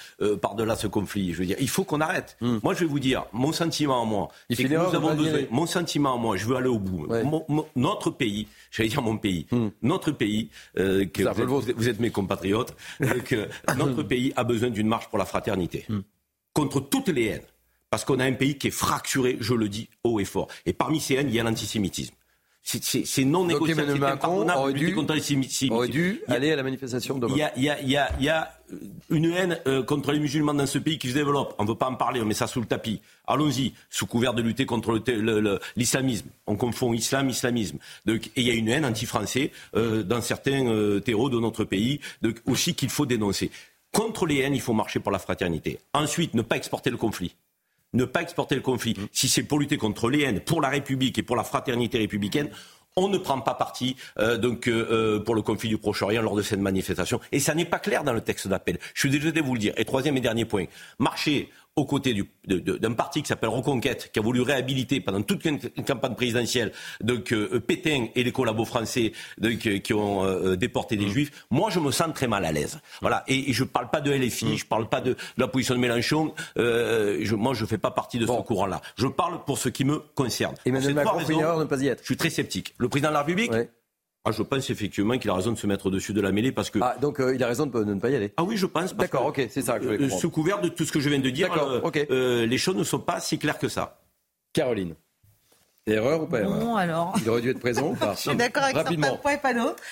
[0.41, 1.31] par-delà ce conflit.
[1.31, 2.35] Je veux dire, il faut qu'on arrête.
[2.41, 2.57] Hmm.
[2.63, 5.39] Moi, je vais vous dire, mon sentiment à moi, c'est que nous avons besoin.
[5.51, 7.07] Mon sentiment à moi, je veux aller au bout.
[7.77, 9.69] notre pays, j'allais dire mon pays, hmm.
[9.83, 12.75] notre pays, que vous, êtes, mes compatriotes,
[13.23, 16.01] que notre pays a besoin d'une marche pour la fraternité hmm.
[16.53, 17.54] contre toutes les haines
[17.89, 20.47] parce qu'on a un pays qui est fracturé, je le dis haut et fort.
[20.65, 22.15] Et parmi ces haines, il y a l'antisémitisme.
[22.65, 25.13] C'est non négociable, c'est impardonnable aurait dû, contre
[25.69, 27.97] aurait dû aller à la manifestation de Il y a, il y a, il y
[27.97, 28.51] a, il y a
[29.11, 31.53] une haine euh, contre les musulmans dans ce pays qui se développe.
[31.59, 33.01] On ne veut pas en parler, on met ça sous le tapis.
[33.27, 34.99] Allons-y, sous couvert de lutter contre
[35.75, 36.27] l'islamisme.
[36.47, 37.77] On confond islam, islamisme.
[38.07, 41.65] Donc, et il y a une haine anti-français euh, dans certains euh, terreaux de notre
[41.65, 43.51] pays, donc, aussi qu'il faut dénoncer.
[43.91, 45.77] Contre les haines, il faut marcher pour la fraternité.
[45.93, 47.35] Ensuite, ne pas exporter le conflit
[47.95, 48.93] ne pas exporter le conflit.
[48.97, 49.07] Mmh.
[49.11, 52.49] Si c'est pour lutter contre les haines, pour la République et pour la fraternité républicaine,
[52.97, 56.35] on ne prend pas parti euh, donc euh, euh, pour le conflit du Proche-Orient lors
[56.35, 57.19] de cette manifestation.
[57.31, 58.77] Et ça n'est pas clair dans le texte d'appel.
[58.93, 59.73] Je suis désolé de vous le dire.
[59.77, 60.65] Et troisième et dernier point,
[60.99, 65.59] marcher aux côtés d'un parti qui s'appelle Reconquête, qui a voulu réhabiliter pendant toute une,
[65.85, 66.71] campagne présidentielle
[67.01, 71.09] donc euh, Pétain et les collabos français donc, euh, qui ont euh, déporté des mmh.
[71.09, 71.45] juifs.
[71.51, 72.79] Moi, je me sens très mal à l'aise.
[73.01, 73.23] Voilà.
[73.27, 74.57] Et, je ne parle pas de LFI, mmh.
[74.57, 76.33] je ne parle pas de, la position de Mélenchon.
[76.55, 78.81] Je, moi, je ne fais pas partie de ce courant-là.
[78.95, 80.55] Je parle pour ce qui me concerne.
[80.65, 81.99] Emmanuel Macron, raisons, ne pas y être.
[81.99, 82.73] Je suis très sceptique.
[82.77, 83.51] Le président de la République
[84.27, 86.71] ah, je pense effectivement qu'il a raison de se mettre dessus de la mêlée parce
[86.71, 86.79] que.
[86.81, 88.33] Ah, donc euh, il a raison de, ne pas y aller.
[88.37, 88.95] Ah oui, je pense.
[88.95, 91.09] D'accord, ok, c'est ça que je voulais euh, Sous couvert de tout ce que je
[91.09, 91.49] viens de dire,
[92.09, 93.99] euh, les choses ne sont pas si claires que ça.
[94.51, 94.95] Caroline.
[95.85, 97.13] Erreur ou pas erreur Non, alors.
[97.21, 99.53] Il aurait dû être présent ou pas Je suis d'accord avec certains points et pas
[99.53, 99.83] d'autres.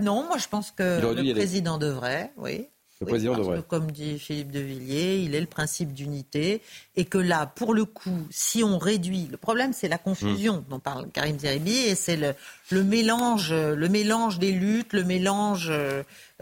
[0.00, 2.68] non, moi je pense que le président devrait, oui.
[3.00, 3.62] Le président devrait.
[3.68, 6.62] comme dit Philippe de Villiers, il est le principe d'unité
[6.96, 10.64] et que là, pour le coup, si on réduit, le problème c'est la confusion hmm.
[10.70, 12.34] dont parle Karim Zeribi et c'est le,
[12.70, 15.70] le, mélange, le mélange des luttes, le mélange,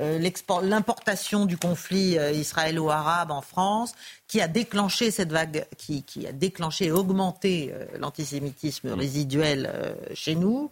[0.00, 0.18] euh,
[0.62, 3.92] l'importation du conflit euh, israélo-arabe en France
[4.26, 8.99] qui a déclenché cette vague, qui, qui a déclenché et augmenté euh, l'antisémitisme hmm.
[8.99, 10.70] résiduel chez nous.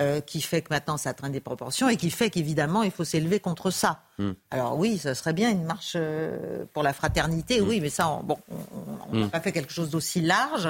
[0.00, 3.04] Euh, qui fait que maintenant ça atteint des proportions et qui fait qu'évidemment il faut
[3.04, 4.00] s'élever contre ça.
[4.18, 4.32] Hmm.
[4.50, 7.68] Alors oui, ce serait bien une marche euh, pour la fraternité, hmm.
[7.68, 8.36] oui, mais ça, on, bon,
[9.12, 9.30] on n'a hmm.
[9.30, 10.68] pas fait quelque chose d'aussi large.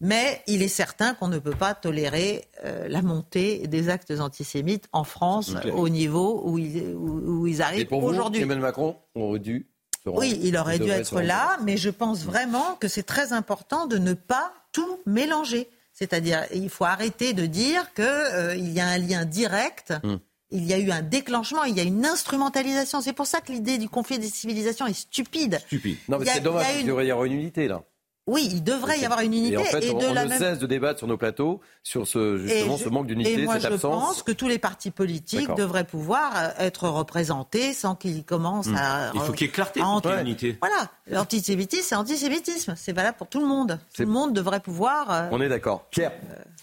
[0.00, 4.88] Mais il est certain qu'on ne peut pas tolérer euh, la montée des actes antisémites
[4.92, 8.40] en France au niveau où ils, où, ils arrivent aujourd'hui.
[8.40, 9.68] Emmanuel Macron aurait dû
[10.06, 13.98] oui, il aurait dû être là, mais je pense vraiment que c'est très important de
[13.98, 15.68] ne pas tout mélanger.
[15.98, 19.94] C'est-à-dire, il faut arrêter de dire qu'il euh, y a un lien direct.
[20.04, 20.16] Hmm.
[20.50, 23.00] Il y a eu un déclenchement, il y a une instrumentalisation.
[23.00, 25.58] C'est pour ça que l'idée du conflit des civilisations est stupide.
[25.66, 25.96] Stupide.
[26.08, 27.82] Non, mais c'est dommage, il devrait y avoir une unité là.
[28.26, 29.54] Oui, il devrait y avoir une unité.
[29.54, 32.88] Et en fait, on, ne cesse de débattre sur nos plateaux sur ce, justement ce
[32.88, 33.64] manque d'unité, cette absence.
[33.64, 37.94] Et moi, je pense que tous les partis politiques devraient pouvoir euh, être représentés sans
[37.94, 38.76] qu'ils commencent hmm.
[38.76, 39.12] à...
[39.14, 40.58] Il faut qu'il y ait clarté entre l'unité.
[40.60, 42.74] Voilà, l'antisémitisme, c'est antisémitisme.
[42.76, 43.78] C'est valable pour tout le monde.
[43.94, 45.12] Tout le monde devrait pouvoir...
[45.12, 45.84] Euh, on est d'accord.
[45.90, 46.12] Pierre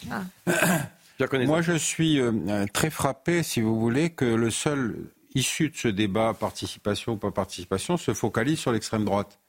[0.09, 0.11] euh,
[1.19, 1.37] ah.
[1.45, 2.19] Moi, je suis
[2.73, 4.97] très frappé, si vous voulez, que le seul
[5.35, 9.39] issu de ce débat, participation ou pas participation, se focalise sur l'extrême droite.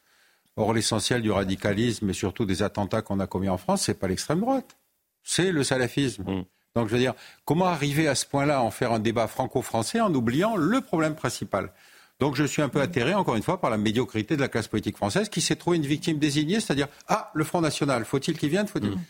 [0.56, 4.06] Or, l'essentiel du radicalisme et surtout des attentats qu'on a commis en France, c'est pas
[4.06, 4.76] l'extrême droite,
[5.22, 6.22] c'est le salafisme.
[6.22, 6.44] Mm.
[6.76, 10.12] Donc, je veux dire, comment arriver à ce point-là, en faire un débat franco-français en
[10.14, 11.72] oubliant le problème principal?
[12.20, 14.68] Donc je suis un peu atterré, encore une fois, par la médiocrité de la classe
[14.68, 18.50] politique française qui s'est trouvée une victime désignée, c'est-à-dire, ah, le Front National, faut-il qu'il
[18.50, 18.90] vienne faut-il...
[18.90, 19.00] Mm.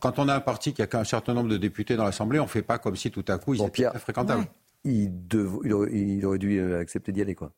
[0.00, 2.44] Quand on a un parti qui a qu'un certain nombre de députés dans l'Assemblée, on
[2.44, 4.46] ne fait pas comme si tout à coup ils étaient fréquentables.
[4.84, 5.12] Il,
[5.92, 7.52] il, aurait dû accepter d'y aller, quoi.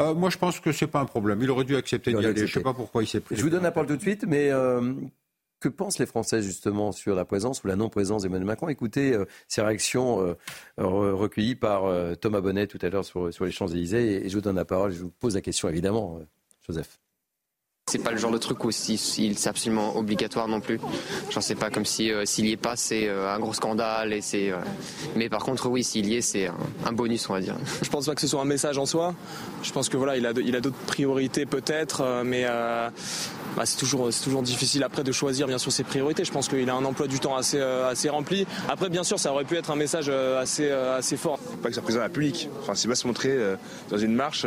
[0.00, 1.40] Euh, moi, je pense que c'est pas un problème.
[1.42, 2.36] Il aurait dû accepter d'y aller.
[2.36, 3.36] Je ne sais pas pourquoi il s'est pris.
[3.36, 4.94] Je vous donne la parole tout de suite, mais euh,
[5.60, 8.68] que pensent les Français justement sur la présence ou la non-présence d'Emmanuel Macron?
[8.68, 10.36] Écoutez euh, ces réactions
[10.78, 11.84] recueilles par
[12.18, 14.26] Thomas Bonnet tout à l'heure sur, sur, les Champs-Élysées.
[14.26, 14.92] Et je vous donne la parole.
[14.92, 16.20] Je vous pose la question évidemment,
[16.66, 16.98] Joseph.
[17.94, 20.80] C'est pas le genre de truc où c'est absolument obligatoire non plus.
[21.30, 24.12] J'en sais pas comme si euh, s'il y est pas c'est euh, un gros scandale
[24.12, 24.50] et c'est.
[24.50, 24.56] Euh,
[25.14, 26.50] mais par contre oui s'il y est c'est
[26.84, 27.54] un, bonus on va dire.
[27.82, 29.14] Je pense pas que ce soit un message en soi.
[29.62, 32.42] Je pense que voilà il a il a d'autres priorités peut-être mais
[33.56, 36.24] bah, c'est toujours c'est toujours difficile après de choisir bien sûr ses priorités.
[36.24, 38.44] Je pense qu'il a un emploi du temps assez assez rempli.
[38.68, 41.38] Après bien sûr ça aurait pu être un message assez assez fort.
[41.62, 42.48] Pas que ça représente la public.
[42.60, 43.38] Enfin c'est pas se montrer
[43.88, 44.44] dans une marche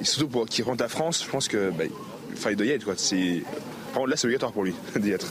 [0.00, 1.24] et surtout pour qu'il rentre à France.
[1.24, 1.84] Je pense que bah,
[2.32, 2.84] enfin, il doit y être.
[2.84, 2.94] Quoi.
[2.96, 3.42] C'est...
[3.94, 5.30] là, c'est obligatoire pour lui d'y être.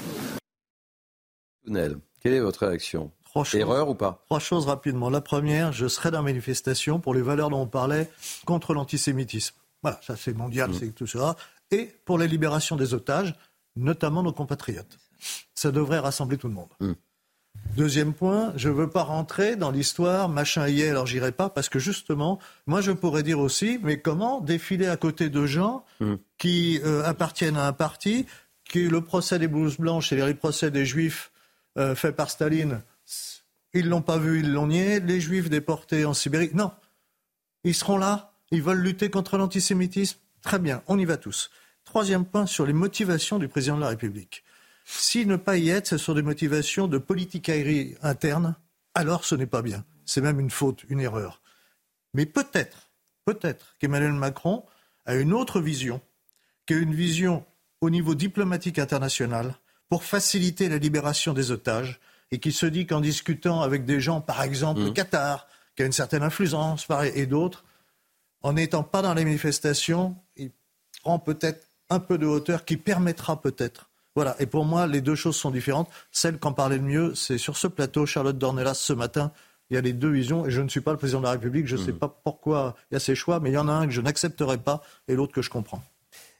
[1.65, 3.11] Quelle est votre réaction?
[3.25, 4.23] Trois Erreur ou pas?
[4.25, 5.09] Trois choses rapidement.
[5.09, 8.09] La première, je serai dans la manifestation pour les valeurs dont on parlait
[8.45, 9.55] contre l'antisémitisme.
[9.83, 10.73] Voilà, ça c'est mondial, mm.
[10.73, 11.35] c'est tout ça.
[11.71, 13.35] Et pour la libération des otages,
[13.75, 14.97] notamment nos compatriotes.
[15.53, 16.69] Ça devrait rassembler tout le monde.
[16.79, 16.93] Hmm.
[17.77, 21.47] Deuxième point, je ne veux pas rentrer dans l'histoire, machin y est, alors j'irai pas,
[21.51, 25.85] parce que justement, moi je pourrais dire aussi, mais comment défiler à côté de gens
[25.99, 26.15] hmm.
[26.39, 28.25] qui euh, appartiennent à un parti,
[28.67, 31.31] qui le procès des blouses blanches et les procès des juifs
[31.77, 32.81] euh, faits par Staline,
[33.75, 36.71] ils l'ont pas vu, ils l'ont nié, les juifs déportés en Sibérie, non,
[37.63, 41.51] ils seront là, ils veulent lutter contre l'antisémitisme, très bien, on y va tous.
[41.85, 44.43] Troisième point sur les motivations du président de la République.
[44.89, 48.55] Si ne pas y être, ce sont des motivations de politique aérienne interne,
[48.95, 49.83] alors ce n'est pas bien.
[50.05, 51.41] C'est même une faute, une erreur.
[52.13, 52.89] Mais peut-être,
[53.25, 54.63] peut-être qu'Emmanuel Macron
[55.05, 55.99] a une autre vision,
[56.65, 57.45] qui une vision
[57.81, 59.55] au niveau diplomatique international
[59.89, 61.99] pour faciliter la libération des otages
[62.31, 64.93] et qui se dit qu'en discutant avec des gens, par exemple le mmh.
[64.93, 67.65] Qatar, qui a une certaine influence, et d'autres,
[68.41, 70.51] en n'étant pas dans les manifestations, il
[71.03, 75.13] prend peut-être un peu de hauteur qui permettra peut-être voilà, et pour moi, les deux
[75.13, 75.91] choses sont différentes.
[76.11, 79.31] Celle qu'en parlait le mieux, c'est sur ce plateau, Charlotte Dornelas, ce matin.
[79.69, 81.33] Il y a les deux visions, et je ne suis pas le président de la
[81.33, 81.99] République, je ne sais mmh.
[81.99, 84.01] pas pourquoi il y a ces choix, mais il y en a un que je
[84.01, 85.83] n'accepterai pas et l'autre que je comprends.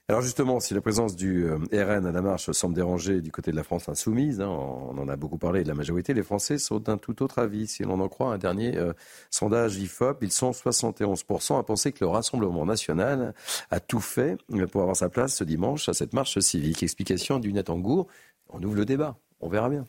[0.09, 3.51] Alors justement, si la présence du euh, RN à la marche semble déranger du côté
[3.51, 6.57] de la France insoumise, hein, on en a beaucoup parlé de la majorité, les Français
[6.57, 7.67] sont d'un tout autre avis.
[7.67, 8.93] Si l'on en croit un dernier euh,
[9.31, 13.33] sondage IFOP, ils sont 71% à penser que le Rassemblement national
[13.69, 14.37] a tout fait
[14.71, 16.83] pour avoir sa place ce dimanche à cette marche civique.
[16.83, 18.07] Explication du Angour.
[18.47, 19.83] On ouvre le débat, on verra bien.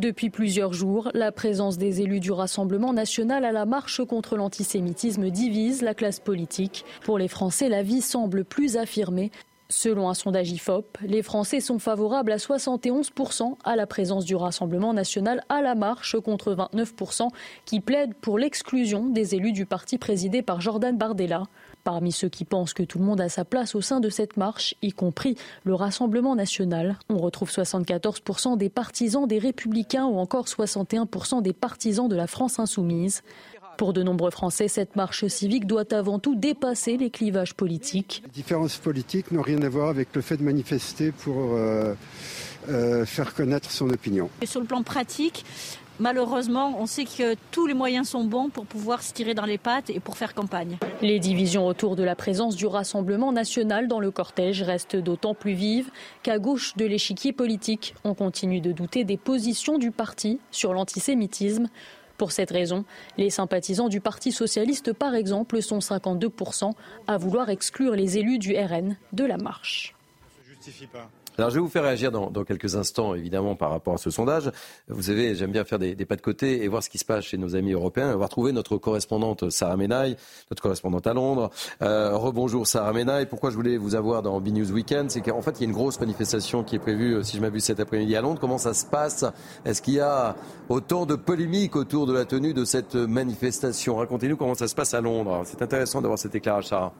[0.00, 5.28] Depuis plusieurs jours, la présence des élus du Rassemblement national à la marche contre l'antisémitisme
[5.28, 6.86] divise la classe politique.
[7.04, 9.30] Pour les Français, la vie semble plus affirmée.
[9.68, 14.94] Selon un sondage IFOP, les Français sont favorables à 71% à la présence du Rassemblement
[14.94, 17.28] national à la marche contre 29%
[17.66, 21.42] qui plaident pour l'exclusion des élus du parti présidé par Jordan Bardella.
[21.84, 24.36] Parmi ceux qui pensent que tout le monde a sa place au sein de cette
[24.36, 30.46] marche, y compris le Rassemblement national, on retrouve 74% des partisans des Républicains ou encore
[30.46, 33.22] 61% des partisans de la France insoumise.
[33.80, 38.22] Pour de nombreux Français, cette marche civique doit avant tout dépasser les clivages politiques.
[38.26, 41.94] Les différences politiques n'ont rien à voir avec le fait de manifester pour euh,
[42.68, 44.28] euh, faire connaître son opinion.
[44.42, 45.46] Et sur le plan pratique,
[46.00, 49.58] malheureusement, on sait que tous les moyens sont bons pour pouvoir se tirer dans les
[49.58, 50.78] pattes et pour faire campagne.
[51.02, 55.52] Les divisions autour de la présence du Rassemblement national dans le cortège restent d'autant plus
[55.52, 55.90] vives
[56.22, 61.68] qu'à gauche de l'échiquier politique, on continue de douter des positions du parti sur l'antisémitisme.
[62.16, 62.84] Pour cette raison,
[63.16, 66.72] les sympathisants du Parti socialiste, par exemple, sont 52%
[67.06, 69.94] à vouloir exclure les élus du RN de la marche.
[71.40, 74.52] Alors, je vais vous faire réagir dans, quelques instants, évidemment, par rapport à ce sondage.
[74.88, 77.24] Vous savez, j'aime bien faire des, pas de côté et voir ce qui se passe
[77.24, 78.14] chez nos amis européens.
[78.14, 80.16] Va retrouver notre correspondante Sarah Menaille,
[80.50, 81.48] notre correspondante à Londres.
[81.80, 83.24] Euh, rebonjour Sarah Menaille.
[83.24, 85.72] Pourquoi je voulais vous avoir dans B-News Weekend C'est qu'en fait, il y a une
[85.72, 88.38] grosse manifestation qui est prévue, si je m'abuse, cet après-midi à Londres.
[88.38, 89.24] Comment ça se passe?
[89.64, 90.36] Est-ce qu'il y a
[90.68, 93.96] autant de polémiques autour de la tenue de cette manifestation?
[93.96, 95.40] Racontez-nous comment ça se passe à Londres.
[95.46, 96.92] C'est intéressant d'avoir cet éclairage, Sarah.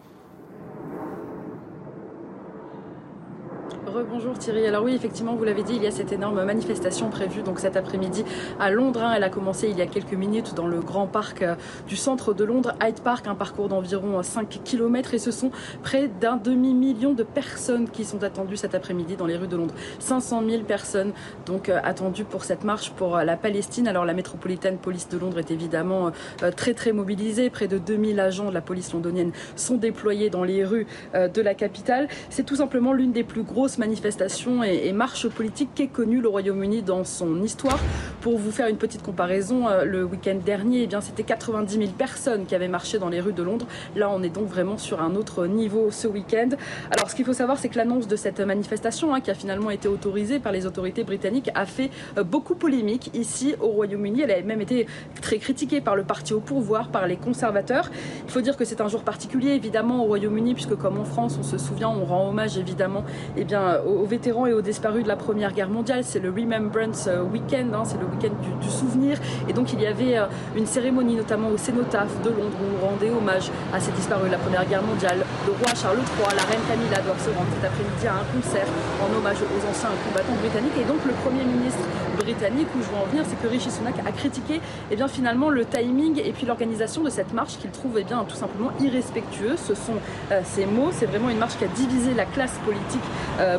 [3.92, 4.66] Bonjour Thierry.
[4.66, 7.76] Alors oui, effectivement, vous l'avez dit, il y a cette énorme manifestation prévue donc cet
[7.76, 8.24] après-midi
[8.60, 9.02] à Londres.
[9.02, 9.14] Hein.
[9.16, 11.56] Elle a commencé il y a quelques minutes dans le grand parc euh,
[11.88, 15.50] du centre de Londres, Hyde Park, un parcours d'environ 5 km et ce sont
[15.82, 19.74] près d'un demi-million de personnes qui sont attendues cet après-midi dans les rues de Londres.
[19.98, 21.12] 500 000 personnes
[21.44, 23.88] donc euh, attendues pour cette marche pour euh, la Palestine.
[23.88, 26.12] Alors la métropolitaine police de Londres est évidemment
[26.56, 27.50] très très mobilisée.
[27.50, 31.54] Près de 2000 agents de la police londonienne sont déployés dans les rues de la
[31.54, 32.08] capitale.
[32.28, 36.28] C'est tout simplement l'une des plus grosses manifestations manifestations et, marches politiques qu'est connu le
[36.28, 37.78] Royaume-Uni dans son histoire.
[38.20, 42.44] Pour vous faire une petite comparaison, euh, le week-end dernier, eh c'était 90 000 personnes
[42.46, 43.66] qui avaient marché dans les rues de Londres.
[43.96, 46.50] Là, on est donc vraiment sur un autre niveau ce week-end.
[46.90, 49.70] Alors, ce qu'il faut savoir, c'est que l'annonce de cette manifestation, hein, qui a finalement
[49.70, 54.22] été autorisée par les autorités britanniques, a fait euh, beaucoup polémique ici au Royaume-Uni.
[54.22, 54.86] Elle a même été
[55.22, 57.90] très critiquée par le parti au pouvoir, par les conservateurs.
[58.26, 61.38] Il faut dire que c'est un jour particulier, évidemment, au Royaume-Uni, puisque comme en France,
[61.38, 63.04] on se souvient, on rend hommage évidemment
[63.36, 66.02] eh bien, aux, vétérans et aux disparus de la Première Guerre mondiale.
[66.04, 69.18] C'est le Remembrance euh, Weekend, hein, c'est le week-end du, souvenir.
[69.48, 70.26] Et donc il y avait euh,
[70.56, 74.32] une cérémonie, notamment au Cénotaphe de Londres, où on rendait hommage à ces disparus de
[74.32, 75.24] la Première Guerre mondiale.
[75.46, 78.66] Le roi Charles III, la reine Camilla doivent se rendre cet après-midi à un concert
[79.02, 80.78] en hommage aux anciens combattants britanniques.
[80.80, 81.84] Et donc le Premier ministre
[82.16, 85.50] britannique, où je veux en venir, c'est que Rishi Sunak a critiqué eh bien, finalement
[85.50, 89.56] le timing et puis l'organisation de cette marche qu'il trouve eh bien, tout simplement irrespectueux.
[89.56, 89.98] Ce sont
[90.30, 93.02] euh, ces mots, c'est vraiment une marche qui a divisé la classe politique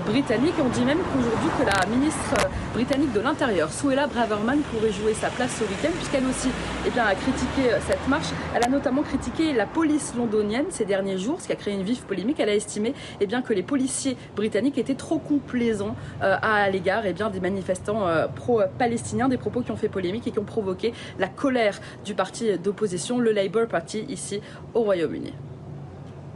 [0.06, 0.54] britannique.
[0.64, 2.36] On dit même qu'aujourd'hui que la ministre
[2.74, 6.50] britannique de l'Intérieur, Suella Braverman, pourrait jouer sa place ce week-end, puisqu'elle aussi
[6.86, 8.28] eh bien, a critiqué cette marche.
[8.56, 11.84] Elle a notamment critiqué la police londonienne ces derniers jours, ce qui a créé une
[11.84, 12.40] vive polémique.
[12.40, 17.14] Elle a estimé eh bien, que les policiers britanniques étaient trop complaisants à l'égard eh
[17.14, 21.80] des manifestants pro-palestiniens, des propos qui ont fait polémique et qui ont provoqué la colère
[22.04, 24.42] du parti d'opposition, le Labour Party, ici
[24.74, 25.34] au Royaume-Uni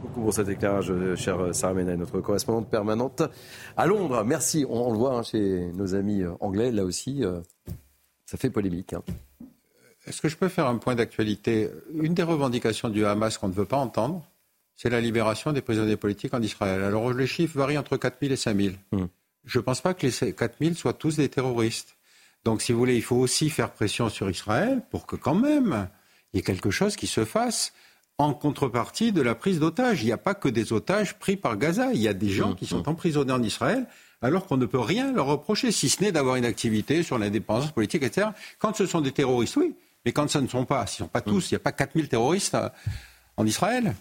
[0.00, 3.22] beaucoup pour cet éclairage, euh, chère Sarah Menet, notre correspondante permanente
[3.76, 4.24] à Londres.
[4.24, 4.64] Merci.
[4.68, 7.40] On, le voit hein, chez nos amis euh, anglais, là aussi, euh,
[8.24, 8.92] ça fait polémique.
[8.92, 9.02] Hein.
[10.06, 11.70] Est-ce que je peux faire un point d'actualité?
[11.94, 14.24] Une des revendications du Hamas qu'on ne veut pas entendre,
[14.76, 16.82] c'est la libération des prisonniers politiques en Israël.
[16.82, 18.74] Alors les chiffres varient entre 4 000 et 5 000.
[18.92, 19.06] Hmm.
[19.44, 21.96] Je ne pense pas que les 4 000 soient tous des terroristes.
[22.44, 25.88] Donc si vous voulez, il faut aussi faire pression sur Israël pour que quand même
[26.32, 27.72] il y ait quelque chose qui se fasse
[28.18, 30.02] en contrepartie de la prise d'otages.
[30.02, 31.92] Il n'y a pas que des otages pris par Gaza.
[31.92, 33.86] Il y a des gens qui sont emprisonnés en Israël
[34.22, 37.70] alors qu'on ne peut rien leur reprocher, si ce n'est d'avoir une activité sur l'indépendance
[37.70, 38.28] politique, etc.
[38.58, 39.74] Quand ce sont des terroristes, oui.
[40.04, 41.72] Mais quand ce ne sont pas, ce ne sont pas tous, il n'y a pas
[41.72, 42.68] 4000 terroristes euh,
[43.36, 43.94] en Israël.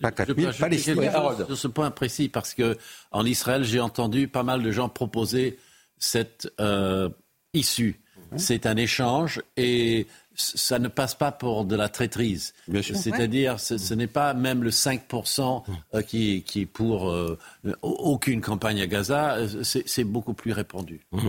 [0.00, 1.10] Pas 4000 Palestiniens.
[1.46, 2.76] Sur ce point précis, parce que
[3.10, 5.58] en Israël, j'ai entendu pas mal de gens proposer
[5.98, 7.08] cette euh,
[7.54, 8.00] issue.
[8.36, 10.06] C'est un échange et
[10.38, 12.54] ça ne passe pas pour de la traîtrise.
[12.82, 17.38] C'est-à-dire, ce, n'est pas même le 5% euh, qui, qui est pour euh,
[17.82, 21.00] aucune campagne à Gaza, euh, c'est beaucoup plus répandu.
[21.12, 21.28] Mmh.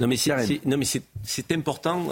[0.00, 0.16] Non, mais
[0.86, 2.08] c'est important,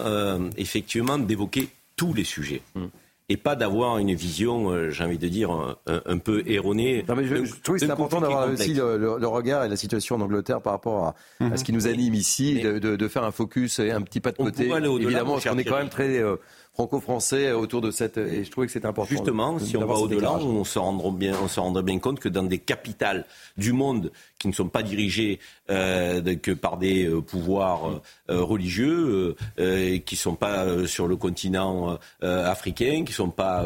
[0.56, 2.62] effectivement, d'évoquer tous les sujets.
[2.74, 2.86] Mmh
[3.28, 5.50] et pas d'avoir une vision, euh, j'ai envie de dire,
[5.86, 7.04] un, peu erronée.
[7.08, 10.20] Non, mais je, trouve que c'est important d'avoir aussi le, regard et la situation en
[10.20, 11.14] Angleterre par rapport à,
[11.44, 14.20] à ce qui nous anime ici, de, de, de, faire un focus et un petit
[14.20, 14.68] pas de côté.
[14.68, 16.36] Évidemment, parce qu'on est quand même très euh,
[16.76, 18.18] franco-français autour de cette.
[18.18, 19.08] Et je trouvais que c'était important.
[19.08, 22.28] Justement, si on va au-delà, on se rendra bien, on se rendra bien compte que
[22.28, 23.24] dans des capitales
[23.56, 25.40] du monde qui ne sont pas dirigées
[25.70, 31.16] euh, que par des euh, pouvoirs euh, religieux, euh, qui ne sont pas sur le
[31.16, 33.64] continent africain, qui ne sont pas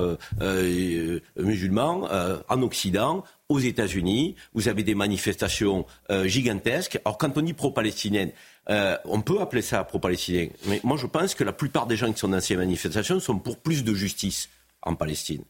[1.37, 2.09] musulmans,
[2.49, 5.85] en Occident, aux États-Unis, vous avez des manifestations
[6.25, 7.01] gigantesques.
[7.05, 8.31] Alors quand on dit pro-palestinienne,
[8.71, 12.13] euh, on peut appeler ça pro-palestinien, mais moi je pense que la plupart des gens
[12.13, 14.49] qui sont dans ces manifestations sont pour plus de justice
[14.83, 15.43] en Palestine.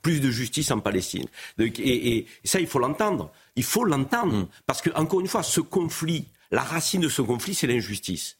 [0.00, 1.26] Plus de justice en Palestine.
[1.58, 3.30] Et, ça, il faut l'entendre.
[3.54, 4.34] Il faut l'entendre.
[4.34, 4.48] Mm.
[4.66, 8.38] Parce que, encore une fois, ce conflit, la racine de ce conflit, c'est l'injustice.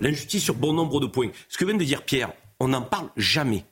[0.00, 1.30] L'injustice sur bon nombre de points.
[1.48, 3.64] Ce que vient de dire Pierre, on n'en parle jamais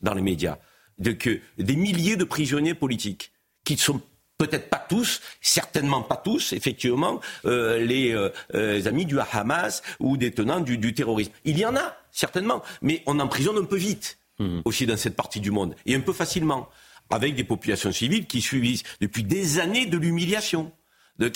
[0.00, 0.58] dans les médias.
[0.98, 3.32] De que des milliers de prisonniers politiques
[3.64, 4.00] qui sont
[4.42, 10.16] peut-être pas tous, certainement pas tous, effectivement, euh, les, euh, euh, amis du Hamas ou
[10.16, 11.32] des tenants du, terrorisme.
[11.44, 14.60] Il y en a, certainement, mais on emprisonne un peu vite mmh.
[14.64, 16.68] aussi dans cette partie du monde, et un peu facilement,
[17.10, 20.72] avec des populations civiles qui subissent depuis des années de l'humiliation.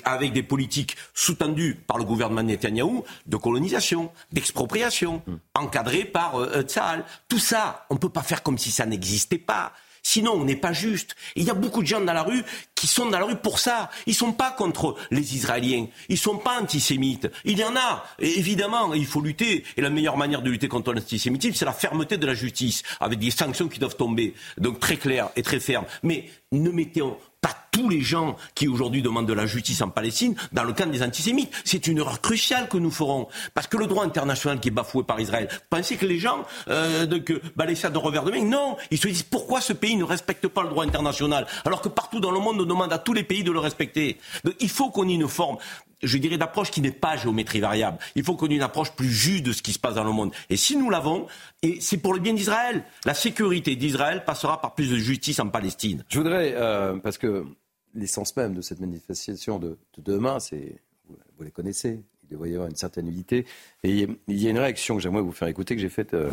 [0.05, 5.35] avec des politiques sous-tendues par le gouvernement Netanyahou de colonisation, d'expropriation, mmh.
[5.55, 6.65] encadrées par euh,
[7.29, 9.73] Tout ça, on ne peut pas faire comme si ça n'existait pas.
[10.09, 11.17] Sinon, on n'est pas juste.
[11.35, 12.45] il y a beaucoup de gens dans la rue
[12.77, 13.91] qui sont dans la rue pour ça.
[14.07, 15.89] Ils sont pas contre les Israéliens.
[16.09, 17.29] Ils sont pas antisémites.
[17.45, 18.05] Il y en a.
[18.21, 19.65] Et évidemment, il faut lutter.
[19.77, 23.19] Et la meilleure manière de lutter contre l'antisémitisme, c'est la fermeté de la justice, avec
[23.19, 24.35] des sanctions qui doivent tomber.
[24.59, 25.87] Donc très claires et très fermes.
[26.05, 30.35] Mais ne mettons pas tous les gens qui aujourd'hui demandent de la justice en Palestine
[30.53, 31.53] dans le camp des antisémites.
[31.65, 33.29] C'est une erreur cruciale que nous ferons.
[33.53, 37.05] Parce que le droit international qui est bafoué par Israël, pensez que les gens euh,
[37.05, 37.35] de, que,
[37.75, 40.63] ça de revers de main Non, ils se disent pourquoi ce pays ne respecte pas
[40.63, 43.45] le droit international alors que partout dans le monde on demande à tous les pays
[43.45, 44.19] de le respecter.
[44.45, 45.59] Donc, il faut qu'on ait une forme
[46.03, 47.99] je dirais, d'approche qui n'est pas géométrie variable.
[48.15, 50.13] Il faut qu'on ait une approche plus juste de ce qui se passe dans le
[50.13, 50.33] monde.
[50.51, 51.27] Et si nous l'avons,
[51.63, 55.49] et c'est pour le bien d'Israël, la sécurité d'Israël passera par plus de justice en
[55.49, 56.05] Palestine.
[56.09, 57.45] Je voudrais, euh, parce que
[57.95, 62.69] l'essence même de cette manifestation de, demain, c'est, vous, les connaissez, il devrait y avoir
[62.69, 63.47] une certaine unité.
[63.83, 66.31] Et il y a une réaction que j'aimerais vous faire écouter, que j'ai faite euh,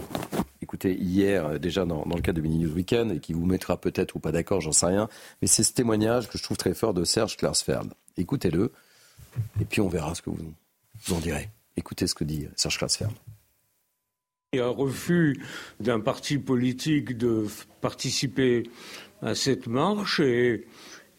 [0.84, 4.16] hier, euh, déjà dans, le cadre de Mini News Weekend, et qui vous mettra peut-être
[4.16, 5.08] ou pas d'accord, j'en sais rien.
[5.42, 7.94] Mais c'est ce témoignage que je trouve très fort de Serge Klarsfeld.
[8.18, 8.72] Écoutez-le,
[9.60, 10.54] et puis on verra ce que vous,
[11.12, 11.50] en direz.
[11.76, 12.78] Écoutez ce que dit Serge
[14.54, 15.42] y a un refus
[15.80, 17.48] d'un parti politique de
[17.82, 18.70] participer
[19.24, 20.68] à cette marche et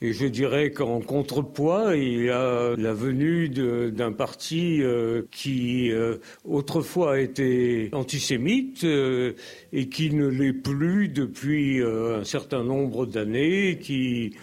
[0.04, 6.16] et je dirais qu'en contrepoids, il y a la venue d'un parti euh, qui euh,
[6.44, 9.32] autrefois était antisémite euh,
[9.72, 14.34] et qui ne l'est plus depuis un certain nombre d'années, qui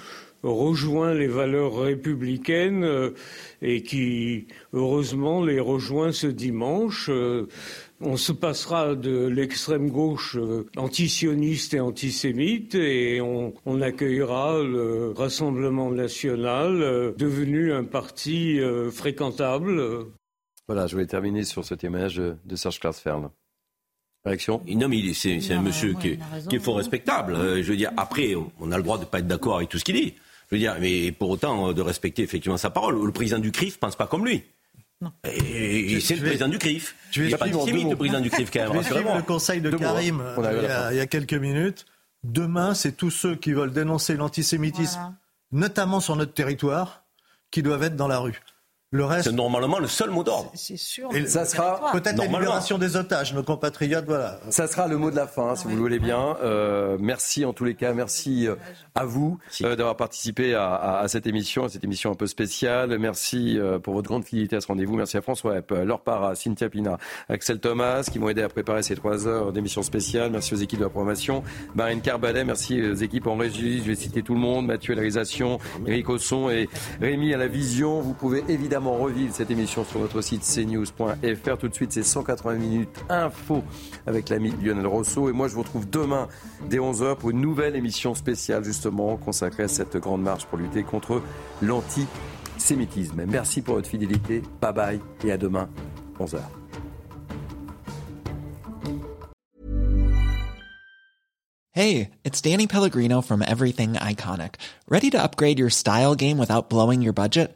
[0.43, 3.11] rejoint les valeurs républicaines euh,
[3.61, 7.09] et qui, heureusement, les rejoint ce dimanche.
[7.09, 7.47] Euh,
[7.99, 15.91] on se passera de l'extrême gauche euh, antisioniste et antisémite et on, accueillera le Rassemblement
[15.91, 18.59] national devenu un parti
[18.91, 19.81] fréquentable.
[20.67, 23.29] Voilà, je voulais terminer sur ce témoignage de Serge Klarsfeld.
[24.23, 24.61] Réaction?
[24.67, 26.19] Non, mais c'est un monsieur qui,
[26.55, 27.35] est fort respectable.
[27.61, 29.79] je veux dire, après, on a le droit de ne pas être d'accord avec tout
[29.79, 30.13] ce qu'il dit.
[30.51, 33.03] Je veux dire, mais pour autant euh, de respecter effectivement sa parole.
[33.03, 34.43] Le président du CRIF pense pas comme lui.
[34.99, 35.11] Non.
[35.23, 36.95] Et, c'est le président du CRIF.
[37.11, 38.83] Tu es pas d'antisémite, le président du CRIF, quand même.
[38.83, 41.85] Je vais le conseil de Karim euh, il, y a, quelques minutes.
[42.23, 45.15] Demain, c'est tous ceux qui veulent dénoncer l'antisémitisme,
[45.51, 47.03] notamment sur notre territoire,
[47.49, 48.41] qui doivent être dans la rue.
[48.93, 50.51] Le reste, c'est normalement le seul mot d'ordre.
[50.53, 51.07] C'est sûr.
[51.15, 54.41] Et ça sera peut-être la libération des otages, nos compatriotes, voilà.
[54.49, 56.35] Ça sera le mot de la fin, si vous le voulez bien.
[56.43, 58.55] Euh, merci en tous les cas, merci euh,
[58.93, 62.97] à vous euh, d'avoir participé à, à, cette émission, à cette émission un peu spéciale.
[62.99, 64.97] Merci euh, pour votre grande fidélité à ce rendez-vous.
[64.97, 66.97] Merci à François Epp, leur part à Cynthia Pina,
[67.29, 70.31] Axel Thomas, qui m'ont aidé à préparer ces trois heures d'émission spéciale.
[70.31, 71.43] Merci aux équipes de la programmation,
[71.75, 73.77] Marine Carbalet, merci aux équipes en régie.
[73.79, 76.67] Je vais citer tout le monde, Mathieu à la réalisation, Eric Osson et
[76.99, 78.01] Rémi à la vision.
[78.01, 81.57] Vous pouvez évidemment revivre cette émission sur notre site cnews.fr.
[81.57, 83.63] Tout de suite, c'est 180 minutes info
[84.07, 85.29] avec l'ami Lionel Rousseau.
[85.29, 86.27] Et moi, je vous retrouve demain
[86.69, 90.83] dès 11h pour une nouvelle émission spéciale, justement, consacrée à cette grande marche pour lutter
[90.83, 91.21] contre
[91.61, 93.23] l'antisémitisme.
[93.27, 94.41] Merci pour votre fidélité.
[94.61, 95.69] Bye bye et à demain,
[96.19, 96.39] 11h.
[101.73, 104.55] Hey, it's Danny Pellegrino from Everything Iconic.
[104.89, 107.55] Ready to upgrade your style game without blowing your budget?